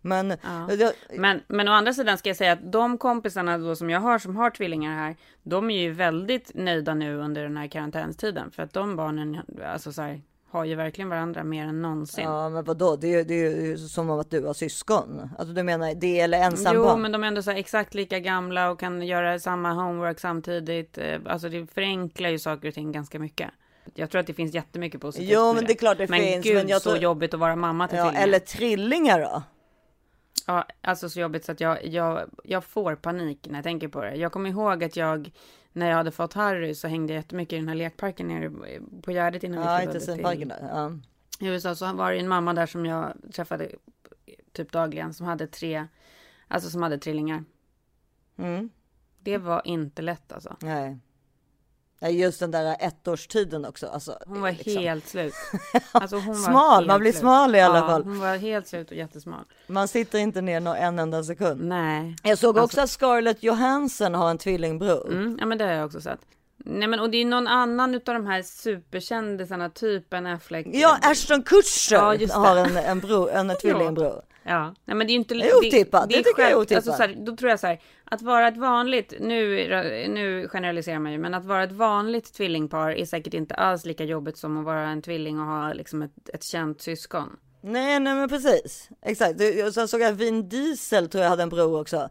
Men, 0.06 0.30
Ja. 0.30 0.74
jag, 0.74 0.92
Men, 1.18 1.42
men 1.48 1.68
å 1.68 1.72
andra 1.72 1.94
sidan 1.94 2.18
ska 2.18 2.30
jag 2.30 2.38
säga 2.38 2.52
att 2.52 2.72
de 2.72 2.98
kompisarna 2.98 3.58
då 3.58 3.76
som 3.76 3.90
jag 3.90 4.00
har 4.00 4.20
som 4.20 4.36
har 4.36 4.50
tvillingar 4.50 4.96
här, 4.96 5.16
de 5.44 5.70
är 5.72 5.80
ju 5.82 5.92
väldigt 5.92 6.52
nöjda 6.56 6.94
nu 6.94 7.16
under 7.16 7.44
den 7.44 7.58
här 7.58 7.68
karantänstiden. 7.68 8.52
För 8.52 8.64
att 8.64 8.74
de 8.74 8.96
barnen, 8.96 9.38
alltså 9.66 9.92
så 9.94 10.02
här, 10.02 10.22
har 10.54 10.66
ju 10.66 10.76
verkligen 10.76 11.10
varandra 11.10 11.44
mer 11.44 11.66
än 11.68 11.82
någonsin. 11.82 12.24
ja 12.24 12.50
men 12.50 12.64
vadå, 12.64 12.96
det 12.96 13.08
är, 13.08 13.18
ju- 13.18 13.24
det 13.24 13.34
är 13.34 13.62
ju 13.66 13.78
som 13.78 14.10
om 14.10 14.20
att 14.20 14.30
du 14.32 14.46
har 14.46 14.54
syskon. 14.54 15.30
Alltså 15.38 15.54
du 15.54 15.64
menar 15.64 15.94
det 15.96 16.20
eller 16.20 16.42
ensam 16.42 16.76
Jo, 16.76 16.84
barn? 16.84 17.02
men 17.02 17.12
de 17.12 17.24
är 17.24 17.28
ändå 17.28 17.42
så 17.42 17.52
exakt 17.52 17.94
lika 17.94 18.20
gamla 18.20 18.70
och 18.72 18.80
kan 18.80 19.02
göra 19.02 19.40
samma 19.40 19.72
homework 19.74 20.20
samtidigt. 20.20 20.98
Eh, 20.98 21.20
Alltså 21.26 21.50
det 21.50 21.68
förenklar 21.74 22.30
ju 22.30 22.40
saker 22.40 22.68
och 22.68 22.74
ting 22.74 22.92
ganska 22.92 23.20
mycket. 23.20 23.50
Jag 23.96 24.10
tror 24.10 24.20
att 24.22 24.28
det 24.28 24.34
finns 24.34 24.54
jättemycket 24.54 25.02
positivt 25.02 25.30
Jo, 25.34 25.54
men 25.54 25.66
det 25.66 25.74
är 25.74 25.78
klart 25.78 25.98
det 25.98 26.10
men 26.10 26.20
finns, 26.20 26.44
Gud, 26.46 26.56
men 26.56 26.68
jag 26.68 26.82
så 26.82 26.90
tror- 26.90 27.04
jobbigt 27.04 27.34
att 27.34 27.40
vara 27.40 27.56
mamma 27.56 27.88
till 27.88 27.98
Ja, 27.98 28.04
tvillingar. 28.04 28.28
eller 28.28 28.40
trillingar 28.40 29.20
då? 29.20 29.44
Ja, 30.48 30.66
alltså 30.82 31.10
så 31.10 31.20
jobbigt 31.20 31.46
så 31.46 31.52
att 31.52 31.60
jag, 31.62 31.86
jag, 31.86 32.20
jag 32.44 32.64
får 32.64 32.96
panik 32.96 33.48
när 33.50 33.56
jag 33.58 33.64
tänker 33.64 33.88
på 33.88 34.02
det. 34.02 34.16
Jag 34.16 34.32
kommer 34.32 34.50
ihåg 34.50 34.84
att 34.84 34.96
jag, 34.96 35.32
när 35.74 35.90
jag 35.90 35.96
hade 35.96 36.12
fått 36.12 36.34
Harry 36.34 36.76
så 36.76 36.88
hängde 36.88 37.14
jag 37.14 37.20
jättemycket 37.20 37.54
i 37.54 37.60
den 37.60 37.68
här 37.68 37.76
lekparken 37.76 38.28
nere 38.28 38.50
på 39.02 39.12
Gärdet 39.12 39.44
innan 39.44 39.64
Ja, 39.64 39.64
vi 39.64 39.82
flyttade 39.82 40.00
intensivparken 40.00 40.48
där. 40.48 40.70
Ja. 40.72 40.92
i 41.40 41.50
USA. 41.50 41.76
Så 41.76 41.94
var 41.94 42.12
det 42.12 42.18
en 42.20 42.28
mamma 42.28 42.54
där 42.54 42.66
som 42.66 42.86
jag 42.86 43.14
träffade 43.34 43.72
typ 44.52 44.72
dagligen 44.72 45.14
som 45.14 45.26
hade 45.26 45.48
tre, 45.48 45.88
alltså 46.48 46.70
som 46.70 46.84
hade 46.84 46.98
trillingar. 46.98 47.44
Mm. 48.38 48.70
Det 49.20 49.38
var 49.38 49.62
inte 49.66 50.02
lätt 50.02 50.32
alltså. 50.32 50.58
Nej. 50.62 51.00
Just 52.12 52.40
den 52.40 52.52
där 52.52 52.76
ettårstiden 52.80 53.66
också. 53.66 53.88
Alltså, 53.88 54.18
Hon 54.28 54.42
var 54.42 54.52
liksom. 54.52 54.82
helt 54.82 55.08
slut. 55.08 55.34
Alltså 55.92 56.16
hon 56.16 56.28
var 56.42 56.50
Smal, 56.50 56.86
man 56.88 57.00
blir 57.00 57.12
slut. 57.12 57.20
smal 57.22 57.56
i 57.56 57.60
alla 57.62 57.78
ja, 57.80 57.88
fall. 57.88 58.04
Hon 58.04 58.20
var 58.20 58.38
helt 58.38 58.68
slut 58.68 58.92
och 58.92 58.98
jättesmal. 58.98 59.44
Man 59.68 59.88
sitter 59.88 60.20
inte 60.20 60.42
ner 60.42 60.76
en 60.76 61.00
enda 61.00 61.24
sekund. 61.24 61.62
Nej. 61.64 62.16
Jag 62.24 62.38
såg 62.38 62.58
Alltså- 62.60 62.64
också 62.78 62.82
att 62.82 62.90
Scarlett 62.90 63.44
Johansson 63.44 64.14
har 64.16 64.30
en 64.30 64.38
tvillingbror. 64.38 65.12
Mm, 65.12 65.38
ja 65.40 65.46
men 65.46 65.58
det 65.58 65.64
har 65.66 65.72
jag 65.72 65.86
också 65.86 66.02
sett. 66.02 66.20
Nej 66.66 66.88
men 66.88 67.00
och 67.00 67.10
det 67.10 67.18
är 67.18 67.26
någon 67.26 67.48
annan 67.48 67.96
utav 67.96 68.14
de 68.16 68.26
här 68.28 68.42
superkändisarna, 68.42 69.70
typ 69.70 70.14
en 70.14 70.28
Affleck. 70.28 70.68
Ja, 70.72 70.98
Ashton 71.02 71.44
Kutcher 71.44 71.94
Ja, 72.20 72.36
har 72.40 72.56
en, 72.58 72.78
en, 72.78 73.00
bror, 73.00 73.32
en 73.32 73.56
tvillingbror. 73.62 74.22
Ja, 74.46 74.76
nej 74.86 74.96
men 74.98 75.08
det 75.08 75.12
är 75.12 75.14
ju 75.14 75.20
inte... 75.20 75.34
Det 75.36 75.50
är 75.50 75.58
otippat, 75.58 76.10
det 76.10 76.24
tycker 76.24 76.42
jag 76.42 76.52
är 76.52 76.56
otippat. 76.56 76.76
Alltså, 76.88 76.92
så 76.92 76.98
här, 77.08 77.16
då 77.26 77.36
tror 77.36 77.50
jag 77.50 77.60
så 77.60 77.68
här, 77.68 77.80
att 78.06 78.22
vara 78.22 78.48
ett 78.48 78.58
vanligt, 78.58 79.14
nu, 79.20 79.68
nu 80.10 80.48
generaliserar 80.48 81.00
man 81.00 81.12
ju, 81.12 81.18
men 81.18 81.34
att 81.34 81.46
vara 81.46 81.64
ett 81.64 81.72
vanligt 81.72 82.34
tvillingpar 82.34 82.90
är 82.92 83.06
säkert 83.06 83.34
inte 83.34 83.56
alls 83.56 83.86
lika 83.86 84.04
jobbigt 84.04 84.38
som 84.38 84.58
att 84.58 84.66
vara 84.66 84.88
en 84.88 85.02
tvilling 85.02 85.40
och 85.40 85.46
ha 85.46 85.74
liksom 85.74 86.02
ett, 86.02 86.30
ett 86.34 86.44
känt 86.44 86.82
syskon. 86.82 87.38
Nej, 87.62 88.00
nej 88.00 88.16
men 88.16 88.30
precis. 88.30 88.90
Exakt. 89.02 89.40
Sen 89.74 89.88
såg 89.88 90.02
jag 90.02 90.12
Vin 90.12 90.50
Diesel 90.50 91.10
tror 91.10 91.24
jag 91.24 91.30
hade 91.30 91.44
en 91.44 91.50
bror 91.50 91.82
också. 91.82 92.10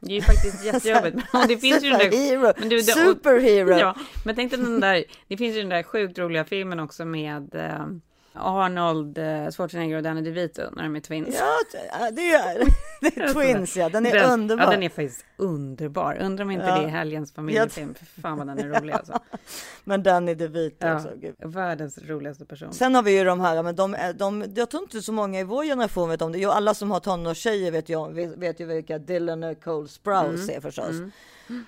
Det 0.00 0.12
är 0.12 0.14
ju 0.16 0.22
faktiskt 0.22 0.64
jättejobbigt. 0.74 1.16
Och 1.32 1.48
det 1.48 1.58
finns 1.58 1.82
ju 1.84 1.90
den 1.90 1.98
där... 1.98 2.60
Men 2.60 2.68
du, 2.68 2.76
det- 2.76 2.82
Superhero. 2.82 3.70
Ja, 3.78 3.96
men 4.24 4.34
tänk 4.34 4.50
dig 4.50 4.60
den 4.60 4.80
där... 4.80 5.04
Det 5.28 5.36
finns 5.36 5.56
ju 5.56 5.60
den 5.60 5.68
där 5.68 5.82
sjukt 5.82 6.18
roliga 6.18 6.44
filmen 6.44 6.80
också 6.80 7.04
med 7.04 7.54
eh, 7.54 7.86
Arnold 8.34 9.18
eh, 9.18 9.50
Schwarzenegger 9.50 9.96
och 9.96 10.02
Danny 10.02 10.20
DeVito 10.22 10.62
när 10.72 10.82
de 10.82 10.96
är 10.96 11.00
twins. 11.00 11.36
Ja, 11.38 12.10
det 12.12 12.32
är, 12.32 12.58
det 13.00 13.16
är 13.22 13.32
Twins 13.34 13.76
ja, 13.76 13.88
den 13.88 14.06
är 14.06 14.32
underbar. 14.32 14.64
Ja, 14.64 14.70
den 14.70 14.82
är 14.82 14.88
faktiskt 14.88 15.24
underbar. 15.36 16.18
Undrar 16.20 16.44
om 16.44 16.50
inte 16.50 16.66
Ja. 16.66 16.78
det 16.78 16.84
är 16.84 16.88
helgens 16.88 17.32
familjefilm. 17.32 17.94
För 17.94 18.20
fan 18.20 18.38
vad 18.38 18.46
den 18.46 18.58
är 18.58 18.80
rolig 18.80 18.92
alltså. 18.92 19.18
Men 19.84 20.02
Danny 20.02 20.34
DeVito 20.34 20.86
Ja, 20.86 20.94
också. 20.96 21.08
Gud. 21.16 21.34
världens 21.38 21.98
roligaste 21.98 22.44
person. 22.44 22.72
Sen 22.72 22.94
har 22.94 23.02
vi 23.02 23.18
ju 23.18 23.24
de 23.24 23.40
här, 23.40 23.62
men 23.62 23.76
de, 23.76 23.96
de, 24.14 24.44
jag 24.54 24.70
tror 24.70 24.82
inte 24.82 25.02
så 25.02 25.12
många 25.12 25.40
i 25.40 25.44
vår 25.44 25.64
generation 25.64 26.08
vet 26.08 26.22
om 26.22 26.32
det. 26.32 26.38
Jo, 26.38 26.50
alla 26.50 26.74
som 26.74 26.90
har 26.90 27.00
tonårstjejer 27.00 27.70
vet 27.72 27.88
ju, 27.88 28.12
vet, 28.12 28.36
vet 28.36 28.60
ju 28.60 28.64
vilka 28.66 28.98
Dylan 28.98 29.42
och 29.42 29.60
Cole 29.64 29.88
Sprouse 29.88 30.42
Mm. 30.42 30.56
är 30.56 30.60
förstås. 30.60 30.94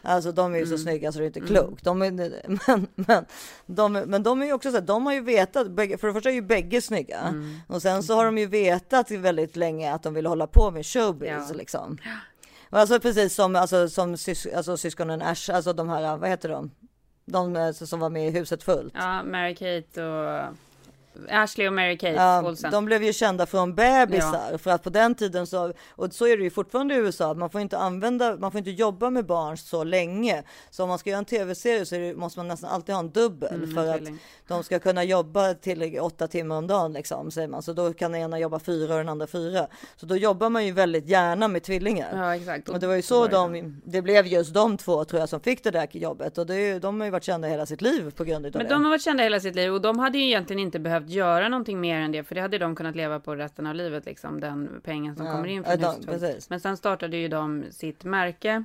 Alltså 0.03 0.33
de 0.33 0.55
är 0.55 0.59
ju 0.59 0.67
så 0.67 0.79
snygga 0.79 1.13
så 1.13 1.19
det 1.19 1.25
är 1.25 1.27
inte 1.27 1.41
klokt. 1.41 1.85
De 1.85 2.03
är, 2.03 2.11
men, 2.67 2.87
men, 2.95 3.25
de, 3.67 3.93
men 3.93 4.23
de 4.23 4.43
är 4.43 4.47
ju 4.47 4.53
också 4.53 4.71
så 4.71 4.77
här, 4.77 4.85
de 4.85 5.07
har 5.07 5.13
ju 5.13 5.21
vetat, 5.21 5.67
för 5.67 6.07
det 6.07 6.13
första 6.13 6.31
är 6.31 6.35
ju 6.35 6.43
bägge 6.43 6.81
snygga. 6.81 7.21
Mm. 7.21 7.57
Och 7.67 7.83
sen 7.83 8.03
så 8.03 8.15
har 8.15 8.25
de 8.25 8.39
ju 8.39 8.47
vetat 8.47 9.11
väldigt 9.11 9.57
länge 9.57 9.93
att 9.93 10.03
de 10.03 10.15
vill 10.15 10.27
hålla 10.27 10.47
på 10.47 10.71
med 10.71 10.87
showbiz 10.87 11.29
Ja. 11.29 11.55
liksom. 11.55 11.99
Alltså 12.71 13.01
precis 13.01 13.35
som, 13.35 13.57
alltså, 13.57 13.89
som 13.89 14.17
sys, 14.17 14.47
alltså, 14.47 14.77
syskonen 14.77 15.23
Ash, 15.23 15.51
alltså 15.51 15.73
de 15.73 15.89
här, 15.89 16.17
vad 16.17 16.29
heter 16.29 16.49
de? 16.49 16.71
De 17.25 17.57
eh, 17.57 17.73
som 17.73 18.01
var 18.01 18.11
med 18.11 18.29
i 18.29 18.31
Huset 18.31 18.63
fullt. 18.63 18.95
Ja, 18.97 19.23
Mary-Kate 19.25 20.01
och... 20.01 20.57
Ashley 21.31 21.69
och 21.69 21.73
Mary-Kate 21.75 22.13
Ja, 22.15 22.43
Olsen. 22.49 22.71
de 22.71 22.85
blev 22.85 23.03
ju 23.03 23.13
kända 23.13 23.47
från 23.47 23.75
bebisar 23.75 24.59
för 24.59 24.71
att 24.71 24.83
på 24.83 24.91
den 24.91 25.15
tiden 25.15 25.47
så 25.47 25.73
och 25.91 26.13
så 26.15 26.27
är 26.27 26.37
det 26.37 26.43
ju 26.45 26.51
fortfarande 26.51 26.95
i 26.95 26.97
USA. 26.99 27.35
Man 27.35 27.51
får 27.51 27.61
inte 27.61 27.79
använda, 27.79 28.37
man 28.37 28.51
får 28.53 28.59
inte 28.59 28.71
jobba 28.71 29.11
med 29.11 29.27
barn 29.27 29.57
så 29.57 29.85
länge. 29.85 30.43
Så 30.71 30.83
om 30.83 30.89
man 30.89 30.99
ska 30.99 31.11
göra 31.11 31.19
en 31.19 31.25
tv-serie 31.25 31.87
så 31.87 31.95
det, 31.95 32.15
måste 32.15 32.39
man 32.39 32.49
nästan 32.49 32.71
alltid 32.71 32.95
ha 32.95 33.01
en 33.01 33.11
dubbel 33.11 33.55
Mm, 33.55 33.75
för 33.75 33.95
att 33.95 34.01
de 34.49 34.65
ska 34.65 34.79
kunna 34.79 35.05
jobba 35.05 35.55
till 35.55 35.99
åtta 36.01 36.27
timmar 36.29 36.57
om 36.57 36.67
dagen 36.67 36.93
liksom 36.93 37.31
säger 37.31 37.49
man. 37.49 37.63
Så 37.63 37.73
då 37.73 37.93
kan 37.93 38.13
den 38.13 38.21
ena 38.21 38.39
jobba 38.39 38.59
fyra 38.59 38.93
och 38.93 38.99
den 38.99 39.09
andra 39.09 39.27
fyra. 39.27 39.67
Så 39.97 40.07
då 40.07 40.17
jobbar 40.17 40.49
man 40.51 40.67
ju 40.67 40.73
väldigt 40.73 41.09
gärna 41.09 41.49
med 41.49 41.63
tvillingar. 41.63 42.09
Ja, 42.17 42.37
exakt. 42.37 42.69
Och 42.69 42.81
det 42.81 42.87
var 42.87 42.95
ju 42.95 43.03
så 43.03 43.27
de, 43.27 43.81
det 43.85 44.03
blev 44.03 44.27
just 44.27 44.55
de 44.55 44.77
två 44.77 45.05
tror 45.05 45.21
jag 45.21 45.29
som 45.29 45.41
fick 45.41 45.65
det 45.65 45.71
där 45.71 45.89
jobbet 45.93 46.39
och 46.39 46.47
det, 46.47 46.79
de 46.79 47.01
har 47.01 47.05
ju 47.07 47.11
varit 47.11 47.25
kända 47.25 47.49
hela 47.49 47.67
sitt 47.67 47.83
liv 47.83 48.11
på 48.17 48.25
grund 48.25 48.47
av 48.47 48.53
Men 48.55 48.63
det. 48.67 48.75
de 48.75 48.85
har 48.85 48.91
varit 48.91 49.03
kända 49.03 49.23
hela 49.23 49.41
sitt 49.41 49.55
liv 49.55 49.73
och 49.75 49.81
de 49.81 49.99
hade 49.99 50.19
ju 50.19 50.25
egentligen 50.25 50.61
inte 50.61 50.79
behövt 50.79 51.04
göra 51.11 51.49
någonting 51.49 51.81
mer 51.81 52.01
än 52.01 52.13
det, 52.13 52.25
för 52.25 52.35
det 52.35 52.41
hade 52.41 52.59
de 52.59 52.77
kunnat 52.77 52.97
leva 52.97 53.21
på 53.21 53.37
resten 53.37 53.67
av 53.67 53.75
livet, 53.75 54.07
liksom 54.07 54.41
den 54.41 54.81
pengen 54.85 55.17
som 55.17 55.27
Ja, 55.27 55.33
kommer 55.33 55.49
in 55.49 55.65
från 55.65 55.79
de- 55.81 56.13
huset. 56.13 56.51
Men 56.51 56.61
sen 56.61 56.77
startade 56.77 57.17
ju 57.17 57.29
de 57.29 57.65
sitt 57.71 58.05
märke 58.05 58.65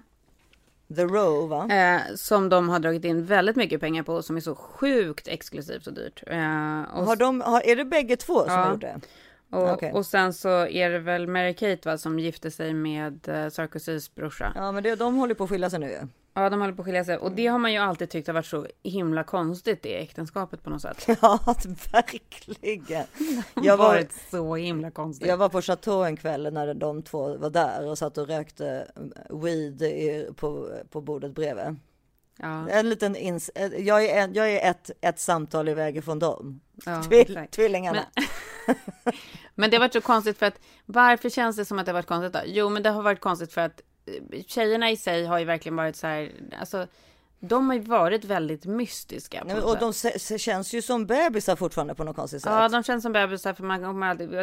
The 0.96 1.04
Row 1.04 1.50
va? 1.50 1.68
eh, 1.72 2.02
som 2.16 2.50
de 2.50 2.70
har 2.70 2.80
dragit 2.80 3.06
in 3.06 3.26
väldigt 3.26 3.56
mycket 3.56 3.82
pengar 3.82 4.04
på, 4.04 4.22
som 4.22 4.36
är 4.36 4.40
så 4.42 4.56
sjukt 4.56 5.28
exklusivt 5.28 5.88
och 5.88 5.94
dyrt. 5.94 6.24
Eh, 6.28 6.82
och, 6.94 7.06
Har 7.06 7.16
de, 7.16 7.42
har, 7.42 7.62
är 7.66 7.76
det 7.76 7.86
bägge 7.86 8.16
två 8.18 8.40
som 8.44 8.54
Ja. 8.54 8.58
har 8.60 8.72
gjort 8.72 8.82
det? 8.82 9.00
Och, 9.52 9.70
okej. 9.74 9.91
och 9.93 10.06
sen 10.06 10.34
så 10.34 10.50
är 10.68 10.89
det 10.89 11.00
väl 11.00 11.28
Mary 11.28 11.54
Kate 11.54 11.89
va, 11.89 11.97
som 11.97 12.20
gifte 12.20 12.52
sig 12.52 12.74
med 12.74 13.28
eh, 13.28 13.50
Sarkozys 13.50 14.16
brorsa. 14.16 14.52
Ja 14.56 14.72
men 14.72 14.84
det, 14.84 14.95
de 14.95 15.16
håller 15.16 15.36
på 15.36 15.43
att 15.43 15.50
skilja 15.50 15.70
sig 15.70 15.80
nu 15.80 15.88
ju. 15.91 16.00
Ja, 16.34 16.50
de 16.50 16.62
håller 16.62 16.74
på 16.74 16.82
att 16.82 16.86
skilja 16.86 17.06
sig. 17.06 17.18
Och 17.18 17.32
det 17.32 17.47
har 17.47 17.60
man 17.60 17.74
ju 17.74 17.78
alltid 17.80 18.10
tyckt 18.10 18.28
har 18.28 18.34
varit 18.34 18.45
så 18.45 18.68
himla 18.84 19.24
konstigt, 19.24 19.84
det 19.84 20.02
äktenskapet 20.02 20.64
på 20.64 20.70
något 20.70 20.82
sätt. 20.82 21.06
Ja, 21.22 21.39
verkligen. 21.91 22.86
Jag 22.88 23.06
Jag 23.66 23.74
har 23.74 23.78
var, 23.78 23.88
varit 23.88 24.14
så 24.32 24.56
himla 24.56 24.91
konstigt. 24.91 25.28
jag 25.28 25.38
var 25.38 25.50
på 25.50 25.62
Chateau 25.62 26.04
en 26.04 26.18
kväll 26.18 26.54
när 26.54 26.74
de 26.74 27.02
två 27.04 27.38
var 27.38 27.50
där 27.50 27.88
och 27.88 27.97
satt 27.97 28.18
och 28.18 28.28
rökte 28.28 28.88
weed 29.30 29.82
i, 29.82 30.30
på, 30.36 30.70
på 30.89 31.02
bordet 31.02 31.32
bredvid. 31.32 31.76
Ja, 32.41 32.70
En 32.70 32.89
liten 32.89 33.16
ins, 33.16 33.52
jag 33.78 34.06
är, 34.06 34.24
en, 34.24 34.34
jag 34.34 34.52
är 34.52 34.70
ett, 34.72 34.91
ett 35.02 35.20
samtal 35.20 35.70
iväg 35.70 35.97
ifrån 35.97 36.20
dem. 36.20 36.60
ja, 36.86 37.04
Tvill, 37.04 37.39
tvillingarna. 37.52 38.06
Men 38.16 38.24
det 39.56 39.76
har 39.76 39.80
varit 39.80 39.94
så 39.94 40.02
konstigt 40.02 40.38
för 40.38 40.46
att 40.46 40.60
varför 40.86 41.30
känns 41.30 41.56
det 41.56 41.66
som 41.66 41.80
att 41.80 41.86
det 41.86 41.92
har 41.92 41.94
varit 41.94 42.06
konstigt 42.08 42.34
då? 42.34 42.40
Jo, 42.46 42.70
men 42.70 42.84
det 42.84 42.90
har 42.90 43.02
varit 43.02 43.20
konstigt 43.20 43.54
för 43.54 43.62
att 43.62 43.82
eh, 44.06 44.44
tjejerna 44.48 44.92
i 44.92 44.98
sig 44.98 45.26
har 45.26 45.40
ju 45.40 45.46
verkligen 45.46 45.76
varit 45.76 45.96
så 45.96 46.08
här, 46.08 46.32
alltså 46.60 46.88
de 47.40 47.70
har 47.70 47.76
ju 47.76 47.82
varit 47.82 48.26
väldigt 48.26 48.66
mystiska. 48.66 49.44
Nej, 49.46 49.56
och 49.56 49.96
sätt. 49.96 50.30
de 50.30 50.38
känns 50.40 50.74
ju 50.74 50.82
som 50.82 51.06
bebisar 51.06 51.56
fortfarande 51.56 51.96
på 51.96 52.04
något 52.04 52.16
konstigt 52.16 52.42
sätt. 52.42 52.52
Ja, 52.52 52.70
de 52.70 52.84
känns 52.84 53.04
som 53.04 53.12
bebisar 53.12 53.54
för 53.54 53.64
man, 53.64 54.00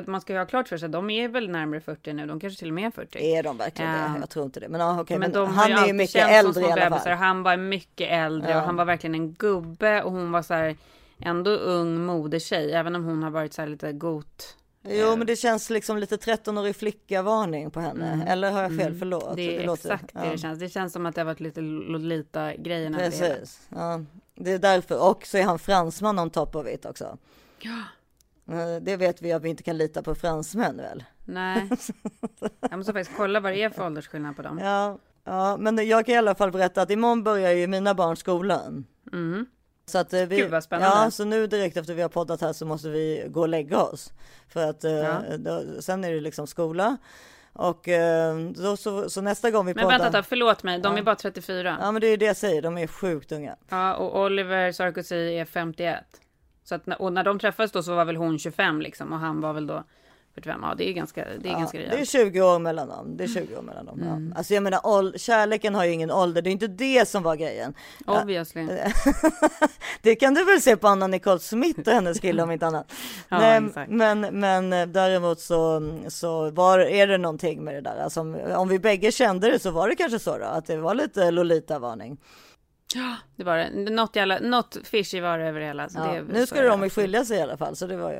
man, 0.06 0.20
ska 0.20 0.32
ju 0.32 0.38
ha 0.38 0.46
klart 0.46 0.68
för 0.68 0.78
sig, 0.78 0.88
de 0.88 1.10
är 1.10 1.28
väl 1.28 1.50
närmare 1.50 1.80
40 1.80 2.12
nu, 2.12 2.26
de 2.26 2.40
kanske 2.40 2.58
till 2.58 2.68
och 2.68 2.74
med 2.74 2.86
är 2.86 2.90
40. 2.90 3.18
Är 3.18 3.42
de 3.42 3.56
verkligen 3.56 3.90
Ja. 3.90 3.98
det? 3.98 4.20
Jag 4.20 4.30
tror 4.30 4.44
inte 4.44 4.60
det. 4.60 4.68
Men, 4.68 5.00
okej, 5.00 5.18
men, 5.18 5.30
men, 5.30 5.46
han 5.46 5.72
är 5.72 5.86
ju 5.86 5.92
mycket 5.92 6.30
äldre 6.30 6.62
i 6.62 6.64
alla 6.64 6.90
bebisar. 6.90 7.10
fall. 7.10 7.18
Han 7.18 7.42
var 7.42 7.56
mycket 7.56 8.10
äldre 8.10 8.50
Ja. 8.50 8.58
och 8.58 8.62
han 8.62 8.76
var 8.76 8.84
verkligen 8.84 9.14
en 9.14 9.32
gubbe 9.32 10.02
och 10.02 10.12
hon 10.12 10.32
var 10.32 10.42
så 10.42 10.54
här 10.54 10.76
ändå 11.20 11.50
ung 11.50 12.04
modetjej, 12.06 12.72
även 12.72 12.96
om 12.96 13.04
hon 13.04 13.22
har 13.22 13.30
varit 13.30 13.52
så 13.52 13.62
här 13.62 13.68
lite 13.68 13.92
got. 13.92 14.56
Jo, 14.88 15.16
men 15.16 15.26
det 15.26 15.36
känns 15.36 15.70
liksom 15.70 15.98
lite 15.98 16.16
13-årig 16.16 16.76
flicka-varning 16.76 17.70
på 17.70 17.80
henne. 17.80 18.24
Eller 18.28 18.50
har 18.50 18.62
jag 18.62 18.76
fel? 18.76 18.94
Förlåt. 18.98 19.22
Mm. 19.24 19.36
Det 19.36 19.56
är 19.56 19.66
låter- 19.66 19.92
exakt 19.92 20.14
det 20.14 20.20
ja. 20.24 20.30
det 20.32 20.38
känns. 20.38 20.58
Det 20.58 20.68
känns 20.68 20.92
som 20.92 21.06
att 21.06 21.14
det 21.14 21.20
har 21.20 21.26
varit 21.26 21.40
lite 21.40 21.60
Lolita-grejerna. 21.60 23.00
över 23.00 23.10
det. 23.10 23.34
Precis. 23.34 23.60
Ja, 23.68 24.04
det 24.34 24.52
är 24.52 24.58
därför. 24.58 25.10
Och 25.10 25.26
så 25.26 25.38
är 25.38 25.42
han 25.42 25.58
fransman 25.58 26.18
on 26.18 26.30
top 26.30 26.56
of 26.56 26.68
it 26.68 26.86
också. 26.86 27.18
Ja. 27.60 27.82
Eh, 28.54 28.76
Det 28.82 28.96
vet 28.96 29.22
vi 29.22 29.32
att 29.32 29.42
vi 29.42 29.48
inte 29.48 29.62
kan 29.62 29.76
lita 29.78 30.02
på 30.02 30.14
fransmän 30.14 30.76
väl? 30.76 31.04
Nej. 31.24 31.68
Jag 32.70 32.76
måste 32.76 32.92
faktiskt 32.92 33.16
kolla 33.16 33.40
vad 33.40 33.52
det 33.52 33.62
är 33.62 33.70
för 33.70 33.86
åldersskillnad 33.86 34.36
på 34.36 34.42
dem. 34.42 34.58
Ja, 34.58 34.98
ja, 35.24 35.56
men 35.56 35.88
jag 35.88 36.06
kan 36.06 36.14
i 36.14 36.18
alla 36.18 36.34
fall 36.34 36.50
berätta 36.52 36.82
att 36.82 36.90
imorgon 36.90 37.22
börjar 37.22 37.52
ju 37.52 37.66
mina 37.66 37.94
barn 37.94 38.16
skolan. 38.16 38.84
Mm. 39.12 39.46
Så 39.90 39.98
att 39.98 40.12
eh, 40.12 40.22
vi, 40.26 40.36
Gud, 40.36 40.50
vad 40.50 40.64
spännande. 40.64 40.96
ja, 41.04 41.10
så 41.10 41.24
nu 41.24 41.46
direkt 41.46 41.76
efter 41.76 41.94
vi 41.94 42.02
har 42.02 42.08
poddat 42.08 42.40
här 42.40 42.52
så 42.52 42.66
måste 42.66 42.88
vi 42.88 43.24
gå 43.28 43.40
och 43.40 43.48
lägga 43.48 43.78
oss. 43.82 44.12
För 44.48 44.70
att 44.70 44.84
eh, 44.84 44.92
Ja. 44.92 45.22
då, 45.38 45.62
sen 45.80 46.04
är 46.04 46.12
det 46.12 46.20
liksom 46.20 46.46
skola. 46.46 46.96
Och 47.52 47.88
eh, 47.88 48.36
då, 48.38 48.76
så, 48.76 49.10
så 49.10 49.20
nästa 49.20 49.50
gång 49.50 49.66
vi 49.66 49.74
Men 49.74 49.84
poddar. 49.84 49.98
vänta, 49.98 50.18
då, 50.18 50.22
förlåt 50.22 50.62
mig, 50.62 50.78
de 50.78 50.92
Ja. 50.92 50.98
är 50.98 51.02
bara 51.02 51.14
34. 51.16 51.76
Ja 51.80 51.92
men 51.92 52.00
det 52.00 52.06
är 52.06 52.16
det 52.16 52.24
jag 52.24 52.36
säger, 52.36 52.62
de 52.62 52.78
är 52.78 52.86
sjukt 52.86 53.32
unga. 53.32 53.56
Ja, 53.68 53.94
och 53.94 54.20
Oliver 54.22 54.72
Sarkozy 54.72 55.16
är 55.38 55.44
51. 55.44 55.96
Så 56.64 56.74
att, 56.74 56.82
och 56.98 57.12
när 57.12 57.24
de 57.24 57.38
träffades 57.38 57.72
då 57.72 57.82
så 57.82 57.94
var 57.94 58.04
väl 58.04 58.16
hon 58.16 58.38
25 58.38 58.80
liksom 58.80 59.12
och 59.12 59.18
han 59.18 59.40
var 59.40 59.52
väl 59.52 59.66
då 59.66 59.84
45. 60.36 60.60
Ja, 60.62 60.74
det 60.74 60.88
är 60.88 60.92
ganska, 60.92 61.24
det 61.24 61.48
är 61.48 61.52
Ja, 61.52 61.58
ganska 61.58 61.78
det 61.78 61.84
är 61.84 61.90
rejält. 61.90 62.10
20 62.10 62.40
år 62.42 62.58
mellan 62.58 62.88
dem. 62.88 63.16
Det 63.16 63.24
är 63.24 63.28
20 63.28 63.56
år 63.56 63.62
mellan 63.62 63.86
dem. 63.86 64.00
Mm. 64.02 64.28
Ja. 64.30 64.38
Alltså 64.38 64.54
jag 64.54 64.62
menar, 64.62 64.80
ål- 64.86 65.18
kärleken 65.18 65.74
har 65.74 65.84
ju 65.84 65.92
ingen 65.92 66.10
ålder. 66.10 66.42
Det 66.42 66.50
är 66.50 66.52
inte 66.52 66.66
det 66.66 67.08
som 67.08 67.22
var 67.22 67.36
grejen. 67.36 67.74
Obviously. 68.06 68.68
Det 70.02 70.14
kan 70.14 70.34
du 70.34 70.44
väl 70.44 70.60
se 70.62 70.76
på 70.76 70.88
Anna 70.88 71.06
Nicole 71.06 71.38
Smith 71.38 71.80
och 71.80 71.86
hennes 71.94 72.20
kille 72.20 72.42
om 72.42 72.50
inte 72.50 72.66
annat. 72.66 72.92
Ja, 73.28 73.42
exakt. 73.66 73.90
men, 73.90 74.20
men 74.20 74.72
eh, 74.72 74.86
däremot 74.86 75.40
så, 75.40 75.82
så 76.08 76.50
var, 76.50 76.78
är 76.78 77.06
det 77.06 77.18
någonting 77.18 77.64
med 77.64 77.74
det 77.74 77.80
där. 77.80 77.96
Alltså, 77.96 78.20
om, 78.20 78.34
om 78.56 78.68
vi 78.68 78.78
bägge 78.78 79.12
kände 79.12 79.50
det 79.50 79.58
så 79.58 79.70
var 79.70 79.88
det 79.88 79.96
kanske 79.96 80.18
så 80.18 80.38
då, 80.38 80.44
att 80.44 80.66
det 80.66 80.76
var 80.76 80.94
lite 80.94 81.30
Lolita-varning. 81.30 82.16
Det 83.36 83.44
var 83.44 83.56
det. 83.56 83.90
Något, 83.90 84.16
jävla, 84.16 84.38
något 84.38 84.76
fishy 84.84 85.20
var 85.20 85.38
det 85.38 85.44
över 85.44 85.60
hela. 85.60 85.88
Ja, 85.94 86.00
det, 86.00 86.22
nu 86.32 86.44
det 86.44 86.68
de 86.68 86.82
ju 86.84 86.90
skilja 86.90 87.24
sig 87.24 87.38
i 87.38 87.42
alla 87.42 87.56
fall, 87.56 87.76
så 87.76 87.86
det 87.86 87.96
var 87.96 88.12
ju. 88.12 88.18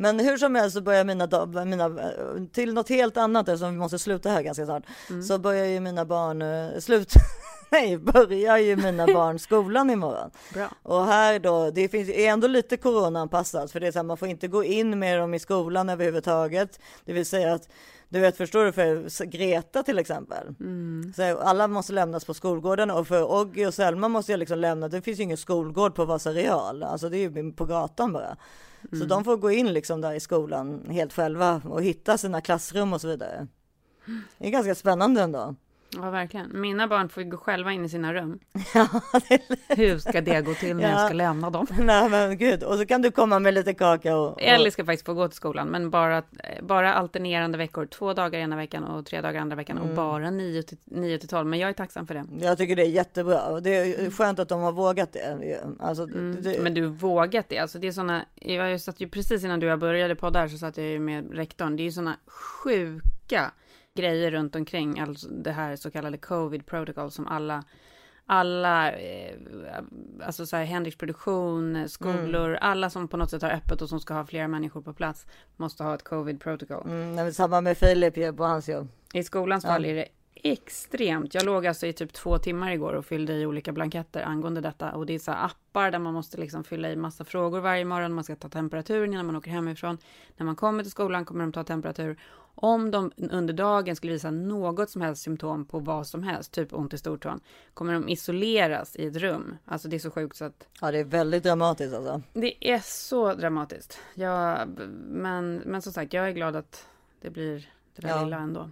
Men 0.00 0.20
hur 0.20 0.36
som 0.36 0.54
helst 0.54 0.74
så 0.74 0.80
börjar 0.80 1.04
mina, 1.04 1.46
mina 1.64 1.84
eh, 1.84 2.44
till 2.52 2.74
något 2.74 2.88
helt 2.88 3.16
annat 3.16 3.48
eftersom 3.48 3.72
vi 3.72 3.78
måste 3.78 3.98
sluta 3.98 4.30
här 4.30 4.42
ganska 4.42 4.64
snart. 4.64 4.82
Mm. 5.10 5.22
Så 5.22 5.38
börjar 5.38 5.66
ju 5.66 5.80
mina 5.80 6.04
barn, 6.04 6.42
eh, 6.42 6.80
slut, 6.80 7.12
nej, 7.70 7.98
börjar 7.98 8.58
ju 8.58 8.76
mina 8.76 9.06
barn 9.14 9.38
skolan 9.38 9.90
imorgon. 9.90 10.30
Bra. 10.54 10.68
Och 10.82 11.04
här 11.04 11.38
då, 11.38 11.70
det 11.70 11.88
finns 11.88 12.08
är 12.08 12.28
ändå 12.28 12.46
lite 12.46 12.76
coronaanpassat 12.76 13.72
för 13.72 13.80
det 13.80 13.86
är 13.86 13.92
så 13.92 13.98
här, 13.98 14.04
man 14.04 14.16
får 14.16 14.28
inte 14.28 14.48
gå 14.48 14.64
in 14.64 14.98
med 14.98 15.18
dem 15.18 15.34
i 15.34 15.38
skolan 15.38 15.88
överhuvudtaget. 15.88 16.80
Det 17.04 17.12
vill 17.12 17.26
säga 17.26 17.54
att 17.54 17.68
du 18.12 18.20
vet, 18.20 18.36
förstår 18.36 18.64
du, 18.64 18.72
för 18.72 19.24
Greta 19.24 19.82
till 19.82 19.98
exempel. 19.98 20.54
Mm. 20.60 21.12
Så 21.16 21.38
alla 21.38 21.68
måste 21.68 21.92
lämnas 21.92 22.24
på 22.24 22.34
skolgården 22.34 22.90
och 22.90 23.08
för 23.08 23.32
Oggy 23.32 23.66
och 23.66 23.74
Selma 23.74 24.08
måste 24.08 24.32
jag 24.32 24.38
liksom 24.38 24.58
lämna. 24.58 24.88
Det 24.88 25.02
finns 25.02 25.18
ju 25.18 25.22
ingen 25.22 25.36
skolgård 25.36 25.94
på 25.94 26.04
Vasa 26.04 26.32
Real, 26.32 26.82
alltså 26.82 27.08
det 27.08 27.16
är 27.16 27.30
ju 27.30 27.52
på 27.52 27.64
gatan 27.64 28.12
bara. 28.12 28.36
Mm. 28.92 29.00
Så 29.00 29.06
de 29.06 29.24
får 29.24 29.36
gå 29.36 29.50
in 29.50 29.72
liksom 29.72 30.00
där 30.00 30.12
i 30.12 30.20
skolan 30.20 30.86
helt 30.88 31.12
själva 31.12 31.62
och 31.64 31.82
hitta 31.82 32.18
sina 32.18 32.40
klassrum 32.40 32.92
och 32.92 33.00
så 33.00 33.08
vidare. 33.08 33.46
Det 34.38 34.46
är 34.46 34.50
ganska 34.50 34.74
spännande 34.74 35.22
ändå. 35.22 35.54
Ja, 35.96 36.10
verkligen. 36.10 36.60
Mina 36.60 36.88
barn 36.88 37.08
får 37.08 37.22
ju 37.22 37.30
gå 37.30 37.36
själva 37.36 37.72
in 37.72 37.84
i 37.84 37.88
sina 37.88 38.14
rum. 38.14 38.38
Ja. 38.74 38.88
Hur 39.68 39.98
ska 39.98 40.20
det 40.20 40.40
gå 40.40 40.54
till 40.54 40.76
när 40.76 40.82
jag 40.90 40.92
Ja. 41.00 41.04
ska 41.06 41.14
lämna 41.14 41.50
dem? 41.50 41.66
Nej 41.80 42.08
men 42.08 42.38
gud, 42.38 42.62
och 42.62 42.74
så 42.78 42.86
kan 42.86 43.02
du 43.02 43.10
komma 43.10 43.38
med 43.38 43.54
lite 43.54 43.74
kaka 43.74 44.16
och... 44.16 44.32
och... 44.32 44.42
Ellie 44.42 44.70
ska 44.70 44.84
faktiskt 44.84 45.06
få 45.06 45.14
gå 45.14 45.28
till 45.28 45.36
skolan, 45.36 45.68
men 45.68 45.90
bara, 45.90 46.22
bara 46.62 46.94
alternerande 46.94 47.58
veckor. 47.58 47.86
Två 47.86 48.12
dagar 48.12 48.38
ena 48.40 48.56
veckan 48.56 48.84
och 48.84 49.06
tre 49.06 49.20
dagar 49.20 49.40
andra 49.40 49.56
veckan 49.56 49.78
Mm. 49.78 49.90
och 49.90 49.96
bara 49.96 50.30
9 50.30 50.62
till, 50.62 50.78
9 50.84 51.18
till 51.18 51.28
12. 51.28 51.46
Men 51.46 51.58
jag 51.58 51.68
är 51.70 51.74
tacksam 51.74 52.06
för 52.06 52.14
det. 52.14 52.24
Jag 52.40 52.58
tycker 52.58 52.76
det 52.76 52.82
är 52.82 52.90
jättebra 52.90 53.42
och 53.42 53.62
det 53.62 53.76
är 53.76 54.10
skönt 54.10 54.38
att 54.38 54.48
de 54.48 54.60
har 54.60 54.72
vågat 54.72 55.12
det. 55.12 55.58
Alltså, 55.80 56.02
Mm. 56.02 56.36
det... 56.42 56.60
Men 56.62 56.74
du 56.74 56.86
vågat 56.86 57.48
det. 57.48 57.58
Alltså 57.58 57.78
det 57.78 57.86
är 57.88 57.92
såna, 57.92 58.24
jag 58.34 58.80
satt 58.80 59.00
ju 59.00 59.08
precis 59.08 59.44
innan 59.44 59.60
du 59.60 59.66
och 59.66 59.72
jag 59.72 59.78
började 59.78 60.14
podda 60.14 60.38
här 60.40 60.48
så 60.48 60.58
satt 60.58 60.76
jag 60.76 60.86
ju 60.86 60.98
med 60.98 61.32
rektorn. 61.34 61.76
Det 61.76 61.82
är 61.82 61.84
ju 61.84 61.92
såna 61.92 62.16
sjuka 62.26 63.50
grejer 63.94 64.30
runt 64.30 64.56
omkring, 64.56 65.00
alltså 65.00 65.28
det 65.28 65.52
här 65.52 65.76
så 65.76 65.90
kallade 65.90 66.18
covid 66.18 66.66
protocol 66.66 67.10
som 67.10 67.26
alla 67.26 67.64
alla, 68.32 68.92
eh, 68.92 69.36
alltså 70.22 70.46
så 70.46 70.56
här 70.56 70.64
Henriks 70.64 70.96
produktion, 70.96 71.88
skolor, 71.88 72.48
mm. 72.48 72.58
alla 72.60 72.90
som 72.90 73.08
på 73.08 73.16
något 73.16 73.30
sätt 73.30 73.42
har 73.42 73.50
öppet 73.50 73.82
och 73.82 73.88
som 73.88 74.00
ska 74.00 74.14
ha 74.14 74.26
flera 74.26 74.48
människor 74.48 74.82
på 74.82 74.92
plats 74.92 75.26
måste 75.56 75.84
ha 75.84 75.94
ett 75.94 76.04
covid 76.04 76.40
protocol. 76.40 76.82
Mm, 76.86 77.32
samma 77.32 77.60
med 77.60 77.78
Filip 77.78 78.36
på 78.36 78.44
hans 78.44 78.68
jobb. 78.68 78.88
I 79.12 79.22
skolans 79.22 79.64
fall 79.64 79.84
är 79.84 79.94
det 79.94 80.08
extremt. 80.34 81.34
Jag 81.34 81.44
låg 81.44 81.66
alltså 81.66 81.86
i 81.86 81.92
typ 81.92 82.12
två 82.12 82.38
timmar 82.38 82.70
igår 82.70 82.92
och 82.92 83.06
fyllde 83.06 83.32
i 83.32 83.46
olika 83.46 83.72
blanketter 83.72 84.22
angående 84.22 84.60
detta. 84.60 84.92
Och 84.92 85.06
det 85.06 85.14
är 85.14 85.18
så 85.18 85.32
appar 85.32 85.90
där 85.90 85.98
man 85.98 86.14
måste 86.14 86.36
liksom 86.36 86.64
fylla 86.64 86.90
i 86.90 86.96
massa 86.96 87.24
frågor 87.24 87.60
varje 87.60 87.84
morgon. 87.84 88.12
Man 88.12 88.24
ska 88.24 88.36
ta 88.36 88.48
temperaturen 88.48 89.12
innan 89.12 89.26
man 89.26 89.36
åker 89.36 89.50
hemifrån. 89.50 89.98
När 90.36 90.46
man 90.46 90.56
kommer 90.56 90.82
till 90.82 90.92
skolan 90.92 91.24
kommer 91.24 91.44
de 91.44 91.52
ta 91.52 91.64
temperatur. 91.64 92.18
Om 92.54 92.90
de 92.90 93.12
under 93.16 93.54
dagen 93.54 93.96
skulle 93.96 94.12
visa 94.12 94.30
något 94.30 94.90
som 94.90 95.02
helst 95.02 95.22
symptom 95.22 95.64
på 95.64 95.78
vad 95.78 96.06
som 96.06 96.22
helst, 96.22 96.52
typ 96.52 96.72
ont 96.72 96.94
i 96.94 96.98
stortån, 96.98 97.40
kommer 97.74 97.92
de 97.92 98.08
isoleras 98.08 98.96
i 98.96 99.06
ett 99.06 99.16
rum. 99.16 99.56
Alltså 99.64 99.88
det 99.88 99.96
är 99.96 100.00
så 100.00 100.10
sjukt 100.10 100.36
så 100.36 100.44
att... 100.44 100.68
Ja, 100.80 100.90
det 100.90 100.98
är 100.98 101.04
väldigt 101.04 101.42
dramatiskt 101.42 101.94
alltså. 101.94 102.22
Det 102.32 102.70
är 102.70 102.78
så 102.78 103.34
dramatiskt. 103.34 103.98
Ja, 104.14 104.66
men, 105.08 105.54
men 105.54 105.82
som 105.82 105.92
sagt, 105.92 106.12
jag 106.12 106.28
är 106.28 106.32
glad 106.32 106.56
att 106.56 106.86
det 107.20 107.30
blir 107.30 107.70
det 107.94 108.02
där 108.02 108.08
ja. 108.08 108.24
lilla 108.24 108.38
ändå. 108.38 108.70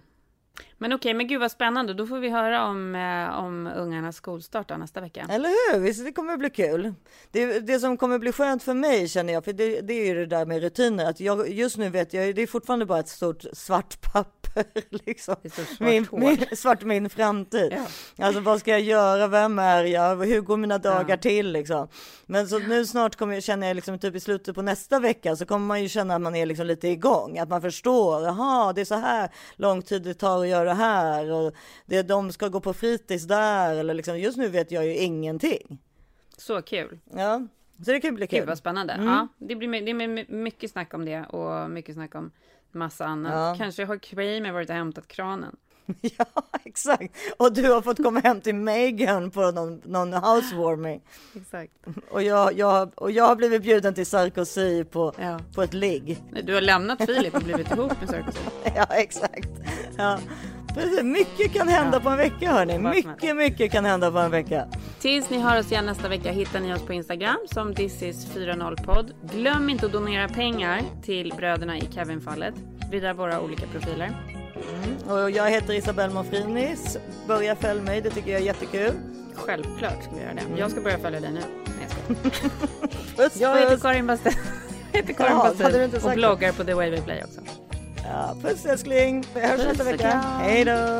Men 0.81 0.93
okej, 0.93 1.13
men 1.13 1.27
gud 1.27 1.39
vad 1.39 1.51
spännande. 1.51 1.93
Då 1.93 2.07
får 2.07 2.19
vi 2.19 2.29
höra 2.29 2.65
om, 2.65 2.95
eh, 2.95 3.39
om 3.39 3.67
ungarnas 3.75 4.15
skolstart 4.15 4.69
nästa 4.77 5.01
vecka. 5.01 5.27
Eller 5.29 5.73
hur? 5.73 5.79
Visst, 5.79 6.05
det 6.05 6.11
kommer 6.11 6.33
att 6.33 6.39
bli 6.39 6.49
kul. 6.49 6.93
Det, 7.31 7.59
det 7.59 7.79
som 7.79 7.97
kommer 7.97 8.15
att 8.15 8.21
bli 8.21 8.31
skönt 8.31 8.63
för 8.63 8.73
mig 8.73 9.07
känner 9.07 9.33
jag, 9.33 9.45
för 9.45 9.53
det, 9.53 9.81
det 9.81 9.93
är 9.93 10.05
ju 10.05 10.15
det 10.15 10.25
där 10.25 10.45
med 10.45 10.61
rutiner. 10.61 11.05
Att 11.09 11.19
jag, 11.19 11.49
just 11.49 11.77
nu 11.77 11.89
vet 11.89 12.13
jag, 12.13 12.35
det 12.35 12.41
är 12.41 12.47
fortfarande 12.47 12.85
bara 12.85 12.99
ett 12.99 13.07
stort 13.07 13.43
svart 13.53 14.01
papper 14.13 14.65
liksom. 15.05 15.35
Svart 15.51 15.79
min, 15.79 16.07
min, 16.11 16.45
svart 16.55 16.83
min 16.83 17.09
framtid. 17.09 17.77
Ja. 18.15 18.25
Alltså 18.25 18.41
vad 18.41 18.59
ska 18.59 18.71
jag 18.71 18.81
göra? 18.81 19.27
Vem 19.27 19.59
är 19.59 19.83
jag? 19.83 20.25
Hur 20.25 20.41
går 20.41 20.57
mina 20.57 20.77
dagar 20.77 21.09
ja. 21.09 21.17
till 21.17 21.51
liksom? 21.51 21.87
Men 22.25 22.47
så 22.47 22.59
nu 22.59 22.85
snart 22.85 23.15
kommer 23.15 23.33
jag 23.33 23.43
känna, 23.43 23.73
liksom 23.73 23.99
typ 23.99 24.15
i 24.15 24.19
slutet 24.19 24.55
på 24.55 24.61
nästa 24.61 24.99
vecka 24.99 25.35
så 25.35 25.45
kommer 25.45 25.67
man 25.67 25.81
ju 25.81 25.89
känna 25.89 26.15
att 26.15 26.21
man 26.21 26.35
är 26.35 26.45
liksom 26.45 26.65
lite 26.65 26.87
igång. 26.87 27.39
Att 27.39 27.49
man 27.49 27.61
förstår, 27.61 28.23
jaha, 28.23 28.73
det 28.73 28.81
är 28.81 28.85
så 28.85 28.95
här 28.95 29.29
lång 29.55 29.81
tid 29.81 30.01
det 30.01 30.13
tar 30.13 30.41
att 30.41 30.47
göra 30.47 30.68
det 30.69 30.75
här 30.75 31.31
och 31.31 31.53
det, 31.85 32.01
de 32.01 32.31
ska 32.31 32.47
gå 32.47 32.59
på 32.59 32.73
fritids 32.73 33.23
där 33.23 33.75
eller 33.75 33.93
liksom. 33.93 34.19
Just 34.19 34.37
nu 34.37 34.47
vet 34.47 34.71
jag 34.71 34.85
ju 34.85 34.97
ingenting. 34.97 35.79
Så 36.37 36.61
kul. 36.61 36.99
Ja. 37.15 37.47
Så 37.85 37.91
det 37.91 37.99
kan 37.99 38.15
bli 38.15 38.27
kul. 38.27 38.39
Gud 38.39 38.47
vad 38.47 38.57
spännande. 38.57 38.93
Mm. 38.93 39.07
Ja, 39.07 39.27
det 39.37 39.55
blir 39.55 39.81
det 39.81 39.91
är 39.91 40.31
mycket 40.31 40.71
snack 40.71 40.93
om 40.93 41.05
det 41.05 41.25
och 41.25 41.71
mycket 41.71 41.95
snack 41.95 42.15
om 42.15 42.31
massa 42.71 43.05
annat. 43.05 43.33
Ja. 43.33 43.55
Kanske 43.57 43.85
har 43.85 43.97
Kramer 43.97 44.51
varit 44.51 44.69
och 44.69 44.75
hämtat 44.75 45.07
kranen. 45.07 45.55
Ja, 46.01 46.25
exakt. 46.63 47.15
Och 47.37 47.53
du 47.53 47.71
har 47.71 47.81
fått 47.81 48.03
komma 48.03 48.19
hem 48.19 48.41
till 48.41 48.55
Megan 48.55 49.31
på 49.31 49.51
någon, 49.51 49.81
någon 49.85 50.13
housewarming. 50.13 51.01
Exakt. 51.35 51.73
Och 52.11 52.23
jag, 52.23 52.53
jag, 52.53 52.91
och 52.95 53.11
jag 53.11 53.23
har 53.23 53.35
blivit 53.35 53.61
bjuden 53.61 53.93
till 53.93 54.05
Sarkozy 54.05 54.83
på, 54.83 55.13
ja. 55.19 55.39
på 55.55 55.63
ett 55.63 55.73
ligg. 55.73 56.23
Du 56.43 56.53
har 56.53 56.61
lämnat 56.61 57.05
Filip 57.05 57.35
och 57.35 57.41
blivit 57.41 57.71
ihop 57.71 57.99
med 57.99 58.09
Sarkozy. 58.09 58.39
Ja, 58.75 58.85
exakt. 58.85 59.49
Ja. 59.97 60.19
Mycket 61.03 61.53
kan 61.53 61.67
hända 61.67 61.97
ja. 61.97 61.99
på 61.99 62.09
en 62.09 62.17
vecka 62.17 62.51
hörni. 62.51 62.77
Mycket, 62.77 63.35
mycket 63.35 63.71
kan 63.71 63.85
hända 63.85 64.11
på 64.11 64.17
en 64.17 64.31
vecka. 64.31 64.65
Tills 64.99 65.29
ni 65.29 65.39
hör 65.39 65.59
oss 65.59 65.71
igen 65.71 65.85
nästa 65.85 66.07
vecka 66.07 66.31
hittar 66.31 66.59
ni 66.59 66.73
oss 66.73 66.81
på 66.81 66.93
Instagram 66.93 67.37
som 67.51 67.73
thisis40podd. 67.73 69.13
Glöm 69.33 69.69
inte 69.69 69.85
att 69.85 69.91
donera 69.91 70.27
pengar 70.27 70.81
till 71.03 71.33
bröderna 71.37 71.77
i 71.77 71.89
Kevin-fallet 71.93 72.53
via 72.91 73.13
våra 73.13 73.41
olika 73.41 73.67
profiler. 73.67 74.11
Mm. 74.55 75.11
Och 75.11 75.31
jag 75.31 75.49
heter 75.51 75.73
Isabelle 75.73 76.13
Monfrinis. 76.13 76.97
Börja 77.27 77.55
följa 77.55 77.83
mig, 77.83 78.01
det 78.01 78.09
tycker 78.09 78.31
jag 78.31 78.41
är 78.41 78.45
jättekul. 78.45 78.91
Självklart 79.35 80.03
ska 80.03 80.15
vi 80.15 80.21
göra 80.21 80.33
det. 80.33 80.41
Mm. 80.41 80.57
Jag 80.57 80.71
ska 80.71 80.81
börja 80.81 80.97
följa 80.97 81.19
dig 81.19 81.31
nu. 81.31 81.41
Nej, 81.65 81.87
jag, 83.17 83.31
jag 83.39 83.59
heter 83.59 83.77
Karin. 83.77 84.07
Jag 84.91 85.01
heter 85.01 85.13
Karin 85.13 85.31
ja, 85.31 85.53
Bastin 85.59 86.09
och 86.09 86.11
bloggar 86.11 86.51
på 86.51 86.63
The 86.63 86.73
Way 86.73 86.89
We 86.89 87.01
Play 87.01 87.23
också. 87.23 87.41
Ja, 88.09 88.35
puss 88.41 88.65
älskling. 88.65 89.23
Vi 89.33 89.41
hörs 89.41 89.57
nästa 89.57 89.83
vecka. 89.83 90.23
Hej 90.41 90.65
då. 90.65 90.99